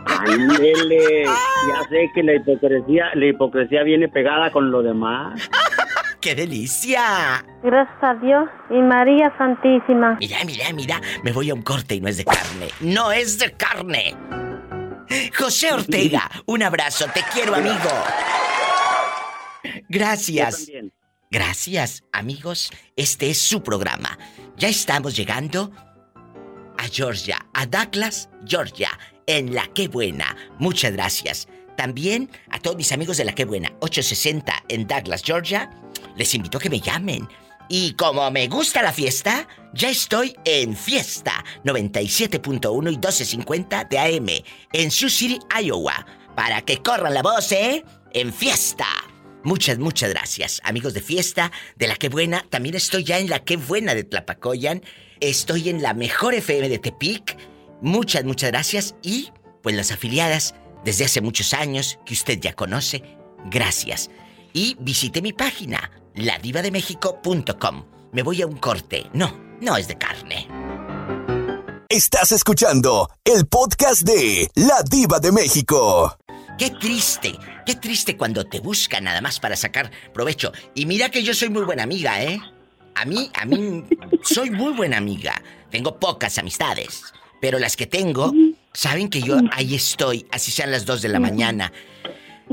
Ándele, 0.07 1.25
ya 1.25 1.89
sé 1.89 2.11
que 2.15 2.23
la 2.23 2.35
hipocresía, 2.35 3.11
la 3.15 3.27
hipocresía 3.27 3.83
viene 3.83 4.09
pegada 4.09 4.51
con 4.51 4.71
lo 4.71 4.83
demás. 4.83 5.49
¡Qué 6.21 6.35
delicia! 6.35 7.45
Gracias 7.63 8.03
a 8.03 8.15
Dios 8.15 8.49
y 8.69 8.75
María 8.75 9.35
Santísima. 9.39 10.19
Mira, 10.21 10.45
mira, 10.45 10.73
mira, 10.75 11.01
me 11.25 11.33
voy 11.33 11.49
a 11.49 11.55
un 11.55 11.63
corte 11.63 11.95
y 11.95 12.01
no 12.01 12.09
es 12.09 12.19
de 12.19 12.25
carne. 12.25 12.69
No 12.81 13.11
es 13.11 13.39
de 13.39 13.53
carne. 13.53 14.15
José 15.37 15.73
Ortega, 15.73 16.31
un 16.47 16.63
abrazo, 16.63 17.07
te 17.15 17.23
quiero, 17.33 17.55
amigo. 17.55 17.91
Gracias. 19.89 20.61
Yo 20.61 20.67
también. 20.67 20.93
Gracias, 21.31 22.03
amigos. 22.13 22.71
Este 22.97 23.31
es 23.31 23.41
su 23.41 23.63
programa. 23.63 24.19
Ya 24.57 24.69
estamos 24.69 25.17
llegando 25.17 25.73
a 26.77 26.85
Georgia, 26.93 27.39
a 27.55 27.67
Douglas, 27.67 28.29
Georgia, 28.45 28.91
en 29.27 29.55
La 29.55 29.69
Qué 29.69 29.89
Buena. 29.89 30.37
Muchas 30.59 30.93
gracias. 30.93 31.49
También 31.77 32.31
a 32.51 32.59
todos 32.59 32.77
mis 32.77 32.93
amigos 32.93 33.17
de 33.17 33.25
La 33.25 33.33
Qué 33.33 33.45
Buena, 33.45 33.71
860 33.81 34.65
en 34.69 34.87
Douglas, 34.87 35.23
Georgia. 35.25 35.71
Les 36.21 36.35
invito 36.35 36.59
a 36.59 36.61
que 36.61 36.69
me 36.69 36.81
llamen. 36.81 37.27
Y 37.71 37.95
como 37.95 38.31
me 38.31 38.47
gusta 38.47 38.83
la 38.83 38.93
fiesta, 38.93 39.49
ya 39.73 39.89
estoy 39.89 40.37
en 40.45 40.77
Fiesta 40.77 41.43
97.1 41.65 42.89
y 42.89 42.91
1250 42.91 43.85
de 43.85 43.99
AM 43.99 44.27
en 44.75 44.91
Sioux 44.91 45.09
City, 45.09 45.39
Iowa. 45.63 46.05
Para 46.37 46.61
que 46.61 46.83
corran 46.83 47.15
la 47.15 47.23
voz, 47.23 47.51
¿eh? 47.53 47.83
En 48.13 48.35
Fiesta. 48.35 48.85
Muchas, 49.45 49.79
muchas 49.79 50.11
gracias, 50.11 50.61
amigos 50.63 50.93
de 50.93 51.01
fiesta, 51.01 51.51
de 51.77 51.89
la 51.89 51.97
que 51.97 52.11
buena. 52.11 52.45
También 52.51 52.75
estoy 52.75 53.03
ya 53.03 53.19
en 53.19 53.31
la 53.31 53.43
que 53.43 53.57
buena 53.57 53.95
de 53.95 54.05
Tlapacoyan. 54.05 54.83
Estoy 55.21 55.71
en 55.71 55.81
la 55.81 55.95
mejor 55.95 56.35
FM 56.35 56.69
de 56.69 56.79
Tepic. 56.79 57.39
Muchas, 57.81 58.25
muchas 58.25 58.51
gracias. 58.51 58.95
Y, 59.03 59.31
pues, 59.63 59.75
las 59.75 59.91
afiliadas 59.91 60.55
desde 60.85 61.07
hace 61.07 61.23
muchos 61.23 61.55
años 61.55 61.99
que 62.05 62.13
usted 62.13 62.39
ya 62.39 62.53
conoce. 62.53 63.03
Gracias. 63.47 64.11
Y 64.53 64.77
visite 64.81 65.23
mi 65.23 65.33
página, 65.33 65.91
ladivademexico.com. 66.15 67.85
Me 68.13 68.23
voy 68.23 68.43
a 68.43 68.47
un 68.47 68.57
corte. 68.57 69.07
No, 69.13 69.39
no 69.61 69.77
es 69.77 69.89
de 69.89 69.97
carne. 69.99 70.49
Estás 71.89 72.31
escuchando 72.31 73.11
el 73.25 73.47
podcast 73.47 74.03
de 74.03 74.49
La 74.55 74.83
Diva 74.89 75.19
de 75.19 75.33
México. 75.33 76.17
Qué 76.57 76.71
triste, 76.71 77.37
qué 77.67 77.75
triste 77.75 78.17
cuando 78.17 78.45
te 78.45 78.61
buscan 78.61 79.05
nada 79.05 79.21
más 79.21 79.41
para 79.41 79.57
sacar 79.57 79.91
provecho. 80.15 80.53
Y 80.75 80.87
mira 80.87 81.09
que 81.09 81.23
yo 81.23 81.35
soy 81.35 81.49
muy 81.49 81.63
buena 81.65 81.83
amiga, 81.83 82.23
¿eh? 82.23 82.41
A 82.95 83.05
mí, 83.05 83.31
a 83.35 83.45
mí, 83.45 83.85
soy 84.23 84.51
muy 84.51 84.73
buena 84.73 84.99
amiga. 84.99 85.43
Tengo 85.71 85.99
pocas 85.99 86.39
amistades, 86.39 87.03
pero 87.41 87.59
las 87.59 87.77
que 87.77 87.87
tengo 87.87 88.33
saben 88.73 89.09
que 89.09 89.23
yo 89.23 89.39
ahí 89.53 89.75
estoy, 89.75 90.27
así 90.31 90.51
sean 90.51 90.71
las 90.71 90.85
dos 90.87 91.03
de 91.03 91.09
la 91.09 91.19
mañana. 91.19 91.73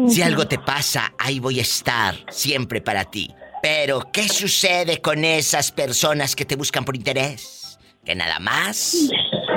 Si 0.07 0.21
algo 0.21 0.47
te 0.47 0.57
pasa, 0.57 1.13
ahí 1.17 1.39
voy 1.39 1.59
a 1.59 1.63
estar, 1.63 2.15
siempre 2.29 2.81
para 2.81 3.05
ti. 3.05 3.33
Pero, 3.69 4.13
¿qué 4.13 4.29
sucede 4.29 5.01
con 5.01 5.25
esas 5.25 5.73
personas 5.73 6.37
que 6.37 6.45
te 6.45 6.55
buscan 6.55 6.85
por 6.85 6.95
interés? 6.95 7.77
Que 8.05 8.15
nada 8.15 8.39
más 8.39 9.09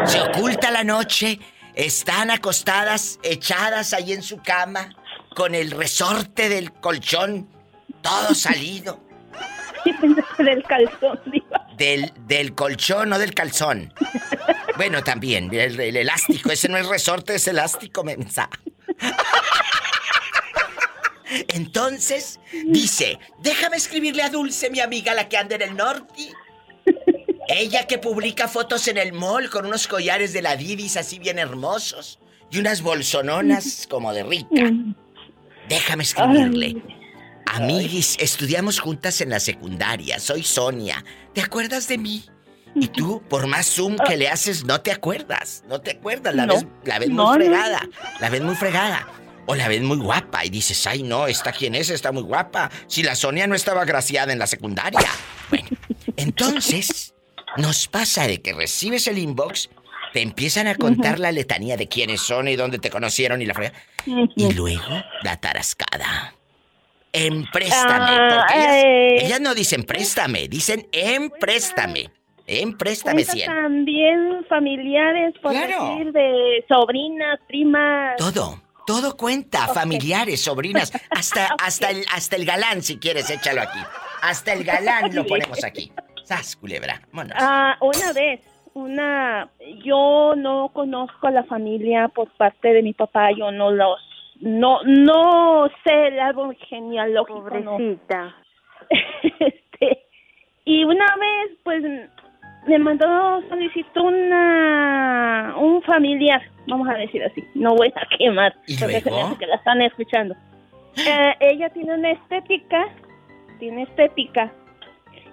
se 0.05 0.21
oculta 0.21 0.73
la 0.73 0.83
noche, 0.83 1.39
están 1.77 2.33
acostadas, 2.33 3.21
echadas 3.23 3.93
ahí 3.93 4.13
en 4.13 4.25
su 4.25 4.39
cama, 4.39 4.97
con 5.37 5.55
el 5.55 5.71
resorte 5.71 6.49
del 6.49 6.73
colchón 6.73 7.49
todo 8.03 8.35
salido. 8.35 9.01
del 10.39 10.65
calzón, 10.65 11.21
diva. 11.27 11.69
Del, 11.77 12.13
del 12.27 12.57
colchón, 12.57 13.11
no 13.11 13.19
del 13.21 13.33
calzón. 13.33 13.95
Bueno, 14.77 15.05
también, 15.05 15.55
el, 15.55 15.79
el 15.79 15.97
elástico, 15.97 16.51
ese 16.51 16.69
no 16.69 16.79
es 16.79 16.89
resorte, 16.89 17.37
es 17.37 17.47
elástico, 17.47 18.03
mensa. 18.03 18.51
Entonces, 21.49 22.41
dice, 22.67 23.19
déjame 23.41 23.77
escribirle 23.77 24.23
a 24.23 24.31
Dulce, 24.31 24.71
mi 24.71 24.81
amiga, 24.81 25.15
la 25.15 25.29
que 25.29 25.37
anda 25.37 25.57
en 25.57 25.63
el 25.63 25.77
norte. 25.77 26.33
Ella 27.49 27.87
que 27.87 27.99
publica 27.99 28.49
fotos 28.49 28.87
en 28.89 28.97
el 28.97 29.13
mall 29.13 29.51
con 29.51 29.67
unos 29.67 29.89
collares 29.89 30.33
de 30.33 30.43
la 30.43 30.57
Didis 30.57 30.97
así 30.97 31.19
bien 31.19 31.39
hermosos 31.39 32.19
y 32.51 32.59
unas 32.59 32.83
bolsononas 32.83 33.87
como 33.91 34.13
de 34.13 34.23
rica. 34.23 34.71
Déjame 35.69 36.03
escribirle. 36.05 36.83
Amiguis, 37.47 38.17
estudiamos 38.21 38.79
juntas 38.79 39.21
en 39.21 39.31
la 39.31 39.41
secundaria. 39.41 40.21
Soy 40.21 40.45
Sonia. 40.45 41.05
¿Te 41.35 41.41
acuerdas 41.41 41.89
de 41.89 41.99
mí? 41.99 42.25
Y 42.77 42.87
tú, 42.87 43.21
por 43.29 43.49
más 43.49 43.67
zoom 43.67 43.97
que 43.97 44.17
le 44.17 44.29
haces, 44.29 44.65
no 44.65 44.81
te 44.81 44.93
acuerdas. 44.93 45.65
No 45.69 45.81
te 45.81 45.93
acuerdas. 45.93 46.33
La 46.37 46.47
No. 46.47 46.55
ves, 46.55 46.67
la 46.85 46.99
ves 47.01 47.09
No, 47.11 47.27
muy 47.27 47.35
fregada. 47.39 47.89
La 48.21 48.31
ves 48.31 48.41
muy 48.43 48.55
fregada. 48.55 49.09
O 49.51 49.55
la 49.57 49.69
ves 49.69 49.83
muy 49.83 49.97
guapa 49.99 50.45
y 50.45 50.51
dices, 50.51 50.87
ay 50.87 51.03
no, 51.03 51.27
¿esta 51.27 51.51
quién 51.53 51.75
es? 51.75 51.91
Está 51.91 52.13
muy 52.13 52.23
guapa. 52.23 52.71
Si 52.87 53.03
la 53.03 53.15
Sonia 53.15 53.47
no 53.47 53.55
estaba 53.55 53.85
graciada 53.85 54.33
en 54.33 54.39
la 54.39 54.47
secundaria. 54.47 55.09
Bueno, 55.51 55.69
entonces 56.17 57.15
nos 57.57 57.89
pasa 57.89 58.27
de 58.27 58.41
que 58.41 58.53
recibes 58.53 59.07
el 59.09 59.19
inbox, 59.19 59.69
te 60.13 60.23
empiezan 60.23 60.67
a 60.69 60.75
contar 60.77 61.19
la 61.19 61.33
letanía 61.33 61.77
de 61.77 61.89
quiénes 61.89 62.21
son 62.21 62.47
y 62.49 62.57
dónde 62.57 62.79
te 62.79 62.91
conocieron 62.91 63.43
y 63.43 63.47
la 63.47 63.55
fregada. 63.55 63.79
Y 64.37 64.53
luego 64.53 65.03
la 65.23 65.37
tarascada. 65.37 66.35
Empréstame. 67.13 68.37
Porque 68.37 68.55
ellas, 68.55 69.25
ellas 69.25 69.41
no 69.41 69.55
dicen 69.55 69.85
préstame, 69.85 70.49
dicen 70.49 70.87
empréstame. 70.93 72.11
Empréstame 72.47 73.25
Cuenta 73.25 73.33
100. 73.33 73.47
también 73.47 74.45
familiares, 74.49 75.35
por 75.41 75.53
Claro. 75.53 75.91
decir, 75.97 76.13
de 76.13 76.65
sobrinas, 76.69 77.39
primas. 77.47 78.17
Todo, 78.17 78.61
todo 78.91 79.17
cuenta, 79.17 79.69
familiares, 79.69 80.43
sobrinas, 80.43 80.93
hasta, 81.11 81.47
hasta, 81.65 81.91
el, 81.91 82.05
hasta 82.13 82.35
el 82.35 82.45
galán, 82.45 82.83
si 82.83 82.99
quieres, 82.99 83.31
échalo 83.31 83.63
aquí. 83.63 83.79
Hasta 84.21 84.53
el 84.53 84.65
galán 84.65 85.15
lo 85.15 85.25
ponemos 85.25 85.63
aquí. 85.63 85.93
Sas, 86.25 86.57
culebra. 86.57 87.01
Ah, 87.37 87.77
una 87.81 88.13
vez, 88.13 88.41
una, 88.75 89.49
yo 89.85 90.35
no 90.37 90.71
conozco 90.73 91.29
a 91.29 91.31
la 91.31 91.45
familia 91.45 92.09
por 92.09 92.31
parte 92.37 92.73
de 92.73 92.83
mi 92.83 92.93
papá, 92.93 93.31
yo 93.31 93.53
no 93.53 93.71
los, 93.71 94.01
no, 94.41 94.83
no 94.83 95.69
sé 95.85 96.09
el 96.09 96.19
árbol 96.19 96.57
genealógico, 96.69 97.61
no. 97.61 97.77
Pobrecita. 97.77 98.35
Este, 99.39 100.05
y 100.65 100.83
una 100.83 101.07
vez, 101.17 101.59
pues, 101.63 101.85
me 102.67 102.79
mandó 102.81 103.07
solicitud 103.49 104.03
una, 104.03 104.17
un 104.17 104.50
familiar, 105.95 106.41
vamos 106.67 106.89
a 106.89 106.95
decir 106.95 107.23
así, 107.25 107.45
no 107.55 107.75
voy 107.75 107.93
a 107.95 108.17
quemar, 108.17 108.55
¿Y 108.67 108.77
porque 108.79 109.01
se 109.01 109.11
me 109.11 109.17
luego? 109.17 109.27
hace 109.29 109.39
que 109.39 109.47
la 109.47 109.57
están 109.57 109.83
escuchando. 109.83 110.35
Eh, 110.97 111.35
ella 111.41 111.69
tiene 111.71 111.95
una 111.95 112.11
estética, 112.13 112.87
tiene 113.59 113.83
estética, 113.83 114.51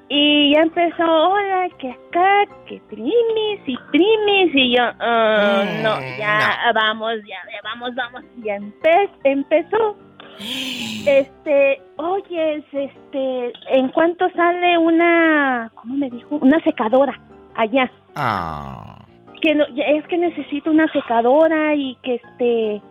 y 0.10 0.54
ya 0.54 0.62
empezó, 0.62 1.04
hola, 1.04 1.68
que 1.80 1.90
acá, 1.92 2.46
que 2.68 2.80
primis 2.90 3.60
y 3.66 3.78
primis, 3.92 4.56
y 4.56 4.76
yo, 4.78 4.84
ah, 5.00 5.64
Mm, 5.66 5.84
no, 5.84 6.00
ya 6.18 6.72
vamos, 6.74 7.14
ya, 7.28 7.40
ya 7.52 7.60
vamos, 7.64 7.94
vamos, 7.96 8.24
ya 8.44 8.56
empe- 8.58 9.10
empezó. 9.24 9.98
Este, 11.08 11.82
oye, 11.96 12.64
este, 12.72 13.54
¿en 13.72 13.88
cuánto 13.90 14.30
sale 14.32 14.78
una, 14.78 15.72
cómo 15.76 15.96
me 15.96 16.10
dijo? 16.10 16.36
Una 16.36 16.60
secadora 16.64 17.18
allá. 17.56 17.90
Ah. 18.16 18.97
Que 19.42 19.56
no, 19.56 19.66
es 19.66 20.08
que 20.08 20.18
necesito 20.18 20.72
una 20.72 20.92
secadora 20.92 21.76
y 21.76 21.96
que 22.02 22.16
este, 22.16 22.82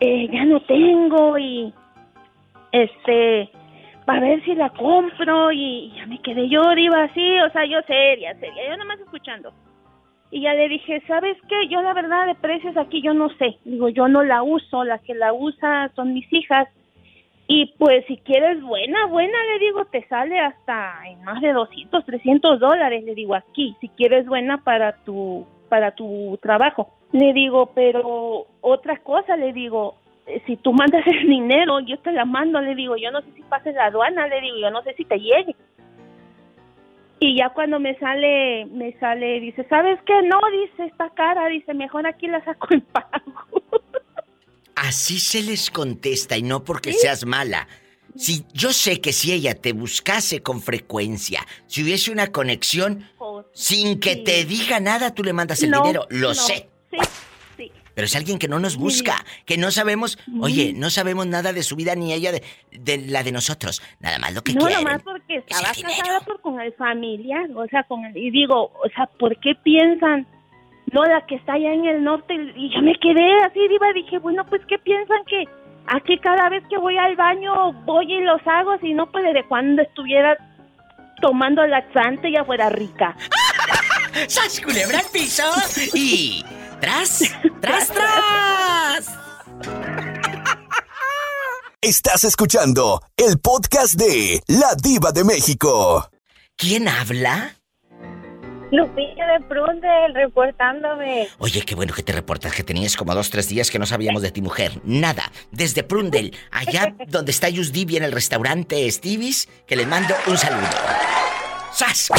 eh, 0.00 0.28
ya 0.32 0.44
no 0.44 0.60
tengo 0.60 1.38
y, 1.38 1.72
este, 2.72 3.50
a 4.06 4.20
ver 4.20 4.44
si 4.44 4.54
la 4.54 4.70
compro 4.70 5.52
y 5.52 5.92
ya 5.96 6.06
me 6.06 6.20
quedé 6.20 6.48
yo, 6.48 6.62
diva, 6.74 7.04
así, 7.04 7.38
o 7.40 7.50
sea, 7.50 7.64
yo 7.64 7.80
seria, 7.86 8.34
seria, 8.34 8.70
yo 8.70 8.76
nomás 8.76 9.00
escuchando. 9.00 9.52
Y 10.30 10.42
ya 10.42 10.54
le 10.54 10.68
dije, 10.68 11.00
¿sabes 11.06 11.36
qué? 11.48 11.68
Yo 11.68 11.80
la 11.80 11.94
verdad 11.94 12.26
de 12.26 12.34
precios 12.34 12.76
aquí 12.76 13.00
yo 13.00 13.14
no 13.14 13.28
sé. 13.36 13.56
Digo, 13.64 13.88
yo 13.88 14.08
no 14.08 14.24
la 14.24 14.42
uso, 14.42 14.82
las 14.82 15.00
que 15.02 15.14
la 15.14 15.32
usan 15.32 15.94
son 15.94 16.12
mis 16.12 16.30
hijas. 16.32 16.68
Y 17.46 17.74
pues 17.78 18.04
si 18.06 18.16
quieres 18.16 18.60
buena, 18.60 19.06
buena, 19.06 19.38
le 19.52 19.64
digo, 19.64 19.84
te 19.84 20.06
sale 20.08 20.40
hasta 20.40 21.06
en 21.06 21.22
más 21.22 21.40
de 21.40 21.52
200, 21.52 22.04
300 22.04 22.58
dólares, 22.58 23.04
le 23.04 23.14
digo, 23.14 23.34
aquí, 23.34 23.76
si 23.80 23.88
quieres 23.90 24.26
buena 24.26 24.64
para 24.64 24.96
tu, 25.04 25.46
para 25.74 25.90
tu 25.90 26.38
trabajo. 26.40 26.94
Le 27.10 27.32
digo, 27.32 27.72
pero 27.74 28.46
otra 28.60 28.98
cosa, 28.98 29.36
le 29.36 29.52
digo, 29.52 29.96
eh, 30.24 30.40
si 30.46 30.56
tú 30.56 30.72
mandas 30.72 31.04
el 31.06 31.26
dinero, 31.26 31.80
yo 31.80 31.98
te 31.98 32.12
la 32.12 32.24
mando, 32.24 32.60
le 32.60 32.76
digo, 32.76 32.96
yo 32.96 33.10
no 33.10 33.20
sé 33.22 33.32
si 33.34 33.42
pases 33.42 33.74
la 33.74 33.86
aduana, 33.86 34.28
le 34.28 34.40
digo, 34.40 34.56
yo 34.56 34.70
no 34.70 34.84
sé 34.84 34.94
si 34.94 35.04
te 35.04 35.18
llegue. 35.18 35.56
Y 37.18 37.36
ya 37.36 37.48
cuando 37.48 37.80
me 37.80 37.98
sale, 37.98 38.66
me 38.66 38.92
sale, 39.00 39.40
dice, 39.40 39.66
¿sabes 39.68 39.98
qué? 40.06 40.22
No, 40.22 40.38
dice, 40.62 40.84
está 40.84 41.10
cara, 41.10 41.48
dice, 41.48 41.74
mejor 41.74 42.06
aquí 42.06 42.28
la 42.28 42.44
saco 42.44 42.68
en 42.70 42.82
pago. 42.82 43.34
Así 44.76 45.18
se 45.18 45.42
les 45.42 45.72
contesta 45.72 46.36
y 46.36 46.42
no 46.42 46.62
porque 46.62 46.92
seas 46.92 47.26
mala. 47.26 47.66
Si 48.16 48.44
yo 48.52 48.72
sé 48.72 49.00
que 49.00 49.12
si 49.12 49.32
ella 49.32 49.54
te 49.54 49.72
buscase 49.72 50.42
con 50.42 50.62
frecuencia, 50.62 51.44
si 51.66 51.82
hubiese 51.82 52.12
una 52.12 52.28
conexión, 52.28 53.08
sin 53.52 53.98
que 53.98 54.16
te 54.16 54.44
diga 54.44 54.78
nada, 54.80 55.14
tú 55.14 55.24
le 55.24 55.32
mandas 55.32 55.62
el 55.62 55.70
No, 55.70 55.82
dinero. 55.82 56.06
Lo 56.10 56.28
no. 56.28 56.34
sé. 56.34 56.68
Sí, 56.90 56.98
sí. 57.56 57.72
Pero 57.94 58.06
es 58.06 58.14
alguien 58.14 58.38
que 58.38 58.46
no 58.48 58.58
nos 58.60 58.76
busca, 58.76 59.24
que 59.46 59.56
no 59.56 59.70
sabemos, 59.70 60.18
oye, 60.40 60.72
no 60.74 60.90
sabemos 60.90 61.26
nada 61.26 61.52
de 61.52 61.62
su 61.62 61.74
vida 61.76 61.94
ni 61.96 62.12
ella 62.12 62.30
de, 62.32 62.42
de 62.70 62.98
la 62.98 63.22
de 63.22 63.32
nosotros. 63.32 63.82
Nada 64.00 64.18
más 64.18 64.32
lo 64.34 64.42
que 64.42 64.52
no, 64.52 64.60
quieren. 64.66 64.84
nomás 64.84 65.02
porque 65.02 65.36
estaba 65.38 65.68
casada 65.68 66.20
por, 66.20 66.40
con 66.40 66.60
el 66.60 66.72
familiar, 66.74 67.48
o 67.54 67.66
sea, 67.66 67.82
con 67.84 68.04
el, 68.04 68.16
y 68.16 68.30
digo, 68.30 68.72
o 68.74 68.88
sea, 68.94 69.06
¿por 69.18 69.36
qué 69.40 69.54
piensan? 69.56 70.26
No, 70.92 71.02
la 71.04 71.26
que 71.26 71.34
está 71.36 71.54
allá 71.54 71.72
en 71.72 71.86
el 71.86 72.04
norte, 72.04 72.34
y 72.34 72.72
yo 72.72 72.80
me 72.82 72.94
quedé 73.00 73.42
así, 73.44 73.58
diva, 73.68 73.92
dije, 73.92 74.18
bueno, 74.18 74.44
pues, 74.48 74.62
¿qué 74.68 74.78
piensan 74.78 75.24
que 75.26 75.44
aquí 75.86 76.18
cada 76.18 76.48
vez 76.48 76.62
que 76.68 76.78
voy 76.78 76.96
al 76.96 77.16
baño 77.16 77.72
voy 77.84 78.12
y 78.12 78.20
los 78.20 78.40
hago, 78.46 78.78
si 78.80 78.94
no, 78.94 79.10
pues, 79.10 79.24
desde 79.24 79.46
cuando 79.48 79.82
estuviera 79.82 80.36
tomando 81.20 81.66
laxante 81.66 82.30
ya 82.32 82.44
fuera 82.44 82.68
rica? 82.70 83.16
¡Sas 84.28 84.60
culebra 84.60 84.98
al 84.98 85.06
piso! 85.12 85.42
Y... 85.94 86.44
¡Tras! 86.80 87.34
¡Tras, 87.60 87.88
tras! 87.88 89.18
Estás 91.80 92.24
escuchando 92.24 93.02
el 93.16 93.38
podcast 93.38 93.94
de 93.94 94.40
La 94.46 94.74
Diva 94.74 95.12
de 95.12 95.24
México. 95.24 96.08
¿Quién 96.56 96.88
habla? 96.88 97.56
Lupilla 98.74 99.26
de 99.28 99.40
Prundel 99.46 100.14
reportándome. 100.14 101.28
Oye, 101.38 101.62
qué 101.62 101.76
bueno 101.76 101.94
que 101.94 102.02
te 102.02 102.12
reportas 102.12 102.52
que 102.52 102.64
tenías 102.64 102.96
como 102.96 103.14
dos, 103.14 103.30
tres 103.30 103.48
días 103.48 103.70
que 103.70 103.78
no 103.78 103.86
sabíamos 103.86 104.20
de 104.20 104.32
ti, 104.32 104.42
mujer. 104.42 104.80
Nada. 104.82 105.30
Desde 105.52 105.84
Prundel, 105.84 106.36
allá 106.50 106.92
donde 107.08 107.30
está 107.30 107.48
Yusdivi 107.48 107.96
en 107.96 108.02
el 108.02 108.10
restaurante 108.10 108.90
Stevie's, 108.90 109.48
que 109.66 109.76
le 109.76 109.86
mando 109.86 110.14
un 110.26 110.36
saludo. 110.36 110.66
¡Sas! 111.72 112.10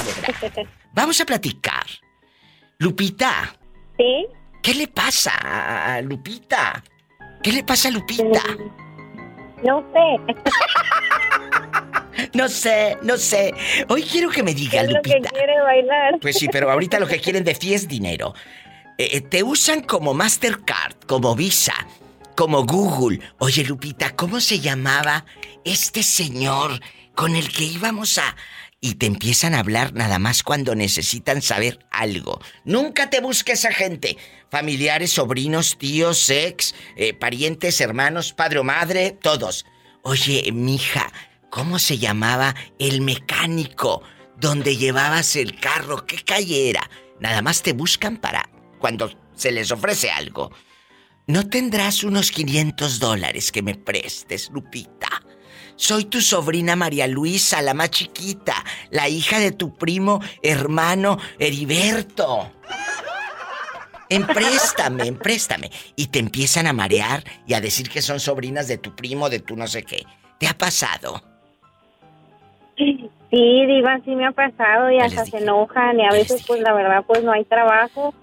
Vamos 0.94 1.20
a 1.20 1.26
platicar. 1.26 1.86
Lupita. 2.78 3.54
¿Sí? 3.98 4.28
¿Qué 4.64 4.76
le 4.76 4.88
pasa 4.88 5.32
a 5.36 6.02
Lupita? 6.02 6.82
¿Qué 7.44 7.52
le 7.52 7.64
pasa 7.64 7.90
a 7.90 7.92
Lupita? 7.92 8.42
No 9.64 9.84
sé. 9.94 10.34
No 12.34 12.50
sé, 12.50 12.98
no 13.02 13.18
sé. 13.18 13.54
Hoy 13.90 14.04
quiero 14.04 14.30
que 14.30 14.44
me 14.44 14.54
diga, 14.54 14.82
Es 14.82 14.92
lo 14.92 15.02
que 15.02 15.10
Lupita. 15.16 15.30
quiere 15.30 15.60
bailar. 15.62 16.20
Pues 16.22 16.38
sí, 16.38 16.48
pero 16.52 16.72
ahorita 16.72 17.00
lo 17.00 17.08
que 17.08 17.20
quieren 17.20 17.44
de 17.44 17.56
ti 17.56 17.74
es 17.74 17.88
dinero. 17.88 18.34
Eh, 18.98 19.10
eh, 19.14 19.22
te 19.22 19.44
usan 19.44 19.82
como 19.82 20.14
Mastercard, 20.14 20.96
como 21.08 21.36
Visa, 21.36 21.74
como 22.36 22.66
Google. 22.66 23.20
Oye, 23.40 23.64
Lupita, 23.64 24.16
¿cómo 24.16 24.40
se 24.40 24.60
llamaba 24.60 25.26
este 25.64 26.04
señor 26.04 26.80
con 27.14 27.36
el 27.36 27.50
que 27.52 27.64
íbamos 27.66 28.18
a... 28.18 28.36
Y 28.82 28.96
te 28.96 29.08
empiezan 29.08 29.56
a 29.56 29.60
hablar 29.60 29.94
nada 29.94 30.20
más 30.20 30.44
cuando 30.44 30.76
necesitan 30.76 31.42
saber 31.42 31.80
algo. 31.90 32.40
Nunca 32.66 33.10
te 33.10 33.20
busques 33.20 33.66
a 33.66 33.72
gente. 33.72 34.16
Familiares, 34.52 35.12
sobrinos, 35.12 35.78
tíos, 35.80 36.30
ex, 36.30 36.76
eh, 36.96 37.14
parientes, 37.14 37.82
hermanos, 37.82 38.34
padre 38.34 38.60
o 38.60 38.64
madre, 38.64 39.12
todos. 39.12 39.66
Oye, 40.04 40.52
mija, 40.54 41.12
¿cómo 41.56 41.80
se 41.80 41.98
llamaba 41.98 42.54
el 42.80 43.00
mecánico 43.00 44.04
donde 44.36 44.76
llevabas 44.76 45.38
el 45.38 45.58
carro? 45.58 46.06
¿Qué 46.06 46.18
calle 46.18 46.70
era? 46.70 46.90
Nada 47.22 47.42
más 47.42 47.62
te 47.62 47.72
buscan 47.72 48.18
para 48.18 48.50
cuando 48.78 49.10
se 49.34 49.54
les 49.54 49.72
ofrece 49.72 50.12
algo. 50.12 50.52
¿No 51.28 51.48
tendrás 51.48 52.04
unos 52.04 52.32
500 52.32 53.00
dólares 53.00 53.54
que 53.54 53.62
me 53.62 53.74
prestes, 53.74 54.50
Lupita? 54.52 55.08
Soy 55.78 56.04
tu 56.04 56.20
sobrina 56.20 56.76
María 56.76 57.08
Luisa, 57.08 57.62
la 57.62 57.74
más 57.74 57.90
chiquita, 57.90 58.62
la 58.90 59.08
hija 59.08 59.40
de 59.40 59.54
tu 59.54 59.78
primo 59.78 60.22
hermano 60.44 61.18
Heriberto. 61.40 62.52
Empréstame, 64.10 65.08
empréstame. 65.08 65.72
Y 65.96 66.08
te 66.08 66.20
empiezan 66.20 66.68
a 66.68 66.74
marear 66.74 67.24
y 67.48 67.54
a 67.54 67.62
decir 67.62 67.90
que 67.90 68.02
son 68.02 68.20
sobrinas 68.20 68.68
de 68.68 68.78
tu 68.78 68.94
primo, 68.94 69.30
de 69.30 69.40
tu 69.40 69.56
no 69.56 69.68
sé 69.68 69.84
qué. 69.84 70.06
¿Te 70.38 70.48
ha 70.50 70.58
pasado? 70.58 71.35
Sí, 73.36 73.66
Diva, 73.66 74.00
sí 74.06 74.16
me 74.16 74.26
ha 74.28 74.32
pasado 74.32 74.90
y 74.92 75.00
hasta 75.00 75.26
se 75.26 75.40
enojan 75.40 76.00
y 76.00 76.06
a 76.06 76.12
veces 76.12 76.42
pues 76.48 76.62
la 76.62 76.72
verdad 76.74 77.04
pues 77.06 77.22
no 77.22 77.34
hay 77.34 77.44
trabajo 77.44 78.14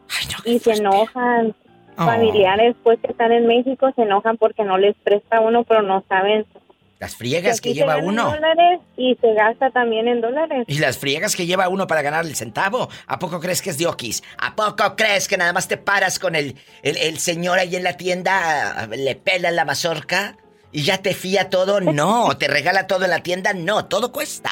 y 0.44 0.58
se 0.58 0.72
enojan. 0.72 1.54
Oh. 1.98 2.06
Familiares 2.06 2.74
pues 2.82 2.98
que 3.00 3.08
están 3.12 3.30
en 3.32 3.46
México 3.46 3.92
se 3.94 4.02
enojan 4.02 4.38
porque 4.38 4.64
no 4.64 4.78
les 4.78 4.96
presta 5.04 5.40
uno 5.40 5.64
pero 5.64 5.82
no 5.82 6.02
saben 6.08 6.46
Las 6.98 7.14
friegas 7.14 7.60
que 7.60 7.74
lleva 7.74 7.98
uno. 7.98 8.30
dólares 8.30 8.80
y 8.96 9.14
se 9.20 9.34
gasta 9.34 9.68
también 9.68 10.08
en 10.08 10.22
dólares. 10.22 10.64
Y 10.66 10.78
las 10.78 10.96
friegas 10.96 11.36
que 11.36 11.44
lleva 11.44 11.68
uno 11.68 11.86
para 11.86 12.00
ganar 12.00 12.24
el 12.24 12.34
centavo. 12.34 12.88
¿A 13.06 13.18
poco 13.18 13.38
crees 13.38 13.60
que 13.60 13.68
es 13.68 13.76
diokis? 13.76 14.22
¿A 14.38 14.56
poco 14.56 14.96
crees 14.96 15.28
que 15.28 15.36
nada 15.36 15.52
más 15.52 15.68
te 15.68 15.76
paras 15.76 16.18
con 16.18 16.34
el, 16.34 16.56
el, 16.82 16.96
el 16.96 17.18
señor 17.18 17.58
ahí 17.58 17.76
en 17.76 17.84
la 17.84 17.98
tienda, 17.98 18.88
le 18.90 19.14
pelas 19.14 19.52
la 19.52 19.66
mazorca 19.66 20.38
y 20.72 20.84
ya 20.84 20.96
te 21.02 21.12
fía 21.12 21.50
todo? 21.50 21.80
No, 21.92 22.38
te 22.38 22.48
regala 22.48 22.86
todo 22.86 23.04
en 23.04 23.10
la 23.10 23.22
tienda. 23.22 23.52
No, 23.52 23.84
todo 23.84 24.10
cuesta. 24.12 24.50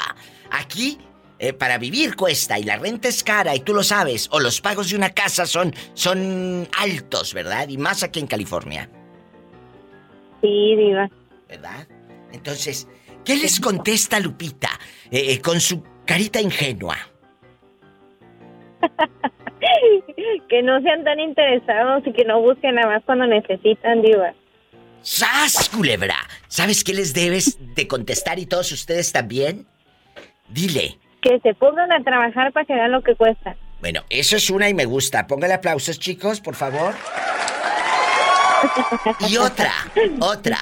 Aquí, 0.51 0.99
eh, 1.39 1.53
para 1.53 1.79
vivir 1.79 2.17
cuesta 2.17 2.59
y 2.59 2.65
la 2.65 2.77
renta 2.77 3.09
es 3.09 3.25
cara 3.25 3.57
y 3.57 3.61
tú 3.61 3.73
lo 3.73 3.83
sabes. 3.83 4.29
O 4.33 4.41
los 4.41 4.61
pagos 4.61 4.91
de 4.91 4.97
una 4.97 5.11
casa 5.11 5.47
son, 5.47 5.75
son 5.95 6.69
altos, 6.79 7.33
¿verdad? 7.33 7.69
Y 7.69 7.79
más 7.79 8.03
aquí 8.03 8.21
en 8.21 8.27
California. 8.27 8.91
Sí, 10.43 10.77
Diva. 10.77 11.09
¿Verdad? 11.49 11.87
Entonces, 12.33 12.87
¿qué 13.25 13.37
les 13.37 13.59
contesta 13.59 14.21
Lupita 14.21 14.69
eh, 15.11 15.33
eh, 15.33 15.41
con 15.41 15.61
su 15.61 15.83
carita 16.05 16.41
ingenua? 16.41 16.97
que 20.49 20.63
no 20.63 20.81
sean 20.81 21.05
tan 21.05 21.21
interesados 21.21 22.03
y 22.07 22.13
que 22.13 22.25
no 22.25 22.41
busquen 22.41 22.75
nada 22.75 22.89
más 22.89 23.05
cuando 23.05 23.27
necesitan, 23.27 24.03
Diva. 24.03 24.35
¡Sas, 25.03 25.71
culebra! 25.71 26.17
¿Sabes 26.49 26.85
qué 26.85 26.93
les 26.93 27.15
debes 27.15 27.59
de 27.75 27.89
contestar 27.89 28.39
y 28.39 28.47
todos 28.47 28.71
ustedes 28.73 29.13
también? 29.13 29.67
Dile. 30.51 30.99
Que 31.23 31.39
se 31.41 31.55
pongan 31.55 31.93
a 31.93 32.03
trabajar 32.03 32.53
para 32.53 32.65
que 32.67 32.75
vean 32.75 32.93
lo 32.93 33.03
que 33.03 33.15
cuesta. 33.15 33.57
Bueno, 33.81 34.03
eso 34.11 34.37
es 34.37 34.51
una 34.51 34.69
y 34.69 34.75
me 34.75 34.85
gusta. 34.85 35.27
Póngale 35.27 35.55
aplausos, 35.55 35.99
chicos, 35.99 36.41
por 36.41 36.55
favor. 36.55 36.95
Y 39.29 39.37
otra, 39.39 39.73
otra. 40.21 40.59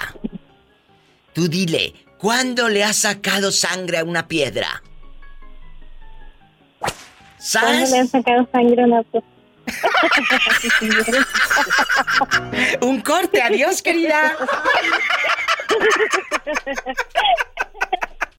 Tú 1.33 1.49
dile, 1.49 1.95
¿cuándo 2.19 2.69
le 2.69 2.85
has 2.85 2.99
sacado 2.99 3.51
sangre 3.51 3.99
a 3.99 4.05
una 4.05 4.29
piedra? 4.29 4.83
¿Cuándo 6.79 6.93
¿Sas? 7.39 7.91
le 7.91 7.99
han 7.99 8.09
sacado 8.09 8.49
sangre 8.53 8.83
a 8.83 8.87
una 8.87 9.03
pe- 9.05 9.23
Un 12.81 13.01
corte, 13.01 13.43
adiós, 13.43 13.83
querida. 13.83 14.37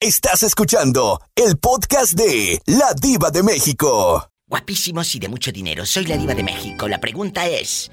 Estás 0.02 0.44
escuchando 0.44 1.20
el 1.36 1.58
podcast 1.58 2.14
de 2.14 2.62
La 2.68 2.94
Diva 2.94 3.32
de 3.32 3.44
México. 3.44 4.30
Guapísimos 4.48 5.14
y 5.16 5.20
de 5.20 5.28
mucho 5.28 5.52
dinero. 5.52 5.86
Soy 5.86 6.06
la 6.06 6.16
diva 6.16 6.34
de 6.34 6.42
México. 6.42 6.88
La 6.88 7.02
pregunta 7.02 7.50
es, 7.50 7.92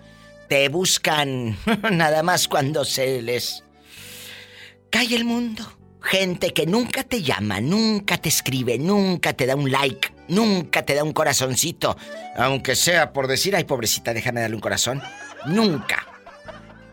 ¿te 0.48 0.68
buscan 0.68 1.58
nada 1.90 2.22
más 2.22 2.46
cuando 2.46 2.84
se 2.84 3.22
les 3.22 3.64
cae 4.88 5.16
el 5.16 5.24
mundo? 5.24 5.64
Gente 6.00 6.52
que 6.52 6.64
nunca 6.64 7.02
te 7.02 7.24
llama, 7.24 7.60
nunca 7.60 8.18
te 8.18 8.28
escribe, 8.28 8.78
nunca 8.78 9.32
te 9.32 9.44
da 9.44 9.56
un 9.56 9.72
like, 9.72 10.14
nunca 10.28 10.84
te 10.84 10.94
da 10.94 11.02
un 11.02 11.12
corazoncito. 11.12 11.96
Aunque 12.36 12.76
sea 12.76 13.12
por 13.12 13.26
decir, 13.26 13.56
ay 13.56 13.64
pobrecita, 13.64 14.14
déjame 14.14 14.42
darle 14.42 14.54
un 14.54 14.62
corazón. 14.62 15.02
Nunca. 15.46 16.15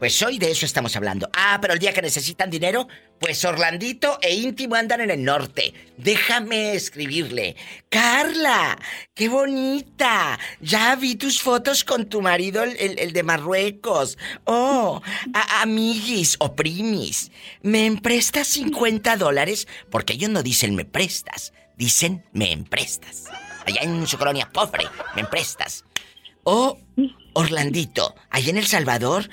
Pues 0.04 0.22
hoy 0.22 0.38
de 0.38 0.52
eso 0.52 0.66
estamos 0.66 0.94
hablando. 0.98 1.30
Ah, 1.34 1.60
pero 1.62 1.72
el 1.74 1.80
día 1.80 1.94
que 1.94 2.02
necesitan 2.02 2.50
dinero, 2.50 2.90
pues 3.22 3.46
Orlandito 3.46 4.20
e 4.22 4.36
íntimo 4.36 4.76
andan 4.76 5.00
en 5.00 5.12
el 5.12 5.24
norte. 5.24 5.74
Déjame 5.96 6.74
escribirle. 6.74 7.56
Carla, 7.88 8.78
qué 9.14 9.30
bonita. 9.30 10.38
Ya 10.60 10.94
vi 10.98 11.16
tus 11.16 11.42
fotos 11.42 11.86
con 11.86 12.10
tu 12.10 12.22
marido, 12.22 12.64
el, 12.64 13.00
el- 13.00 13.14
de 13.14 13.24
Marruecos. 13.24 14.18
Oh, 14.44 15.02
amiguis 15.62 16.36
o 16.40 16.54
primis. 16.54 17.32
¿Me 17.62 17.86
emprestas 17.86 18.50
50 18.50 19.16
dólares? 19.16 19.70
Porque 19.90 20.12
ellos 20.16 20.32
no 20.32 20.44
dicen 20.44 20.76
me 20.76 20.84
prestas, 20.84 21.54
dicen 21.78 22.26
me 22.34 22.52
emprestas. 22.52 23.24
Allá 23.66 23.80
en 23.84 24.06
su 24.06 24.18
colonia 24.18 24.50
pobre, 24.52 24.84
me 25.16 25.22
emprestas. 25.22 25.86
O 26.44 26.78
Orlandito, 27.36 28.14
allá 28.30 28.50
en 28.50 28.58
El 28.58 28.68
Salvador, 28.68 29.30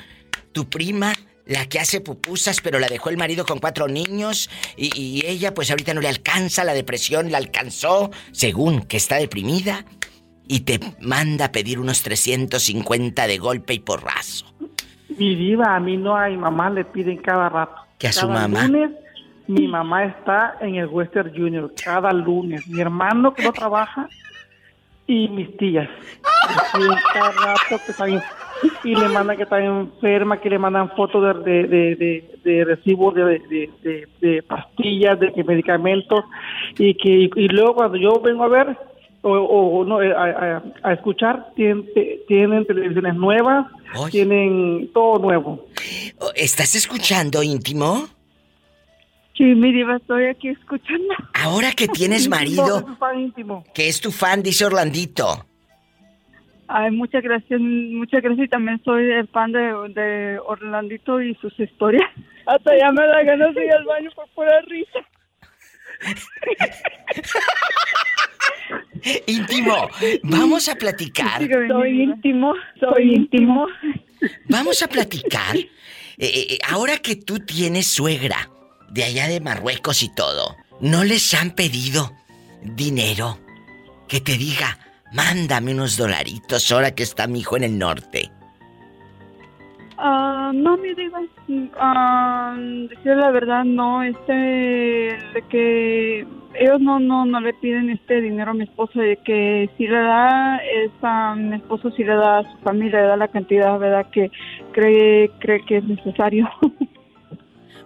tu 0.53 0.68
prima, 0.68 1.12
la 1.46 1.66
que 1.66 1.78
hace 1.80 2.01
pupusas, 2.01 2.61
pero 2.61 2.78
la 2.78 2.88
dejó 2.88 3.11
el 3.11 3.16
marido 3.16 3.44
con 3.44 3.59
cuatro 3.59 3.88
niños, 3.88 4.51
y, 4.76 4.90
y 4.98 5.26
ella 5.26 5.55
pues 5.55 5.70
ahorita 5.70 5.94
no 5.94 6.01
le 6.01 6.09
alcanza, 6.09 6.64
la 6.64 6.74
depresión 6.74 7.30
la 7.30 7.38
alcanzó, 7.38 8.11
según 8.32 8.82
que 8.82 8.96
está 8.96 9.16
deprimida, 9.16 9.84
y 10.46 10.61
te 10.61 10.80
manda 11.01 11.46
a 11.46 11.53
pedir 11.53 11.78
unos 11.78 12.03
350 12.03 13.26
de 13.26 13.38
golpe 13.38 13.74
y 13.74 13.78
porrazo. 13.80 14.46
Mi 15.16 15.34
diva, 15.34 15.74
a 15.76 15.80
mí 15.80 15.96
no 15.96 16.16
a 16.16 16.28
mi 16.28 16.36
mamá 16.36 16.70
le 16.70 16.84
piden 16.84 17.18
cada 17.18 17.48
rato. 17.48 17.74
¿Que 17.98 18.09
a 18.09 18.12
su 18.12 18.26
Cada 18.26 18.48
mamá? 18.48 18.66
lunes, 18.66 18.90
mi 19.46 19.68
mamá 19.68 20.05
está 20.05 20.57
en 20.61 20.76
el 20.76 20.86
Western 20.86 21.32
Junior, 21.36 21.72
cada 21.82 22.12
lunes. 22.12 22.66
Mi 22.68 22.80
hermano 22.80 23.34
que 23.34 23.42
no 23.42 23.53
trabaja 23.53 24.09
y 25.07 25.28
mis 25.28 25.57
tías. 25.57 25.88
Cada 27.12 27.32
rato 27.32 27.80
que 27.84 27.90
están 27.92 28.22
y 28.84 28.94
le 28.94 29.08
mandan 29.08 29.36
que 29.36 29.44
está 29.44 29.62
enferma, 29.64 30.40
que 30.40 30.50
le 30.50 30.58
mandan 30.58 30.90
fotos 30.96 31.44
de, 31.44 31.50
de, 31.50 31.68
de, 31.68 31.96
de- 31.96 32.30
de 32.44 32.64
recibos 32.64 33.14
de, 33.14 33.24
de, 33.24 33.70
de- 33.82 34.08
de 34.20 34.42
pastillas, 34.42 35.18
de 35.20 35.44
medicamentos, 35.44 36.24
y 36.78 36.94
que 36.94 37.30
y 37.34 37.48
luego 37.48 37.74
cuando 37.74 37.96
yo 37.98 38.20
vengo 38.20 38.44
a 38.44 38.48
ver 38.48 38.76
o, 39.22 39.30
o 39.32 39.84
no, 39.84 40.00
eh, 40.02 40.12
a, 40.14 40.24
a- 40.24 40.62
a 40.82 40.92
escuchar, 40.94 41.52
tienen, 41.54 41.86
tienen 42.26 42.64
televisiones 42.66 43.14
nuevas, 43.14 43.66
tienen 44.11 44.90
todo 44.94 45.18
nuevo. 45.18 45.66
Oh, 46.18 46.30
¿Estás 46.34 46.74
escuchando, 46.74 47.42
íntimo? 47.42 48.06
Sí, 49.36 49.44
mi 49.44 49.72
diva, 49.72 49.96
estoy 49.96 50.26
aquí 50.26 50.48
escuchando. 50.48 51.14
Ahora 51.34 51.72
que 51.72 51.88
tienes 51.88 52.28
marido, 52.36 52.84
fan 52.98 53.20
íntimo. 53.20 53.64
que 53.74 53.88
es 53.88 54.00
tu 54.00 54.11
fan, 54.11 54.42
dice 54.42 54.64
Orlandito. 54.66 55.46
Ay, 56.73 56.93
muchas 56.93 57.25
gracias, 57.25 57.61
muchas 57.61 58.23
gracias. 58.23 58.47
Y 58.47 58.49
también 58.49 58.81
soy 58.85 59.11
el 59.11 59.27
fan 59.29 59.51
de, 59.51 59.61
de 59.93 60.39
Orlandito 60.39 61.21
y 61.21 61.35
sus 61.37 61.59
historias. 61.59 62.09
Hasta 62.47 62.79
ya 62.79 62.93
me 62.93 63.05
da 63.07 63.25
ganas 63.25 63.53
de 63.57 63.64
ir 63.64 63.73
al 63.73 63.85
baño 63.85 64.11
por 64.14 64.29
pura 64.31 64.61
risa. 64.68 65.01
Íntimo, 69.27 69.91
vamos 70.23 70.68
a 70.68 70.77
platicar. 70.77 71.43
Soy 71.68 72.03
íntimo, 72.03 72.55
soy 72.79 73.14
íntimo. 73.14 73.66
Vamos 74.49 74.81
a 74.83 74.89
platicar. 74.89 75.57
Eh, 75.57 75.68
eh, 76.18 76.59
ahora 76.68 76.99
que 76.99 77.16
tú 77.16 77.41
tienes 77.41 77.89
suegra 77.89 78.49
de 78.91 79.03
allá 79.05 79.27
de 79.27 79.41
Marruecos 79.41 80.05
y 80.05 80.14
todo, 80.14 80.55
¿no 80.81 81.03
les 81.03 81.35
han 81.35 81.51
pedido 81.51 82.12
dinero? 82.62 83.41
Que 84.07 84.21
te 84.21 84.37
diga, 84.37 84.79
mándame 85.12 85.74
unos 85.74 85.96
dolaritos 85.96 86.70
ahora 86.72 86.94
que 86.94 87.02
está 87.02 87.26
mi 87.26 87.40
hijo 87.40 87.56
en 87.56 87.64
el 87.64 87.78
norte. 87.78 88.30
Ah, 90.02 90.50
no, 90.54 90.78
mi 90.78 90.94
diva. 90.94 91.20
Ah, 91.78 92.56
decir 92.58 93.16
la 93.16 93.30
verdad, 93.30 93.64
no. 93.64 94.02
Este, 94.02 94.32
de 94.32 95.44
que 95.50 96.26
ellos 96.54 96.80
no, 96.80 96.98
no, 96.98 97.26
no 97.26 97.40
le 97.40 97.52
piden 97.54 97.90
este 97.90 98.22
dinero 98.22 98.52
a 98.52 98.54
mi 98.54 98.64
esposo, 98.64 98.98
de 98.98 99.18
que 99.18 99.68
si 99.76 99.86
le 99.86 99.98
da, 99.98 100.56
es 100.56 100.90
a 101.02 101.34
mi 101.34 101.56
esposo 101.56 101.90
si 101.90 102.02
le 102.02 102.14
da 102.14 102.38
a 102.38 102.50
su 102.50 102.58
familia, 102.58 103.02
le 103.02 103.06
da 103.08 103.16
la 103.16 103.28
cantidad, 103.28 103.78
¿verdad? 103.78 104.06
Que 104.11 104.30
cree, 104.72 105.30
cree 105.38 105.64
que 105.66 105.76
es 105.78 105.84
necesario. 105.84 106.48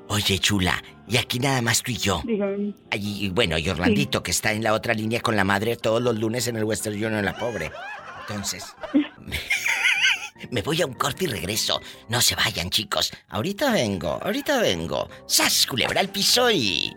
Oye, 0.09 0.39
chula, 0.39 0.83
y 1.09 1.17
aquí 1.17 1.39
nada 1.39 1.63
más 1.63 1.83
tú 1.83 1.91
y 1.91 1.97
yo. 1.97 2.23
Dígame. 2.25 2.75
Allí, 2.91 3.31
bueno, 3.31 3.59
y 3.59 3.69
Orlandito, 3.69 4.23
que 4.23 4.31
está 4.31 4.53
en 4.53 4.63
la 4.63 4.75
otra 4.75 4.95
línea 4.95 5.21
con 5.21 5.37
la 5.37 5.45
madre 5.45 5.77
todos 5.77 6.03
los 6.03 6.19
lunes 6.19 6.47
en 6.47 6.57
el 6.57 6.65
Western 6.65 6.95
Union, 6.95 7.25
la 7.25 7.37
pobre. 7.37 7.73
Entonces, 8.21 8.65
me 10.51 10.63
voy 10.63 10.83
a 10.83 10.87
un 10.87 10.95
corte 10.95 11.25
y 11.25 11.29
regreso. 11.29 11.81
No 12.09 12.21
se 12.21 12.35
vayan, 12.35 12.71
chicos. 12.71 13.13
Ahorita 13.29 13.73
vengo, 13.73 14.19
ahorita 14.23 14.61
vengo. 14.61 15.09
¡Sas, 15.27 15.67
culebra 15.67 16.01
al 16.01 16.09
piso 16.09 16.51
y... 16.51 16.95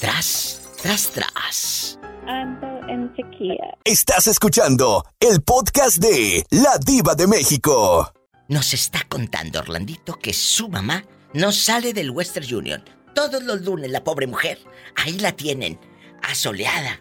Tras, 0.00 0.62
tras, 0.82 1.10
tras. 1.10 1.98
Ando 2.26 2.66
en 2.88 3.14
sequía. 3.14 3.76
Estás 3.84 4.26
escuchando 4.26 5.04
el 5.20 5.42
podcast 5.42 5.98
de 5.98 6.44
La 6.50 6.78
Diva 6.78 7.14
de 7.14 7.26
México. 7.26 8.12
Nos 8.48 8.74
está 8.74 9.02
contando 9.08 9.60
Orlandito 9.60 10.18
que 10.18 10.32
su 10.32 10.68
mamá 10.68 11.04
no 11.34 11.52
sale 11.52 11.92
del 11.92 12.10
Western 12.10 12.46
Union. 12.54 12.82
Todos 13.14 13.42
los 13.44 13.62
lunes 13.62 13.90
la 13.90 14.02
pobre 14.02 14.26
mujer, 14.26 14.58
ahí 14.96 15.18
la 15.18 15.32
tienen, 15.32 15.78
asoleada, 16.22 17.00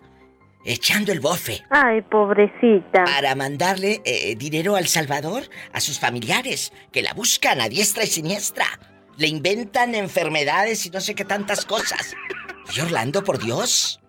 echando 0.65 1.11
el 1.11 1.19
bofe. 1.19 1.61
Ay, 1.69 2.01
pobrecita. 2.01 3.03
Para 3.05 3.33
mandarle 3.35 4.01
eh, 4.05 4.35
dinero 4.35 4.75
al 4.75 4.87
Salvador, 4.87 5.43
a 5.71 5.79
sus 5.79 5.99
familiares, 5.99 6.71
que 6.91 7.01
la 7.01 7.13
buscan 7.13 7.61
a 7.61 7.69
diestra 7.69 8.03
y 8.03 8.07
siniestra. 8.07 8.65
Le 9.17 9.27
inventan 9.27 9.95
enfermedades 9.95 10.85
y 10.85 10.89
no 10.89 10.99
sé 10.99 11.15
qué 11.15 11.25
tantas 11.25 11.65
cosas. 11.65 12.15
Y 12.75 12.79
Orlando, 12.79 13.23
por 13.23 13.39
Dios. 13.39 13.99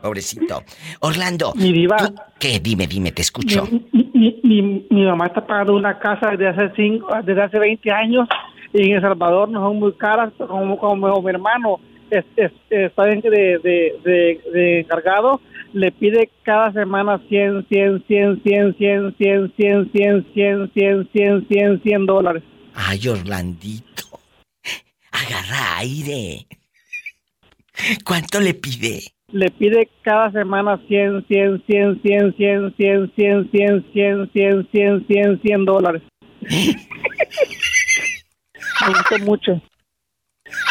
Pobrecito. 0.00 0.62
Orlando. 1.00 1.52
Mi 1.56 1.72
diva. 1.72 1.96
¿tú 1.96 2.14
¿Qué? 2.38 2.60
Dime, 2.60 2.86
dime, 2.86 3.10
te 3.12 3.22
escucho. 3.22 3.66
Mi, 3.92 4.10
mi, 4.14 4.40
mi- 4.42 4.86
mi 4.90 5.04
mamá 5.04 5.26
está 5.26 5.46
pagando 5.46 5.74
una 5.74 5.98
casa 5.98 6.30
desde 6.30 6.48
hace 6.48 6.72
cinco, 6.76 7.08
desde 7.24 7.42
hace 7.42 7.58
20 7.58 7.90
años 7.90 8.28
y 8.72 8.90
en 8.90 8.96
El 8.96 9.00
Salvador 9.02 9.48
no 9.48 9.60
son 9.60 9.78
muy 9.78 9.92
caras, 9.94 10.32
como, 10.36 10.78
como 10.78 11.22
mi 11.22 11.30
hermano 11.30 11.80
es, 12.10 12.24
es- 12.36 12.52
está 12.70 13.04
de, 13.04 13.20
de, 13.20 13.92
de, 14.04 14.40
de 14.52 14.80
encargado, 14.80 15.40
le 15.72 15.92
pide 15.92 16.30
cada 16.42 16.72
semana 16.72 17.20
100, 17.28 17.66
100, 17.68 18.04
100, 18.06 18.42
100, 18.42 18.76
100, 18.78 19.14
100, 19.18 19.52
100, 19.56 19.92
100, 19.92 20.32
100, 20.32 20.72
100, 20.74 21.08
100, 21.12 21.48
100, 21.48 21.82
100 21.82 22.06
dólares. 22.06 22.42
Ay, 22.74 23.06
Orlandito. 23.08 24.04
Agarra 25.12 25.78
aire. 25.78 26.46
¿Cuánto 28.04 28.40
le 28.40 28.54
pide? 28.54 29.00
Le 29.30 29.50
pide 29.50 29.88
cada 30.02 30.30
semana 30.32 30.80
100, 30.88 31.26
100, 31.28 31.62
100, 31.66 32.00
100, 32.02 32.34
100, 32.36 32.74
100, 32.76 33.12
100, 33.14 33.50
100, 33.52 33.92
100, 33.92 34.32
100, 34.32 34.68
100, 34.72 35.06
100, 35.06 35.40
100 35.42 35.64
dólares. 35.66 36.02
Me 38.86 38.92
gustó 38.94 39.18
mucho. 39.24 39.52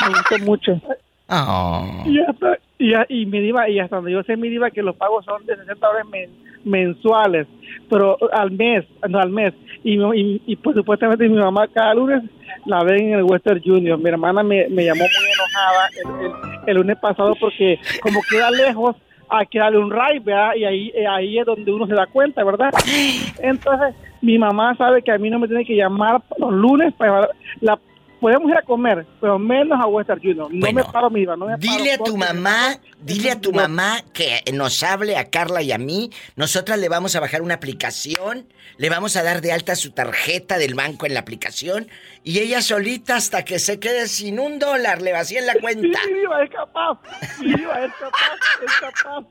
Me 0.01 0.09
gustó 0.09 0.39
mucho. 0.39 0.81
Oh. 1.29 2.03
Y, 2.05 2.19
hasta, 2.21 2.57
y, 2.79 2.93
y 3.21 3.25
mi 3.25 3.39
diva, 3.41 3.69
y 3.69 3.79
hasta 3.79 3.97
donde 3.97 4.11
yo 4.13 4.23
sé, 4.23 4.37
mi 4.37 4.49
diva, 4.49 4.71
que 4.71 4.81
los 4.81 4.95
pagos 4.95 5.25
son 5.25 5.45
de 5.45 5.55
60 5.57 5.85
dólares 5.85 6.07
men- 6.09 6.29
mensuales, 6.63 7.47
pero 7.89 8.17
al 8.31 8.51
mes, 8.51 8.85
no 9.09 9.19
al 9.19 9.29
mes. 9.29 9.53
Y, 9.83 10.01
y, 10.01 10.41
y, 10.45 10.55
pues 10.55 10.75
supuestamente 10.75 11.27
mi 11.27 11.37
mamá 11.37 11.67
cada 11.67 11.93
lunes 11.93 12.23
la 12.65 12.83
ven 12.83 13.11
en 13.11 13.13
el 13.19 13.23
Western 13.23 13.61
Junior. 13.63 13.97
Mi 13.99 14.09
hermana 14.09 14.41
me, 14.43 14.67
me 14.69 14.85
llamó 14.85 15.01
muy 15.01 15.31
enojada 15.33 15.89
el, 15.95 16.25
el- 16.25 16.57
el 16.67 16.75
lunes 16.77 16.97
pasado 16.99 17.33
porque 17.39 17.79
como 18.01 18.19
queda 18.29 18.51
lejos, 18.51 18.95
hay 19.29 19.45
que 19.47 19.59
darle 19.59 19.77
un 19.79 19.91
ride, 19.91 20.19
¿verdad? 20.21 20.55
Y 20.55 20.63
ahí, 20.65 20.91
eh, 20.95 21.05
ahí 21.07 21.37
es 21.39 21.45
donde 21.45 21.71
uno 21.71 21.87
se 21.87 21.93
da 21.93 22.07
cuenta, 22.07 22.43
¿verdad? 22.43 22.71
Entonces, 23.41 23.95
mi 24.21 24.37
mamá 24.37 24.75
sabe 24.77 25.01
que 25.01 25.11
a 25.11 25.17
mí 25.17 25.29
no 25.29 25.39
me 25.39 25.47
tiene 25.47 25.65
que 25.65 25.75
llamar 25.75 26.21
los 26.37 26.51
lunes 26.53 26.93
para 26.93 27.11
llevar 27.11 27.29
la... 27.61 27.79
Podemos 28.19 28.49
ir 28.49 28.57
a 28.57 28.61
comer, 28.63 29.05
pero 29.21 29.37
menos 29.37 29.79
a 29.79 29.87
Western 29.87 30.19
Junior. 30.19 30.51
No 30.51 30.71
me 30.71 30.83
paro, 30.83 31.09
mi 31.09 31.23
no 31.25 31.37
me 31.37 31.57
paro. 31.57 31.57
Dile 31.57 31.93
a 31.93 31.97
tu 31.97 32.17
mamá, 32.17 32.79
dile 32.99 33.31
a 33.31 33.39
tu 33.39 33.53
mamá 33.53 34.01
que 34.13 34.41
nos 34.53 34.81
hable 34.81 35.17
a 35.17 35.29
Carla 35.29 35.61
y 35.61 35.71
a 35.71 35.77
mí. 35.77 36.09
Nosotras 36.35 36.79
le 36.79 36.89
vamos 36.89 37.15
a 37.15 37.19
bajar 37.19 37.41
una 37.41 37.55
aplicación, 37.55 38.47
le 38.77 38.89
vamos 38.89 39.15
a 39.17 39.23
dar 39.23 39.41
de 39.41 39.51
alta 39.51 39.75
su 39.75 39.91
tarjeta 39.91 40.57
del 40.57 40.73
banco 40.73 41.05
en 41.05 41.13
la 41.13 41.19
aplicación 41.19 41.87
y 42.23 42.39
ella 42.39 42.61
solita 42.61 43.15
hasta 43.15 43.45
que 43.45 43.59
se 43.59 43.79
quede 43.79 44.07
sin 44.07 44.39
un 44.39 44.59
dólar 44.59 45.01
le 45.01 45.13
vacían 45.13 45.45
la 45.45 45.53
cuenta. 45.55 45.99
Sí, 46.03 46.13
diva, 46.13 46.43
es 46.43 46.49
capaz. 46.49 46.99
Diva, 47.39 47.85
es 47.85 47.93
capaz, 47.93 48.37
es 48.65 48.73
capaz. 48.79 49.25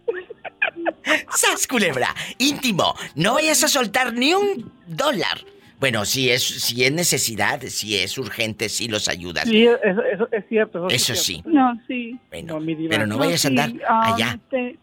¡Sas, 1.37 1.67
culebra! 1.67 2.15
Íntimo, 2.39 2.95
no 3.15 3.35
vayas 3.35 3.65
a 3.65 3.69
soltar 3.69 4.13
ni 4.13 4.35
un 4.35 4.73
dólar. 4.87 5.39
Bueno, 5.79 6.07
si 6.07 6.31
es, 6.31 6.43
si 6.43 6.85
es 6.85 6.93
necesidad, 6.93 7.61
si 7.63 7.97
es 7.97 8.17
urgente, 8.17 8.69
sí 8.69 8.89
los 8.89 9.09
ayudas. 9.09 9.45
Sí, 9.45 9.67
eso, 9.67 10.03
eso 10.03 10.29
es 10.33 10.45
cierto. 10.49 10.89
Eso 10.89 11.13
es 11.13 11.23
sí. 11.23 11.43
No, 11.45 11.79
sí. 11.87 12.19
Bueno, 12.31 12.59
pero 12.89 13.07
no 13.07 13.19
vayas 13.19 13.45
a 13.45 13.49
andar 13.49 13.71
ah, 13.87 14.15
allá. 14.15 14.35
este, 14.35 14.79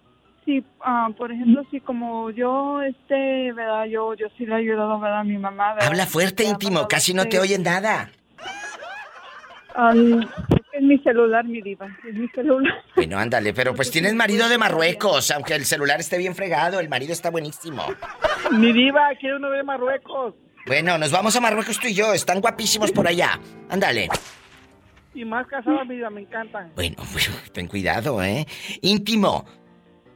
sí, 0.46 0.64
ah, 0.82 1.10
por 1.18 1.32
ejemplo, 1.32 1.64
sí, 1.72 1.80
como 1.80 2.30
yo, 2.30 2.82
este, 2.84 3.52
¿verdad? 3.54 3.86
Yo, 3.86 4.14
yo 4.14 4.28
sí 4.38 4.46
le 4.46 4.54
he 4.54 4.58
ayudado, 4.58 5.00
¿verdad? 5.00 5.22
A 5.22 5.24
mi 5.24 5.38
mamá, 5.38 5.74
¿verdad? 5.74 5.90
Habla 5.90 6.06
fuerte, 6.06 6.44
íntimo, 6.44 6.88
casi 6.88 7.14
no 7.16 7.26
te 7.26 7.40
oyen 7.40 7.64
nada. 7.64 8.12
Um, 9.76 10.22
es 10.72 10.84
mi 10.84 11.00
celular, 11.00 11.44
mi 11.46 11.60
diva. 11.60 11.88
Es 12.08 12.14
mi 12.14 12.28
celular. 12.30 12.84
Bueno, 12.96 13.18
ándale, 13.18 13.54
pero 13.54 13.74
pues 13.74 13.90
tienes 13.90 14.14
marido 14.14 14.48
de 14.48 14.60
Marruecos, 14.60 15.32
aunque 15.32 15.56
el 15.56 15.66
celular 15.66 16.00
esté 16.00 16.20
bien 16.20 16.36
fregado, 16.36 16.80
el 16.80 16.90
marido 16.90 17.14
está 17.14 17.32
buenísimo. 17.32 17.84
Mi 18.52 18.72
diva, 18.72 19.10
quiero 19.20 19.38
uno 19.38 19.50
de 19.50 19.64
Marruecos. 19.64 20.36
Bueno, 20.66 20.98
nos 20.98 21.12
vamos 21.12 21.36
a 21.36 21.42
Marruecos 21.42 21.80
tú 21.80 21.88
y 21.88 21.94
yo, 21.94 22.14
están 22.14 22.40
guapísimos 22.40 22.92
por 22.92 23.08
allá. 23.08 23.40
Ándale. 23.70 24.10
Y 25.14 25.26
más 25.26 25.46
casadas, 25.48 25.86
mi 25.88 25.96
diva, 25.96 26.10
me 26.10 26.22
encantan. 26.22 26.72
Bueno, 26.76 26.98
ten 27.52 27.68
cuidado, 27.68 28.24
¿eh? 28.24 28.48
Íntimo, 28.82 29.46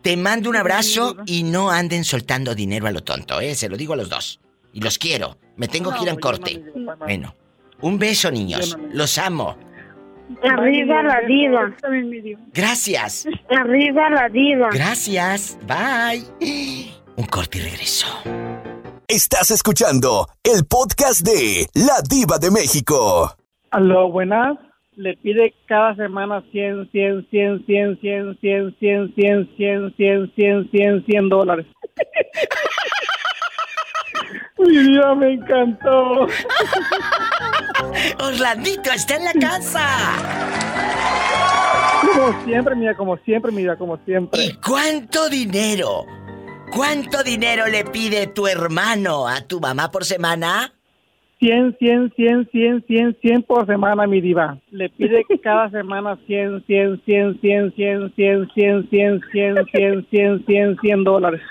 te 0.01 0.17
mando 0.17 0.49
un 0.49 0.55
abrazo 0.55 1.17
y 1.25 1.43
no 1.43 1.69
anden 1.69 2.03
soltando 2.03 2.55
dinero 2.55 2.87
a 2.87 2.91
lo 2.91 3.03
tonto, 3.03 3.39
¿eh? 3.39 3.55
Se 3.55 3.69
lo 3.69 3.77
digo 3.77 3.93
a 3.93 3.97
los 3.97 4.09
dos. 4.09 4.39
Y 4.73 4.81
los 4.81 4.97
quiero. 4.97 5.37
Me 5.55 5.67
tengo 5.67 5.93
que 5.93 6.03
ir 6.03 6.09
a 6.09 6.13
un 6.13 6.19
corte. 6.19 6.63
Bueno, 6.99 7.35
un 7.81 7.99
beso, 7.99 8.31
niños. 8.31 8.77
Los 8.91 9.17
amo. 9.17 9.57
Arriba 10.43 11.03
la 11.03 11.21
diva. 11.27 11.75
Gracias. 12.53 13.27
Arriba 13.49 14.09
la 14.09 14.29
diva. 14.29 14.69
Gracias. 14.71 15.57
Bye. 15.65 16.91
Un 17.15 17.25
corte 17.25 17.59
y 17.59 17.61
regreso. 17.61 18.07
Estás 19.09 19.51
escuchando 19.51 20.27
el 20.43 20.65
podcast 20.65 21.21
de 21.21 21.69
La 21.75 22.01
Diva 22.09 22.39
de 22.39 22.51
México. 22.51 23.33
Aló, 23.71 24.11
buenas. 24.11 24.57
Le 24.97 25.15
pide 25.15 25.53
cada 25.65 25.95
semana 25.95 26.43
100, 26.51 26.91
100, 26.91 27.27
100, 27.31 27.65
100, 27.65 28.01
100, 28.01 28.37
100, 28.41 28.77
100, 28.81 29.15
100, 29.15 29.15
100, 29.55 29.95
100, 29.95 30.33
100, 30.35 30.71
100, 30.71 31.05
100 31.05 31.29
dólares. 31.29 31.65
Mi 34.57 34.77
vida 34.77 35.15
me 35.15 35.35
encantó. 35.35 36.27
Orlandito 38.19 38.91
está 38.91 39.15
en 39.15 39.23
la 39.23 39.33
casa. 39.39 39.87
Como 42.13 42.43
siempre, 42.43 42.75
mira, 42.75 42.97
como 42.97 43.17
siempre, 43.19 43.51
mira, 43.53 43.77
como 43.77 43.97
siempre. 44.03 44.43
¿Y 44.43 44.53
cuánto 44.55 45.29
dinero? 45.29 46.16
¿Cuánto 46.71 47.23
dinero 47.23 47.67
le 47.67 47.85
pide 47.85 48.27
tu 48.27 48.47
hermano 48.47 49.27
a 49.27 49.41
tu 49.41 49.59
mamá 49.59 49.89
por 49.91 50.05
semana? 50.05 50.73
100, 51.39 51.77
100, 51.79 52.13
100, 52.15 52.49
100, 52.51 52.85
100, 52.87 53.17
100 53.21 53.43
por 53.43 53.65
semana, 53.67 54.07
mi 54.07 54.21
diva. 54.21 54.59
Le 54.71 54.89
pide 54.89 55.23
que 55.27 55.39
cada 55.39 55.69
semana 55.69 56.17
100, 56.25 56.65
100, 56.65 57.03
100, 57.05 57.39
100, 57.41 57.73
100, 57.75 58.13
100, 58.15 58.49
100, 58.55 58.89
100, 58.89 59.21
100, 59.31 59.67
100, 59.71 60.07
100, 60.09 60.45
100, 60.45 60.77
100 60.81 61.03
dólares. 61.03 61.41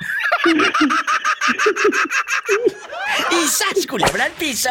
¿Y 3.31 3.47
sas 3.47 3.87
culebra 3.87 4.25
al 4.25 4.33
piso? 4.33 4.71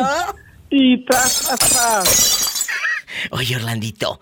Y 0.69 1.05
tras, 1.05 1.41
tras, 1.41 1.59
tras. 1.59 2.67
Oye, 3.31 3.55
Orlandito, 3.55 4.19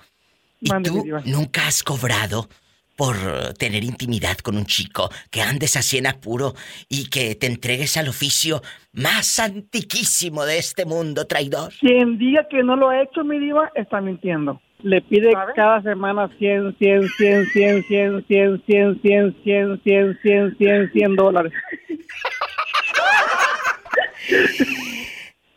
¿y 0.59 0.69
tú 0.83 1.05
nunca 1.25 1.67
has 1.67 1.81
cobrado 1.83 2.47
por 2.95 3.15
tener 3.57 3.83
intimidad 3.83 4.37
con 4.37 4.57
un 4.57 4.65
chico, 4.65 5.09
que 5.31 5.41
andes 5.41 5.75
así 5.75 5.97
en 5.97 6.07
apuro 6.07 6.53
y 6.89 7.09
que 7.09 7.35
te 7.35 7.47
entregues 7.47 7.97
al 7.97 8.07
oficio 8.07 8.61
más 8.93 9.39
antiquísimo 9.39 10.45
de 10.45 10.57
este 10.57 10.85
mundo, 10.85 11.25
traidor? 11.25 11.73
Quien 11.79 12.17
diga 12.17 12.47
que 12.49 12.63
no 12.63 12.75
lo 12.75 12.89
ha 12.89 13.01
hecho, 13.01 13.23
mi 13.23 13.39
diva, 13.39 13.71
está 13.75 14.01
mintiendo. 14.01 14.61
Le 14.83 15.01
pide 15.01 15.31
cada 15.55 15.81
semana 15.81 16.29
100, 16.37 16.75
100, 16.77 17.07
100, 17.17 17.45
100, 17.53 17.85
100, 17.87 18.23
100, 18.27 18.63
100, 18.67 19.01
100, 19.01 19.35
100, 19.43 19.81
100, 19.83 20.19
100, 20.21 20.57
100, 20.57 20.91
100 20.91 21.15
dólares. 21.15 21.53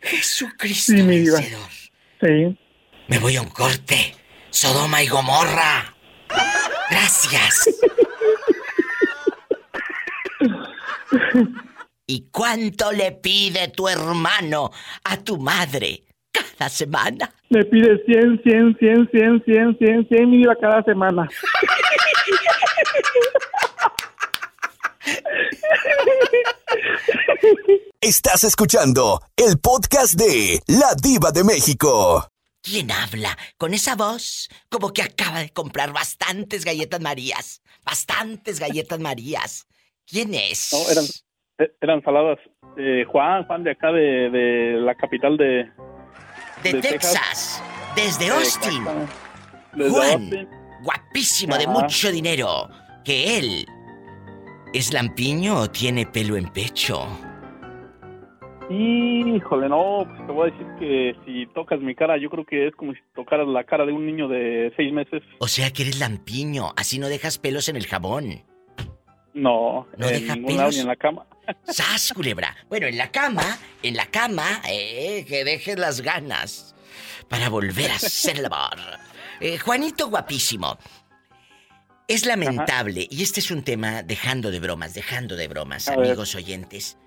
Jesucristo 0.01 0.93
Sí, 0.93 1.03
mi 1.03 1.19
diva. 1.19 1.39
Sí. 2.21 2.57
Me 3.09 3.19
voy 3.19 3.35
a 3.35 3.41
un 3.41 3.49
corte. 3.49 4.15
Sodoma 4.49 5.03
y 5.03 5.07
Gomorra. 5.07 5.96
Gracias. 6.89 7.69
¿Y 12.05 12.29
cuánto 12.31 12.91
le 12.91 13.11
pide 13.11 13.67
tu 13.69 13.87
hermano 13.87 14.71
a 15.03 15.17
tu 15.17 15.37
madre 15.37 16.03
cada 16.31 16.69
semana? 16.69 17.29
Le 17.49 17.65
pide 17.65 18.01
100, 18.05 18.41
100, 18.43 18.77
100, 18.79 19.09
100, 19.11 19.43
100, 19.45 19.77
100, 19.77 20.07
100 20.07 20.29
mi 20.29 20.37
diva 20.37 20.55
cada 20.59 20.83
semana. 20.83 21.27
Estás 28.01 28.43
escuchando 28.43 29.21
el 29.35 29.59
podcast 29.59 30.13
de 30.13 30.61
La 30.67 30.93
Diva 31.01 31.31
de 31.31 31.43
México. 31.43 32.27
¿Quién 32.67 32.91
habla 32.91 33.37
con 33.57 33.73
esa 33.73 33.95
voz? 33.95 34.49
Como 34.69 34.91
que 34.91 35.01
acaba 35.01 35.39
de 35.39 35.51
comprar 35.51 35.93
bastantes 35.93 36.65
galletas 36.65 36.99
Marías. 36.99 37.61
Bastantes 37.85 38.59
galletas 38.59 38.99
Marías. 38.99 39.67
¿Quién 40.05 40.33
es? 40.33 40.73
No, 40.73 40.91
eran, 40.91 41.05
eh, 41.59 41.71
eran 41.79 42.03
saladas. 42.03 42.39
Eh, 42.77 43.05
Juan, 43.09 43.45
Juan 43.45 43.63
de 43.63 43.71
acá 43.71 43.93
de, 43.93 44.29
de 44.29 44.81
la 44.81 44.95
capital 44.95 45.37
de... 45.37 45.71
De, 46.63 46.73
de 46.73 46.81
Texas. 46.81 47.63
Desde 47.95 48.29
Austin. 48.29 48.81
Exactamente. 48.81 49.13
Desde 49.73 49.89
Juan. 49.89 50.21
Austin. 50.23 50.49
Guapísimo, 50.83 51.57
de 51.57 51.67
mucho 51.67 52.11
dinero. 52.11 52.69
Que 53.05 53.37
él. 53.37 53.65
¿Es 54.73 54.91
lampiño 54.91 55.55
o 55.61 55.69
tiene 55.71 56.05
pelo 56.05 56.35
en 56.35 56.51
pecho? 56.51 57.07
Híjole, 58.69 59.69
no, 59.69 60.05
pues 60.05 60.27
te 60.27 60.31
voy 60.33 60.49
a 60.49 60.51
decir 60.51 60.67
que 60.77 61.15
si 61.25 61.45
tocas 61.53 61.79
mi 61.79 61.95
cara, 61.95 62.17
yo 62.17 62.29
creo 62.29 62.45
que 62.45 62.67
es 62.67 62.75
como 62.75 62.93
si 62.93 62.99
tocaras 63.15 63.47
la 63.47 63.63
cara 63.63 63.85
de 63.85 63.93
un 63.93 64.05
niño 64.05 64.27
de 64.27 64.73
seis 64.75 64.91
meses. 64.91 65.23
O 65.39 65.47
sea 65.47 65.71
que 65.71 65.83
eres 65.83 65.99
lampiño, 65.99 66.73
así 66.75 66.99
no 66.99 67.07
dejas 67.07 67.37
pelos 67.37 67.69
en 67.69 67.77
el 67.77 67.87
jabón. 67.87 68.43
No, 69.33 69.87
¿No 69.97 70.07
en 70.07 70.13
deja 70.13 70.35
ningún 70.35 70.57
lado 70.57 70.69
pelos? 70.69 70.75
ni 70.75 70.81
en 70.81 70.87
la 70.87 70.95
cama. 70.97 71.25
¡Sas, 71.63 72.11
culebra! 72.13 72.55
Bueno, 72.67 72.87
en 72.87 72.97
la 72.97 73.09
cama, 73.09 73.57
en 73.83 73.95
la 73.95 74.07
cama, 74.07 74.61
eh, 74.69 75.23
que 75.27 75.45
dejes 75.45 75.79
las 75.79 76.01
ganas 76.01 76.75
para 77.29 77.47
volver 77.47 77.89
a 77.91 77.99
ser 77.99 78.39
el 78.39 78.45
amor. 78.47 78.75
Eh, 79.39 79.57
Juanito 79.59 80.09
guapísimo. 80.09 80.77
Es 82.09 82.25
lamentable, 82.25 83.07
y 83.09 83.21
este 83.23 83.39
es 83.41 83.51
un 83.51 83.63
tema, 83.63 84.01
dejando 84.01 84.49
de 84.51 84.59
bromas, 84.59 84.93
dejando 84.93 85.35
de 85.35 85.47
bromas, 85.47 85.87
A 85.87 85.95
ver. 85.95 86.07
amigos 86.07 86.35
oyentes. 86.35 86.97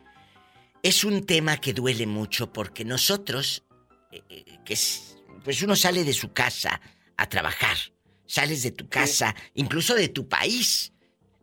Es 0.82 1.04
un 1.04 1.26
tema 1.26 1.58
que 1.58 1.72
duele 1.72 2.06
mucho 2.06 2.52
porque 2.52 2.84
nosotros, 2.84 3.64
eh, 4.12 4.22
eh, 4.30 4.44
que 4.64 4.74
es- 4.74 5.18
pues 5.44 5.62
uno 5.62 5.76
sale 5.76 6.04
de 6.04 6.12
su 6.12 6.32
casa 6.32 6.80
a 7.16 7.28
trabajar, 7.28 7.76
sales 8.26 8.62
de 8.62 8.70
tu 8.70 8.88
casa, 8.88 9.34
incluso 9.54 9.94
de 9.94 10.08
tu 10.08 10.28
país. 10.28 10.92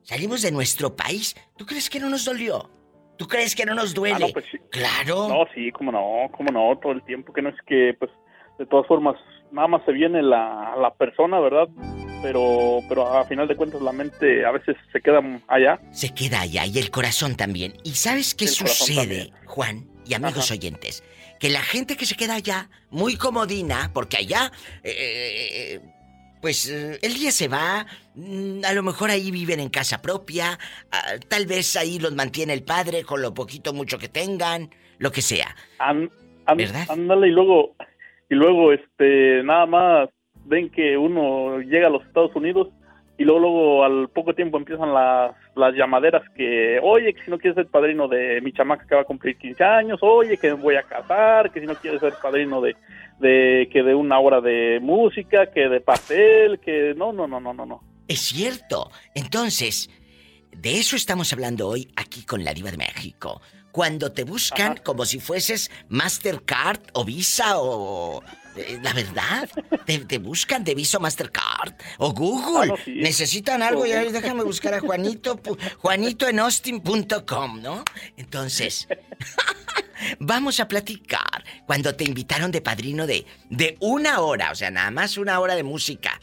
Salimos 0.04 0.42
de 0.42 0.52
nuestro 0.52 0.96
país. 0.96 1.36
¿Tú 1.58 1.66
crees 1.66 1.90
que 1.90 2.00
no 2.00 2.10
nos 2.10 2.26
dolió? 2.26 2.72
¿Tú 3.18 3.28
crees 3.28 3.56
que 3.56 3.66
no 3.66 3.76
nos 3.76 3.94
duele? 3.94 4.16
Ah, 4.16 4.20
no, 4.20 4.30
pues 4.30 4.46
sí. 4.52 4.58
Claro. 4.72 5.28
No, 5.28 5.46
sí, 5.54 5.72
cómo 5.72 5.92
no, 5.92 6.32
cómo 6.36 6.50
no, 6.52 6.78
todo 6.80 6.92
el 6.94 7.04
tiempo, 7.04 7.34
que 7.34 7.42
no 7.42 7.50
es 7.50 7.56
que, 7.68 7.96
pues, 8.00 8.12
de 8.58 8.66
todas 8.66 8.88
formas, 8.88 9.16
nada 9.52 9.68
más 9.68 9.86
se 9.86 9.92
viene 9.92 10.22
la, 10.22 10.76
la 10.80 10.94
persona, 10.94 11.40
¿verdad? 11.40 11.68
Pero, 12.22 12.80
pero 12.90 13.08
a 13.16 13.26
final 13.26 13.48
de 13.48 13.56
cuentas 13.56 13.82
la 13.82 13.92
mente 13.92 14.44
a 14.46 14.52
veces 14.52 14.76
se 14.92 15.02
queda 15.02 15.22
allá. 15.48 15.80
Se 15.92 16.14
queda 16.14 16.42
allá 16.42 16.66
y 16.66 16.78
el 16.80 16.90
corazón 16.90 17.36
también. 17.36 17.74
¿Y 17.84 17.92
sabes 17.92 18.34
qué 18.34 18.46
El 18.46 18.52
sucede. 18.52 19.32
Juan 19.46 19.88
y 20.06 20.14
amigos 20.16 20.50
oyentes? 20.52 21.04
Que 21.40 21.50
la 21.50 21.62
gente 21.62 21.96
que 21.96 22.08
se 22.08 22.16
queda 22.16 22.34
allá, 22.36 22.70
muy 22.90 23.16
comodina, 23.18 23.92
porque 23.94 24.18
allá, 24.18 24.52
eh, 24.84 25.80
pues 26.42 26.68
eh, 26.70 26.98
el 27.04 27.14
día 27.14 27.32
se 27.32 27.48
va, 27.48 27.86
mm, 28.16 28.62
a 28.66 28.74
lo 28.74 28.82
mejor 28.82 29.12
ahí 29.12 29.30
viven 29.30 29.60
en 29.60 29.70
casa 29.70 30.02
propia, 30.02 30.58
ah, 30.92 31.02
tal 31.28 31.46
vez 31.46 31.76
ahí 31.76 32.00
los 32.00 32.16
mantiene 32.16 32.54
el 32.54 32.64
padre 32.64 33.04
con 33.04 33.22
lo 33.22 33.34
poquito 33.36 33.74
mucho 33.74 34.00
que 34.00 34.10
tengan, 34.10 34.72
lo 34.98 35.12
que 35.12 35.22
sea. 35.22 35.56
An- 35.78 36.10
an- 36.48 36.58
¿Verdad? 36.58 36.86
Ándale 36.90 37.28
y 37.28 37.32
luego, 37.32 37.76
y 38.30 38.36
luego, 38.36 38.74
este, 38.74 39.42
nada 39.44 39.66
más 39.66 40.10
ven 40.46 40.70
que 40.70 40.98
uno 40.98 41.60
llega 41.60 41.88
a 41.88 41.92
los 41.92 42.06
Estados 42.06 42.36
Unidos 42.36 42.70
y 43.18 43.24
luego, 43.24 43.40
luego 43.40 43.84
al 43.84 44.10
poco 44.10 44.36
tiempo 44.36 44.58
empiezan 44.58 44.94
las, 44.94 45.36
las 45.56 45.74
llamaderas 45.74 46.22
que, 46.36 46.80
oye, 46.84 47.14
que 47.14 47.24
si 47.24 47.32
no 47.32 47.40
quieres 47.40 47.56
ser 47.56 47.68
padrino 47.68 48.08
de 48.08 48.40
mi 48.42 48.54
chamaca 48.54 48.86
que 48.86 48.96
va 48.96 49.02
a 49.02 49.06
cumplir 49.06 49.38
15 49.38 49.64
años, 49.64 50.00
oye, 50.02 50.38
que 50.38 50.50
me 50.50 50.62
voy 50.62 50.76
a 50.76 50.84
casar, 50.84 51.52
que 51.52 51.60
si 51.60 51.66
no 51.66 51.76
quieres 51.76 52.00
ser 52.00 52.14
padrino 52.22 52.62
de, 52.62 52.76
de, 53.20 53.68
que 53.72 53.82
de 53.82 53.96
una 53.96 54.20
hora 54.20 54.40
de 54.40 54.80
música, 54.82 55.52
que 55.52 55.68
de 55.68 55.82
pastel, 55.82 56.60
que 56.60 56.94
no, 56.96 57.12
no, 57.12 57.28
no, 57.28 57.40
no, 57.40 57.54
no, 57.54 57.66
no. 57.66 57.82
Es 58.08 58.20
cierto. 58.20 58.92
Entonces, 59.16 59.90
de 60.56 60.78
eso 60.78 60.96
estamos 60.96 61.34
hablando 61.34 61.68
hoy 61.68 61.92
aquí 61.96 62.24
con 62.24 62.44
la 62.44 62.54
Diva 62.54 62.70
de 62.70 62.78
México. 62.78 63.42
Cuando 63.78 64.12
te 64.12 64.24
buscan 64.24 64.78
como 64.78 65.06
si 65.06 65.20
fueses 65.20 65.70
Mastercard 65.88 66.80
o 66.94 67.06
Visa 67.06 67.60
o... 67.60 68.24
eh, 68.56 68.80
La 68.82 68.92
verdad, 68.92 69.48
te, 69.86 70.00
te 70.00 70.18
buscan 70.18 70.64
de 70.64 70.74
Visa 70.74 70.98
o 70.98 71.00
Mastercard 71.00 71.74
o 72.00 72.12
Google. 72.12 72.72
Ah, 72.74 72.76
no, 72.76 72.78
sí. 72.84 72.96
Necesitan 72.96 73.62
algo 73.62 73.86
y 73.86 73.92
ahí 73.92 74.12
déjame 74.12 74.44
buscar 74.44 74.74
a 74.74 74.80
Juanito, 74.80 75.40
Juanito 75.78 76.28
en 76.28 76.40
Austin.com, 76.40 77.62
¿no? 77.62 77.84
Entonces, 78.18 78.88
Vamos 80.20 80.60
a 80.60 80.68
platicar 80.68 81.44
cuando 81.68 81.94
te 81.96 82.04
invitaron 82.04 82.52
de 82.52 82.62
padrino 82.62 83.06
de, 83.06 83.26
de 83.50 83.78
una 83.80 84.22
hora, 84.22 84.52
o 84.52 84.56
sea, 84.56 84.72
nada 84.72 84.90
más 84.92 85.18
una 85.18 85.40
hora 85.40 85.56
de 85.56 85.64
música. 85.64 86.20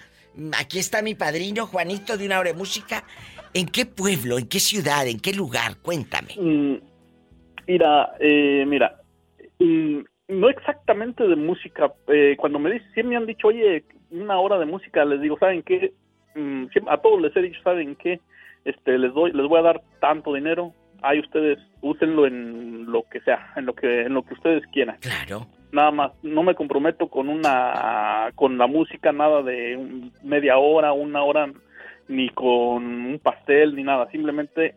Aquí 0.57 0.79
está 0.81 1.03
mi 1.03 1.15
padrino 1.15 1.67
Juanito 1.69 2.17
de 2.17 2.27
una 2.27 2.39
hora 2.41 2.51
de 2.53 2.59
música. 2.59 3.05
¿En 3.53 3.67
qué 3.67 3.87
pueblo, 3.87 4.39
en 4.39 4.47
qué 4.49 4.59
ciudad, 4.59 5.07
en 5.07 5.21
qué 5.21 5.33
lugar? 5.33 5.77
Cuéntame. 5.79 6.35
Mm, 6.37 6.77
mira, 7.67 8.13
eh, 8.21 8.65
mira, 8.67 8.97
mm, 9.59 9.99
no 10.29 10.49
exactamente 10.49 11.27
de 11.27 11.37
música. 11.37 11.93
eh, 12.09 12.37
cuando 12.39 12.59
me 12.59 12.71
dicen, 12.71 12.93
siempre 12.93 13.11
me 13.11 13.17
han 13.17 13.27
dicho, 13.27 13.49
oye, 13.49 13.85
una 14.11 14.39
hora 14.39 14.59
de 14.59 14.67
música, 14.67 15.05
les 15.05 15.21
digo, 15.21 15.39
¿saben 15.39 15.63
qué? 15.63 15.93
Mm, 16.35 16.67
a 16.89 16.97
todos 16.99 17.21
les 17.21 17.37
he 17.37 17.43
dicho, 17.43 17.61
¿saben 17.63 17.97
qué? 17.97 18.21
Este, 18.65 18.99
les 18.99 19.13
doy, 19.13 19.33
les 19.33 19.47
voy 19.47 19.59
a 19.59 19.63
dar 19.63 19.83
tanto 20.01 20.35
dinero. 20.35 20.73
Ahí 21.03 21.21
ustedes 21.21 21.59
úsenlo 21.83 22.27
en 22.27 22.91
lo 22.91 23.03
que 23.11 23.21
sea, 23.21 23.53
en 23.57 23.67
lo 23.67 23.75
que, 23.75 24.03
en 24.03 24.15
lo 24.15 24.23
que 24.23 24.35
ustedes 24.35 24.67
quieran. 24.69 24.97
Claro. 25.01 25.47
Nada 25.71 25.91
más, 25.91 26.13
no 26.23 26.43
me 26.43 26.55
comprometo 26.55 27.09
con 27.09 27.29
una, 27.29 28.31
con 28.37 28.57
la 28.57 28.67
música, 28.67 29.13
nada 29.13 29.43
de 29.43 30.11
media 30.23 30.57
hora, 30.57 30.93
una 30.93 31.23
hora, 31.25 31.53
ni 32.09 32.29
con 32.31 32.85
un 32.85 33.21
pastel, 33.23 33.75
ni 33.75 33.83
nada. 33.83 34.09
Simplemente 34.11 34.77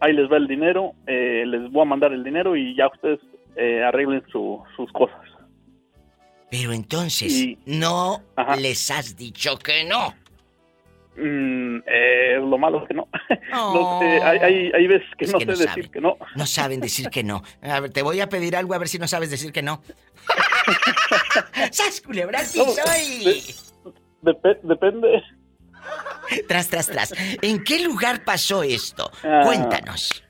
ahí 0.00 0.12
les 0.12 0.30
va 0.30 0.36
el 0.36 0.46
dinero, 0.48 0.92
eh, 1.06 1.44
les 1.46 1.70
voy 1.70 1.82
a 1.82 1.84
mandar 1.86 2.12
el 2.12 2.24
dinero 2.24 2.56
y 2.56 2.74
ya 2.76 2.88
ustedes 2.88 3.20
eh, 3.56 3.82
arreglen 3.82 4.22
su- 4.30 4.62
sus 4.76 4.90
cosas. 4.92 5.20
Pero 6.50 6.72
entonces, 6.72 7.32
Y- 7.32 7.58
no 7.66 8.22
Ajá. 8.36 8.56
les 8.56 8.90
has 8.90 9.16
dicho 9.16 9.56
que 9.58 9.84
no. 9.84 10.14
Mm, 11.16 11.82
eh, 11.86 12.36
lo 12.40 12.56
malo 12.56 12.82
es 12.82 12.88
que 12.88 12.94
no. 12.94 13.08
Oh. 13.52 13.74
No 13.74 13.98
sé, 14.00 14.22
hay, 14.22 14.38
hay, 14.38 14.72
hay 14.72 14.86
veces 14.86 15.08
que 15.18 15.24
Es 15.24 15.32
no 15.32 15.38
que 15.38 15.44
sé 15.44 15.50
no 15.50 15.58
decir 15.58 15.68
saben. 15.68 15.90
que 15.90 16.00
no. 16.00 16.16
No 16.36 16.46
saben 16.46 16.80
decir 16.80 17.08
que 17.10 17.22
no. 17.24 17.42
A 17.62 17.80
ver, 17.80 17.90
te 17.92 18.02
voy 18.02 18.20
a 18.20 18.28
pedir 18.28 18.56
algo 18.56 18.74
a 18.74 18.78
ver 18.78 18.88
si 18.88 18.98
no 18.98 19.06
sabes 19.08 19.30
decir 19.30 19.52
que 19.52 19.62
no. 19.62 19.82
¡Sas, 21.72 22.00
culebra, 22.00 22.38
sí 22.40 22.58
No, 22.58 22.64
soy! 22.66 23.92
Dep- 24.22 24.60
depende. 24.62 25.22
Tras, 26.48 26.68
tras, 26.68 26.86
tras. 26.86 27.12
¿En 27.42 27.62
qué 27.64 27.80
lugar 27.84 28.24
pasó 28.24 28.62
esto? 28.62 29.10
Ah. 29.24 29.40
Cuéntanos. 29.44 30.22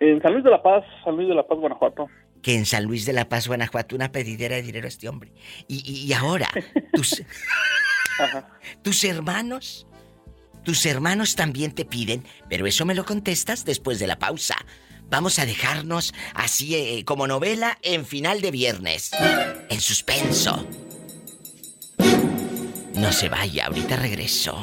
En 0.00 0.20
San 0.22 0.32
Luis 0.32 0.44
de 0.44 0.50
la 0.50 0.62
Paz, 0.62 0.84
San 1.04 1.16
Luis 1.16 1.28
de 1.28 1.34
la 1.34 1.46
Paz, 1.46 1.58
Guanajuato. 1.58 2.06
Que 2.42 2.54
en 2.54 2.66
San 2.66 2.84
Luis 2.84 3.04
de 3.04 3.12
la 3.12 3.28
Paz, 3.28 3.48
Guanajuato, 3.48 3.96
una 3.96 4.12
pedidera 4.12 4.56
de 4.56 4.62
dinero 4.62 4.86
a 4.86 4.88
este 4.88 5.08
hombre. 5.08 5.32
Y, 5.66 5.82
y- 5.84 6.06
y 6.06 6.12
ahora, 6.12 6.48
tus, 6.92 7.22
tus 8.82 9.04
hermanos, 9.04 9.86
tus 10.64 10.86
hermanos 10.86 11.34
también 11.34 11.72
te 11.74 11.84
piden, 11.84 12.24
pero 12.48 12.66
eso 12.66 12.84
me 12.86 12.94
lo 12.94 13.04
contestas 13.04 13.64
después 13.64 13.98
de 13.98 14.06
la 14.06 14.18
pausa. 14.18 14.56
Vamos 15.10 15.38
a 15.38 15.46
dejarnos 15.46 16.14
así 16.34 16.74
eh, 16.76 17.04
como 17.04 17.26
novela 17.26 17.78
en 17.82 18.04
final 18.06 18.40
de 18.40 18.50
viernes. 18.50 19.10
En 19.70 19.80
suspenso. 19.80 20.66
No 23.00 23.12
se 23.12 23.28
vaya, 23.28 23.66
ahorita 23.66 23.94
regreso. 23.96 24.56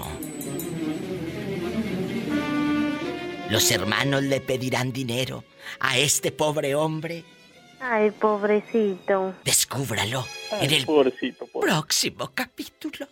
Los 3.50 3.72
hermanos 3.72 4.24
le 4.24 4.42
pedirán 4.42 4.92
dinero 4.92 5.46
a 5.80 5.98
este 5.98 6.32
pobre 6.34 6.76
hombre. 6.76 7.24
Ay, 7.80 8.12
pobrecito. 8.12 9.36
Descúbralo 9.46 10.26
en 10.60 10.72
el 10.72 10.86
pobrecito, 10.86 11.48
próximo 11.48 12.32
capítulo. 12.34 13.08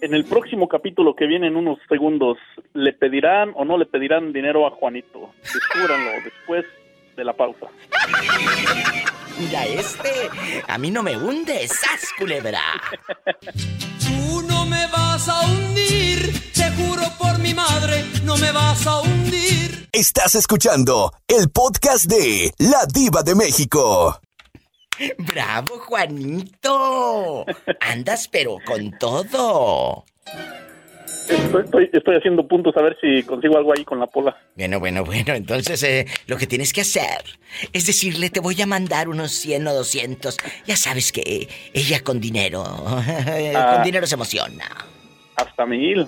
En 0.00 0.14
el 0.14 0.24
próximo 0.24 0.66
capítulo 0.66 1.14
que 1.14 1.26
viene 1.26 1.46
en 1.46 1.56
unos 1.56 1.78
segundos, 1.88 2.38
¿le 2.72 2.92
pedirán 2.94 3.52
o 3.54 3.64
no 3.64 3.78
le 3.78 3.86
pedirán 3.86 4.32
dinero 4.32 4.66
a 4.66 4.70
Juanito? 4.70 5.30
Descúbranlo 5.40 6.10
después 6.24 6.64
de 7.16 7.24
la 7.24 7.32
pausa. 7.32 7.68
Mira 9.38 9.66
este, 9.66 10.62
a 10.66 10.78
mí 10.78 10.90
no 10.90 11.02
me 11.02 11.16
hunde, 11.16 11.66
sas 11.68 12.12
culebra. 12.18 12.62
Tú 14.00 14.42
no 14.42 14.64
me 14.66 14.86
vas 14.88 15.28
a 15.28 15.40
hundir, 15.42 16.52
te 16.52 16.70
juro 16.72 17.02
por 17.18 17.38
mi 17.38 17.52
madre, 17.52 18.04
no 18.22 18.36
me 18.36 18.52
vas 18.52 18.86
a 18.86 19.00
hundir. 19.00 19.88
Estás 19.92 20.34
escuchando 20.34 21.12
el 21.26 21.50
podcast 21.50 22.04
de 22.06 22.52
La 22.58 22.86
Diva 22.86 23.22
de 23.22 23.34
México. 23.34 24.20
Bravo, 25.18 25.78
Juanito. 25.80 27.44
Andas 27.80 28.28
pero 28.28 28.58
con 28.64 28.96
todo. 28.98 30.04
Estoy, 31.28 31.62
estoy- 31.64 31.90
estoy 31.92 32.16
haciendo 32.16 32.46
puntos 32.46 32.76
a 32.76 32.82
ver 32.82 32.96
si 33.00 33.22
consigo 33.22 33.56
algo 33.56 33.72
ahí 33.76 33.84
con 33.84 33.98
la 33.98 34.06
pola. 34.06 34.36
Bueno, 34.56 34.78
bueno, 34.78 35.04
bueno, 35.04 35.32
entonces 35.34 35.82
eh, 35.82 36.06
lo 36.26 36.36
que 36.36 36.46
tienes 36.46 36.72
que 36.72 36.82
hacer 36.82 37.24
es 37.72 37.86
decirle, 37.86 38.30
te 38.30 38.40
voy 38.40 38.60
a 38.60 38.66
mandar 38.66 39.08
unos 39.08 39.32
100 39.32 39.66
o 39.68 39.74
200. 39.74 40.36
Ya 40.66 40.76
sabes 40.76 41.12
que 41.12 41.48
ella 41.72 42.00
con 42.02 42.20
dinero, 42.20 42.62
Ah. 42.86 43.72
con 43.74 43.82
dinero 43.84 44.06
se 44.06 44.14
emociona. 44.16 44.68
Hasta 45.36 45.64
mil. 45.66 46.06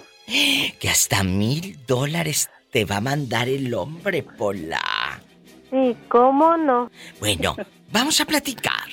Que 0.78 0.88
hasta 0.90 1.22
mil 1.24 1.78
dólares 1.86 2.50
te 2.70 2.84
va 2.84 2.96
a 2.96 3.00
mandar 3.00 3.48
el 3.48 3.72
hombre, 3.74 4.22
Pola. 4.22 5.20
Sí, 5.70 5.96
¿cómo 6.08 6.56
no? 6.56 6.90
Bueno, 7.20 7.56
vamos 7.92 8.20
a 8.20 8.24
platicar. 8.26 8.88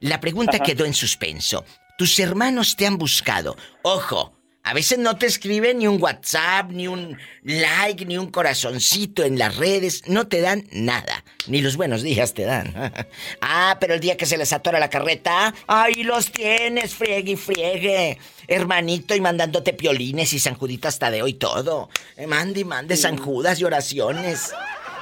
La 0.00 0.18
pregunta 0.20 0.56
Ajá. 0.56 0.64
quedó 0.64 0.84
en 0.84 0.94
suspenso. 0.94 1.64
Tus 1.98 2.18
hermanos 2.18 2.76
te 2.76 2.86
han 2.86 2.96
buscado. 2.96 3.56
Ojo, 3.82 4.32
a 4.62 4.74
veces 4.74 4.98
no 4.98 5.16
te 5.16 5.26
escriben 5.26 5.78
ni 5.78 5.86
un 5.86 6.00
WhatsApp, 6.02 6.70
ni 6.70 6.86
un 6.86 7.16
like, 7.42 8.04
ni 8.04 8.18
un 8.18 8.30
corazoncito 8.30 9.24
en 9.24 9.38
las 9.38 9.56
redes. 9.56 10.02
No 10.06 10.28
te 10.28 10.40
dan 10.42 10.66
nada. 10.70 11.24
Ni 11.46 11.62
los 11.62 11.76
buenos 11.76 12.02
días 12.02 12.34
te 12.34 12.44
dan. 12.44 12.74
ah, 13.40 13.78
pero 13.80 13.94
el 13.94 14.00
día 14.00 14.16
que 14.16 14.26
se 14.26 14.36
les 14.36 14.52
atora 14.52 14.78
la 14.78 14.90
carreta, 14.90 15.54
ahí 15.66 16.02
los 16.02 16.30
tienes, 16.30 16.94
friegue 16.94 17.32
y 17.32 17.36
friegue. 17.36 18.18
Hermanito, 18.48 19.14
y 19.14 19.20
mandándote 19.20 19.72
piolines 19.72 20.32
y 20.34 20.38
San 20.38 20.54
Judito 20.54 20.88
hasta 20.88 21.10
de 21.10 21.22
hoy 21.22 21.34
todo. 21.34 21.88
Eh, 22.16 22.26
Mande 22.26 22.60
y 22.60 22.64
mande 22.64 22.96
San 22.96 23.16
Judas 23.16 23.60
y 23.60 23.64
oraciones. 23.64 24.50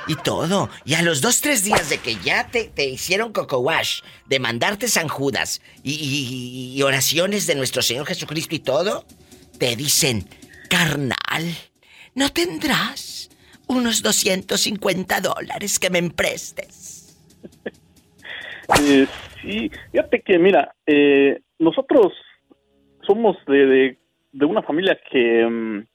Y 0.06 0.14
todo. 0.16 0.70
Y 0.86 0.94
a 0.94 1.02
los 1.02 1.20
dos, 1.20 1.40
tres 1.42 1.64
días 1.64 1.90
de 1.90 1.98
que 1.98 2.16
ya 2.24 2.46
te, 2.48 2.64
te 2.64 2.86
hicieron 2.86 3.32
coco 3.32 3.58
wash, 3.58 4.00
de 4.26 4.38
mandarte 4.38 4.88
San 4.88 5.08
Judas 5.08 5.60
y, 5.82 5.92
y- 5.92 6.78
y 6.78 6.82
oraciones 6.82 7.46
de 7.46 7.54
nuestro 7.56 7.82
Señor 7.82 8.06
Jesucristo 8.06 8.54
y 8.54 8.60
todo, 8.60 9.04
te 9.58 9.76
dicen, 9.76 10.24
carnal, 10.70 11.44
¿no 12.14 12.30
tendrás 12.30 13.30
unos 13.66 14.02
250 14.02 15.20
dólares 15.20 15.78
que 15.78 15.90
me 15.90 15.98
emprestes? 15.98 17.18
Eh, 18.82 19.06
sí, 19.40 19.70
fíjate 19.92 20.20
que, 20.20 20.38
mira, 20.38 20.74
eh, 20.86 21.40
nosotros 21.58 22.12
somos 23.06 23.36
de, 23.46 23.66
de, 23.66 23.98
de 24.32 24.44
una 24.44 24.62
familia 24.62 24.98
que 25.10 25.46
mm, 25.46 25.86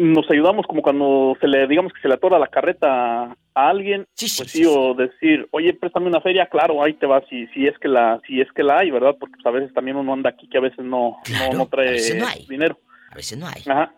nos 0.00 0.30
ayudamos 0.30 0.66
como 0.66 0.82
cuando 0.82 1.36
se 1.40 1.46
le, 1.46 1.66
digamos 1.66 1.92
que 1.92 2.00
se 2.00 2.08
le 2.08 2.14
atora 2.14 2.38
la 2.38 2.46
carreta 2.48 3.24
a 3.54 3.68
alguien, 3.68 4.06
pues 4.18 4.50
sí, 4.50 4.64
o 4.64 4.94
decir, 4.94 5.46
oye, 5.50 5.74
préstame 5.74 6.06
una 6.06 6.20
feria, 6.20 6.46
claro, 6.46 6.82
ahí 6.82 6.94
te 6.94 7.06
va, 7.06 7.22
si, 7.28 7.46
si 7.48 7.66
es 7.66 7.78
que 7.78 7.88
la, 7.88 8.18
si 8.26 8.40
es 8.40 8.50
que 8.52 8.62
la 8.62 8.78
hay, 8.78 8.90
¿verdad? 8.90 9.16
Porque 9.20 9.34
pues, 9.34 9.46
a 9.46 9.50
veces 9.50 9.74
también 9.74 9.96
uno 9.96 10.12
anda 10.12 10.30
aquí 10.30 10.48
que 10.48 10.58
a 10.58 10.62
veces 10.62 10.84
no, 10.84 11.18
no, 11.30 11.58
no 11.58 11.66
trae 11.66 11.88
a 11.88 11.92
veces 11.92 12.16
no 12.16 12.26
hay. 12.26 12.46
dinero. 12.48 12.78
A 13.10 13.16
veces 13.16 13.38
no 13.38 13.46
hay. 13.46 13.62
Ajá. 13.66 13.92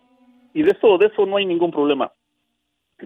Y 0.53 0.63
de 0.63 0.71
eso, 0.71 0.97
de 0.97 1.07
eso 1.07 1.25
no 1.25 1.37
hay 1.37 1.45
ningún 1.45 1.71
problema. 1.71 2.11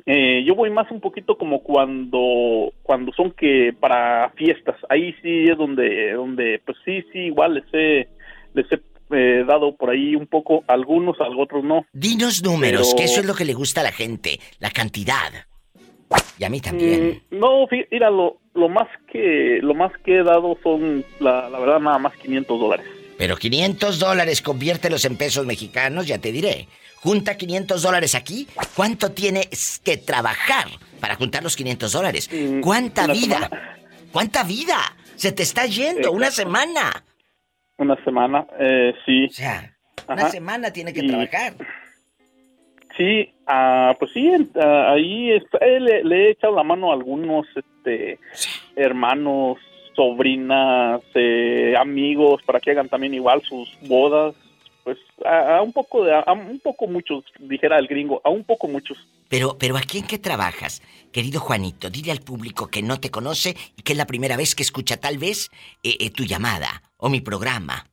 Eh, 0.05 0.43
yo 0.45 0.55
voy 0.55 0.69
más 0.69 0.89
un 0.91 0.99
poquito 0.99 1.37
como 1.37 1.63
cuando 1.63 2.73
cuando 2.83 3.11
son 3.13 3.31
que 3.31 3.75
para 3.79 4.29
fiestas. 4.31 4.75
Ahí 4.89 5.13
sí 5.21 5.45
es 5.49 5.57
donde 5.57 6.13
donde 6.13 6.61
pues 6.65 6.77
sí 6.85 7.03
sí 7.11 7.19
igual 7.19 7.55
les 7.55 7.65
he 7.73 8.07
les 8.53 8.71
he 8.71 8.77
eh, 9.11 9.43
dado 9.47 9.75
por 9.75 9.89
ahí 9.89 10.15
un 10.15 10.27
poco 10.27 10.63
algunos, 10.67 11.15
otros 11.19 11.63
no. 11.63 11.85
Dinos 11.93 12.43
números, 12.43 12.87
Pero- 12.87 12.97
que 12.97 13.03
eso 13.05 13.19
es 13.21 13.25
lo 13.25 13.35
que 13.35 13.45
le 13.45 13.53
gusta 13.53 13.81
a 13.81 13.83
la 13.85 13.91
gente, 13.91 14.39
la 14.59 14.69
cantidad. 14.71 15.31
Y 16.39 16.43
a 16.45 16.49
mí 16.49 16.61
también. 16.61 17.21
Mm, 17.31 17.39
no, 17.39 17.67
fí- 17.67 17.87
mira 17.91 18.09
lo 18.09 18.37
lo 18.53 18.69
más 18.69 18.87
que 19.11 19.59
lo 19.61 19.73
más 19.75 19.91
que 20.03 20.19
he 20.19 20.23
dado 20.23 20.57
son 20.63 21.03
la, 21.19 21.49
la 21.49 21.59
verdad 21.59 21.79
nada 21.79 21.99
más 21.99 22.15
500 22.17 22.59
dólares. 22.59 22.85
Pero 23.17 23.35
500 23.35 23.99
dólares, 23.99 24.41
conviértelos 24.41 25.03
en 25.05 25.17
pesos 25.17 25.45
mexicanos, 25.45 26.07
ya 26.07 26.17
te 26.19 26.31
diré. 26.31 26.67
Junta 26.97 27.35
500 27.37 27.81
dólares 27.81 28.15
aquí. 28.15 28.47
¿Cuánto 28.75 29.11
tienes 29.11 29.79
que 29.83 29.97
trabajar 29.97 30.67
para 30.99 31.15
juntar 31.15 31.43
los 31.43 31.55
500 31.55 31.91
dólares? 31.91 32.29
¿Cuánta 32.61 33.05
una 33.05 33.13
vida? 33.13 33.49
¿Cuánta 34.11 34.43
vida? 34.43 34.77
Se 35.15 35.31
te 35.31 35.43
está 35.43 35.65
yendo, 35.65 36.11
una 36.11 36.31
semana. 36.31 37.03
Una 37.77 37.95
semana, 38.03 38.45
eh, 38.59 38.93
sí. 39.05 39.25
O 39.25 39.29
sea, 39.29 39.73
Una 40.07 40.21
Ajá. 40.23 40.29
semana 40.29 40.71
tiene 40.71 40.93
que 40.93 41.03
Y- 41.03 41.07
trabajar. 41.07 41.53
Sí, 42.95 43.31
ah, 43.45 43.95
pues 43.99 44.11
sí, 44.13 44.31
ah, 44.59 44.93
ahí 44.93 45.31
está, 45.31 45.57
eh, 45.59 45.79
le, 45.79 46.03
le 46.03 46.15
he 46.27 46.31
echado 46.31 46.55
la 46.55 46.63
mano 46.63 46.89
a 46.89 46.93
algunos 46.95 47.45
este, 47.55 48.17
hermanos, 48.75 49.57
sobrinas, 49.95 51.01
eh, 51.13 51.75
amigos, 51.77 52.41
para 52.43 52.59
que 52.59 52.71
hagan 52.71 52.89
también 52.89 53.13
igual 53.13 53.41
sus 53.43 53.69
bodas. 53.81 54.33
Pues 54.83 54.97
a, 55.25 55.57
a 55.57 55.61
un 55.61 55.73
poco, 55.73 56.05
de, 56.05 56.15
a 56.15 56.31
un 56.31 56.59
poco 56.59 56.87
muchos, 56.87 57.25
dijera 57.39 57.77
el 57.77 57.87
gringo, 57.87 58.21
a 58.23 58.29
un 58.29 58.43
poco 58.45 58.67
muchos. 58.67 58.97
Pero, 59.27 59.57
pero 59.59 59.75
¿aquí 59.77 59.97
en 59.99 60.07
qué 60.07 60.17
trabajas? 60.17 60.81
Querido 61.11 61.41
Juanito, 61.41 61.89
dile 61.89 62.11
al 62.13 62.21
público 62.21 62.67
que 62.67 62.81
no 62.81 62.99
te 62.99 63.11
conoce 63.11 63.55
y 63.75 63.81
que 63.83 63.91
es 63.91 63.97
la 63.97 64.07
primera 64.07 64.37
vez 64.37 64.55
que 64.55 64.63
escucha 64.63 64.95
tal 64.97 65.17
vez 65.17 65.51
eh, 65.83 65.97
eh, 65.99 66.09
tu 66.09 66.23
llamada 66.23 66.81
o 66.97 67.09
mi 67.09 67.21
programa. 67.21 67.85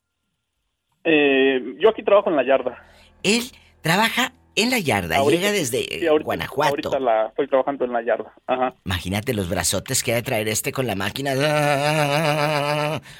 Eh, 1.04 1.60
yo 1.78 1.90
aquí 1.90 2.02
trabajo 2.02 2.30
en 2.30 2.36
la 2.36 2.44
yarda. 2.44 2.82
Él 3.22 3.42
trabaja 3.82 4.32
en 4.56 4.70
la 4.70 4.78
yarda, 4.78 5.16
Ahorita- 5.16 5.40
llega 5.40 5.52
desde 5.52 5.82
sí, 5.84 6.06
ahorita- 6.06 6.24
Guanajuato. 6.24 6.70
Ahorita 6.70 7.00
la, 7.00 7.26
estoy 7.26 7.48
trabajando 7.48 7.84
en 7.84 7.92
la 7.92 8.02
yarda. 8.02 8.32
Ajá. 8.46 8.74
Imagínate 8.84 9.34
los 9.34 9.48
brazotes 9.48 10.02
que 10.02 10.12
ha 10.12 10.16
de 10.16 10.22
traer 10.22 10.48
este 10.48 10.72
con 10.72 10.86
la 10.86 10.94
máquina. 10.94 11.32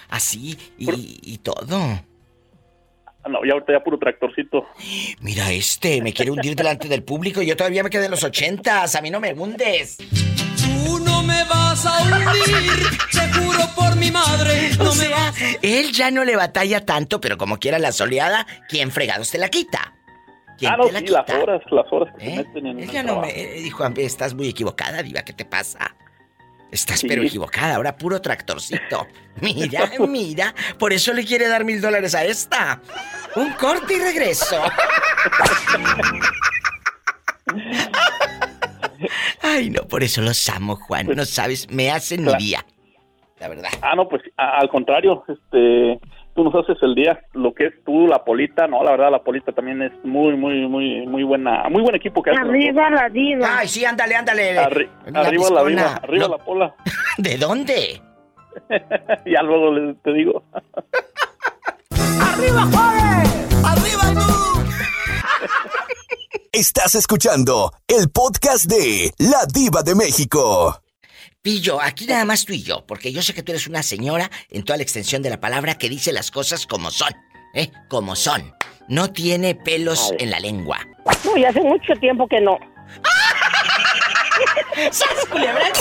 Así 0.08 0.56
y, 0.78 1.18
y 1.22 1.38
todo. 1.38 1.78
No, 3.26 3.42
ya 3.44 3.54
ahorita 3.54 3.72
ya 3.72 3.82
puro 3.82 3.98
tractorcito. 3.98 4.66
Mira 5.20 5.50
este, 5.50 6.02
me 6.02 6.12
quiere 6.12 6.30
hundir 6.30 6.54
delante 6.54 6.88
del 6.88 7.02
público. 7.02 7.40
Yo 7.42 7.56
todavía 7.56 7.82
me 7.82 7.88
quedé 7.90 8.04
en 8.04 8.10
los 8.10 8.22
ochentas. 8.22 8.94
A 8.94 9.00
mí 9.00 9.10
no 9.10 9.18
me 9.18 9.32
hundes. 9.32 9.96
Tú 10.84 10.98
no 11.00 11.22
me 11.22 11.44
vas 11.44 11.84
a 11.86 12.02
hundir, 12.02 12.88
te 13.12 13.32
juro 13.32 13.66
por 13.74 13.96
mi 13.96 14.10
madre. 14.10 14.70
No 14.78 14.90
O 14.90 14.94
me 14.94 15.04
sea, 15.06 15.10
vas 15.16 15.40
a... 15.40 15.50
él 15.62 15.92
ya 15.92 16.10
no 16.10 16.24
le 16.24 16.36
batalla 16.36 16.84
tanto, 16.84 17.20
pero 17.20 17.36
como 17.38 17.58
quiera 17.58 17.78
la 17.78 17.92
soleada, 17.92 18.46
¿quién 18.68 18.90
fregados 18.90 19.30
te 19.30 19.38
la 19.38 19.48
quita? 19.48 19.92
¿Quién 20.58 20.72
Ah, 20.72 20.76
no, 20.76 20.86
te 20.86 20.92
la 20.92 20.98
sí, 21.00 21.04
quita? 21.06 21.24
las 21.28 21.42
horas, 21.42 21.62
las 21.70 21.86
horas 21.92 22.14
que 22.18 22.26
¿Eh? 22.26 22.30
se 22.30 22.36
meten 22.44 22.66
en 22.66 22.80
Él 22.80 22.90
ya 22.90 23.02
no 23.02 23.20
me 23.20 23.30
eh, 23.30 23.60
dijo, 23.62 23.84
estás 23.96 24.34
muy 24.34 24.48
equivocada, 24.48 25.02
diva, 25.02 25.22
¿qué 25.22 25.32
te 25.32 25.44
pasa? 25.44 25.94
Estás 26.70 27.00
Sí. 27.00 27.06
pero 27.08 27.22
equivocada, 27.22 27.76
ahora 27.76 27.96
puro 27.96 28.20
tractorcito. 28.20 29.06
Mira, 29.40 29.90
mira, 30.08 30.54
por 30.78 30.92
eso 30.92 31.12
le 31.12 31.24
quiere 31.24 31.48
dar 31.48 31.64
mil 31.64 31.80
dólares 31.80 32.14
a 32.14 32.24
esta. 32.24 32.80
Un 33.36 33.52
corte 33.54 33.94
y 33.94 33.98
regreso. 33.98 34.60
Ay, 39.42 39.70
no, 39.70 39.82
por 39.88 40.02
eso 40.02 40.20
los 40.22 40.48
amo, 40.48 40.76
Juan. 40.76 41.06
No 41.14 41.24
sabes, 41.24 41.70
me 41.70 41.90
hacen 41.90 42.20
mi 42.20 42.26
Claro. 42.28 42.38
día. 42.44 42.64
La 43.40 43.48
verdad. 43.48 43.68
Ah, 43.82 43.94
no, 43.96 44.08
pues 44.08 44.22
a- 44.36 44.58
al 44.60 44.68
contrario, 44.68 45.24
este, 45.28 45.98
tú 46.34 46.44
nos 46.44 46.54
haces 46.54 46.76
el 46.82 46.94
día, 46.94 47.20
lo 47.32 47.52
que 47.52 47.66
es 47.66 47.74
tú, 47.84 48.06
la 48.06 48.24
Polita, 48.24 48.66
no, 48.68 48.82
la 48.82 48.92
verdad, 48.92 49.10
la 49.10 49.22
Polita 49.22 49.52
también 49.52 49.82
es 49.82 49.92
muy, 50.04 50.36
muy, 50.36 50.66
muy, 50.68 51.06
muy 51.06 51.22
buena, 51.24 51.68
muy 51.68 51.82
buen 51.82 51.94
equipo 51.96 52.22
que 52.22 52.30
hace. 52.30 52.40
Arriba 52.40 52.88
la 52.90 53.08
diva. 53.08 53.58
Ay, 53.58 53.68
sí, 53.68 53.84
ándale, 53.84 54.14
ándale. 54.14 54.56
Arri- 54.58 54.88
La 55.10 55.20
arriba 55.20 55.50
la 55.50 55.64
diva, 55.64 55.94
arriba 56.02 56.28
No. 56.28 56.36
la 56.36 56.44
Pola. 56.44 56.74
¿De 57.18 57.36
dónde? 57.36 58.00
ya 59.26 59.42
luego 59.42 59.72
les- 59.72 60.00
te 60.02 60.12
digo. 60.12 60.42
¡Arriba, 61.90 62.62
Juárez! 62.72 63.64
¡Arriba 63.64 64.20
tú! 64.20 64.63
Estás 66.54 66.94
escuchando 66.94 67.72
el 67.88 68.10
podcast 68.10 68.66
de 68.66 69.10
La 69.18 69.44
Diva 69.52 69.82
de 69.82 69.96
México. 69.96 70.80
Pillo, 71.42 71.80
aquí 71.80 72.06
nada 72.06 72.24
más 72.24 72.44
tú 72.44 72.52
y 72.52 72.62
yo, 72.62 72.86
porque 72.86 73.10
yo 73.10 73.22
sé 73.22 73.34
que 73.34 73.42
tú 73.42 73.50
eres 73.50 73.66
una 73.66 73.82
señora 73.82 74.30
en 74.50 74.62
toda 74.62 74.76
la 74.76 74.84
extensión 74.84 75.20
de 75.20 75.30
la 75.30 75.40
palabra 75.40 75.76
que 75.76 75.88
dice 75.88 76.12
las 76.12 76.30
cosas 76.30 76.64
como 76.64 76.92
son, 76.92 77.12
¿eh? 77.54 77.72
Como 77.88 78.14
son. 78.14 78.54
No 78.86 79.10
tiene 79.10 79.56
pelos 79.56 80.14
en 80.20 80.30
la 80.30 80.38
lengua. 80.38 80.78
No, 81.24 81.36
y 81.36 81.44
hace 81.44 81.60
mucho 81.60 81.92
tiempo 82.00 82.28
que 82.28 82.40
no. 82.40 82.56
¡Sas, 84.90 85.26
culebra, 85.30 85.72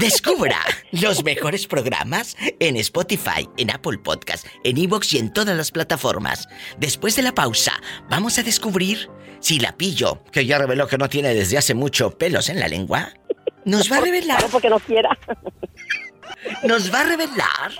Descubra 0.00 0.60
los 0.92 1.24
mejores 1.24 1.66
programas 1.66 2.36
en 2.60 2.76
Spotify, 2.76 3.48
en 3.56 3.70
Apple 3.70 3.98
Podcast, 3.98 4.46
en 4.64 4.78
Evox 4.78 5.12
y 5.14 5.18
en 5.18 5.32
todas 5.32 5.56
las 5.56 5.70
plataformas. 5.70 6.48
Después 6.78 7.16
de 7.16 7.22
la 7.22 7.34
pausa, 7.34 7.72
vamos 8.08 8.38
a 8.38 8.42
descubrir 8.42 9.10
si 9.40 9.58
la 9.58 9.76
pillo, 9.76 10.22
que 10.32 10.46
ya 10.46 10.58
reveló 10.58 10.86
que 10.86 10.98
no 10.98 11.08
tiene 11.08 11.34
desde 11.34 11.58
hace 11.58 11.74
mucho 11.74 12.16
pelos 12.16 12.48
en 12.48 12.60
la 12.60 12.68
lengua, 12.68 13.12
nos 13.64 13.90
va 13.90 13.98
a 13.98 14.00
revelar. 14.00 14.42
No 14.42 14.48
porque 14.48 14.70
no 14.70 14.78
quiera. 14.78 15.10
Nos 16.62 16.92
va 16.92 17.00
a 17.00 17.04
revelar, 17.04 17.72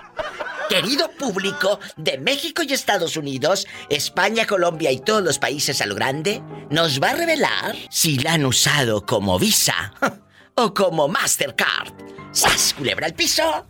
querido 0.69 1.11
público 1.13 1.79
de 1.97 2.19
México 2.19 2.63
y 2.63 2.73
Estados 2.73 3.17
Unidos, 3.17 3.67
España, 3.91 4.47
Colombia 4.47 4.91
y 4.93 5.01
todos 5.01 5.23
los 5.23 5.39
países 5.39 5.81
a 5.81 5.87
lo 5.87 5.95
grande, 5.95 6.43
nos 6.71 7.01
va 7.01 7.11
a 7.11 7.15
revelar 7.15 7.77
si 7.91 8.19
la 8.19 8.35
han 8.35 8.45
usado 8.45 9.07
como 9.07 9.39
Visa 9.39 9.93
o 10.55 10.75
como 10.75 11.09
Mastercard. 11.09 11.93
¡Sas, 12.33 12.75
culebra 12.77 13.07
al 13.07 13.15
piso! 13.15 13.67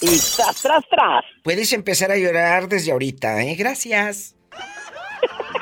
Y 0.00 0.18
tras, 0.36 0.62
tras, 0.62 0.84
tras. 0.88 1.24
Puedes 1.42 1.72
empezar 1.72 2.12
a 2.12 2.16
llorar 2.16 2.68
desde 2.68 2.92
ahorita, 2.92 3.42
¿eh? 3.42 3.56
Gracias. 3.56 4.36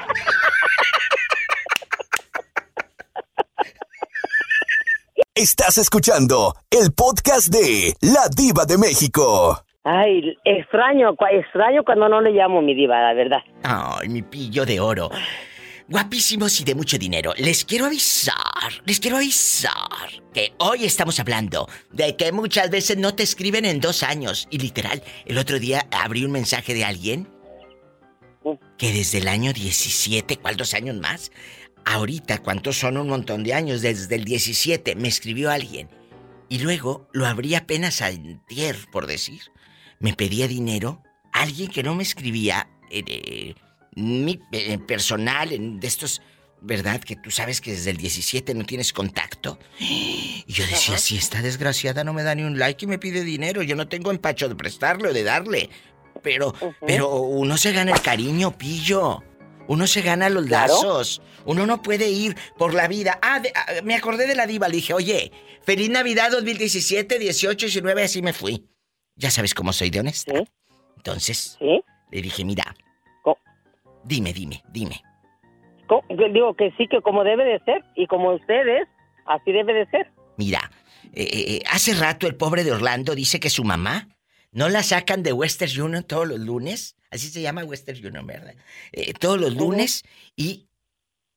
Estás 5.39 5.77
escuchando 5.77 6.55
el 6.71 6.95
podcast 6.95 7.49
de 7.49 7.93
La 8.01 8.27
Diva 8.35 8.65
de 8.65 8.79
México. 8.79 9.63
Ay, 9.85 10.35
extraño, 10.47 11.15
extraño 11.31 11.85
cuando 11.85 12.09
no 12.09 12.23
le 12.23 12.31
llamo 12.31 12.63
mi 12.63 12.75
diva, 12.75 13.03
la 13.03 13.13
verdad. 13.13 13.41
Ay, 13.63 14.09
mi 14.09 14.23
pillo 14.23 14.65
de 14.65 14.81
oro. 14.81 15.11
Guapísimos 15.89 16.59
y 16.63 16.65
de 16.65 16.75
mucho 16.75 16.97
dinero. 16.97 17.35
Les 17.37 17.67
quiero 17.67 17.85
avisar, 17.85 18.73
les 18.87 18.99
quiero 18.99 19.19
avisar 19.19 20.09
que 20.33 20.55
hoy 20.57 20.87
estamos 20.87 21.21
hablando 21.21 21.69
de 21.93 22.17
que 22.17 22.33
muchas 22.33 22.71
veces 22.71 22.97
no 22.97 23.15
te 23.15 23.23
escriben 23.23 23.67
en 23.67 23.79
dos 23.79 24.03
años. 24.03 24.49
Y 24.51 24.57
literal, 24.57 25.03
el 25.27 25.37
otro 25.37 25.59
día 25.59 25.87
abrí 25.91 26.25
un 26.25 26.33
mensaje 26.33 26.73
de 26.73 26.87
alguien 26.87 27.29
que 28.79 28.91
desde 28.91 29.19
el 29.19 29.29
año 29.29 29.53
17, 29.53 30.39
¿cuál 30.39 30.57
dos 30.57 30.73
años 30.73 30.97
más? 30.97 31.31
Ahorita, 31.89 32.39
¿cuántos 32.43 32.77
son 32.79 32.97
un 32.99 33.09
montón 33.09 33.45
de 33.45 33.55
años? 33.55 33.81
Desde 33.81 34.17
el 34.17 34.25
17 34.25 34.97
me 34.97 35.07
escribió 35.07 35.51
alguien. 35.53 35.89
Y 36.49 36.59
luego 36.59 37.09
lo 37.13 37.27
abrí 37.27 37.55
apenas 37.55 38.03
antier, 38.03 38.77
por 38.91 39.07
decir. 39.07 39.41
Me 40.01 40.13
pedía 40.13 40.49
dinero. 40.49 41.03
Alguien 41.33 41.71
que 41.71 41.83
no 41.85 41.95
me 41.95 42.03
escribía 42.03 42.69
eh, 42.91 43.03
eh, 43.07 43.55
mi 43.95 44.41
eh, 44.53 44.79
personal, 44.79 45.53
en- 45.53 45.79
de 45.79 45.87
estos, 45.87 46.23
¿verdad? 46.61 47.01
Que 47.01 47.15
tú 47.15 47.31
sabes 47.31 47.61
que 47.61 47.71
desde 47.71 47.91
el 47.91 47.97
17 47.99 48.53
no 48.55 48.65
tienes 48.65 48.93
contacto. 48.93 49.59
Y 49.79 50.45
yo 50.49 50.65
decía, 50.67 50.99
si 50.99 51.17
esta 51.17 51.41
desgraciada 51.41 52.03
no 52.03 52.13
me 52.13 52.25
da 52.25 52.35
ni 52.35 52.43
un 52.43 52.59
like 52.59 52.85
y 52.85 52.89
me 52.89 52.99
pide 52.99 53.23
dinero, 53.23 53.63
yo 53.63 53.77
no 53.77 53.87
tengo 53.89 54.11
empacho 54.11 54.49
de 54.49 54.57
prestarle 54.57 55.09
o 55.11 55.13
de 55.13 55.23
darle. 55.23 55.71
Pero, 56.23 56.53
pero 56.85 57.15
uno 57.17 57.57
se 57.57 57.73
gana 57.73 57.93
el 57.93 58.01
cariño, 58.03 58.59
pillo. 58.59 59.23
Uno 59.69 59.87
se 59.87 60.03
gana 60.03 60.29
los 60.29 60.47
Claro. 60.47 60.75
lazos. 60.75 61.23
Uno 61.45 61.67
no 61.67 61.83
puede 61.83 62.09
ir 62.11 62.37
por 62.57 62.75
la 62.75 62.89
vida. 62.89 63.19
Ah, 63.23 63.41
de- 63.41 63.53
ah, 63.55 63.67
me 63.85 63.95
acordé 63.95 64.27
de 64.27 64.35
la 64.35 64.47
diva. 64.47 64.69
Le 64.69 64.77
dije, 64.77 64.95
oye, 64.95 65.33
feliz 65.63 65.89
Navidad 65.91 66.31
2017, 66.31 67.19
18, 67.19 67.67
19, 67.67 68.03
así 68.05 68.23
me 68.23 68.33
fui. 68.33 68.67
Ya 69.17 69.31
sabes 69.31 69.55
cómo 69.55 69.73
soy 69.73 69.91
de 69.91 70.01
honesta. 70.01 70.33
Entonces, 70.97 71.57
le 71.61 72.23
dije, 72.23 72.45
mira. 72.45 72.75
Dime, 74.05 74.33
dime, 74.33 74.63
dime. 74.73 75.03
Yo 75.91 76.29
Digo 76.33 76.55
que 76.55 76.71
sí, 76.77 76.87
que 76.89 77.01
como 77.01 77.25
debe 77.25 77.45
de 77.45 77.59
ser. 77.65 77.85
Y 77.97 78.07
como 78.07 78.35
usted 78.35 78.67
es, 78.83 78.89
así 79.27 79.53
debe 79.53 79.73
de 79.73 79.87
ser. 79.87 80.13
Mira, 80.37 80.71
eh, 81.13 81.29
eh, 81.33 81.63
hace 81.71 81.95
rato 81.95 82.27
el 82.27 82.37
pobre 82.37 82.63
de 82.65 82.73
Orlando 82.73 83.15
dice 83.15 83.41
que 83.41 83.51
su 83.51 83.65
mamá 83.65 84.09
no 84.53 84.69
la 84.69 84.83
sacan 84.83 85.23
de 85.23 85.33
Western 85.33 85.81
Union 85.81 86.03
todos 86.05 86.27
los 86.29 86.39
lunes. 86.41 86.96
Así 87.11 87.29
se 87.29 87.43
llama 87.43 87.65
Western 87.65 88.05
Union, 88.05 88.27
¿verdad? 88.27 88.55
Eh, 88.93 89.13
todos 89.15 89.41
los 89.41 89.55
lunes 89.57 90.05
y 90.37 90.67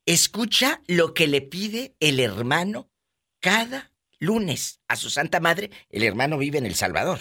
escucha 0.05 0.81
lo 0.87 1.13
que 1.13 1.27
le 1.27 1.41
pide 1.41 1.93
el 1.99 2.19
hermano 2.19 2.89
cada 3.39 3.91
lunes 4.19 4.81
a 4.87 4.95
su 4.95 5.09
santa 5.09 5.39
madre. 5.39 5.69
El 5.89 6.03
hermano 6.03 6.37
vive 6.37 6.57
en 6.57 6.65
El 6.65 6.75
Salvador. 6.75 7.19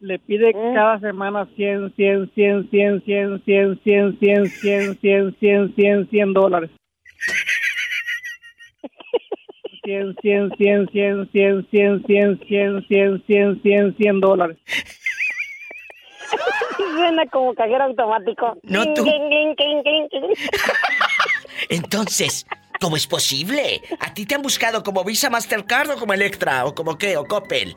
Le 0.00 0.18
pide 0.18 0.52
cada 0.52 0.98
semana 1.00 1.48
100, 1.56 1.94
100, 1.94 2.32
100, 2.34 2.70
100, 2.70 3.02
100, 3.04 3.42
100, 3.44 3.80
100, 3.84 4.18
100, 4.18 4.48
100, 4.60 5.00
100, 5.00 5.36
100, 5.38 5.74
100, 5.74 6.10
100 6.10 6.32
dólares. 6.32 6.70
100, 9.84 10.16
100, 10.20 10.50
100, 10.56 10.88
100, 10.90 11.30
100, 11.30 11.68
100, 11.70 12.06
100, 12.06 12.40
100, 12.46 12.86
100, 12.88 13.24
100, 13.26 13.62
100, 13.62 13.96
100 13.96 14.20
dólares. 14.20 14.56
Suena 17.04 17.26
como 17.26 17.54
cajero 17.54 17.84
automático. 17.84 18.56
No, 18.62 18.94
tú. 18.94 19.04
Entonces, 21.68 22.46
¿cómo 22.80 22.96
es 22.96 23.06
posible? 23.06 23.82
¿A 24.00 24.14
ti 24.14 24.24
te 24.24 24.34
han 24.34 24.40
buscado 24.42 24.82
como 24.82 25.04
Visa 25.04 25.28
Mastercard 25.28 25.90
o 25.90 25.96
como 25.96 26.14
Electra 26.14 26.64
o 26.64 26.74
como 26.74 26.96
qué 26.96 27.18
o 27.18 27.26
Coppel? 27.26 27.76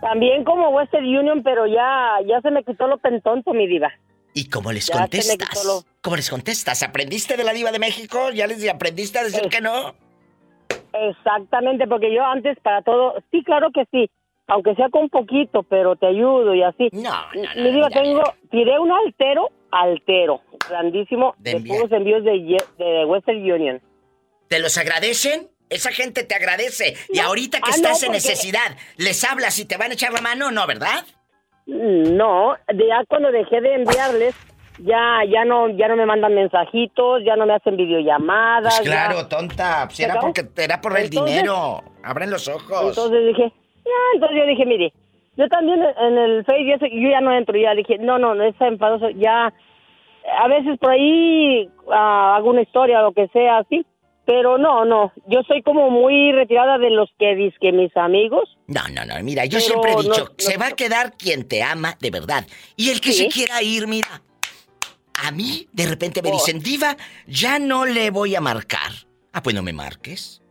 También 0.00 0.44
como 0.44 0.70
Western 0.70 1.04
Union, 1.04 1.42
pero 1.42 1.66
ya, 1.66 2.16
ya 2.26 2.40
se 2.40 2.50
me 2.50 2.64
quitó 2.64 2.86
lo 2.86 2.96
pentonto, 2.98 3.52
mi 3.52 3.66
diva. 3.66 3.92
¿Y 4.32 4.48
cómo 4.48 4.72
les 4.72 4.86
Ya 4.86 4.94
contestas? 4.98 5.64
lo- 5.64 5.82
¿Cómo 6.00 6.16
les 6.16 6.30
contestas? 6.30 6.82
¿Aprendiste 6.82 7.36
de 7.36 7.44
la 7.44 7.52
diva 7.52 7.70
de 7.70 7.78
México? 7.78 8.30
¿Ya 8.30 8.46
les 8.46 8.66
aprendiste 8.68 9.18
a 9.18 9.24
decir 9.24 9.48
que 9.50 9.60
no? 9.60 9.94
Exactamente, 10.92 11.86
porque 11.86 12.14
yo 12.14 12.24
antes 12.24 12.58
para 12.60 12.80
todo, 12.80 13.14
sí, 13.30 13.42
claro 13.44 13.68
que 13.74 13.84
sí, 13.90 14.10
aunque 14.48 14.74
sea 14.74 14.88
con 14.90 15.08
poquito, 15.08 15.62
pero 15.64 15.96
te 15.96 16.06
ayudo 16.06 16.54
y 16.54 16.62
así. 16.62 16.88
No, 16.92 17.12
Mi 17.56 17.70
diva, 17.72 17.88
tengo, 17.90 18.22
tiré 18.50 18.78
un 18.78 18.92
altero 18.92 19.48
altero, 19.72 20.40
grandísimo, 20.68 21.34
De 21.38 21.50
de, 21.50 21.56
enviar. 21.58 21.76
puros 21.80 21.92
envíos 21.92 22.24
de, 22.24 23.04
Western 23.06 23.38
Union. 23.52 23.82
¿Te 24.48 24.58
los 24.60 24.78
agradecen? 24.78 25.48
Esa 25.68 25.90
gente 25.90 26.22
te 26.22 26.34
agradece. 26.34 26.94
Y 27.10 27.18
ahorita 27.18 27.58
que 27.58 27.70
Ah, 27.72 27.74
estás 27.74 28.00
no, 28.02 28.06
en 28.06 28.12
necesidad, 28.12 28.76
¿les 28.96 29.22
hablas 29.24 29.58
y 29.58 29.64
te 29.66 29.76
van 29.76 29.90
a 29.90 29.94
echar 29.94 30.12
la 30.12 30.20
mano? 30.20 30.50
No, 30.52 30.66
¿verdad? 30.66 31.04
No, 31.66 32.54
ya 32.68 33.04
cuando 33.08 33.32
dejé 33.32 33.60
de 33.60 33.74
enviarles, 33.74 34.34
ya 34.78 35.18
ya 35.28 35.44
no 35.44 35.68
ya 35.70 35.88
no 35.88 35.96
me 35.96 36.06
mandan 36.06 36.34
mensajitos, 36.34 37.22
ya 37.26 37.34
no 37.34 37.44
me 37.44 37.54
hacen 37.54 37.76
videollamadas. 37.76 38.78
Pues 38.78 38.88
claro, 38.88 39.16
ya. 39.22 39.28
tonta. 39.28 39.82
Pues 39.86 39.96
¿Se 39.96 40.04
era 40.04 40.20
porque 40.20 40.46
era 40.56 40.80
por 40.80 40.96
el 40.96 41.06
Entonces- 41.06 41.34
dinero. 41.34 41.82
Abren 42.04 42.30
los 42.30 42.46
ojos. 42.46 42.88
Entonces 42.96 43.26
dije, 43.26 43.52
ya, 43.86 43.92
entonces 44.14 44.38
yo 44.38 44.46
dije, 44.46 44.66
mire, 44.66 44.92
yo 45.36 45.48
también 45.48 45.82
en 45.82 46.18
el 46.18 46.44
Face 46.44 46.64
yo 46.92 47.08
ya 47.10 47.20
no 47.20 47.32
entro, 47.32 47.56
ya 47.58 47.74
dije, 47.74 47.98
no, 47.98 48.18
no, 48.18 48.34
no 48.34 48.44
es 48.44 48.54
enfadoso, 48.60 49.10
ya, 49.10 49.52
a 50.38 50.48
veces 50.48 50.78
por 50.78 50.90
ahí 50.90 51.68
ah, 51.92 52.36
hago 52.36 52.50
una 52.50 52.62
historia 52.62 53.00
o 53.00 53.04
lo 53.04 53.12
que 53.12 53.28
sea 53.28 53.58
así, 53.58 53.86
pero 54.24 54.58
no, 54.58 54.84
no, 54.84 55.12
yo 55.28 55.42
soy 55.46 55.62
como 55.62 55.88
muy 55.88 56.32
retirada 56.32 56.78
de 56.78 56.90
los 56.90 57.08
que 57.16 57.36
dicen 57.36 57.76
mis 57.76 57.96
amigos. 57.96 58.58
No, 58.66 58.80
no, 58.92 59.04
no. 59.04 59.22
Mira, 59.22 59.44
yo 59.44 59.60
siempre 59.60 59.92
he 59.92 59.96
dicho, 60.02 60.24
no- 60.24 60.30
se 60.36 60.56
va 60.56 60.66
a 60.66 60.70
quedar 60.72 61.12
quien 61.16 61.46
te 61.46 61.62
ama 61.62 61.94
de 62.00 62.10
verdad. 62.10 62.44
Y 62.76 62.90
el 62.90 63.00
que 63.00 63.12
Sí. 63.12 63.22
se 63.24 63.28
quiera 63.28 63.62
ir, 63.62 63.86
mira. 63.86 64.20
A 65.24 65.30
mí, 65.30 65.68
de 65.72 65.86
repente 65.86 66.22
me 66.22 66.32
dicen, 66.32 66.58
Diva, 66.58 66.96
ya 67.28 67.60
no 67.60 67.86
le 67.86 68.10
voy 68.10 68.34
a 68.34 68.40
marcar. 68.40 68.90
Ah, 69.32 69.42
pues 69.42 69.54
no 69.54 69.62
me 69.62 69.72
marques. 69.72 70.42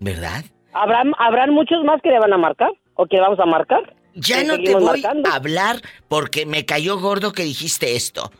¿Verdad? 0.00 0.44
¿Habrán, 0.72 1.12
¿Habrán 1.18 1.50
muchos 1.50 1.82
más 1.84 2.00
que 2.02 2.10
le 2.10 2.18
van 2.18 2.32
a 2.32 2.38
marcar 2.38 2.70
o 2.94 3.06
que 3.06 3.20
vamos 3.20 3.38
a 3.40 3.46
marcar? 3.46 3.94
Ya 4.14 4.42
no 4.44 4.56
te 4.58 4.74
voy 4.74 4.84
marcando. 4.84 5.28
a 5.30 5.34
hablar 5.36 5.76
porque 6.08 6.44
me 6.46 6.64
cayó 6.66 6.98
gordo 6.98 7.32
que 7.32 7.42
dijiste 7.44 7.94
esto. 7.96 8.30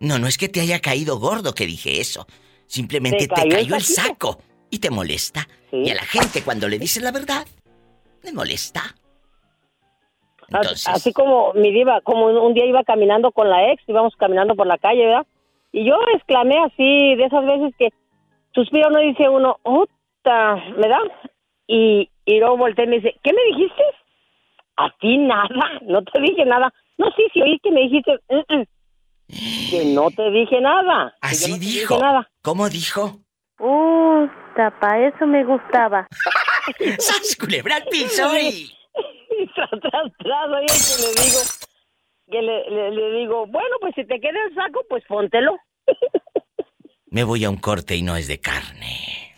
No, 0.00 0.18
no 0.18 0.26
es 0.26 0.38
que 0.38 0.48
te 0.48 0.60
haya 0.60 0.80
caído 0.80 1.18
gordo 1.18 1.52
que 1.54 1.66
dije 1.66 2.00
eso. 2.00 2.26
Simplemente 2.66 3.28
Te 3.28 3.34
te 3.42 3.48
cayó 3.48 3.76
el 3.76 3.82
saco 3.82 4.38
y 4.70 4.78
te 4.78 4.90
molesta. 4.90 5.46
Y 5.72 5.90
a 5.90 5.94
la 5.94 6.02
gente 6.02 6.42
cuando 6.42 6.68
le 6.68 6.78
dices 6.78 7.02
la 7.02 7.12
verdad, 7.12 7.46
le 8.22 8.32
molesta. 8.32 8.82
As- 10.52 10.86
Así 10.88 11.12
como 11.12 11.52
mi 11.54 11.72
diva, 11.72 12.00
como 12.02 12.26
un, 12.26 12.36
un 12.36 12.54
día 12.54 12.66
iba 12.66 12.84
caminando 12.84 13.32
con 13.32 13.50
la 13.50 13.72
ex, 13.72 13.82
íbamos 13.88 14.14
caminando 14.16 14.54
por 14.54 14.66
la 14.66 14.78
calle, 14.78 15.06
¿verdad? 15.06 15.26
Y 15.72 15.84
yo 15.86 15.94
exclamé 16.14 16.56
así, 16.64 17.14
de 17.16 17.24
esas 17.24 17.44
veces 17.44 17.74
que 17.78 17.88
suspira 18.54 18.88
uno 18.88 19.02
y 19.02 19.08
dice 19.08 19.28
uno, 19.28 19.58
¡Uta! 19.64 20.54
¿Me 20.76 20.88
da? 20.88 20.98
Y, 21.66 22.10
y 22.24 22.38
luego 22.38 22.56
volteé 22.58 22.84
y 22.84 22.88
me 22.88 22.96
dice, 22.96 23.14
¿qué 23.22 23.32
me 23.32 23.42
dijiste? 23.56 23.82
A 24.76 24.90
ti 25.00 25.18
nada, 25.18 25.48
no 25.82 26.02
te 26.02 26.20
dije 26.20 26.44
nada. 26.44 26.72
No, 26.98 27.06
sí, 27.16 27.24
sí, 27.32 27.42
oí 27.42 27.58
que 27.62 27.70
me 27.70 27.82
dijiste, 27.82 28.12
"Mm, 28.28 28.54
mm". 28.60 28.64
que 29.70 29.84
no 29.94 30.10
te 30.10 30.30
dije 30.30 30.60
nada. 30.60 31.14
Así 31.20 31.50
no 31.52 31.58
dijo. 31.58 31.98
nada. 31.98 32.30
¿Cómo 32.42 32.68
dijo? 32.68 33.18
Uh, 33.58 34.26
tapa, 34.54 34.98
eso 35.00 35.26
me 35.26 35.44
gustaba. 35.44 36.06
¡Sas, 36.98 37.36
culebra 37.38 37.76
al 37.76 37.84
piso 37.84 38.36
y... 38.38 38.70
Tras, 39.54 39.70
tras, 39.70 40.12
tras, 40.18 40.48
oye, 40.48 40.66
que 40.66 41.02
le 41.02 41.24
digo, 41.24 41.40
que 42.30 42.42
le, 42.42 42.70
le, 42.70 42.90
le 42.90 43.18
digo, 43.18 43.46
bueno, 43.46 43.76
pues 43.80 43.94
si 43.94 44.04
te 44.06 44.18
queda 44.20 44.38
el 44.48 44.54
saco, 44.54 44.82
pues 44.88 45.04
póntelo. 45.06 45.56
Me 47.06 47.22
voy 47.24 47.44
a 47.44 47.50
un 47.50 47.56
corte 47.56 47.96
y 47.96 48.02
no 48.02 48.16
es 48.16 48.28
de 48.28 48.40
carne. 48.40 49.34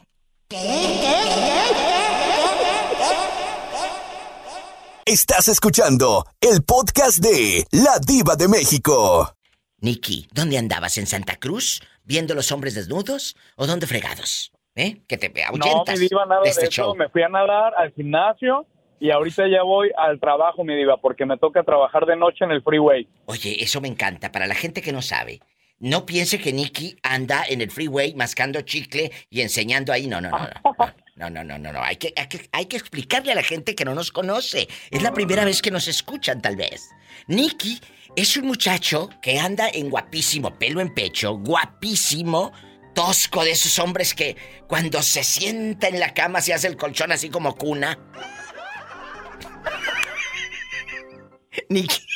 Estás 5.11 5.49
escuchando 5.49 6.27
el 6.39 6.63
podcast 6.63 7.21
de 7.25 7.65
La 7.71 7.99
Diva 7.99 8.37
de 8.37 8.47
México. 8.47 9.33
Nicky, 9.81 10.29
¿dónde 10.35 10.59
andabas? 10.59 10.99
¿En 10.99 11.07
Santa 11.07 11.37
Cruz? 11.37 11.81
¿Viendo 12.05 12.35
los 12.35 12.53
hombres 12.53 12.75
desnudos? 12.75 13.35
¿O 13.57 13.67
dónde 13.67 13.87
fregados? 13.87 14.53
¿Eh? 14.75 15.01
Que 15.09 15.17
te 15.17 15.31
No, 15.31 15.65
ahuyentas 15.65 15.99
mi 15.99 16.09
diva, 16.09 16.27
nada 16.27 16.43
de 16.43 16.49
de, 16.49 16.51
este 16.51 16.67
eso. 16.67 16.95
Me 16.95 17.09
fui 17.09 17.23
a 17.23 17.31
nadar 17.31 17.73
al 17.79 17.91
gimnasio 17.95 18.67
y 19.01 19.11
ahorita 19.11 19.45
ya 19.49 19.63
voy 19.63 19.91
al 19.97 20.21
trabajo, 20.21 20.63
mi 20.63 20.77
diva, 20.77 20.99
porque 20.99 21.25
me 21.25 21.39
toca 21.39 21.63
trabajar 21.63 22.05
de 22.05 22.15
noche 22.15 22.45
en 22.45 22.51
el 22.51 22.63
freeway. 22.63 23.09
Oye, 23.25 23.65
eso 23.65 23.81
me 23.81 23.89
encanta. 23.89 24.31
Para 24.31 24.47
la 24.47 24.55
gente 24.55 24.83
que 24.83 24.93
no 24.93 25.01
sabe, 25.01 25.41
no 25.81 26.07
piense 26.07 26.39
que 26.39 26.53
Nicky 26.53 26.97
anda 27.03 27.45
en 27.49 27.61
el 27.61 27.71
freeway 27.71 28.15
mascando 28.15 28.61
chicle 28.63 29.11
y 29.31 29.41
enseñando 29.41 29.93
ahí. 29.93 30.07
No, 30.07 30.21
no, 30.21 30.31
no. 30.31 30.39
no. 30.39 30.93
No, 31.19 31.29
no, 31.29 31.43
no, 31.43 31.59
no, 31.59 31.73
no. 31.73 31.83
Hay 31.83 31.97
que, 31.97 32.15
hay, 32.17 32.29
que, 32.29 32.49
hay 32.53 32.67
que 32.67 32.77
explicarle 32.77 33.33
a 33.33 33.35
la 33.35 33.43
gente 33.43 33.75
que 33.75 33.85
no 33.85 33.93
nos 33.93 34.13
conoce. 34.13 34.69
Es 34.89 35.03
la 35.03 35.13
primera 35.13 35.45
vez 35.45 35.61
que 35.61 35.73
nos 35.73 35.89
escuchan, 35.89 36.41
tal 36.41 36.55
vez. 36.55 36.91
Nicky 37.27 37.81
es 38.15 38.37
un 38.37 38.47
muchacho 38.47 39.11
que 39.21 39.41
anda 39.41 39.69
en 39.69 39.91
guapísimo, 39.91 40.57
pelo 40.57 40.81
en 40.81 40.95
pecho, 40.95 41.35
guapísimo, 41.35 42.53
tosco 42.95 43.43
de 43.43 43.51
esos 43.51 43.81
hombres 43.81 44.15
que 44.15 44.37
cuando 44.69 45.03
se 45.03 45.25
sienta 45.25 45.89
en 45.89 45.99
la 45.99 46.15
cama 46.15 46.41
se 46.41 46.55
hace 46.55 46.69
el 46.69 46.77
colchón 46.77 47.11
así 47.11 47.31
como 47.31 47.57
cuna. 47.57 47.99
Nicky, 51.69 52.07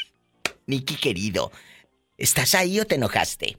Nicky 0.66 0.94
querido, 0.94 1.51
¿estás 2.23 2.55
ahí 2.55 2.78
o 2.81 2.85
te 2.86 2.94
enojaste? 2.94 3.59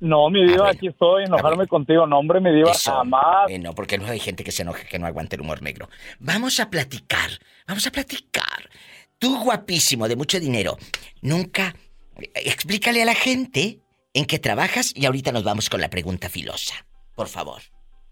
No, 0.00 0.30
mi 0.30 0.46
diva, 0.46 0.70
aquí 0.70 0.88
estoy, 0.88 1.24
enojarme 1.24 1.66
contigo. 1.66 2.06
No, 2.06 2.18
hombre, 2.18 2.40
mi 2.40 2.50
diva, 2.54 2.70
Eso. 2.70 2.90
jamás. 2.92 3.50
Eh, 3.50 3.58
no, 3.58 3.74
porque 3.74 3.98
luego 3.98 4.12
hay 4.12 4.18
gente 4.18 4.42
que 4.44 4.50
se 4.52 4.62
enoja 4.62 4.84
que 4.84 4.98
no 4.98 5.06
aguante 5.06 5.36
el 5.36 5.42
humor 5.42 5.60
negro. 5.62 5.88
Vamos 6.18 6.58
a 6.58 6.70
platicar, 6.70 7.30
vamos 7.68 7.86
a 7.86 7.90
platicar. 7.90 8.70
Tú 9.18 9.42
guapísimo, 9.44 10.08
de 10.08 10.16
mucho 10.16 10.40
dinero, 10.40 10.78
nunca... 11.20 11.74
eh, 12.18 12.30
Explícale 12.46 13.02
a 13.02 13.04
la 13.04 13.14
gente 13.14 13.80
en 14.14 14.24
qué 14.24 14.38
trabajas 14.38 14.92
y 14.96 15.04
ahorita 15.04 15.32
nos 15.32 15.44
vamos 15.44 15.68
con 15.68 15.80
la 15.82 15.90
pregunta 15.90 16.30
filosa. 16.30 16.74
Por 17.14 17.28
favor. 17.28 17.60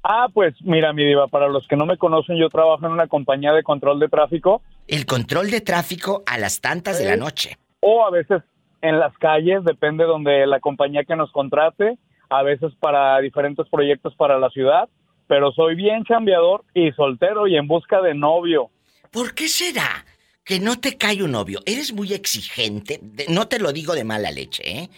Ah, 0.05 0.27
pues 0.33 0.55
mira, 0.61 0.93
mi 0.93 1.05
diva, 1.07 1.27
para 1.29 1.49
los 1.49 1.67
que 1.69 1.77
no 1.77 1.87
me 1.87 1.97
conocen, 1.97 2.37
yo 2.39 2.51
trabajo 2.51 2.85
en 2.87 2.93
una 2.93 3.09
compañía 3.09 3.53
de 3.53 3.63
control 3.63 3.99
de 3.99 4.09
tráfico. 4.09 4.61
El 4.87 5.07
control 5.07 5.51
de 5.51 5.63
tráfico 5.63 6.23
a 6.27 6.37
las 6.37 6.61
tantas 6.61 6.99
de 6.99 7.07
la 7.07 7.17
noche. 7.17 7.57
O 7.81 8.05
a 8.05 8.11
veces 8.11 8.43
en 8.83 8.99
las 8.99 9.17
calles, 9.19 9.65
depende 9.65 10.05
donde 10.05 10.47
la 10.47 10.61
compañía 10.61 11.05
que 11.05 11.17
nos 11.17 11.31
contrate, 11.33 11.99
a 12.31 12.43
veces 12.43 12.73
para 12.79 13.19
diferentes 13.21 13.67
proyectos 13.69 14.15
para 14.17 14.39
la 14.39 14.51
ciudad, 14.51 14.89
pero 15.27 15.53
soy 15.53 15.75
bien 15.75 16.05
chambeador 16.05 16.65
y 16.75 16.91
soltero 16.93 17.47
y 17.47 17.57
en 17.57 17.67
busca 17.67 18.01
de 18.01 18.15
novio. 18.15 18.71
¿Por 19.11 19.35
qué 19.35 19.49
será 19.49 20.05
que 20.45 20.61
no 20.61 20.79
te 20.79 20.97
cae 20.97 21.23
un 21.23 21.33
novio? 21.33 21.61
Eres 21.67 21.93
muy 21.93 22.13
exigente. 22.13 23.01
No 23.29 23.49
te 23.49 23.59
lo 23.59 23.73
digo 23.73 23.95
de 23.95 24.05
mala 24.05 24.31
leche, 24.31 24.63
¿eh? 24.65 24.91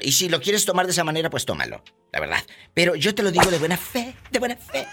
Y 0.00 0.12
si 0.12 0.28
lo 0.28 0.40
quieres 0.40 0.64
tomar 0.64 0.86
de 0.86 0.92
esa 0.92 1.02
manera, 1.02 1.30
pues 1.30 1.44
tómalo, 1.44 1.82
la 2.12 2.20
verdad. 2.20 2.42
Pero 2.74 2.94
yo 2.94 3.14
te 3.14 3.22
lo 3.22 3.32
digo 3.32 3.50
de 3.50 3.58
buena 3.58 3.76
fe, 3.76 4.14
de 4.30 4.38
buena 4.38 4.56
fe. 4.56 4.86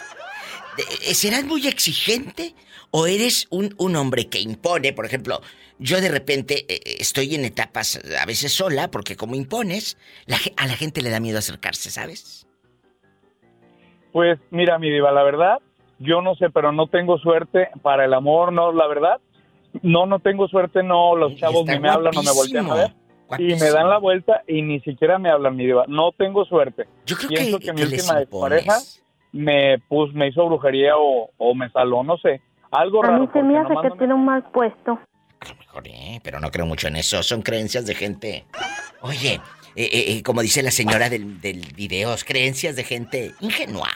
¿Serás 1.14 1.44
muy 1.44 1.68
exigente 1.68 2.56
o 2.92 3.06
eres 3.06 3.48
un, 3.52 3.76
un 3.78 3.96
hombre 3.96 4.30
que 4.30 4.40
impone? 4.40 4.94
Por 4.94 5.06
ejemplo, 5.06 5.42
yo 5.80 6.00
de 6.02 6.10
repente 6.10 6.66
eh, 6.68 6.80
eh, 6.86 6.96
estoy 7.00 7.34
en 7.36 7.46
etapas 7.46 8.00
a 8.22 8.26
veces 8.26 8.54
sola 8.54 8.90
porque 8.92 9.16
como 9.16 9.36
impones, 9.36 9.98
la 10.26 10.38
a 10.58 10.68
la 10.68 10.74
gente 10.76 11.02
le 11.02 11.10
da 11.10 11.20
miedo 11.20 11.40
acercarse, 11.40 11.90
¿sabes? 11.90 12.46
Pues 14.12 14.40
mira, 14.52 14.80
mi 14.80 14.90
diva, 14.90 15.12
la 15.12 15.24
verdad, 15.24 15.60
yo 16.00 16.22
no 16.22 16.36
sé, 16.36 16.50
pero 16.50 16.72
no 16.72 16.88
tengo 16.88 17.18
suerte 17.20 17.70
para 17.82 18.06
el 18.06 18.14
amor, 18.14 18.52
no, 18.54 18.72
la 18.72 18.88
verdad. 18.88 19.20
No, 19.84 20.08
no 20.08 20.20
tengo 20.20 20.48
suerte, 20.48 20.82
no, 20.82 21.16
los 21.16 21.36
chavos 21.36 21.60
está 21.62 21.74
ni 21.74 21.80
me 21.80 21.90
hablan, 21.90 22.12
no 22.16 22.24
me 22.24 22.32
voltean 22.32 22.70
a 22.72 22.74
ver. 22.76 22.94
Y 23.38 23.54
me 23.54 23.70
dan 23.70 23.88
la 23.88 24.00
vuelta 24.00 24.42
y 24.48 24.64
ni 24.64 24.80
siquiera 24.80 25.20
me 25.20 25.30
hablan, 25.30 25.56
mi 25.56 25.66
diva. 25.68 25.86
No 25.88 26.12
tengo 26.12 26.44
suerte. 26.46 26.88
Yo 27.06 27.16
creo 27.16 27.30
Pienso 27.30 27.60
que- 27.60 27.66
que, 27.68 27.74
mi 27.74 27.82
que 27.82 27.86
última 27.88 28.16
pareja 28.42 28.80
me, 29.32 29.78
pues, 29.88 30.12
me 30.16 30.30
hizo 30.30 30.44
brujería 30.48 30.98
o, 30.98 31.30
o 31.38 31.54
me 31.54 31.70
saló, 31.70 32.04
no 32.04 32.18
sé. 32.18 32.42
Algo 32.72 33.04
A 33.04 33.08
raro. 33.08 33.22
mí 33.22 33.30
se 33.32 33.44
me 33.44 33.60
hace 33.60 33.74
que 33.84 33.90
me- 33.92 33.98
tiene 33.98 34.14
un 34.16 34.26
mal 34.26 34.44
puesto. 34.52 35.00
Pero 36.24 36.40
no 36.40 36.52
creo 36.52 36.66
mucho 36.66 36.88
en 36.88 36.96
eso. 36.96 37.24
Son 37.24 37.42
creencias 37.42 37.86
de 37.86 37.96
gente. 37.96 38.46
Oye, 39.02 39.36
eh, 39.76 39.90
eh, 39.92 40.04
eh, 40.08 40.24
como 40.24 40.42
dice 40.42 40.64
la 40.64 40.72
señora 40.72 41.10
del, 41.10 41.40
del 41.42 41.62
video, 41.76 42.16
creencias 42.26 42.76
de 42.76 42.84
gente 42.84 43.34
ingenua. 43.40 43.90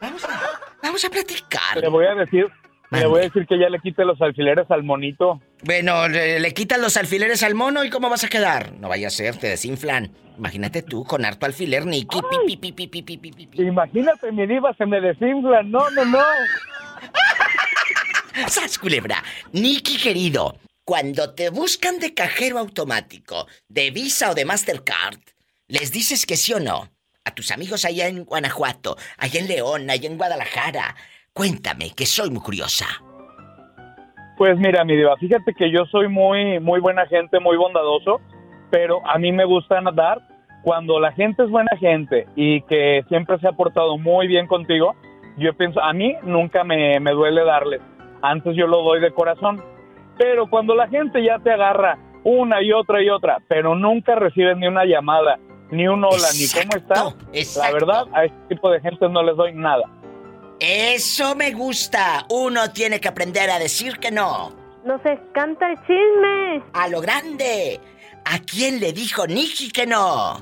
Vamos 0.00 0.24
a, 0.24 0.40
vamos 0.82 1.04
a 1.04 1.10
platicar. 1.10 1.78
Le 1.78 1.88
voy 1.88 2.06
a 2.06 2.14
decir, 2.14 2.46
le 2.90 3.06
voy 3.06 3.20
a 3.20 3.24
decir 3.24 3.46
que 3.46 3.58
ya 3.58 3.68
le 3.68 3.80
quite 3.80 4.04
los 4.04 4.20
alfileres 4.20 4.70
al 4.70 4.82
monito. 4.82 5.40
Bueno, 5.62 6.08
le, 6.08 6.38
le 6.38 6.54
quitan 6.54 6.80
los 6.80 6.96
alfileres 6.96 7.42
al 7.42 7.54
mono 7.54 7.82
y 7.82 7.90
¿cómo 7.90 8.08
vas 8.08 8.24
a 8.24 8.28
quedar? 8.28 8.72
No 8.74 8.88
vaya 8.88 9.08
a 9.08 9.10
ser, 9.10 9.36
te 9.36 9.48
desinflan. 9.48 10.12
Imagínate 10.38 10.82
tú 10.82 11.02
con 11.04 11.24
harto 11.24 11.46
alfiler, 11.46 11.86
Nicky. 11.86 12.20
pi, 12.46 12.56
pi, 12.56 12.72
pi, 12.72 12.72
pi, 12.72 13.02
pi, 13.02 13.02
pi, 13.02 13.16
pi, 13.32 13.46
pi. 13.46 13.62
Imagínate, 13.62 14.30
mi 14.32 14.46
diva, 14.46 14.74
se 14.74 14.84
me 14.84 15.00
desinfla. 15.00 15.62
No, 15.62 15.88
no, 15.90 16.04
no. 16.04 16.18
¡Sas, 18.48 18.78
culebra! 18.78 19.24
Nicky, 19.52 19.96
querido, 19.96 20.58
cuando 20.86 21.34
te 21.34 21.50
buscan 21.50 21.98
de 21.98 22.14
cajero 22.14 22.58
automático, 22.60 23.48
de 23.68 23.90
Visa 23.90 24.30
o 24.30 24.34
de 24.36 24.44
Mastercard, 24.44 25.18
¿les 25.66 25.90
dices 25.90 26.24
que 26.24 26.36
sí 26.36 26.52
o 26.52 26.60
no? 26.60 26.84
A 27.24 27.34
tus 27.34 27.50
amigos 27.50 27.84
allá 27.84 28.06
en 28.06 28.24
Guanajuato, 28.24 28.94
allá 29.18 29.40
en 29.40 29.48
León, 29.48 29.90
allá 29.90 30.08
en 30.08 30.16
Guadalajara. 30.16 30.94
Cuéntame, 31.32 31.90
que 31.90 32.06
soy 32.06 32.30
muy 32.30 32.40
curiosa. 32.40 32.86
Pues 34.38 34.56
mira, 34.58 34.84
mi 34.84 34.94
diva, 34.94 35.16
fíjate 35.16 35.54
que 35.54 35.72
yo 35.72 35.86
soy 35.86 36.06
muy, 36.08 36.60
muy 36.60 36.78
buena 36.78 37.04
gente, 37.06 37.40
muy 37.40 37.56
bondadoso. 37.56 38.20
pero 38.70 39.04
a 39.08 39.18
mí 39.18 39.32
me 39.32 39.44
gusta 39.44 39.80
dar 39.92 40.20
cuando 40.62 41.00
la 41.00 41.10
gente 41.12 41.42
es 41.42 41.50
buena 41.50 41.76
gente 41.78 42.28
y 42.36 42.62
que 42.62 43.04
siempre 43.08 43.40
se 43.40 43.48
ha 43.48 43.52
portado 43.52 43.98
muy 43.98 44.28
bien 44.28 44.46
contigo. 44.46 44.94
Yo 45.36 45.52
pienso, 45.54 45.82
a 45.82 45.92
mí 45.92 46.14
nunca 46.22 46.62
me, 46.62 47.00
me 47.00 47.10
duele 47.10 47.44
darles. 47.44 47.80
Antes 48.22 48.54
yo 48.54 48.68
lo 48.68 48.82
doy 48.84 49.00
de 49.00 49.10
corazón. 49.10 49.75
Pero 50.18 50.48
cuando 50.48 50.74
la 50.74 50.88
gente 50.88 51.22
ya 51.22 51.38
te 51.38 51.50
agarra 51.50 51.98
una 52.24 52.62
y 52.62 52.72
otra 52.72 53.02
y 53.02 53.08
otra, 53.08 53.38
pero 53.48 53.74
nunca 53.74 54.14
reciben 54.14 54.60
ni 54.60 54.66
una 54.66 54.84
llamada, 54.84 55.38
ni 55.70 55.86
un 55.86 56.02
hola, 56.04 56.28
ni 56.34 56.48
cómo 56.48 56.76
está, 56.76 57.60
la 57.60 57.72
verdad, 57.72 58.04
a 58.12 58.24
este 58.24 58.38
tipo 58.48 58.70
de 58.70 58.80
gente 58.80 59.08
no 59.08 59.22
les 59.22 59.36
doy 59.36 59.52
nada. 59.54 59.84
Eso 60.58 61.34
me 61.34 61.52
gusta. 61.52 62.24
Uno 62.30 62.72
tiene 62.72 62.98
que 62.98 63.08
aprender 63.08 63.50
a 63.50 63.58
decir 63.58 63.98
que 63.98 64.10
no. 64.10 64.52
Nos 64.84 65.04
encanta 65.04 65.70
el 65.70 65.76
chisme. 65.80 66.62
A 66.72 66.88
lo 66.88 67.00
grande. 67.00 67.78
¿A 68.24 68.38
quién 68.38 68.80
le 68.80 68.92
dijo 68.92 69.26
Nicky 69.26 69.70
que 69.70 69.86
no? 69.86 70.40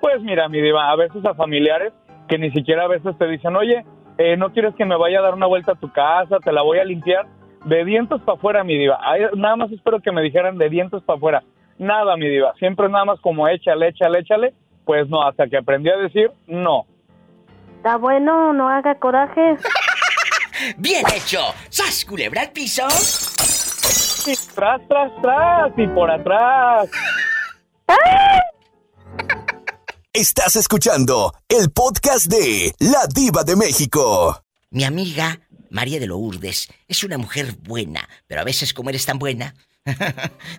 Pues 0.00 0.20
mira, 0.22 0.48
mi 0.48 0.60
diva, 0.60 0.90
a 0.90 0.96
veces 0.96 1.24
a 1.24 1.34
familiares 1.34 1.92
que 2.28 2.38
ni 2.38 2.50
siquiera 2.52 2.84
a 2.84 2.88
veces 2.88 3.16
te 3.18 3.26
dicen, 3.26 3.56
oye, 3.56 3.84
eh, 4.18 4.36
¿no 4.36 4.52
quieres 4.52 4.74
que 4.76 4.84
me 4.84 4.96
vaya 4.96 5.18
a 5.18 5.22
dar 5.22 5.34
una 5.34 5.46
vuelta 5.46 5.72
a 5.72 5.74
tu 5.74 5.90
casa? 5.92 6.38
Te 6.44 6.52
la 6.52 6.62
voy 6.62 6.78
a 6.78 6.84
limpiar. 6.84 7.26
De 7.64 7.84
dientes 7.84 8.20
para 8.22 8.38
afuera, 8.38 8.64
mi 8.64 8.78
diva. 8.78 8.98
Ay, 9.02 9.22
nada 9.36 9.56
más 9.56 9.70
espero 9.72 10.00
que 10.00 10.12
me 10.12 10.22
dijeran 10.22 10.58
de 10.58 10.68
dientes 10.68 11.02
para 11.02 11.16
afuera. 11.16 11.42
Nada, 11.78 12.16
mi 12.16 12.28
diva. 12.28 12.54
Siempre 12.58 12.88
nada 12.88 13.04
más 13.04 13.20
como 13.20 13.48
échale, 13.48 13.88
échale, 13.88 14.20
échale. 14.20 14.54
Pues 14.84 15.08
no, 15.08 15.22
hasta 15.22 15.46
que 15.46 15.58
aprendí 15.58 15.90
a 15.90 15.96
decir 15.96 16.30
no. 16.46 16.86
Está 17.76 17.96
bueno, 17.96 18.52
no 18.52 18.68
haga 18.68 18.94
coraje. 18.96 19.56
¡Bien 20.76 21.04
hecho! 21.14 21.38
¡Sas, 21.68 22.04
culebra 22.04 22.42
al 22.42 22.50
piso! 22.50 22.82
Y 24.26 24.34
tras, 24.54 24.86
tras, 24.86 25.10
tras, 25.22 25.72
y 25.78 25.86
por 25.88 26.10
atrás. 26.10 26.90
Estás 30.12 30.56
escuchando 30.56 31.32
el 31.48 31.70
podcast 31.70 32.26
de 32.26 32.74
La 32.80 33.06
Diva 33.06 33.44
de 33.44 33.56
México. 33.56 34.42
Mi 34.70 34.84
amiga 34.84 35.40
María 35.70 36.00
de 36.00 36.06
Lourdes 36.06 36.68
es 36.88 37.04
una 37.04 37.18
mujer 37.18 37.54
buena, 37.62 38.08
pero 38.26 38.40
a 38.40 38.44
veces 38.44 38.74
como 38.74 38.90
eres 38.90 39.06
tan 39.06 39.18
buena, 39.18 39.54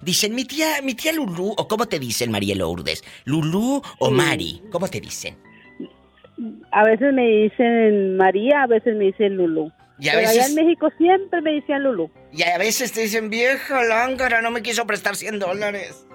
dicen 0.01 0.33
mi 0.33 0.45
tía, 0.45 0.81
mi 0.81 0.95
tía 0.95 1.11
Lulú, 1.11 1.53
o 1.57 1.67
cómo 1.67 1.87
te 1.87 1.99
dicen 1.99 2.31
María 2.31 2.55
Lourdes, 2.55 3.03
Lulú 3.25 3.81
o 3.99 4.07
Sí. 4.07 4.13
Mari, 4.13 4.63
¿cómo 4.71 4.87
te 4.87 4.99
dicen? 4.99 5.37
A 6.71 6.83
veces 6.83 7.13
me 7.13 7.27
dicen 7.27 8.17
María, 8.17 8.63
a 8.63 8.67
veces 8.67 8.95
me 8.95 9.05
dicen 9.05 9.35
Lulú. 9.35 9.71
Y 9.99 10.09
a 10.09 10.13
Pero 10.13 10.29
allá 10.29 10.47
en 10.47 10.55
México 10.55 10.89
siempre 10.97 11.41
me 11.41 11.53
decían 11.53 11.83
Lulú. 11.83 12.09
Y 12.33 12.41
a 12.41 12.57
veces 12.57 12.91
te 12.91 13.01
dicen 13.01 13.29
vieja 13.29 13.83
lángara, 13.83 14.41
no 14.41 14.49
me 14.49 14.63
quiso 14.63 14.87
prestar 14.87 15.15
100 15.15 15.37
dólares. 15.37 16.07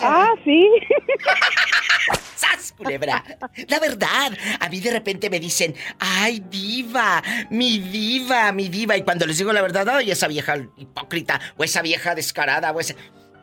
Ah, 0.00 0.32
sí. 0.44 0.68
¡Sas, 2.36 2.72
culebra! 2.72 3.22
La 3.68 3.78
verdad, 3.78 4.32
a 4.60 4.68
mí 4.68 4.80
de 4.80 4.90
repente 4.90 5.30
me 5.30 5.40
dicen, 5.40 5.74
¡ay, 5.98 6.42
diva! 6.50 7.22
¡Mi 7.50 7.78
diva, 7.78 8.52
mi 8.52 8.68
diva! 8.68 8.96
Y 8.96 9.02
cuando 9.02 9.26
les 9.26 9.38
digo 9.38 9.52
la 9.52 9.62
verdad, 9.62 9.88
¡ay, 9.88 10.10
esa 10.10 10.28
vieja 10.28 10.56
hipócrita! 10.76 11.40
O 11.56 11.64
esa 11.64 11.82
vieja 11.82 12.14
descarada, 12.14 12.72
o 12.72 12.80
esa... 12.80 12.94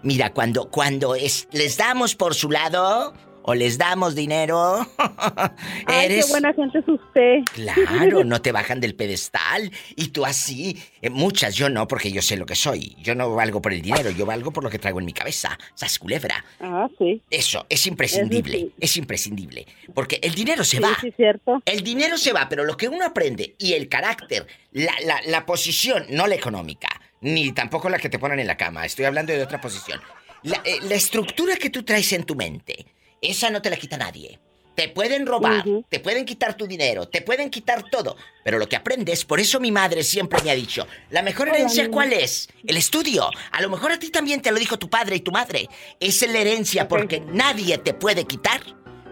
Mira, 0.03 0.33
cuando, 0.33 0.69
cuando 0.69 1.15
es, 1.15 1.47
les 1.51 1.77
damos 1.77 2.15
por 2.15 2.33
su 2.33 2.49
lado, 2.49 3.13
o 3.43 3.53
les 3.53 3.77
damos 3.77 4.15
dinero, 4.15 4.85
Ay, 5.85 6.05
eres... 6.05 6.25
qué 6.25 6.31
buena 6.31 6.53
gente 6.53 6.79
es 6.79 6.87
usted. 6.87 7.39
Claro, 7.53 8.23
no 8.25 8.41
te 8.41 8.51
bajan 8.51 8.79
del 8.79 8.95
pedestal. 8.95 9.71
Y 9.95 10.09
tú 10.09 10.25
así. 10.25 10.81
eh, 11.01 11.09
muchas, 11.09 11.55
yo 11.55 11.69
no, 11.69 11.87
porque 11.87 12.11
yo 12.11 12.21
sé 12.21 12.37
lo 12.37 12.45
que 12.45 12.55
soy. 12.55 12.95
Yo 12.99 13.15
no 13.15 13.33
valgo 13.33 13.61
por 13.61 13.73
el 13.73 13.81
dinero, 13.81 14.09
yo 14.11 14.25
valgo 14.25 14.51
por 14.51 14.63
lo 14.63 14.69
que 14.69 14.79
traigo 14.79 14.99
en 14.99 15.05
mi 15.05 15.13
cabeza. 15.13 15.57
Sas 15.73 15.97
culebra. 15.99 16.43
Ah, 16.59 16.87
sí. 16.97 17.21
Eso, 17.29 17.65
es 17.69 17.85
imprescindible. 17.87 18.69
Es 18.79 18.97
imprescindible. 18.97 19.65
Porque 19.93 20.19
el 20.21 20.33
dinero 20.35 20.63
se 20.63 20.77
Sí, 20.77 20.83
va. 20.83 20.97
sí, 21.01 21.11
cierto. 21.15 21.61
El 21.65 21.83
dinero 21.83 22.17
se 22.17 22.33
va, 22.33 22.47
pero 22.49 22.63
lo 22.63 22.77
que 22.77 22.87
uno 22.87 23.05
aprende 23.05 23.55
y 23.57 23.73
el 23.73 23.89
carácter, 23.89 24.47
la, 24.71 24.93
la, 25.05 25.19
la 25.27 25.45
posición, 25.45 26.05
no 26.09 26.27
la 26.27 26.35
económica, 26.35 26.87
ni 27.21 27.51
tampoco 27.51 27.89
la 27.89 27.99
que 27.99 28.09
te 28.09 28.19
ponen 28.19 28.39
en 28.39 28.47
la 28.47 28.57
cama, 28.57 28.85
estoy 28.85 29.05
hablando 29.05 29.33
de 29.33 29.41
otra 29.43 29.59
posición. 29.61 29.99
La, 30.43 30.61
eh, 30.65 30.79
la 30.83 30.95
estructura 30.95 31.55
que 31.55 31.69
tú 31.69 31.83
traes 31.83 32.11
en 32.13 32.23
tu 32.23 32.35
mente, 32.35 32.85
esa 33.21 33.49
no 33.49 33.61
te 33.61 33.69
la 33.69 33.77
quita 33.77 33.97
nadie. 33.97 34.39
Te 34.75 34.87
pueden 34.87 35.25
robar, 35.25 35.65
te 35.89 35.99
pueden 35.99 36.25
quitar 36.25 36.55
tu 36.55 36.65
dinero, 36.65 37.07
te 37.07 37.21
pueden 37.21 37.49
quitar 37.49 37.83
todo, 37.91 38.15
pero 38.43 38.57
lo 38.57 38.69
que 38.69 38.77
aprendes, 38.77 39.25
por 39.25 39.39
eso 39.39 39.59
mi 39.59 39.69
madre 39.69 40.01
siempre 40.01 40.41
me 40.41 40.49
ha 40.49 40.55
dicho, 40.55 40.87
la 41.09 41.21
mejor 41.21 41.49
herencia 41.49 41.91
cuál 41.91 42.13
es? 42.13 42.47
El 42.65 42.77
estudio. 42.77 43.29
A 43.51 43.61
lo 43.61 43.69
mejor 43.69 43.91
a 43.91 43.99
ti 43.99 44.09
también 44.09 44.41
te 44.41 44.51
lo 44.51 44.57
dijo 44.57 44.79
tu 44.79 44.89
padre 44.89 45.17
y 45.17 45.19
tu 45.19 45.31
madre. 45.31 45.67
Es 45.99 46.25
la 46.27 46.39
herencia 46.39 46.87
porque 46.87 47.19
nadie 47.19 47.77
te 47.79 47.93
puede 47.93 48.25
quitar 48.25 48.61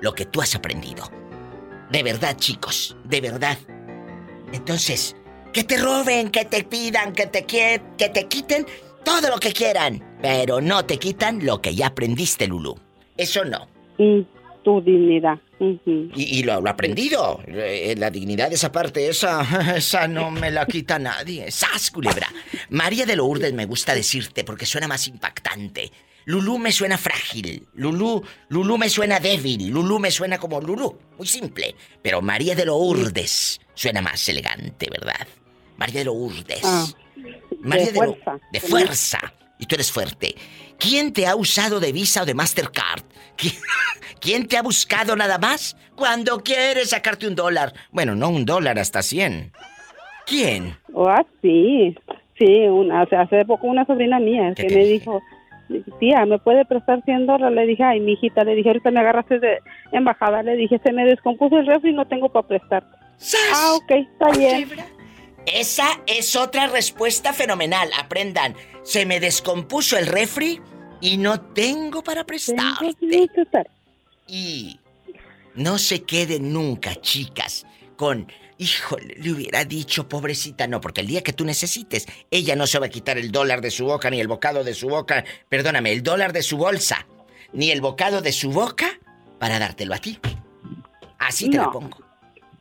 lo 0.02 0.16
que 0.16 0.26
tú 0.26 0.42
has 0.42 0.56
aprendido. 0.56 1.12
De 1.92 2.04
verdad, 2.04 2.38
chicos, 2.38 2.96
de 3.04 3.20
verdad. 3.20 3.58
Entonces, 4.54 5.16
que 5.52 5.66
te 5.66 5.78
roben, 5.78 6.30
que 6.30 6.46
te 6.46 6.64
pidan, 6.64 7.12
que 7.14 7.28
te 7.28 7.46
que 7.46 7.82
te 7.98 8.28
quiten 8.28 8.66
todo 9.04 9.30
lo 9.30 9.40
que 9.40 9.52
quieran, 9.52 10.18
pero 10.22 10.62
no 10.62 10.86
te 10.86 10.98
quitan 10.98 11.46
lo 11.46 11.62
que 11.62 11.76
ya 11.76 11.88
aprendiste, 11.88 12.48
Lulu. 12.48 12.80
Eso 13.18 13.44
no. 13.44 13.79
Y 14.00 14.26
tu 14.64 14.82
dignidad. 14.82 15.38
Y, 15.60 15.78
y 16.16 16.44
lo, 16.44 16.62
lo 16.62 16.70
aprendido. 16.70 17.42
Eh, 17.48 17.94
La 17.98 18.10
dignidad 18.10 18.50
de 18.50 18.56
esa 18.56 18.72
parte, 18.72 19.08
esa, 19.10 19.76
esa 19.76 20.08
no 20.08 20.32
me 20.32 20.50
la 20.52 20.66
quita 20.66 20.98
nadie. 20.98 21.52
¡Sas, 21.52 21.92
culebra! 21.92 22.28
María 22.70 23.06
de 23.06 23.16
Lourdes 23.16 23.54
me 23.54 23.66
gusta 23.66 23.94
decirte 23.94 24.44
porque 24.44 24.66
suena 24.66 24.88
más 24.88 25.08
impactante. 25.08 25.92
Lulú 26.26 26.58
me 26.60 26.72
suena 26.72 26.98
frágil. 26.98 27.68
Lulú, 27.74 28.24
Lulú 28.50 28.78
me 28.78 28.90
suena 28.90 29.20
débil. 29.20 29.68
Lulú 29.70 30.00
me 30.00 30.12
suena 30.12 30.38
como 30.38 30.62
Lulú. 30.62 30.98
Muy 31.18 31.28
simple. 31.28 31.76
Pero 32.02 32.22
María 32.22 32.56
de 32.56 32.66
Lourdes 32.66 33.60
suena 33.74 34.02
más 34.02 34.30
elegante, 34.30 34.88
¿verdad? 34.92 35.28
María 35.78 36.00
de 36.00 36.06
Lourdes. 36.06 36.62
Ah, 36.64 36.86
María 37.62 37.88
de 37.88 37.92
de, 37.94 38.00
Lo- 38.00 38.06
fuerza. 38.14 38.40
de 38.52 38.60
fuerza. 38.62 39.34
Y 39.60 39.66
tú 39.66 39.76
eres 39.76 39.92
fuerte. 39.92 40.36
¿Quién 40.80 41.14
te 41.14 41.28
ha 41.28 41.36
usado 41.36 41.80
de 41.80 41.92
Visa 41.92 42.24
o 42.24 42.26
de 42.26 42.34
Mastercard? 42.34 43.04
¿Qui- 43.38 43.60
¿Quién 44.22 44.48
te 44.48 44.58
ha 44.58 44.62
buscado 44.62 45.16
nada 45.16 45.38
más 45.38 45.76
cuando 45.96 46.40
quieres 46.40 46.90
sacarte 46.92 47.28
un 47.28 47.36
dólar? 47.36 47.74
Bueno, 47.92 48.16
no 48.16 48.30
un 48.30 48.46
dólar, 48.46 48.80
hasta 48.80 49.02
100. 49.02 49.52
¿Quién? 50.26 50.78
Ah, 50.96 51.24
sí. 51.42 51.96
Sí, 52.38 52.46
una, 52.68 53.02
hace 53.02 53.44
poco 53.46 53.68
una 53.68 53.86
sobrina 53.86 54.18
mía 54.20 54.54
¿Qué 54.56 54.68
que 54.68 54.74
me 54.76 54.86
dijo, 54.86 55.22
tía, 56.00 56.26
¿me 56.26 56.40
puede 56.40 56.64
prestar 56.64 57.04
100 57.04 57.26
dólares? 57.28 57.54
Le 57.56 57.66
dije, 57.66 57.84
ay, 57.84 58.00
mi 58.00 58.14
hijita, 58.14 58.44
le 58.46 58.56
dije, 58.56 58.70
ahorita 58.70 58.92
me 58.92 59.02
agarraste 59.02 59.40
de 59.40 59.60
embajada. 59.92 60.42
Le 60.44 60.56
dije, 60.56 60.80
se 60.84 60.94
me 60.94 61.04
descompuso 61.06 61.58
el 61.58 61.66
refri 61.68 61.90
y 61.90 61.94
no 61.94 62.08
tengo 62.08 62.30
para 62.30 62.48
prestar. 62.48 62.84
Ah, 63.54 63.74
ok, 63.76 63.92
está 63.92 64.30
bien. 64.38 64.70
Esa 65.46 66.02
es 66.06 66.36
otra 66.36 66.68
respuesta 66.68 67.34
fenomenal. 67.34 67.90
Aprendan. 67.98 68.56
Se 68.84 69.06
me 69.06 69.20
descompuso 69.20 69.98
el 69.98 70.08
refri 70.08 70.62
y 71.02 71.18
no 71.18 71.40
tengo 71.42 72.04
para 72.04 72.24
prestarte. 72.26 72.96
Y 74.28 74.80
no 75.56 75.78
se 75.78 76.04
queden 76.04 76.54
nunca, 76.54 76.96
chicas, 76.96 77.66
con, 77.96 78.32
híjole, 78.58 79.16
le 79.18 79.32
hubiera 79.32 79.66
dicho, 79.66 80.08
pobrecita, 80.08 80.68
no, 80.68 80.80
porque 80.80 81.02
el 81.02 81.08
día 81.08 81.24
que 81.24 81.34
tú 81.34 81.46
necesites, 81.46 82.06
ella 82.30 82.56
no 82.56 82.68
se 82.68 82.80
va 82.80 82.86
a 82.86 82.90
quitar 82.90 83.18
el 83.18 83.32
dólar 83.32 83.62
de 83.62 83.72
su 83.72 83.86
boca, 83.86 84.10
ni 84.10 84.20
el 84.20 84.28
bocado 84.28 84.64
de 84.64 84.74
su 84.74 84.88
boca, 84.88 85.26
perdóname, 85.50 85.92
el 85.92 86.04
dólar 86.04 86.32
de 86.32 86.44
su 86.44 86.58
bolsa, 86.58 87.08
ni 87.54 87.72
el 87.72 87.82
bocado 87.82 88.22
de 88.22 88.32
su 88.32 88.52
boca 88.52 89.00
para 89.40 89.58
dártelo 89.58 89.96
a 89.96 89.98
ti. 89.98 90.20
Así 91.18 91.50
te 91.50 91.58
la 91.58 91.64
No. 91.64 91.72
pongo. 91.72 91.98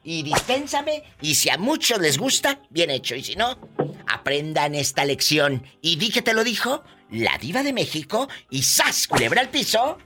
Y 0.05 0.23
dispénsame, 0.23 1.03
y 1.21 1.35
si 1.35 1.51
a 1.51 1.59
muchos 1.59 1.99
les 1.99 2.19
gusta, 2.19 2.61
bien 2.71 2.91
hecho, 2.91 3.15
y 3.15 3.23
si 3.23 3.37
no, 3.37 3.59
aprendan 4.07 4.75
esta 4.75 5.05
lección. 5.05 5.63
Y 5.83 5.97
di 5.97 6.11
que 6.11 6.23
te 6.23 6.35
lo 6.35 6.45
dijo 6.45 6.83
la 7.11 7.37
diva 7.39 7.63
de 7.63 7.73
México, 7.73 8.29
y 8.51 8.63
¡zas! 8.63 9.07
culebra 9.07 9.41
al 9.41 9.49
piso. 9.49 9.99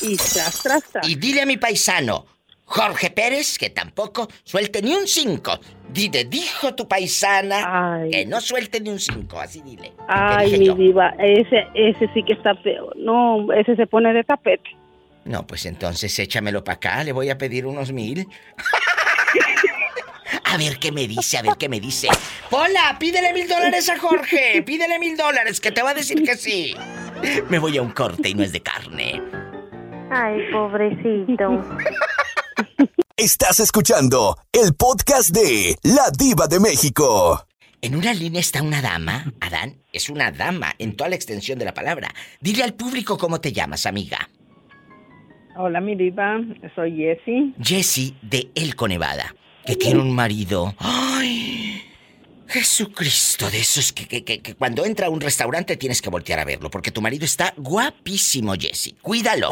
Y 0.00 0.16
tras, 0.16 0.62
tras, 0.62 0.82
tras. 0.84 1.08
Y 1.08 1.16
dile 1.16 1.42
a 1.42 1.46
mi 1.46 1.56
paisano, 1.56 2.26
Jorge 2.64 3.10
Pérez, 3.10 3.58
que 3.58 3.70
tampoco 3.70 4.28
suelte 4.42 4.80
ni 4.82 4.94
un 4.94 5.06
5. 5.06 5.60
Dile, 5.90 6.24
dijo 6.24 6.74
tu 6.74 6.88
paisana 6.88 8.00
que 8.10 8.26
no 8.26 8.40
suelte 8.40 8.80
ni 8.80 8.90
un 8.90 8.98
5, 8.98 9.38
así 9.38 9.60
dile. 9.60 9.90
¿Qué 9.96 10.04
Ay, 10.08 10.58
mi 10.58 10.66
yo? 10.66 10.74
diva, 10.74 11.10
ese, 11.18 11.66
ese 11.74 12.08
sí 12.14 12.22
que 12.24 12.32
está 12.32 12.54
feo. 12.56 12.90
No, 12.96 13.52
ese 13.52 13.76
se 13.76 13.86
pone 13.86 14.12
de 14.12 14.24
tapete. 14.24 14.70
No, 15.24 15.46
pues 15.46 15.66
entonces 15.66 16.18
échamelo 16.18 16.64
para 16.64 16.76
acá, 16.76 17.04
le 17.04 17.12
voy 17.12 17.30
a 17.30 17.38
pedir 17.38 17.66
unos 17.66 17.92
mil. 17.92 18.26
A 20.54 20.56
ver 20.56 20.78
qué 20.78 20.92
me 20.92 21.08
dice, 21.08 21.36
a 21.36 21.42
ver 21.42 21.56
qué 21.58 21.68
me 21.68 21.80
dice. 21.80 22.06
Hola, 22.52 22.96
pídele 23.00 23.32
mil 23.32 23.48
dólares 23.48 23.88
a 23.88 23.98
Jorge, 23.98 24.62
pídele 24.62 25.00
mil 25.00 25.16
dólares, 25.16 25.60
que 25.60 25.72
te 25.72 25.82
va 25.82 25.90
a 25.90 25.94
decir 25.94 26.22
que 26.22 26.36
sí. 26.36 26.76
Me 27.48 27.58
voy 27.58 27.76
a 27.76 27.82
un 27.82 27.90
corte 27.90 28.28
y 28.28 28.34
no 28.34 28.44
es 28.44 28.52
de 28.52 28.60
carne. 28.60 29.20
Ay, 30.12 30.38
pobrecito. 30.52 31.60
Estás 33.16 33.58
escuchando 33.58 34.36
el 34.52 34.76
podcast 34.76 35.30
de 35.30 35.76
La 35.82 36.12
Diva 36.16 36.46
de 36.46 36.60
México. 36.60 37.48
En 37.82 37.96
una 37.96 38.14
línea 38.14 38.40
está 38.40 38.62
una 38.62 38.80
dama, 38.80 39.32
Adán, 39.40 39.82
es 39.92 40.08
una 40.08 40.30
dama 40.30 40.72
en 40.78 40.94
toda 40.94 41.10
la 41.10 41.16
extensión 41.16 41.58
de 41.58 41.64
la 41.64 41.74
palabra. 41.74 42.14
Dile 42.40 42.62
al 42.62 42.74
público 42.74 43.18
cómo 43.18 43.40
te 43.40 43.52
llamas, 43.52 43.86
amiga. 43.86 44.30
Hola, 45.56 45.80
mi 45.80 45.96
diva, 45.96 46.38
soy 46.76 46.96
Jessie. 46.96 47.54
Jessie 47.60 48.14
de 48.22 48.50
Elco, 48.54 48.86
Nevada, 48.86 49.34
que 49.66 49.76
tiene 49.76 50.00
un 50.00 50.12
marido. 50.12 50.74
¡Ay! 50.78 51.82
Jesucristo, 52.46 53.50
de 53.50 53.60
esos 53.60 53.92
que, 53.92 54.06
que, 54.06 54.22
que, 54.22 54.40
que 54.40 54.54
cuando 54.54 54.84
entra 54.84 55.08
a 55.08 55.10
un 55.10 55.20
restaurante 55.20 55.76
tienes 55.76 56.00
que 56.00 56.10
voltear 56.10 56.38
a 56.38 56.44
verlo, 56.44 56.70
porque 56.70 56.90
tu 56.90 57.00
marido 57.00 57.24
está 57.24 57.52
guapísimo, 57.56 58.54
Jessie. 58.54 58.94
Cuídalo 59.02 59.50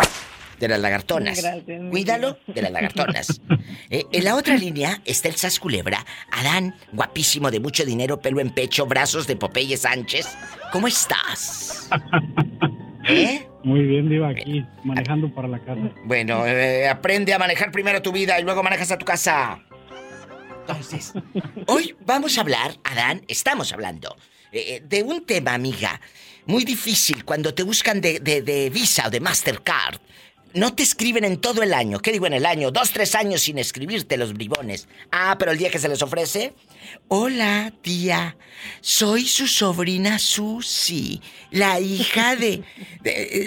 de 0.62 0.68
las 0.68 0.80
lagartonas. 0.80 1.42
Gracias, 1.42 1.90
Cuídalo 1.90 2.38
de 2.46 2.62
las 2.62 2.72
lagartonas. 2.72 3.40
Eh, 3.90 4.06
en 4.10 4.24
la 4.24 4.36
otra 4.36 4.56
línea 4.56 5.02
está 5.04 5.28
el 5.28 5.34
Sas 5.34 5.58
Culebra, 5.58 6.04
Adán, 6.30 6.74
guapísimo, 6.92 7.50
de 7.50 7.60
mucho 7.60 7.84
dinero, 7.84 8.20
pelo 8.20 8.40
en 8.40 8.48
pecho, 8.48 8.86
brazos 8.86 9.26
de 9.26 9.36
Popeye 9.36 9.76
Sánchez. 9.76 10.26
¿Cómo 10.72 10.88
estás? 10.88 11.90
¿Eh? 13.08 13.46
Muy 13.64 13.82
bien, 13.82 14.08
Diva, 14.08 14.30
aquí 14.30 14.64
manejando 14.82 15.32
para 15.34 15.48
la 15.48 15.58
casa. 15.58 15.92
Bueno, 16.04 16.46
eh, 16.46 16.88
aprende 16.88 17.34
a 17.34 17.38
manejar 17.38 17.70
primero 17.70 18.00
tu 18.00 18.12
vida 18.12 18.40
y 18.40 18.44
luego 18.44 18.62
manejas 18.62 18.90
a 18.92 18.98
tu 18.98 19.04
casa. 19.04 19.60
Hoy 21.66 21.94
vamos 22.04 22.38
a 22.38 22.40
hablar, 22.42 22.76
Adán, 22.84 23.22
estamos 23.28 23.72
hablando 23.72 24.16
eh, 24.52 24.76
eh, 24.76 24.82
de 24.84 25.02
un 25.02 25.24
tema, 25.24 25.54
amiga, 25.54 26.00
muy 26.46 26.64
difícil 26.64 27.24
cuando 27.24 27.54
te 27.54 27.62
buscan 27.62 28.00
de, 28.00 28.20
de- 28.20 28.42
de 28.42 28.70
Visa 28.70 29.06
o 29.06 29.10
de 29.10 29.20
Mastercard. 29.20 30.00
No 30.54 30.74
te 30.74 30.82
escriben 30.82 31.24
en 31.24 31.38
todo 31.38 31.62
el 31.62 31.72
año. 31.72 31.98
¿Qué 32.00 32.12
digo 32.12 32.26
en 32.26 32.34
el 32.34 32.44
año? 32.44 32.70
Dos, 32.70 32.90
tres 32.90 33.14
años 33.14 33.40
sin 33.42 33.58
escribirte 33.58 34.18
los 34.18 34.34
bribones. 34.34 34.86
Ah, 35.10 35.36
pero 35.38 35.52
el 35.52 35.58
día 35.58 35.70
que 35.70 35.78
se 35.78 35.88
les 35.88 36.02
ofrece. 36.02 36.52
Hola, 37.08 37.72
tía. 37.80 38.36
Soy 38.82 39.26
su 39.26 39.46
sobrina 39.46 40.18
Susi, 40.18 41.22
la 41.50 41.80
hija 41.80 42.36
de, 42.36 42.62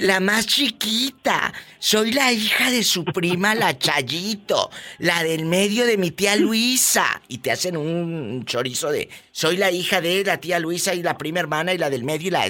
la 0.01 0.19
más 0.19 0.47
chiquita. 0.47 1.53
Soy 1.77 2.11
la 2.11 2.31
hija 2.31 2.71
de 2.71 2.83
su 2.83 3.05
prima 3.05 3.53
la 3.53 3.77
Chayito, 3.77 4.71
la 4.97 5.23
del 5.23 5.45
medio 5.45 5.85
de 5.85 5.97
mi 5.97 6.09
tía 6.09 6.35
Luisa. 6.35 7.21
Y 7.27 7.37
te 7.37 7.51
hacen 7.51 7.77
un 7.77 8.45
chorizo 8.45 8.89
de 8.89 9.09
soy 9.31 9.57
la 9.57 9.69
hija 9.69 10.01
de 10.01 10.23
la 10.23 10.39
tía 10.39 10.57
Luisa 10.59 10.95
y 10.95 11.03
la 11.03 11.17
prima 11.17 11.39
hermana 11.39 11.73
y 11.73 11.77
la 11.77 11.89
del 11.91 12.03
medio 12.03 12.29
y 12.29 12.31
la 12.31 12.45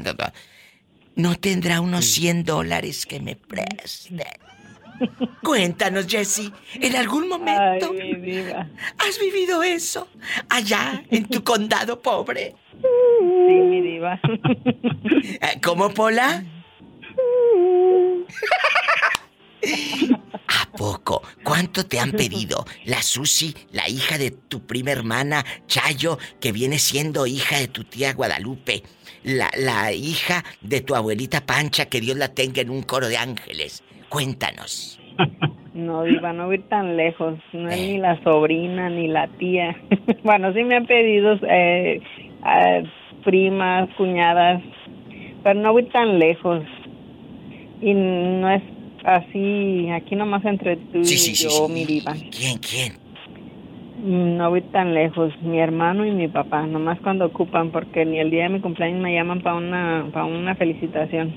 no 1.16 1.36
tendrá 1.36 1.80
unos 1.80 2.06
100 2.06 2.44
dólares 2.44 3.06
que 3.06 3.20
me 3.20 3.36
preste. 3.36 4.26
Cuéntanos, 5.44 6.08
Jessie, 6.08 6.52
¿en 6.76 6.96
algún 6.96 7.28
momento 7.28 7.94
has 8.98 9.20
vivido 9.20 9.64
eso 9.64 10.08
allá 10.50 11.04
en 11.10 11.26
tu 11.28 11.44
condado 11.44 12.02
pobre? 12.02 12.56
Sí, 12.82 13.54
mi 13.54 13.82
diva. 13.82 14.20
Eh, 15.42 15.60
¿Cómo, 15.64 15.90
Pola? 15.90 16.44
¿A 20.48 20.72
poco? 20.78 21.24
¿Cuánto 21.44 21.86
te 21.86 22.00
han 22.00 22.12
pedido? 22.12 22.66
La 22.86 23.02
Susi, 23.02 23.56
la 23.72 23.90
hija 23.90 24.18
de 24.18 24.32
tu 24.32 24.66
prima 24.66 24.92
hermana, 24.92 25.44
Chayo, 25.68 26.18
que 26.40 26.52
viene 26.52 26.80
siendo 26.80 27.26
hija 27.26 27.58
de 27.60 27.68
tu 27.68 27.84
tía 27.84 28.14
Guadalupe. 28.14 28.84
La, 29.24 29.50
la 29.58 29.92
hija 29.92 30.44
de 30.62 30.82
tu 30.82 30.96
abuelita 30.96 31.46
Pancha, 31.46 31.86
que 31.88 32.02
Dios 32.02 32.18
la 32.18 32.34
tenga 32.34 32.62
en 32.62 32.70
un 32.70 32.84
coro 32.84 33.08
de 33.08 33.18
ángeles. 33.18 33.84
Cuéntanos. 34.16 34.98
No, 35.74 36.04
diva, 36.04 36.32
no 36.32 36.54
ir 36.54 36.64
tan 36.70 36.96
lejos. 36.96 37.38
No 37.52 37.68
es 37.68 37.82
ni 37.82 37.98
la 37.98 38.18
sobrina 38.24 38.90
ni 38.90 39.10
la 39.10 39.28
tía. 39.28 39.76
bueno, 40.24 40.54
sí 40.54 40.64
me 40.64 40.78
han 40.78 40.86
pedido 40.86 41.34
eh, 41.50 42.00
eh, 42.48 42.84
primas, 43.26 43.90
cuñadas, 43.98 44.62
pero 45.44 45.60
no 45.60 45.74
voy 45.74 45.84
tan 45.90 46.18
lejos. 46.18 46.64
Y 47.82 47.94
no 47.94 48.50
es 48.50 48.64
así, 49.04 49.90
aquí 49.92 50.16
nomás 50.16 50.46
entre 50.46 50.78
tú 50.78 51.04
Sí, 51.04 51.16
y 51.16 51.18
sí, 51.18 51.44
yo, 51.44 51.50
sí. 51.50 51.74
mi 51.74 51.84
diva. 51.84 52.14
¿Quién, 52.14 52.58
quién? 52.60 52.94
No 54.02 54.50
voy 54.50 54.62
tan 54.62 54.94
lejos, 54.94 55.34
mi 55.42 55.60
hermano 55.60 56.06
y 56.06 56.12
mi 56.12 56.30
papá, 56.30 56.66
nomás 56.66 57.02
cuando 57.02 57.26
ocupan, 57.26 57.72
porque 57.72 58.06
ni 58.06 58.20
el 58.20 58.32
día 58.32 58.44
de 58.44 58.50
mi 58.50 58.60
cumpleaños 58.62 59.02
me 59.02 59.14
llaman 59.14 59.42
para 59.42 59.58
una, 59.58 60.08
para 60.14 60.24
una 60.24 60.56
felicitación. 60.56 61.34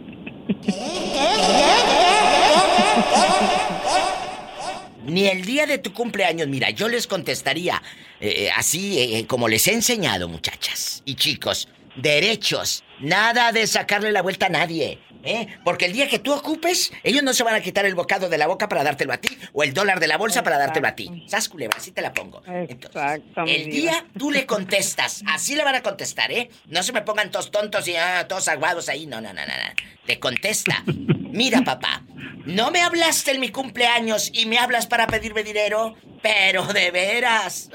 Ni 5.05 5.27
el 5.27 5.45
día 5.45 5.67
de 5.67 5.79
tu 5.79 5.93
cumpleaños, 5.95 6.49
mira, 6.49 6.71
yo 6.71 6.89
les 6.89 7.07
contestaría 7.07 7.83
eh, 8.21 8.47
eh, 8.47 8.51
así 8.55 8.99
eh, 8.99 9.27
como 9.27 9.49
les 9.49 9.67
he 9.67 9.73
enseñado, 9.73 10.29
muchachas 10.29 11.03
y 11.05 11.15
chicos. 11.15 11.69
Derechos. 11.97 12.85
Nada 13.01 13.51
de 13.53 13.67
sacarle 13.67 14.13
la 14.13 14.23
vuelta 14.23 14.47
a 14.47 14.51
nadie. 14.51 14.99
¿eh? 15.25 15.49
Porque 15.65 15.87
el 15.87 15.93
día 15.93 16.09
que 16.09 16.19
tú 16.19 16.33
ocupes, 16.33 16.93
ellos 17.03 17.23
no 17.23 17.33
se 17.33 17.43
van 17.43 17.55
a 17.55 17.61
quitar 17.61 17.85
el 17.87 17.95
bocado 17.95 18.29
de 18.29 18.39
la 18.39 18.47
boca 18.47 18.69
para 18.69 18.85
dártelo 18.85 19.13
a 19.13 19.19
ti 19.19 19.37
o 19.53 19.63
el 19.63 19.75
dólar 19.75 20.01
de 20.01 20.07
la 20.07 20.17
bolsa 20.17 20.43
para 20.43 20.59
dártelo 20.59 20.89
a 20.89 20.95
ti. 20.95 21.25
¿Sabes, 21.27 21.49
culebra? 21.49 21.79
Así 21.79 21.93
te 21.93 22.03
la 22.03 22.13
pongo. 22.13 22.43
El 22.47 23.71
día 23.71 24.05
tú 24.17 24.31
le 24.31 24.47
contestas. 24.47 25.23
Así 25.27 25.55
le 25.55 25.65
van 25.65 25.75
a 25.75 25.83
contestar, 25.83 26.31
¿eh? 26.33 26.51
No 26.67 26.83
se 26.83 26.93
me 26.93 27.03
pongan 27.03 27.31
todos 27.31 27.51
tontos 27.51 27.87
y 27.89 27.97
ah, 27.97 28.27
todos 28.29 28.49
aguados 28.49 28.89
ahí. 28.89 29.07
No, 29.07 29.21
no, 29.21 29.33
no, 29.33 29.43
no, 29.43 29.53
no. 29.53 29.75
Le 30.07 30.19
contesta. 30.19 30.83
Mira, 30.87 31.63
papá, 31.63 32.03
no 32.47 32.71
me 32.71 32.81
hablaste 32.83 33.33
en 33.33 33.41
mi 33.41 33.51
cumpleaños 33.51 34.31
y 34.33 34.47
me 34.47 34.59
hablas 34.59 34.87
para 34.87 35.07
pedirme 35.07 35.43
dinero, 35.43 35.95
pero 36.23 36.65
de 36.67 36.91
veras. 36.91 37.71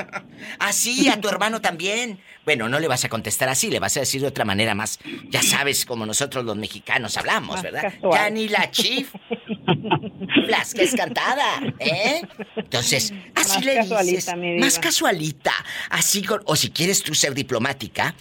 Así 0.58 1.08
a 1.08 1.20
tu 1.20 1.28
hermano 1.28 1.60
también. 1.60 2.20
Bueno, 2.44 2.68
no 2.68 2.80
le 2.80 2.88
vas 2.88 3.04
a 3.04 3.08
contestar 3.08 3.48
así, 3.48 3.70
le 3.70 3.78
vas 3.78 3.96
a 3.96 4.00
decir 4.00 4.20
de 4.20 4.26
otra 4.26 4.44
manera 4.44 4.74
más. 4.74 4.98
Ya 5.30 5.42
sabes 5.42 5.84
como 5.84 6.06
nosotros 6.06 6.44
los 6.44 6.56
mexicanos 6.56 7.16
hablamos, 7.16 7.54
Más 7.54 7.62
¿verdad? 7.62 7.82
casual. 7.82 8.12
Ya 8.14 8.30
ni 8.30 8.48
la 8.48 8.68
chif. 8.70 9.14
Las 10.48 10.74
que 10.74 10.82
es 10.82 10.94
cantada, 10.94 11.62
¿eh? 11.78 12.22
Entonces, 12.56 13.14
así 13.36 13.58
Más 13.58 13.64
le 13.64 14.12
dices. 14.12 14.34
Más 14.58 14.78
casualita. 14.80 15.52
Así 15.90 16.22
con. 16.22 16.42
O 16.46 16.56
si 16.56 16.70
quieres 16.70 17.02
tú 17.02 17.14
ser 17.14 17.32
diplomática, 17.32 18.14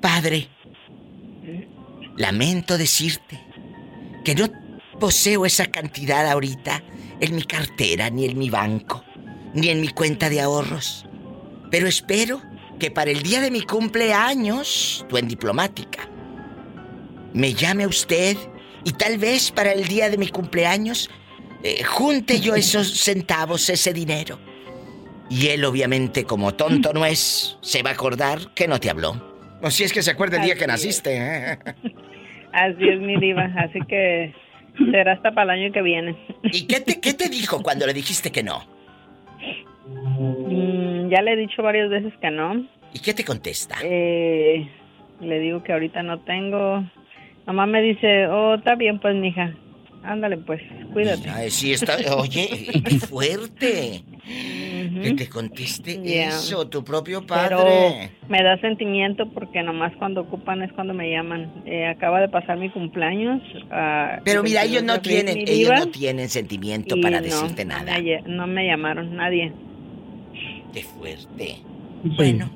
padre. 0.00 0.48
Lamento 2.16 2.76
decirte 2.76 3.40
que 4.24 4.34
no 4.34 4.48
poseo 5.02 5.44
esa 5.44 5.66
cantidad 5.66 6.30
ahorita 6.30 6.80
en 7.18 7.34
mi 7.34 7.42
cartera, 7.42 8.08
ni 8.08 8.24
en 8.24 8.38
mi 8.38 8.50
banco, 8.50 9.04
ni 9.52 9.68
en 9.68 9.80
mi 9.80 9.88
cuenta 9.88 10.30
de 10.30 10.40
ahorros. 10.40 11.06
Pero 11.72 11.88
espero 11.88 12.40
que 12.78 12.92
para 12.92 13.10
el 13.10 13.20
día 13.24 13.40
de 13.40 13.50
mi 13.50 13.62
cumpleaños, 13.62 15.04
tú 15.08 15.18
en 15.18 15.26
diplomática, 15.26 16.08
me 17.34 17.52
llame 17.52 17.84
usted 17.84 18.36
y 18.84 18.92
tal 18.92 19.18
vez 19.18 19.50
para 19.50 19.72
el 19.72 19.88
día 19.88 20.08
de 20.08 20.18
mi 20.18 20.28
cumpleaños 20.28 21.10
eh, 21.64 21.82
junte 21.82 22.38
yo 22.38 22.54
esos 22.54 23.00
centavos, 23.00 23.68
ese 23.70 23.92
dinero. 23.92 24.38
Y 25.28 25.48
él 25.48 25.64
obviamente 25.64 26.22
como 26.22 26.54
tonto 26.54 26.92
no 26.92 27.04
es, 27.04 27.58
se 27.60 27.82
va 27.82 27.90
a 27.90 27.94
acordar 27.94 28.54
que 28.54 28.68
no 28.68 28.78
te 28.78 28.88
habló. 28.88 29.20
O 29.62 29.68
si 29.68 29.82
es 29.82 29.92
que 29.92 30.04
se 30.04 30.12
acuerda 30.12 30.36
el 30.36 30.44
día 30.44 30.54
que 30.54 30.62
Así 30.66 30.86
naciste. 30.86 31.16
¿eh? 31.16 31.58
Así 32.52 32.88
es 32.88 33.00
mi 33.00 33.16
diva, 33.16 33.50
así 33.56 33.80
que 33.88 34.34
será 34.90 35.12
hasta 35.12 35.32
para 35.32 35.54
el 35.54 35.62
año 35.62 35.72
que 35.72 35.82
viene. 35.82 36.16
¿Y 36.44 36.66
qué 36.66 36.80
te, 36.80 37.00
qué 37.00 37.14
te 37.14 37.28
dijo 37.28 37.62
cuando 37.62 37.86
le 37.86 37.94
dijiste 37.94 38.30
que 38.30 38.42
no? 38.42 38.62
Mm, 39.86 41.08
ya 41.08 41.22
le 41.22 41.32
he 41.32 41.36
dicho 41.36 41.62
varias 41.62 41.90
veces 41.90 42.12
que 42.20 42.30
no. 42.30 42.66
¿Y 42.94 43.00
qué 43.00 43.14
te 43.14 43.24
contesta? 43.24 43.76
Eh, 43.82 44.68
le 45.20 45.38
digo 45.40 45.62
que 45.62 45.72
ahorita 45.72 46.02
no 46.02 46.20
tengo. 46.20 46.84
Mamá 47.46 47.66
me 47.66 47.82
dice, 47.82 48.26
oh, 48.28 48.54
está 48.54 48.74
bien 48.74 48.98
pues, 48.98 49.14
mija. 49.16 49.52
Ándale 50.04 50.36
pues, 50.38 50.60
cuídate. 50.92 51.28
Ay, 51.30 51.50
sí, 51.50 51.72
está. 51.72 51.96
Oye, 52.16 52.48
qué 52.88 52.98
fuerte. 52.98 54.02
Que 55.02 55.14
te 55.14 55.28
conteste 55.28 56.00
eso, 56.24 56.68
tu 56.68 56.82
propio 56.84 57.20
Pero 57.20 57.58
padre. 57.58 58.10
me 58.28 58.42
da 58.42 58.58
sentimiento 58.60 59.28
porque 59.32 59.62
nomás 59.62 59.92
cuando 59.96 60.22
ocupan 60.22 60.62
es 60.62 60.72
cuando 60.72 60.92
me 60.94 61.10
llaman. 61.10 61.62
Eh, 61.66 61.86
acaba 61.86 62.20
de 62.20 62.28
pasar 62.28 62.58
mi 62.58 62.70
cumpleaños. 62.70 63.40
ah, 63.70 64.20
Pero 64.24 64.42
mira, 64.42 64.62
ellos 64.64 64.82
22 64.84 64.96
no 64.96 65.02
tienen, 65.02 65.34
mi 65.36 65.42
ellos 65.42 65.56
diva, 65.56 65.76
no 65.78 65.88
tienen 65.88 66.28
sentimiento 66.28 67.00
para 67.00 67.20
no, 67.20 67.24
decirte 67.26 67.64
nada. 67.64 67.98
me 68.00 68.22
No 68.26 68.46
me 68.46 68.66
llamaron 68.66 69.14
nadie. 69.14 69.52
Qué 70.72 70.82
fuerte. 70.82 71.58
Bueno, 72.16 72.50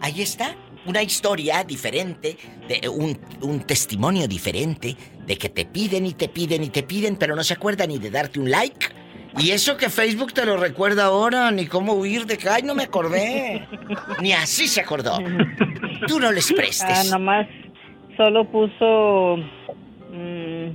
ahí 0.00 0.22
está. 0.22 0.54
Una 0.88 1.02
historia 1.02 1.62
diferente, 1.64 2.36
de 2.66 2.88
un, 2.88 3.18
un 3.42 3.60
testimonio 3.60 4.26
diferente 4.26 4.96
de 5.26 5.36
que 5.36 5.48
te 5.50 5.64
piden 5.66 6.06
y 6.06 6.12
te 6.14 6.28
piden 6.28 6.64
y 6.64 6.70
te 6.70 6.82
piden, 6.82 7.16
pero 7.16 7.36
no 7.36 7.44
se 7.44 7.54
acuerdan 7.54 7.88
ni 7.90 7.98
de 7.98 8.10
darte 8.10 8.40
un 8.40 8.50
like. 8.50 8.86
Y 9.38 9.50
eso 9.50 9.76
que 9.76 9.90
Facebook 9.90 10.32
te 10.32 10.44
lo 10.46 10.56
recuerda 10.56 11.04
ahora, 11.04 11.50
ni 11.50 11.66
cómo 11.66 11.92
huir 11.92 12.24
de 12.26 12.38
que, 12.38 12.48
ay, 12.48 12.62
no 12.62 12.74
me 12.74 12.84
acordé. 12.84 13.66
ni 14.22 14.32
así 14.32 14.66
se 14.66 14.80
acordó. 14.80 15.18
Tú 16.08 16.18
no 16.18 16.32
les 16.32 16.50
Ah, 16.50 16.54
prestes. 16.56 17.10
nomás 17.10 17.46
solo 18.16 18.44
puso. 18.50 19.36
mm, 20.10 20.70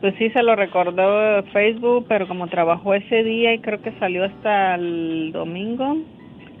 pues 0.00 0.14
sí, 0.18 0.30
se 0.30 0.42
lo 0.42 0.54
recordó 0.56 1.42
Facebook, 1.52 2.06
pero 2.08 2.26
como 2.28 2.48
trabajó 2.48 2.94
ese 2.94 3.22
día 3.22 3.54
y 3.54 3.60
creo 3.60 3.80
que 3.80 3.92
salió 3.98 4.24
hasta 4.24 4.74
el 4.74 5.30
domingo, 5.32 5.96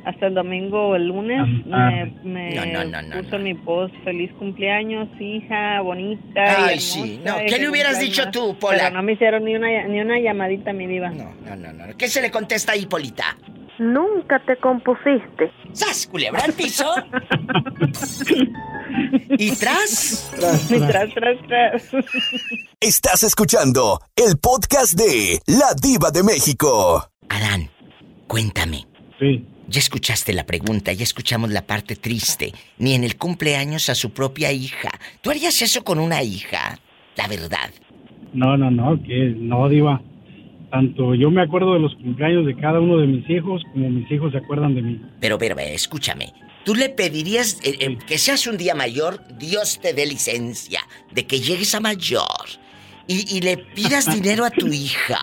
hasta 0.04 0.26
el 0.28 0.34
domingo 0.34 0.88
o 0.88 0.96
el 0.96 1.06
lunes 1.08 1.40
Ah. 1.72 1.90
me, 2.22 2.50
me 2.50 2.54
No, 2.54 2.64
no, 2.66 2.84
no, 2.84 3.02
no, 3.02 3.22
puso 3.22 3.36
en 3.36 3.42
mi 3.44 3.54
post 3.54 3.94
feliz 4.04 4.30
cumpleaños, 4.38 5.08
hija, 5.20 5.80
bonita. 5.82 6.66
Ay, 6.66 6.80
sí. 6.80 7.20
No, 7.24 7.36
¿qué 7.46 7.58
le 7.58 7.68
hubieras 7.68 8.00
dicho 8.00 8.30
tú, 8.30 8.56
Pola? 8.58 8.78
Pero 8.84 8.90
no 8.96 9.02
me 9.02 9.12
hicieron 9.12 9.44
ni 9.44 9.54
una, 9.54 9.86
ni 9.86 10.00
una 10.00 10.18
llamadita, 10.18 10.72
mi 10.72 10.86
diva. 10.86 11.10
No, 11.10 11.34
no, 11.44 11.56
no, 11.56 11.72
no. 11.72 11.96
¿Qué 11.96 12.08
se 12.08 12.22
le 12.22 12.30
contesta 12.30 12.72
ahí, 12.72 12.86
Polita? 12.86 13.36
Nunca 13.78 14.42
te 14.44 14.56
compusiste. 14.56 15.52
¡Sas, 15.72 16.08
culebra 16.08 16.42
al 16.44 16.52
piso! 16.52 16.84
¿Y 19.38 19.54
tras? 19.56 20.32
tras, 20.38 20.68
tras, 21.14 21.38
tras. 21.46 21.82
Estás 22.80 23.22
escuchando 23.22 24.00
el 24.16 24.38
podcast 24.38 24.94
de 24.98 25.38
La 25.46 25.74
Diva 25.80 26.10
de 26.10 26.22
México. 26.24 27.08
Adán, 27.28 27.70
cuéntame. 28.26 28.84
Sí. 29.20 29.46
Ya 29.70 29.80
escuchaste 29.80 30.32
la 30.32 30.46
pregunta, 30.46 30.94
ya 30.94 31.02
escuchamos 31.02 31.50
la 31.50 31.66
parte 31.66 31.94
triste. 31.94 32.52
Ni 32.78 32.94
en 32.94 33.04
el 33.04 33.18
cumpleaños 33.18 33.90
a 33.90 33.94
su 33.94 34.12
propia 34.12 34.50
hija. 34.50 34.88
¿Tú 35.20 35.30
harías 35.30 35.60
eso 35.60 35.84
con 35.84 35.98
una 35.98 36.22
hija? 36.22 36.78
La 37.16 37.28
verdad. 37.28 37.70
No, 38.32 38.56
no, 38.56 38.70
no, 38.70 39.02
que 39.02 39.34
no, 39.36 39.68
Diva. 39.68 40.00
Tanto 40.70 41.14
yo 41.14 41.30
me 41.30 41.42
acuerdo 41.42 41.74
de 41.74 41.80
los 41.80 41.94
cumpleaños 41.96 42.46
de 42.46 42.56
cada 42.56 42.80
uno 42.80 42.96
de 42.96 43.06
mis 43.06 43.28
hijos 43.28 43.62
como 43.72 43.90
mis 43.90 44.10
hijos 44.10 44.32
se 44.32 44.38
acuerdan 44.38 44.74
de 44.74 44.82
mí. 44.82 45.02
Pero, 45.20 45.36
pero, 45.36 45.58
escúchame. 45.58 46.32
¿Tú 46.64 46.74
le 46.74 46.88
pedirías 46.88 47.60
eh, 47.62 47.76
eh, 47.80 47.98
que 48.06 48.16
seas 48.16 48.46
un 48.46 48.56
día 48.56 48.74
mayor, 48.74 49.22
Dios 49.38 49.80
te 49.80 49.92
dé 49.92 50.06
licencia, 50.06 50.80
de 51.12 51.26
que 51.26 51.40
llegues 51.40 51.74
a 51.74 51.80
mayor 51.80 52.46
y, 53.06 53.36
y 53.36 53.42
le 53.42 53.58
pidas 53.58 54.14
dinero 54.14 54.46
a 54.46 54.50
tu 54.50 54.66
hija? 54.66 55.18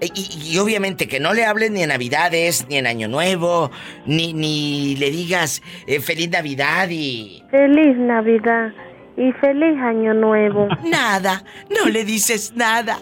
Y, 0.00 0.54
y 0.54 0.58
obviamente 0.58 1.08
que 1.08 1.20
no 1.20 1.34
le 1.34 1.44
hables 1.44 1.70
ni 1.70 1.82
en 1.82 1.88
Navidades, 1.90 2.66
ni 2.68 2.76
en 2.76 2.86
Año 2.86 3.08
Nuevo, 3.08 3.70
ni, 4.06 4.32
ni 4.32 4.96
le 4.96 5.10
digas 5.10 5.62
eh, 5.86 6.00
Feliz 6.00 6.30
Navidad 6.30 6.88
y... 6.90 7.42
Feliz 7.50 7.96
Navidad 7.96 8.72
y 9.16 9.32
feliz 9.32 9.78
Año 9.82 10.14
Nuevo. 10.14 10.68
Nada, 10.84 11.44
no 11.68 11.90
le 11.90 12.04
dices 12.04 12.54
nada. 12.54 12.98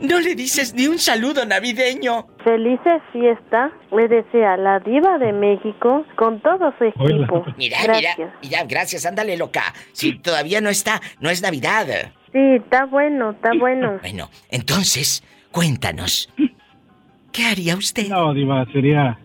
No 0.00 0.20
le 0.20 0.34
dices 0.34 0.74
ni 0.74 0.86
un 0.86 0.98
saludo 0.98 1.46
navideño. 1.46 2.26
Felices 2.44 3.00
fiestas 3.12 3.72
le 3.90 4.08
desea 4.08 4.58
la 4.58 4.80
diva 4.80 5.16
de 5.18 5.32
México 5.32 6.04
con 6.16 6.40
todo 6.40 6.74
su 6.76 6.84
equipo. 6.84 7.44
Mira, 7.56 7.78
Gracias. 7.84 8.18
mira, 8.18 8.34
mira, 8.42 8.64
gracias, 8.64 9.06
ándale 9.06 9.38
loca. 9.38 9.62
Si 9.92 10.18
todavía 10.18 10.60
no 10.60 10.68
está, 10.68 11.00
no 11.20 11.30
es 11.30 11.40
Navidad. 11.40 11.86
Sí, 12.32 12.56
está 12.56 12.84
bueno, 12.84 13.30
está 13.30 13.52
bueno. 13.58 13.98
Bueno, 14.02 14.28
entonces, 14.50 15.22
cuéntanos. 15.52 16.28
¿Qué 17.32 17.44
haría 17.44 17.76
usted? 17.76 18.08
No, 18.08 18.34
Diva, 18.34 18.66
sería, 18.72 19.18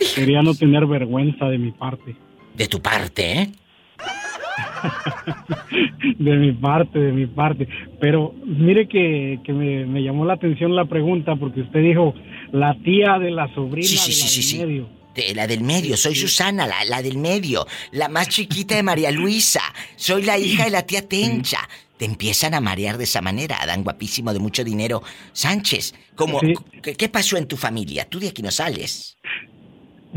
sería 0.00 0.42
no 0.42 0.54
tener 0.54 0.86
vergüenza 0.86 1.46
de 1.46 1.58
mi 1.58 1.72
parte. 1.72 2.14
De 2.54 2.68
tu 2.68 2.80
parte, 2.80 3.32
¿eh? 3.42 3.50
De 6.18 6.36
mi 6.36 6.52
parte, 6.52 6.98
de 6.98 7.12
mi 7.12 7.26
parte. 7.26 7.68
Pero 8.00 8.34
mire 8.44 8.88
que, 8.88 9.38
que 9.44 9.52
me, 9.52 9.86
me 9.86 10.02
llamó 10.02 10.24
la 10.24 10.34
atención 10.34 10.74
la 10.74 10.84
pregunta 10.84 11.36
porque 11.36 11.60
usted 11.62 11.80
dijo 11.80 12.14
la 12.52 12.74
tía 12.84 13.18
de 13.18 13.30
la 13.30 13.52
sobrina 13.54 13.86
Sí, 13.86 13.96
sí, 13.96 14.10
de 14.10 14.16
sí, 14.16 14.22
la 14.22 14.28
sí, 14.28 14.36
del 14.36 14.44
sí. 14.44 14.58
medio. 14.58 14.88
De 15.14 15.34
la 15.34 15.46
del 15.48 15.62
medio, 15.62 15.96
soy 15.96 16.14
Susana, 16.14 16.66
la, 16.66 16.84
la 16.84 17.02
del 17.02 17.18
medio, 17.18 17.66
la 17.92 18.08
más 18.08 18.28
chiquita 18.28 18.76
de 18.76 18.82
María 18.84 19.10
Luisa. 19.10 19.60
Soy 19.96 20.22
la 20.22 20.38
hija 20.38 20.64
de 20.64 20.70
la 20.70 20.82
tía 20.82 21.08
Tencha. 21.08 21.58
Te 21.98 22.04
empiezan 22.04 22.54
a 22.54 22.60
marear 22.60 22.96
de 22.96 23.04
esa 23.04 23.20
manera, 23.20 23.56
Adán 23.60 23.82
guapísimo 23.84 24.32
de 24.32 24.38
mucho 24.40 24.64
dinero. 24.64 25.02
Sánchez, 25.32 25.94
¿cómo, 26.14 26.38
Sí. 26.40 26.54
¿qué, 26.82 26.94
qué 26.94 27.08
pasó 27.08 27.36
en 27.36 27.46
tu 27.48 27.56
familia? 27.56 28.06
Tú 28.08 28.18
de 28.20 28.28
aquí 28.28 28.42
no 28.42 28.50
sales. 28.50 29.18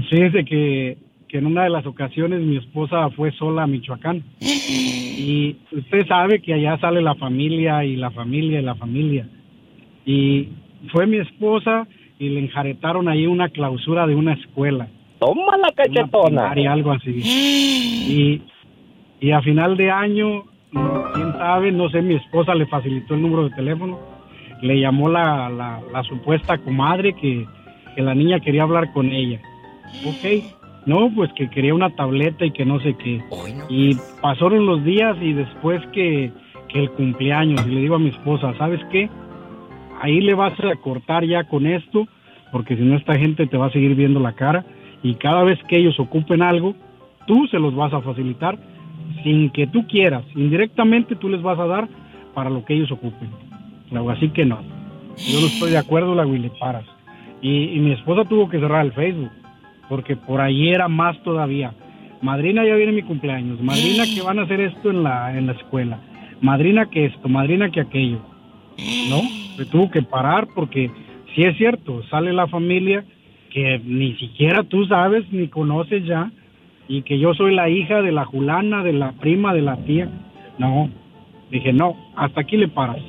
Fíjese 0.09 0.45
que, 0.45 0.97
que 1.27 1.37
en 1.37 1.45
una 1.45 1.63
de 1.63 1.69
las 1.69 1.85
ocasiones 1.85 2.41
mi 2.41 2.57
esposa 2.57 3.09
fue 3.11 3.31
sola 3.33 3.63
a 3.63 3.67
Michoacán. 3.67 4.23
Y 5.23 5.57
usted 5.71 6.07
sabe 6.07 6.41
que 6.41 6.53
allá 6.53 6.79
sale 6.79 6.99
la 7.01 7.13
familia 7.15 7.83
y 7.83 7.95
la 7.95 8.09
familia 8.09 8.59
y 8.59 8.63
la 8.63 8.73
familia. 8.75 9.27
Y 10.05 10.49
fue 10.91 11.05
mi 11.05 11.17
esposa 11.17 11.87
y 12.17 12.29
le 12.29 12.39
enjaretaron 12.39 13.07
ahí 13.07 13.27
una 13.27 13.49
clausura 13.49 14.07
de 14.07 14.15
una 14.15 14.33
escuela. 14.33 14.87
Toma 15.19 15.57
la 15.57 15.71
cachetona. 15.73 16.51
algo 16.71 16.91
así. 16.91 17.11
Y, 18.11 18.41
y 19.19 19.31
a 19.31 19.41
final 19.41 19.77
de 19.77 19.91
año, 19.91 20.43
quién 21.13 21.30
sabe, 21.41 21.72
no 21.72 21.89
sé, 21.89 22.03
mi 22.03 22.13
esposa 22.13 22.53
le 22.53 22.68
facilitó 22.68 23.15
el 23.15 23.23
número 23.23 23.49
de 23.49 23.55
teléfono. 23.55 23.99
Le 24.61 24.80
llamó 24.80 25.09
la, 25.09 25.49
la, 25.49 25.81
la 25.91 26.03
supuesta 26.03 26.59
comadre 26.59 27.13
que, 27.13 27.47
que 27.95 28.01
la 28.03 28.13
niña 28.13 28.39
quería 28.39 28.61
hablar 28.61 28.93
con 28.93 29.07
ella. 29.07 29.41
Ok. 30.05 30.43
No, 30.85 31.11
pues 31.15 31.31
que 31.34 31.49
quería 31.49 31.73
una 31.73 31.89
tableta 31.95 32.45
y 32.45 32.51
que 32.51 32.63
no 32.63 32.80
sé 32.80 32.95
qué. 32.95 33.23
Y 33.69 33.95
pasaron 34.22 34.68
los 34.68 34.84
días 34.84 35.18
y 35.19 35.34
después 35.34 35.81
que, 35.93 36.31
que 36.69 36.80
el 36.80 36.91
cumpleaños, 36.91 37.65
y 37.65 37.72
le 37.72 37.81
digo 37.81 37.95
a 37.95 37.99
mi 37.99 38.09
esposa, 38.09 38.53
¿sabes 38.59 38.80
qué? 38.91 39.09
Ahí 39.99 40.22
le 40.22 40.35
vas 40.35 40.53
a 40.59 40.76
cortar 40.76 41.26
ya 41.26 41.43
con 41.45 41.65
esto, 41.65 42.07
porque 42.51 42.76
si 42.76 42.84
no 42.84 42.97
esta 42.97 43.18
gente 43.18 43.47
te 43.47 43.57
va 43.57 43.68
a 43.68 43.72
seguir 43.72 43.95
viendo 43.95 44.19
la 44.19 44.34
cara 44.34 44.63
y 45.01 45.15
cada 45.15 45.43
vez 45.43 45.59
que 45.68 45.77
ellos 45.77 45.99
ocupen 45.99 46.43
algo, 46.43 46.76
tú 47.26 47.47
se 47.47 47.57
los 47.57 47.76
vas 47.76 47.93
a 47.93 48.01
facilitar 48.01 48.59
sin 49.23 49.49
que 49.49 49.68
tú 49.68 49.85
quieras. 49.88 50.23
Indirectamente 50.35 51.15
tú 51.15 51.30
les 51.30 51.41
vas 51.41 51.60
a 51.60 51.65
dar 51.65 51.88
para 52.34 52.49
lo 52.49 52.64
que 52.65 52.73
ellos 52.73 52.91
ocupen. 52.91 53.30
Así 54.10 54.30
que 54.30 54.45
no. 54.45 54.60
Yo 55.18 55.39
no 55.41 55.48
estoy 55.48 55.72
de 55.72 55.77
acuerdo, 55.77 56.15
la 56.15 56.26
le 56.26 56.49
paras. 56.52 56.85
Y, 57.41 57.80
mi 57.80 57.91
esposa 57.91 58.27
tuvo 58.27 58.49
que 58.49 58.60
cerrar 58.60 58.85
el 58.85 58.93
Facebook, 58.93 59.31
porque 59.89 60.15
por 60.15 60.41
ahí 60.41 60.69
era 60.69 60.88
más 60.88 61.22
todavía. 61.23 61.73
Madrina, 62.22 62.65
ya 62.65 62.76
viene 62.76 62.91
mi 62.91 63.02
cumpleaños. 63.02 63.61
Madrina, 63.61 64.03
que 64.06 64.22
van 64.22 64.39
a 64.39 64.43
hacer 64.43 64.61
esto 64.61 64.91
en 64.91 65.03
la, 65.03 65.38
en 65.38 65.48
la 65.48 65.53
escuela. 65.53 65.99
Madrina, 66.39 66.85
que 66.85 67.06
esto. 67.06 67.27
Madrina, 67.27 67.69
que 67.72 67.81
aquello. 67.81 68.19
¿No? 69.10 69.22
Se 69.57 69.65
tuvo 69.65 69.89
que 69.89 70.02
parar 70.02 70.48
porque 70.56 70.91
si 71.35 71.43
es 71.43 71.57
cierto, 71.57 72.03
sale 72.10 72.31
la 72.31 72.48
familia 72.48 73.03
que 73.52 73.81
ni 73.84 74.15
siquiera 74.15 74.64
tú 74.64 74.85
sabes 74.85 75.26
ni 75.31 75.48
conoces 75.48 76.06
ya 76.06 76.31
y 76.87 77.03
que 77.03 77.19
yo 77.19 77.33
soy 77.33 77.55
la 77.55 77.69
hija 77.69 78.01
de 78.01 78.11
la 78.11 78.25
julana, 78.25 78.83
de 78.83 78.93
la 78.93 79.11
prima, 79.13 79.53
de 79.53 79.61
la 79.61 79.77
tía. 79.77 80.09
No, 80.57 80.89
dije 81.49 81.73
no, 81.73 81.95
hasta 82.15 82.41
aquí 82.41 82.57
le 82.57 82.67
paras. 82.67 83.01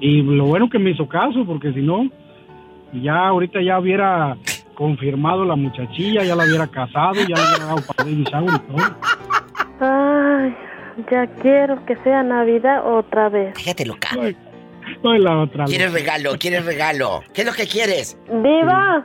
Y 0.00 0.22
lo 0.22 0.46
bueno 0.46 0.68
que 0.68 0.78
me 0.78 0.90
hizo 0.90 1.08
caso 1.08 1.44
porque 1.44 1.72
si 1.72 1.80
no, 1.80 2.08
ya 2.92 3.28
ahorita 3.28 3.62
ya 3.62 3.78
hubiera 3.78 4.36
confirmado 4.74 5.44
la 5.44 5.56
muchachilla, 5.56 6.24
ya 6.24 6.34
la 6.34 6.44
hubiera 6.44 6.66
casado, 6.66 7.14
ya 7.14 7.36
le 7.36 7.48
hubiera 7.48 7.64
dado 7.66 7.82
para 7.86 8.04
baby 8.04 8.24
shower 8.24 8.50
y 8.54 8.58
todo. 8.72 8.96
Ay, 9.80 10.56
ya 11.10 11.26
quiero 11.40 11.84
que 11.86 11.96
sea 11.96 12.22
Navidad 12.22 12.86
otra 12.86 13.28
vez. 13.28 13.56
Fíjate 13.56 13.86
loca. 13.86 14.08
Soy 15.02 15.18
la 15.20 15.38
otra. 15.38 15.64
¿Quieres 15.66 15.92
regalo? 15.92 16.32
¿Quieres 16.38 16.64
regalo? 16.64 17.22
¿Qué 17.32 17.42
es 17.42 17.46
lo 17.46 17.52
que 17.52 17.66
quieres? 17.66 18.18
Diva, 18.26 19.04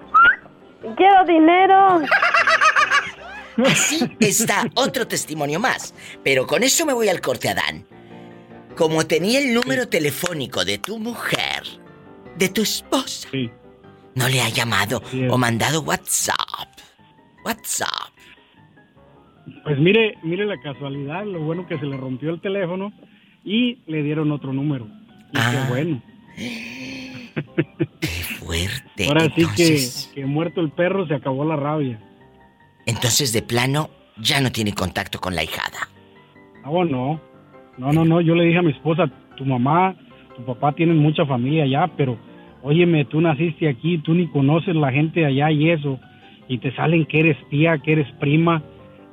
quiero 0.96 1.26
dinero. 1.26 2.02
Así 3.66 4.00
está 4.20 4.70
otro 4.76 5.08
testimonio 5.08 5.60
más. 5.60 5.94
Pero 6.24 6.46
con 6.48 6.64
eso 6.64 6.86
me 6.86 6.94
voy 6.94 7.10
al 7.10 7.22
corte, 7.22 7.50
Adán. 7.50 7.86
Como 8.76 9.06
tenía 9.08 9.40
el 9.40 9.54
número 9.54 9.88
telefónico 9.88 10.64
de 10.64 10.78
tu 10.78 11.00
mujer, 11.00 11.64
de 12.38 12.50
tu 12.50 12.62
esposa, 12.62 13.28
no 14.16 14.28
le 14.30 14.42
ha 14.42 14.50
llamado 14.50 15.02
o 15.30 15.38
mandado 15.38 15.82
WhatsApp. 15.82 16.38
WhatsApp. 17.44 18.12
Pues 19.64 19.80
mire, 19.80 20.18
mire 20.24 20.46
la 20.46 20.60
casualidad, 20.62 21.26
lo 21.26 21.40
bueno 21.40 21.66
que 21.68 21.80
se 21.80 21.86
le 21.86 21.98
rompió 21.98 22.30
el 22.32 22.42
teléfono 22.42 22.92
y 23.44 23.80
le 23.88 24.04
dieron 24.04 24.32
otro 24.32 24.54
número. 24.54 24.86
Y 24.86 25.38
Ah. 25.38 25.52
qué 25.68 25.70
bueno. 25.74 26.02
Fuerte. 28.40 29.08
Ahora 29.08 29.32
sí 29.36 29.46
que, 29.56 29.88
que 30.14 30.26
muerto 30.26 30.62
el 30.62 30.72
perro 30.72 31.08
se 31.08 31.16
acabó 31.16 31.46
la 31.46 31.56
rabia. 31.56 32.00
Entonces, 32.88 33.34
de 33.34 33.42
plano, 33.42 33.90
ya 34.18 34.42
no 34.42 34.52
tiene 34.52 34.74
contacto 34.74 35.20
con 35.20 35.36
la 35.36 35.44
hijada. 35.44 35.90
No, 36.66 36.84
no. 36.86 37.22
No, 37.78 37.94
no, 37.94 38.06
no. 38.06 38.22
Yo 38.22 38.34
le 38.34 38.46
dije 38.46 38.58
a 38.58 38.64
mi 38.64 38.72
esposa, 38.72 39.12
tu 39.36 39.46
mamá, 39.46 39.96
tu 40.36 40.44
papá 40.46 40.72
tienen 40.72 40.98
mucha 40.98 41.26
familia 41.26 41.66
allá, 41.66 41.92
pero 41.96 42.18
óyeme, 42.64 43.06
tú 43.06 43.22
naciste 43.22 43.70
aquí, 43.70 44.00
tú 44.00 44.14
ni 44.14 44.28
conoces 44.28 44.76
la 44.76 44.92
gente 44.92 45.26
allá 45.26 45.52
y 45.52 45.70
eso. 45.70 46.00
Y 46.48 46.60
te 46.60 46.74
salen 46.76 47.06
que 47.06 47.20
eres 47.20 47.38
tía, 47.50 47.78
que 47.78 47.92
eres 47.92 48.12
prima, 48.20 48.64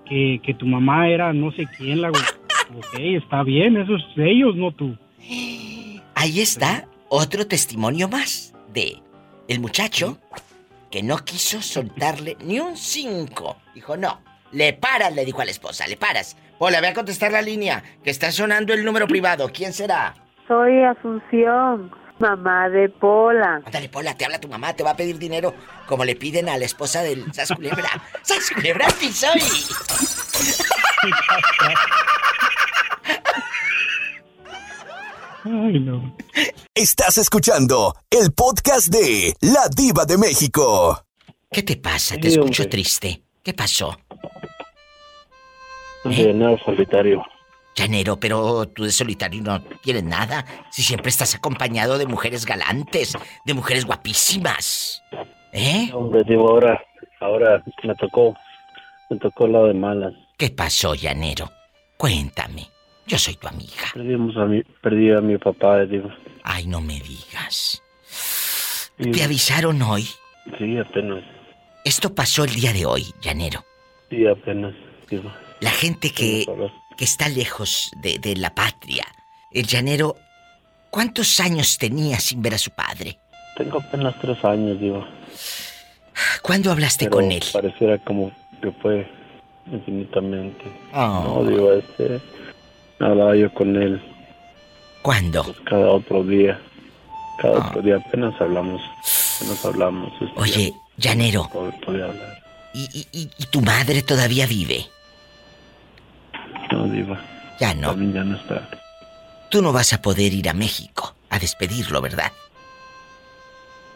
que, 0.07 0.41
que 0.43 0.55
tu 0.55 0.67
mamá 0.67 1.09
era 1.09 1.33
no 1.33 1.51
sé 1.53 1.67
quién. 1.77 2.01
La... 2.01 2.11
ok, 2.11 2.99
está 2.99 3.43
bien, 3.43 3.77
eso 3.77 3.97
es 3.97 4.05
ellos, 4.17 4.55
no 4.57 4.71
tú. 4.71 4.97
Ahí 6.15 6.41
está 6.41 6.87
otro 7.09 7.47
testimonio 7.47 8.09
más 8.09 8.55
de 8.73 8.99
el 9.49 9.61
muchacho 9.61 10.19
que 10.95 11.03
no 11.03 11.19
quiso 11.25 11.61
soltarle 11.61 12.37
ni 12.45 12.61
un 12.61 12.77
cinco. 12.77 13.57
Dijo, 13.75 13.97
no, 13.97 14.23
le 14.53 14.75
paras, 14.75 15.13
le 15.13 15.25
dijo 15.25 15.41
a 15.41 15.45
la 15.45 15.51
esposa, 15.51 15.89
le 15.89 15.97
paras. 15.97 16.37
Hola, 16.59 16.79
voy 16.79 16.91
a 16.91 16.95
contestar 16.95 17.33
la 17.33 17.43
línea, 17.43 17.83
que 18.05 18.11
está 18.11 18.31
sonando 18.31 18.73
el 18.73 18.85
número 18.85 19.09
privado. 19.09 19.51
¿Quién 19.53 19.73
será? 19.73 20.15
Soy 20.47 20.85
Asunción. 20.85 21.91
mamá 22.21 22.69
de 22.69 22.89
Pola. 22.91 23.61
Ándale, 23.67 23.89
Pola, 23.89 24.17
te 24.17 24.25
habla 24.25 24.41
tu 24.41 24.47
mamá, 24.47 24.77
te 24.77 24.85
va 24.85 24.91
a 24.91 24.97
pedir 24.97 25.19
dinero 25.19 25.53
como 25.89 26.05
le 26.05 26.15
piden 26.15 26.49
a 26.49 26.57
la 26.59 26.65
esposa 26.65 27.03
del 27.03 27.25
Sas 27.35 27.51
Culebra. 27.51 27.91
¡Sas 28.23 28.49
Culebra, 28.55 28.89
sí 28.91 29.13
soy! 29.13 29.41
Ay, 35.45 35.79
no. 35.81 36.17
Estás 36.75 37.19
escuchando 37.19 37.95
el 38.11 38.33
podcast 38.33 38.89
de 38.89 39.35
La 39.43 39.69
Diva 39.75 40.05
de 40.07 40.17
México. 40.17 41.05
¿Qué 41.51 41.63
te 41.63 41.77
pasa? 41.77 42.17
Te 42.17 42.31
Sí, 42.31 42.39
escucho 42.39 42.63
hombre. 42.63 42.71
triste. 42.71 43.23
¿Qué 43.43 43.53
pasó? 43.53 43.97
De 46.05 46.33
nada 46.33 46.57
solitario. 46.65 47.23
Llanero, 47.77 48.19
pero 48.19 48.67
tú 48.69 48.85
de 48.85 48.91
solitario 48.93 49.43
no 49.43 49.63
tienes 49.83 50.05
nada. 50.05 50.45
Si 50.71 50.83
siempre 50.83 51.11
estás 51.11 51.35
acompañado 51.35 51.99
de 51.99 52.07
mujeres 52.07 52.47
galantes, 52.47 53.13
de 53.45 53.55
mujeres 53.55 53.85
guapísimas. 53.85 55.03
¿Eh? 55.53 55.91
Hombre, 55.93 56.23
digo, 56.27 56.49
ahora, 56.51 56.81
ahora 57.21 57.63
me 57.83 57.95
tocó, 57.97 58.35
me 59.11 59.19
tocó 59.19 59.47
la 59.47 59.63
de 59.65 59.75
malas. 59.75 60.13
¿Qué 60.39 60.51
pasó, 60.51 60.95
Llanero? 60.95 61.51
Cuéntame. 61.97 62.69
Yo 63.07 63.19
soy 63.19 63.35
tu 63.37 63.47
amiga. 63.49 63.85
Perdimos 63.93 64.37
a 64.37 64.45
mi, 64.47 64.63
perdí 64.83 65.11
a 65.13 65.21
mi 65.21 65.37
papá, 65.39 65.85
digo. 65.85 66.11
Ay, 66.43 66.67
no 66.67 66.81
me 66.81 67.01
digas. 67.01 67.83
¿Te 68.97 69.23
avisaron 69.23 69.83
hoy? 69.83 70.09
Sí, 70.59 70.79
apenas, 70.79 71.23
Esto 71.85 72.15
pasó 72.15 72.45
el 72.45 72.55
día 72.55 72.73
de 72.73 72.87
hoy, 72.87 73.13
Llanero. 73.23 73.65
sí, 74.11 74.27
apenas, 74.27 74.75
digo. 75.09 75.31
La 75.61 75.71
gente 75.71 76.11
que, 76.11 76.47
que 76.97 77.05
está 77.05 77.29
lejos 77.29 77.91
de, 78.03 78.19
de 78.19 78.37
la 78.37 78.55
patria. 78.55 79.05
El 79.51 79.67
Llanero, 79.67 80.17
¿cuántos 80.91 81.41
años 81.41 81.79
tenía 81.79 82.21
sin 82.21 82.43
ver 82.43 82.55
a 82.55 82.59
su 82.59 82.71
padre? 82.71 83.19
Tengo 83.57 83.79
apenas 83.79 84.15
tres 84.21 84.43
años, 84.45 84.79
digo. 84.81 85.07
¿Cuándo 86.43 86.71
hablaste 86.71 87.07
Pero 87.07 87.17
con 87.17 87.33
él? 87.33 87.43
Pareciera 87.53 87.99
como 87.99 88.31
que 88.61 88.71
fue 88.83 89.07
infinitamente. 89.73 90.65
Oh. 90.93 91.43
No, 91.43 91.51
digo, 91.51 91.73
este, 91.73 92.21
hablaba 93.01 93.37
yo 93.37 93.53
con 93.55 93.77
él. 93.81 94.01
¿Cuándo? 95.03 95.45
Pues 95.45 95.57
cada 95.65 95.89
otro 95.91 96.23
día. 96.25 96.59
Cada 97.41 97.59
Ah. 97.59 97.69
otro 97.69 97.83
día 97.83 97.97
apenas 97.97 98.41
hablamos, 98.41 98.81
apenas 99.37 99.65
hablamos. 99.65 100.13
este, 100.21 100.41
Oye, 100.41 100.73
Llanero, 100.97 101.45
pod- 101.53 101.79
podía 101.85 102.05
hablar. 102.05 102.43
¿y, 102.73 102.85
y, 102.93 103.07
y- 103.21 103.31
y 103.39 103.47
tu 103.47 103.61
madre 103.61 104.03
todavía 104.03 104.47
vive? 104.47 104.87
No, 106.73 106.85
diva. 106.87 107.21
Ya 107.61 107.75
no. 107.75 107.89
También 107.91 108.13
ya 108.13 108.25
no 108.25 108.37
está. 108.37 108.69
Tú 109.51 109.63
no 109.63 109.73
vas 109.73 109.93
a 109.93 110.01
poder 110.03 110.33
ir 110.33 110.49
a 110.49 110.55
México 110.55 111.15
a 111.31 111.39
despedirlo, 111.39 112.01
¿verdad? 112.01 112.33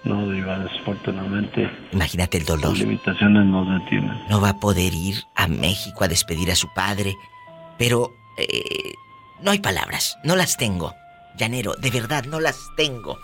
No, 0.04 0.28
diva, 0.30 0.58
desafortunadamente. 0.60 1.68
Imagínate 1.92 2.38
el 2.38 2.44
dolor. 2.44 2.70
Las 2.70 2.78
limitaciones 2.78 3.44
nos 3.46 3.68
detienen. 3.82 4.16
No 4.28 4.40
va 4.40 4.50
a 4.50 4.60
poder 4.60 4.94
ir 4.94 5.22
a 5.34 5.48
México 5.48 6.04
a 6.04 6.08
despedir 6.08 6.50
a 6.50 6.54
su 6.56 6.72
padre. 6.72 7.16
Pero 7.78 8.12
eh, 8.38 8.94
no 9.40 9.50
hay 9.50 9.58
palabras, 9.58 10.18
no 10.24 10.36
las 10.36 10.56
tengo. 10.56 10.94
Llanero, 11.36 11.74
de 11.74 11.90
verdad, 11.90 12.24
no 12.24 12.40
las 12.40 12.56
tengo 12.76 13.18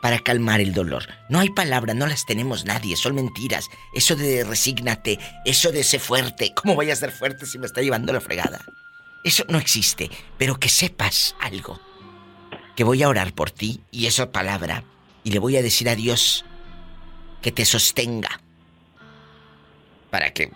para 0.00 0.20
calmar 0.20 0.60
el 0.60 0.72
dolor. 0.72 1.04
No 1.28 1.40
hay 1.40 1.50
palabras, 1.50 1.96
no 1.96 2.06
las 2.06 2.26
tenemos 2.26 2.64
nadie, 2.64 2.96
son 2.96 3.14
mentiras. 3.14 3.68
Eso 3.92 4.14
de 4.14 4.44
resígnate, 4.44 5.18
eso 5.44 5.72
de 5.72 5.82
ser 5.82 6.00
fuerte. 6.00 6.52
¿Cómo 6.54 6.74
voy 6.74 6.90
a 6.90 6.96
ser 6.96 7.10
fuerte 7.10 7.46
si 7.46 7.58
me 7.58 7.66
está 7.66 7.82
llevando 7.82 8.12
la 8.12 8.20
fregada? 8.20 8.64
Eso 9.24 9.44
no 9.48 9.58
existe, 9.58 10.10
pero 10.38 10.60
que 10.60 10.68
sepas 10.68 11.34
algo. 11.40 11.80
Que 12.76 12.84
voy 12.84 13.02
a 13.02 13.08
orar 13.08 13.32
por 13.32 13.50
ti 13.50 13.80
y 13.90 14.06
esa 14.06 14.30
palabra. 14.30 14.84
Y 15.24 15.32
le 15.32 15.40
voy 15.40 15.56
a 15.56 15.62
decir 15.62 15.88
a 15.88 15.96
Dios 15.96 16.44
que 17.42 17.50
te 17.50 17.64
sostenga. 17.64 18.40
Para 20.10 20.32
que 20.32 20.52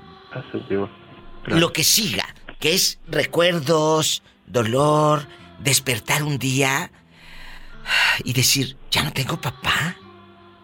lo 1.47 1.73
que 1.73 1.83
siga, 1.83 2.35
que 2.61 2.75
es 2.75 2.99
recuerdos, 3.09 4.23
dolor, 4.47 5.27
despertar 5.59 6.23
un 6.23 6.39
día 6.39 6.93
y 8.23 8.35
decir, 8.35 8.77
ya 8.91 9.03
no 9.03 9.13
tengo 9.13 9.41
papá. 9.41 9.97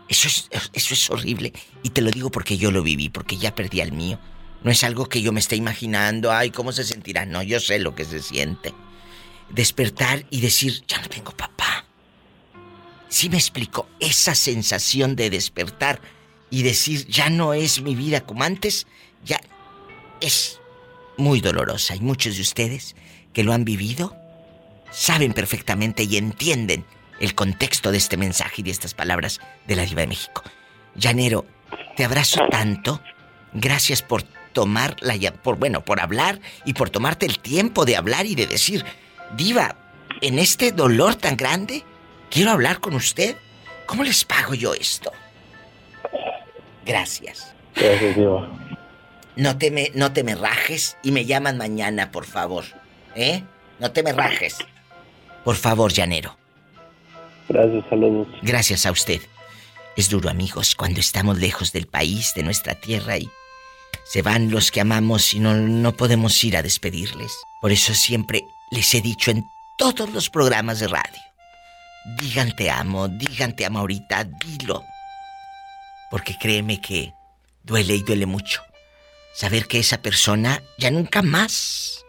Eso 0.09 0.29
es, 0.29 0.49
eso 0.73 0.95
es 0.95 1.11
horrible. 1.11 1.53
Y 1.83 1.91
te 1.91 2.03
lo 2.03 2.11
digo 2.11 2.31
porque 2.31 2.59
yo 2.59 2.71
lo 2.71 2.83
viví, 2.83 3.09
porque 3.09 3.39
ya 3.39 3.55
perdí 3.55 3.81
al 3.81 3.93
mío. 3.93 4.21
No 4.63 4.71
es 4.71 4.85
algo 4.85 5.09
que 5.09 5.23
yo 5.23 5.33
me 5.33 5.41
esté 5.41 5.57
imaginando, 5.57 6.33
ay, 6.33 6.51
¿cómo 6.51 6.71
se 6.71 6.85
sentirá? 6.85 7.25
No, 7.25 7.43
yo 7.43 7.59
sé 7.61 7.79
lo 7.79 7.95
que 7.95 8.05
se 8.05 8.23
siente. 8.23 8.75
Despertar 9.51 10.27
y 10.31 10.41
decir, 10.41 10.85
ya 10.87 11.01
no 11.01 11.09
tengo 11.09 11.33
papá. 11.33 11.87
Sí 13.09 13.31
me 13.31 13.37
explico, 13.37 13.89
esa 14.01 14.35
sensación 14.35 15.17
de 15.17 15.31
despertar 15.31 16.01
y 16.51 16.63
decir, 16.63 17.07
ya 17.07 17.31
no 17.31 17.55
es 17.55 17.81
mi 17.81 17.95
vida 17.95 18.21
como 18.21 18.45
antes, 18.45 18.87
ya 19.25 19.41
es 20.21 20.61
muy 21.17 21.41
dolorosa 21.41 21.95
y 21.95 22.01
muchos 22.01 22.37
de 22.37 22.43
ustedes 22.43 22.97
que 23.33 23.43
lo 23.43 23.53
han 23.53 23.65
vivido 23.65 24.17
saben 24.91 25.33
perfectamente 25.33 26.05
y 26.05 26.17
entienden 26.17 26.85
el 27.21 27.35
contexto 27.35 27.91
de 27.91 27.99
este 27.99 28.17
mensaje 28.17 28.57
y 28.61 28.65
de 28.65 28.71
estas 28.71 28.95
palabras 28.95 29.41
de 29.67 29.77
la 29.77 29.85
Diva 29.85 30.03
de 30.03 30.07
México. 30.07 30.43
Llanero, 30.95 31.47
te 31.97 32.05
abrazo 32.05 32.41
tanto. 32.51 33.01
Gracias 33.53 34.03
por 34.03 34.23
tomar 34.53 34.97
la 35.01 35.17
por 35.33 35.57
bueno, 35.57 35.85
por 35.85 36.01
hablar 36.01 36.41
y 36.65 36.73
por 36.73 36.91
tomarte 36.91 37.27
el 37.27 37.39
tiempo 37.39 37.85
de 37.85 37.97
hablar 37.97 38.27
y 38.27 38.35
de 38.35 38.47
decir, 38.47 38.85
Diva, 39.37 39.77
en 40.23 40.39
este 40.39 40.73
dolor 40.73 41.15
tan 41.17 41.37
grande, 41.37 41.83
quiero 42.31 42.51
hablar 42.51 42.81
con 42.81 42.95
usted. 42.95 43.37
¿Cómo 43.87 44.03
les 44.03 44.25
pago 44.25 44.55
yo 44.55 44.75
esto? 44.75 45.13
Gracias. 46.85 47.55
Gracias, 47.75 48.17
diva. 48.17 48.49
No 49.37 49.59
te 49.59 49.71
me, 49.71 49.91
no 49.95 50.13
te 50.13 50.25
me 50.25 50.35
rajes 50.35 50.97
y 51.03 51.13
me 51.13 51.27
llaman 51.27 51.59
mañana, 51.59 52.11
por 52.11 52.25
favor. 52.25 52.65
¿Eh? 53.15 53.43
No 53.79 53.93
te 53.93 54.03
me 54.03 54.13
rajes. 54.13 54.57
Por 55.45 55.57
favor, 55.57 55.93
llanero. 55.93 56.37
Gracias, 57.49 57.85
saludos. 57.89 58.29
Gracias 58.43 58.87
a 58.87 58.91
usted. 58.91 59.21
Es 59.97 60.11
duro, 60.11 60.29
amigos, 60.29 60.75
cuando 60.75 61.01
estamos 61.01 61.39
lejos 61.39 61.73
del 61.73 61.87
país, 61.87 62.35
de 62.35 62.43
nuestra 62.43 62.75
tierra 62.75 63.19
y 63.19 63.31
se 64.05 64.23
van 64.23 64.51
los 64.51 64.71
que 64.71 64.81
amamos 64.81 65.35
y 65.35 65.41
no, 65.41 65.55
no 65.55 65.93
podemos 65.93 66.43
ir 66.45 66.57
a 66.57 66.63
despedirles. 66.63 67.33
Por 67.61 67.73
eso 67.73 67.95
siempre 67.95 68.43
les 68.71 68.93
he 68.95 69.01
dicho 69.01 69.31
en 69.31 69.45
todos 69.79 70.11
los 70.11 70.31
programas 70.31 70.81
de 70.81 70.89
radio. 70.89 71.23
Digan 72.21 72.55
te 72.55 72.71
amo, 72.71 73.09
digan 73.09 73.57
te 73.57 73.65
amo 73.65 73.81
ahorita, 73.81 74.25
dilo. 74.25 74.85
Porque 76.11 76.37
créeme 76.39 76.81
que 76.81 77.13
duele 77.65 77.95
y 77.95 78.03
duele 78.03 78.27
mucho. 78.27 78.66
Saber 79.37 79.67
que 79.67 79.79
esa 79.79 80.01
persona 80.01 80.63
ya 80.79 80.91
nunca 80.91 81.21
más 81.21 82.07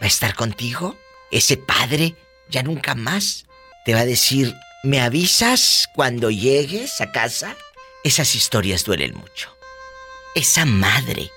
va 0.00 0.06
a 0.06 0.08
estar 0.08 0.34
contigo. 0.34 0.96
Ese 1.30 1.58
padre 1.58 2.16
ya 2.48 2.62
nunca 2.62 2.94
más 2.94 3.44
te 3.84 3.92
va 3.92 4.00
a 4.00 4.06
decir, 4.06 4.56
¿me 4.82 5.02
avisas 5.02 5.86
cuando 5.94 6.30
llegues 6.30 7.02
a 7.02 7.12
casa? 7.12 7.56
Esas 8.04 8.34
historias 8.34 8.84
duelen 8.84 9.14
mucho. 9.14 9.54
Esa 10.34 10.64
madre, 10.64 11.30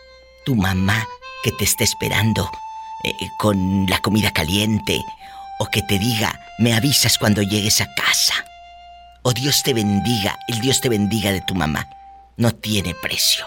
tu 0.45 0.55
mamá, 0.55 1.05
que 1.43 1.51
te 1.51 1.65
está 1.65 1.83
esperando 1.83 2.49
eh, 3.03 3.11
con 3.37 3.87
la 3.89 3.99
comida 3.99 4.31
caliente, 4.31 5.03
o 5.59 5.65
que 5.65 5.81
te 5.81 5.99
diga, 5.99 6.39
me 6.59 6.73
avisas 6.73 7.17
cuando 7.17 7.41
llegues 7.41 7.81
a 7.81 7.93
casa. 7.93 8.45
O 9.21 9.33
Dios 9.33 9.63
te 9.63 9.73
bendiga, 9.73 10.39
el 10.47 10.61
Dios 10.61 10.79
te 10.79 10.87
bendiga 10.87 11.33
de 11.33 11.41
tu 11.41 11.55
mamá. 11.55 11.89
No 12.37 12.53
tiene 12.53 12.95
precio. 12.95 13.45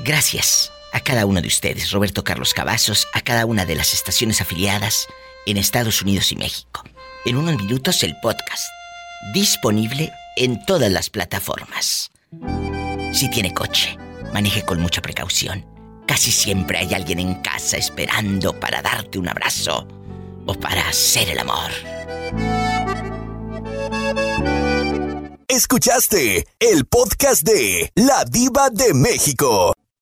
Gracias 0.00 0.72
a 0.92 1.00
cada 1.00 1.24
uno 1.26 1.40
de 1.40 1.48
ustedes, 1.48 1.90
Roberto 1.90 2.24
Carlos 2.24 2.52
Cavazos, 2.52 3.06
a 3.12 3.20
cada 3.20 3.46
una 3.46 3.64
de 3.64 3.74
las 3.74 3.94
estaciones 3.94 4.40
afiliadas 4.40 5.06
en 5.46 5.56
Estados 5.56 6.02
Unidos 6.02 6.32
y 6.32 6.36
México. 6.36 6.82
En 7.24 7.36
unos 7.36 7.56
minutos 7.56 8.02
el 8.02 8.16
podcast, 8.20 8.64
disponible 9.32 10.12
en 10.36 10.64
todas 10.66 10.90
las 10.90 11.10
plataformas. 11.10 12.10
Si 13.12 13.30
tiene 13.30 13.54
coche, 13.54 13.96
maneje 14.32 14.64
con 14.64 14.80
mucha 14.80 15.00
precaución. 15.00 15.64
Casi 16.06 16.32
siempre 16.32 16.78
hay 16.78 16.92
alguien 16.92 17.20
en 17.20 17.34
casa 17.36 17.76
esperando 17.76 18.58
para 18.58 18.82
darte 18.82 19.18
un 19.18 19.28
abrazo 19.28 19.86
o 20.46 20.54
para 20.54 20.88
hacer 20.88 21.30
el 21.30 21.38
amor. 21.38 21.70
Escuchaste 25.48 26.46
el 26.58 26.84
podcast 26.84 27.42
de 27.42 27.90
La 27.94 28.24
Diva 28.24 28.70
de 28.70 28.92
México. 28.92 29.72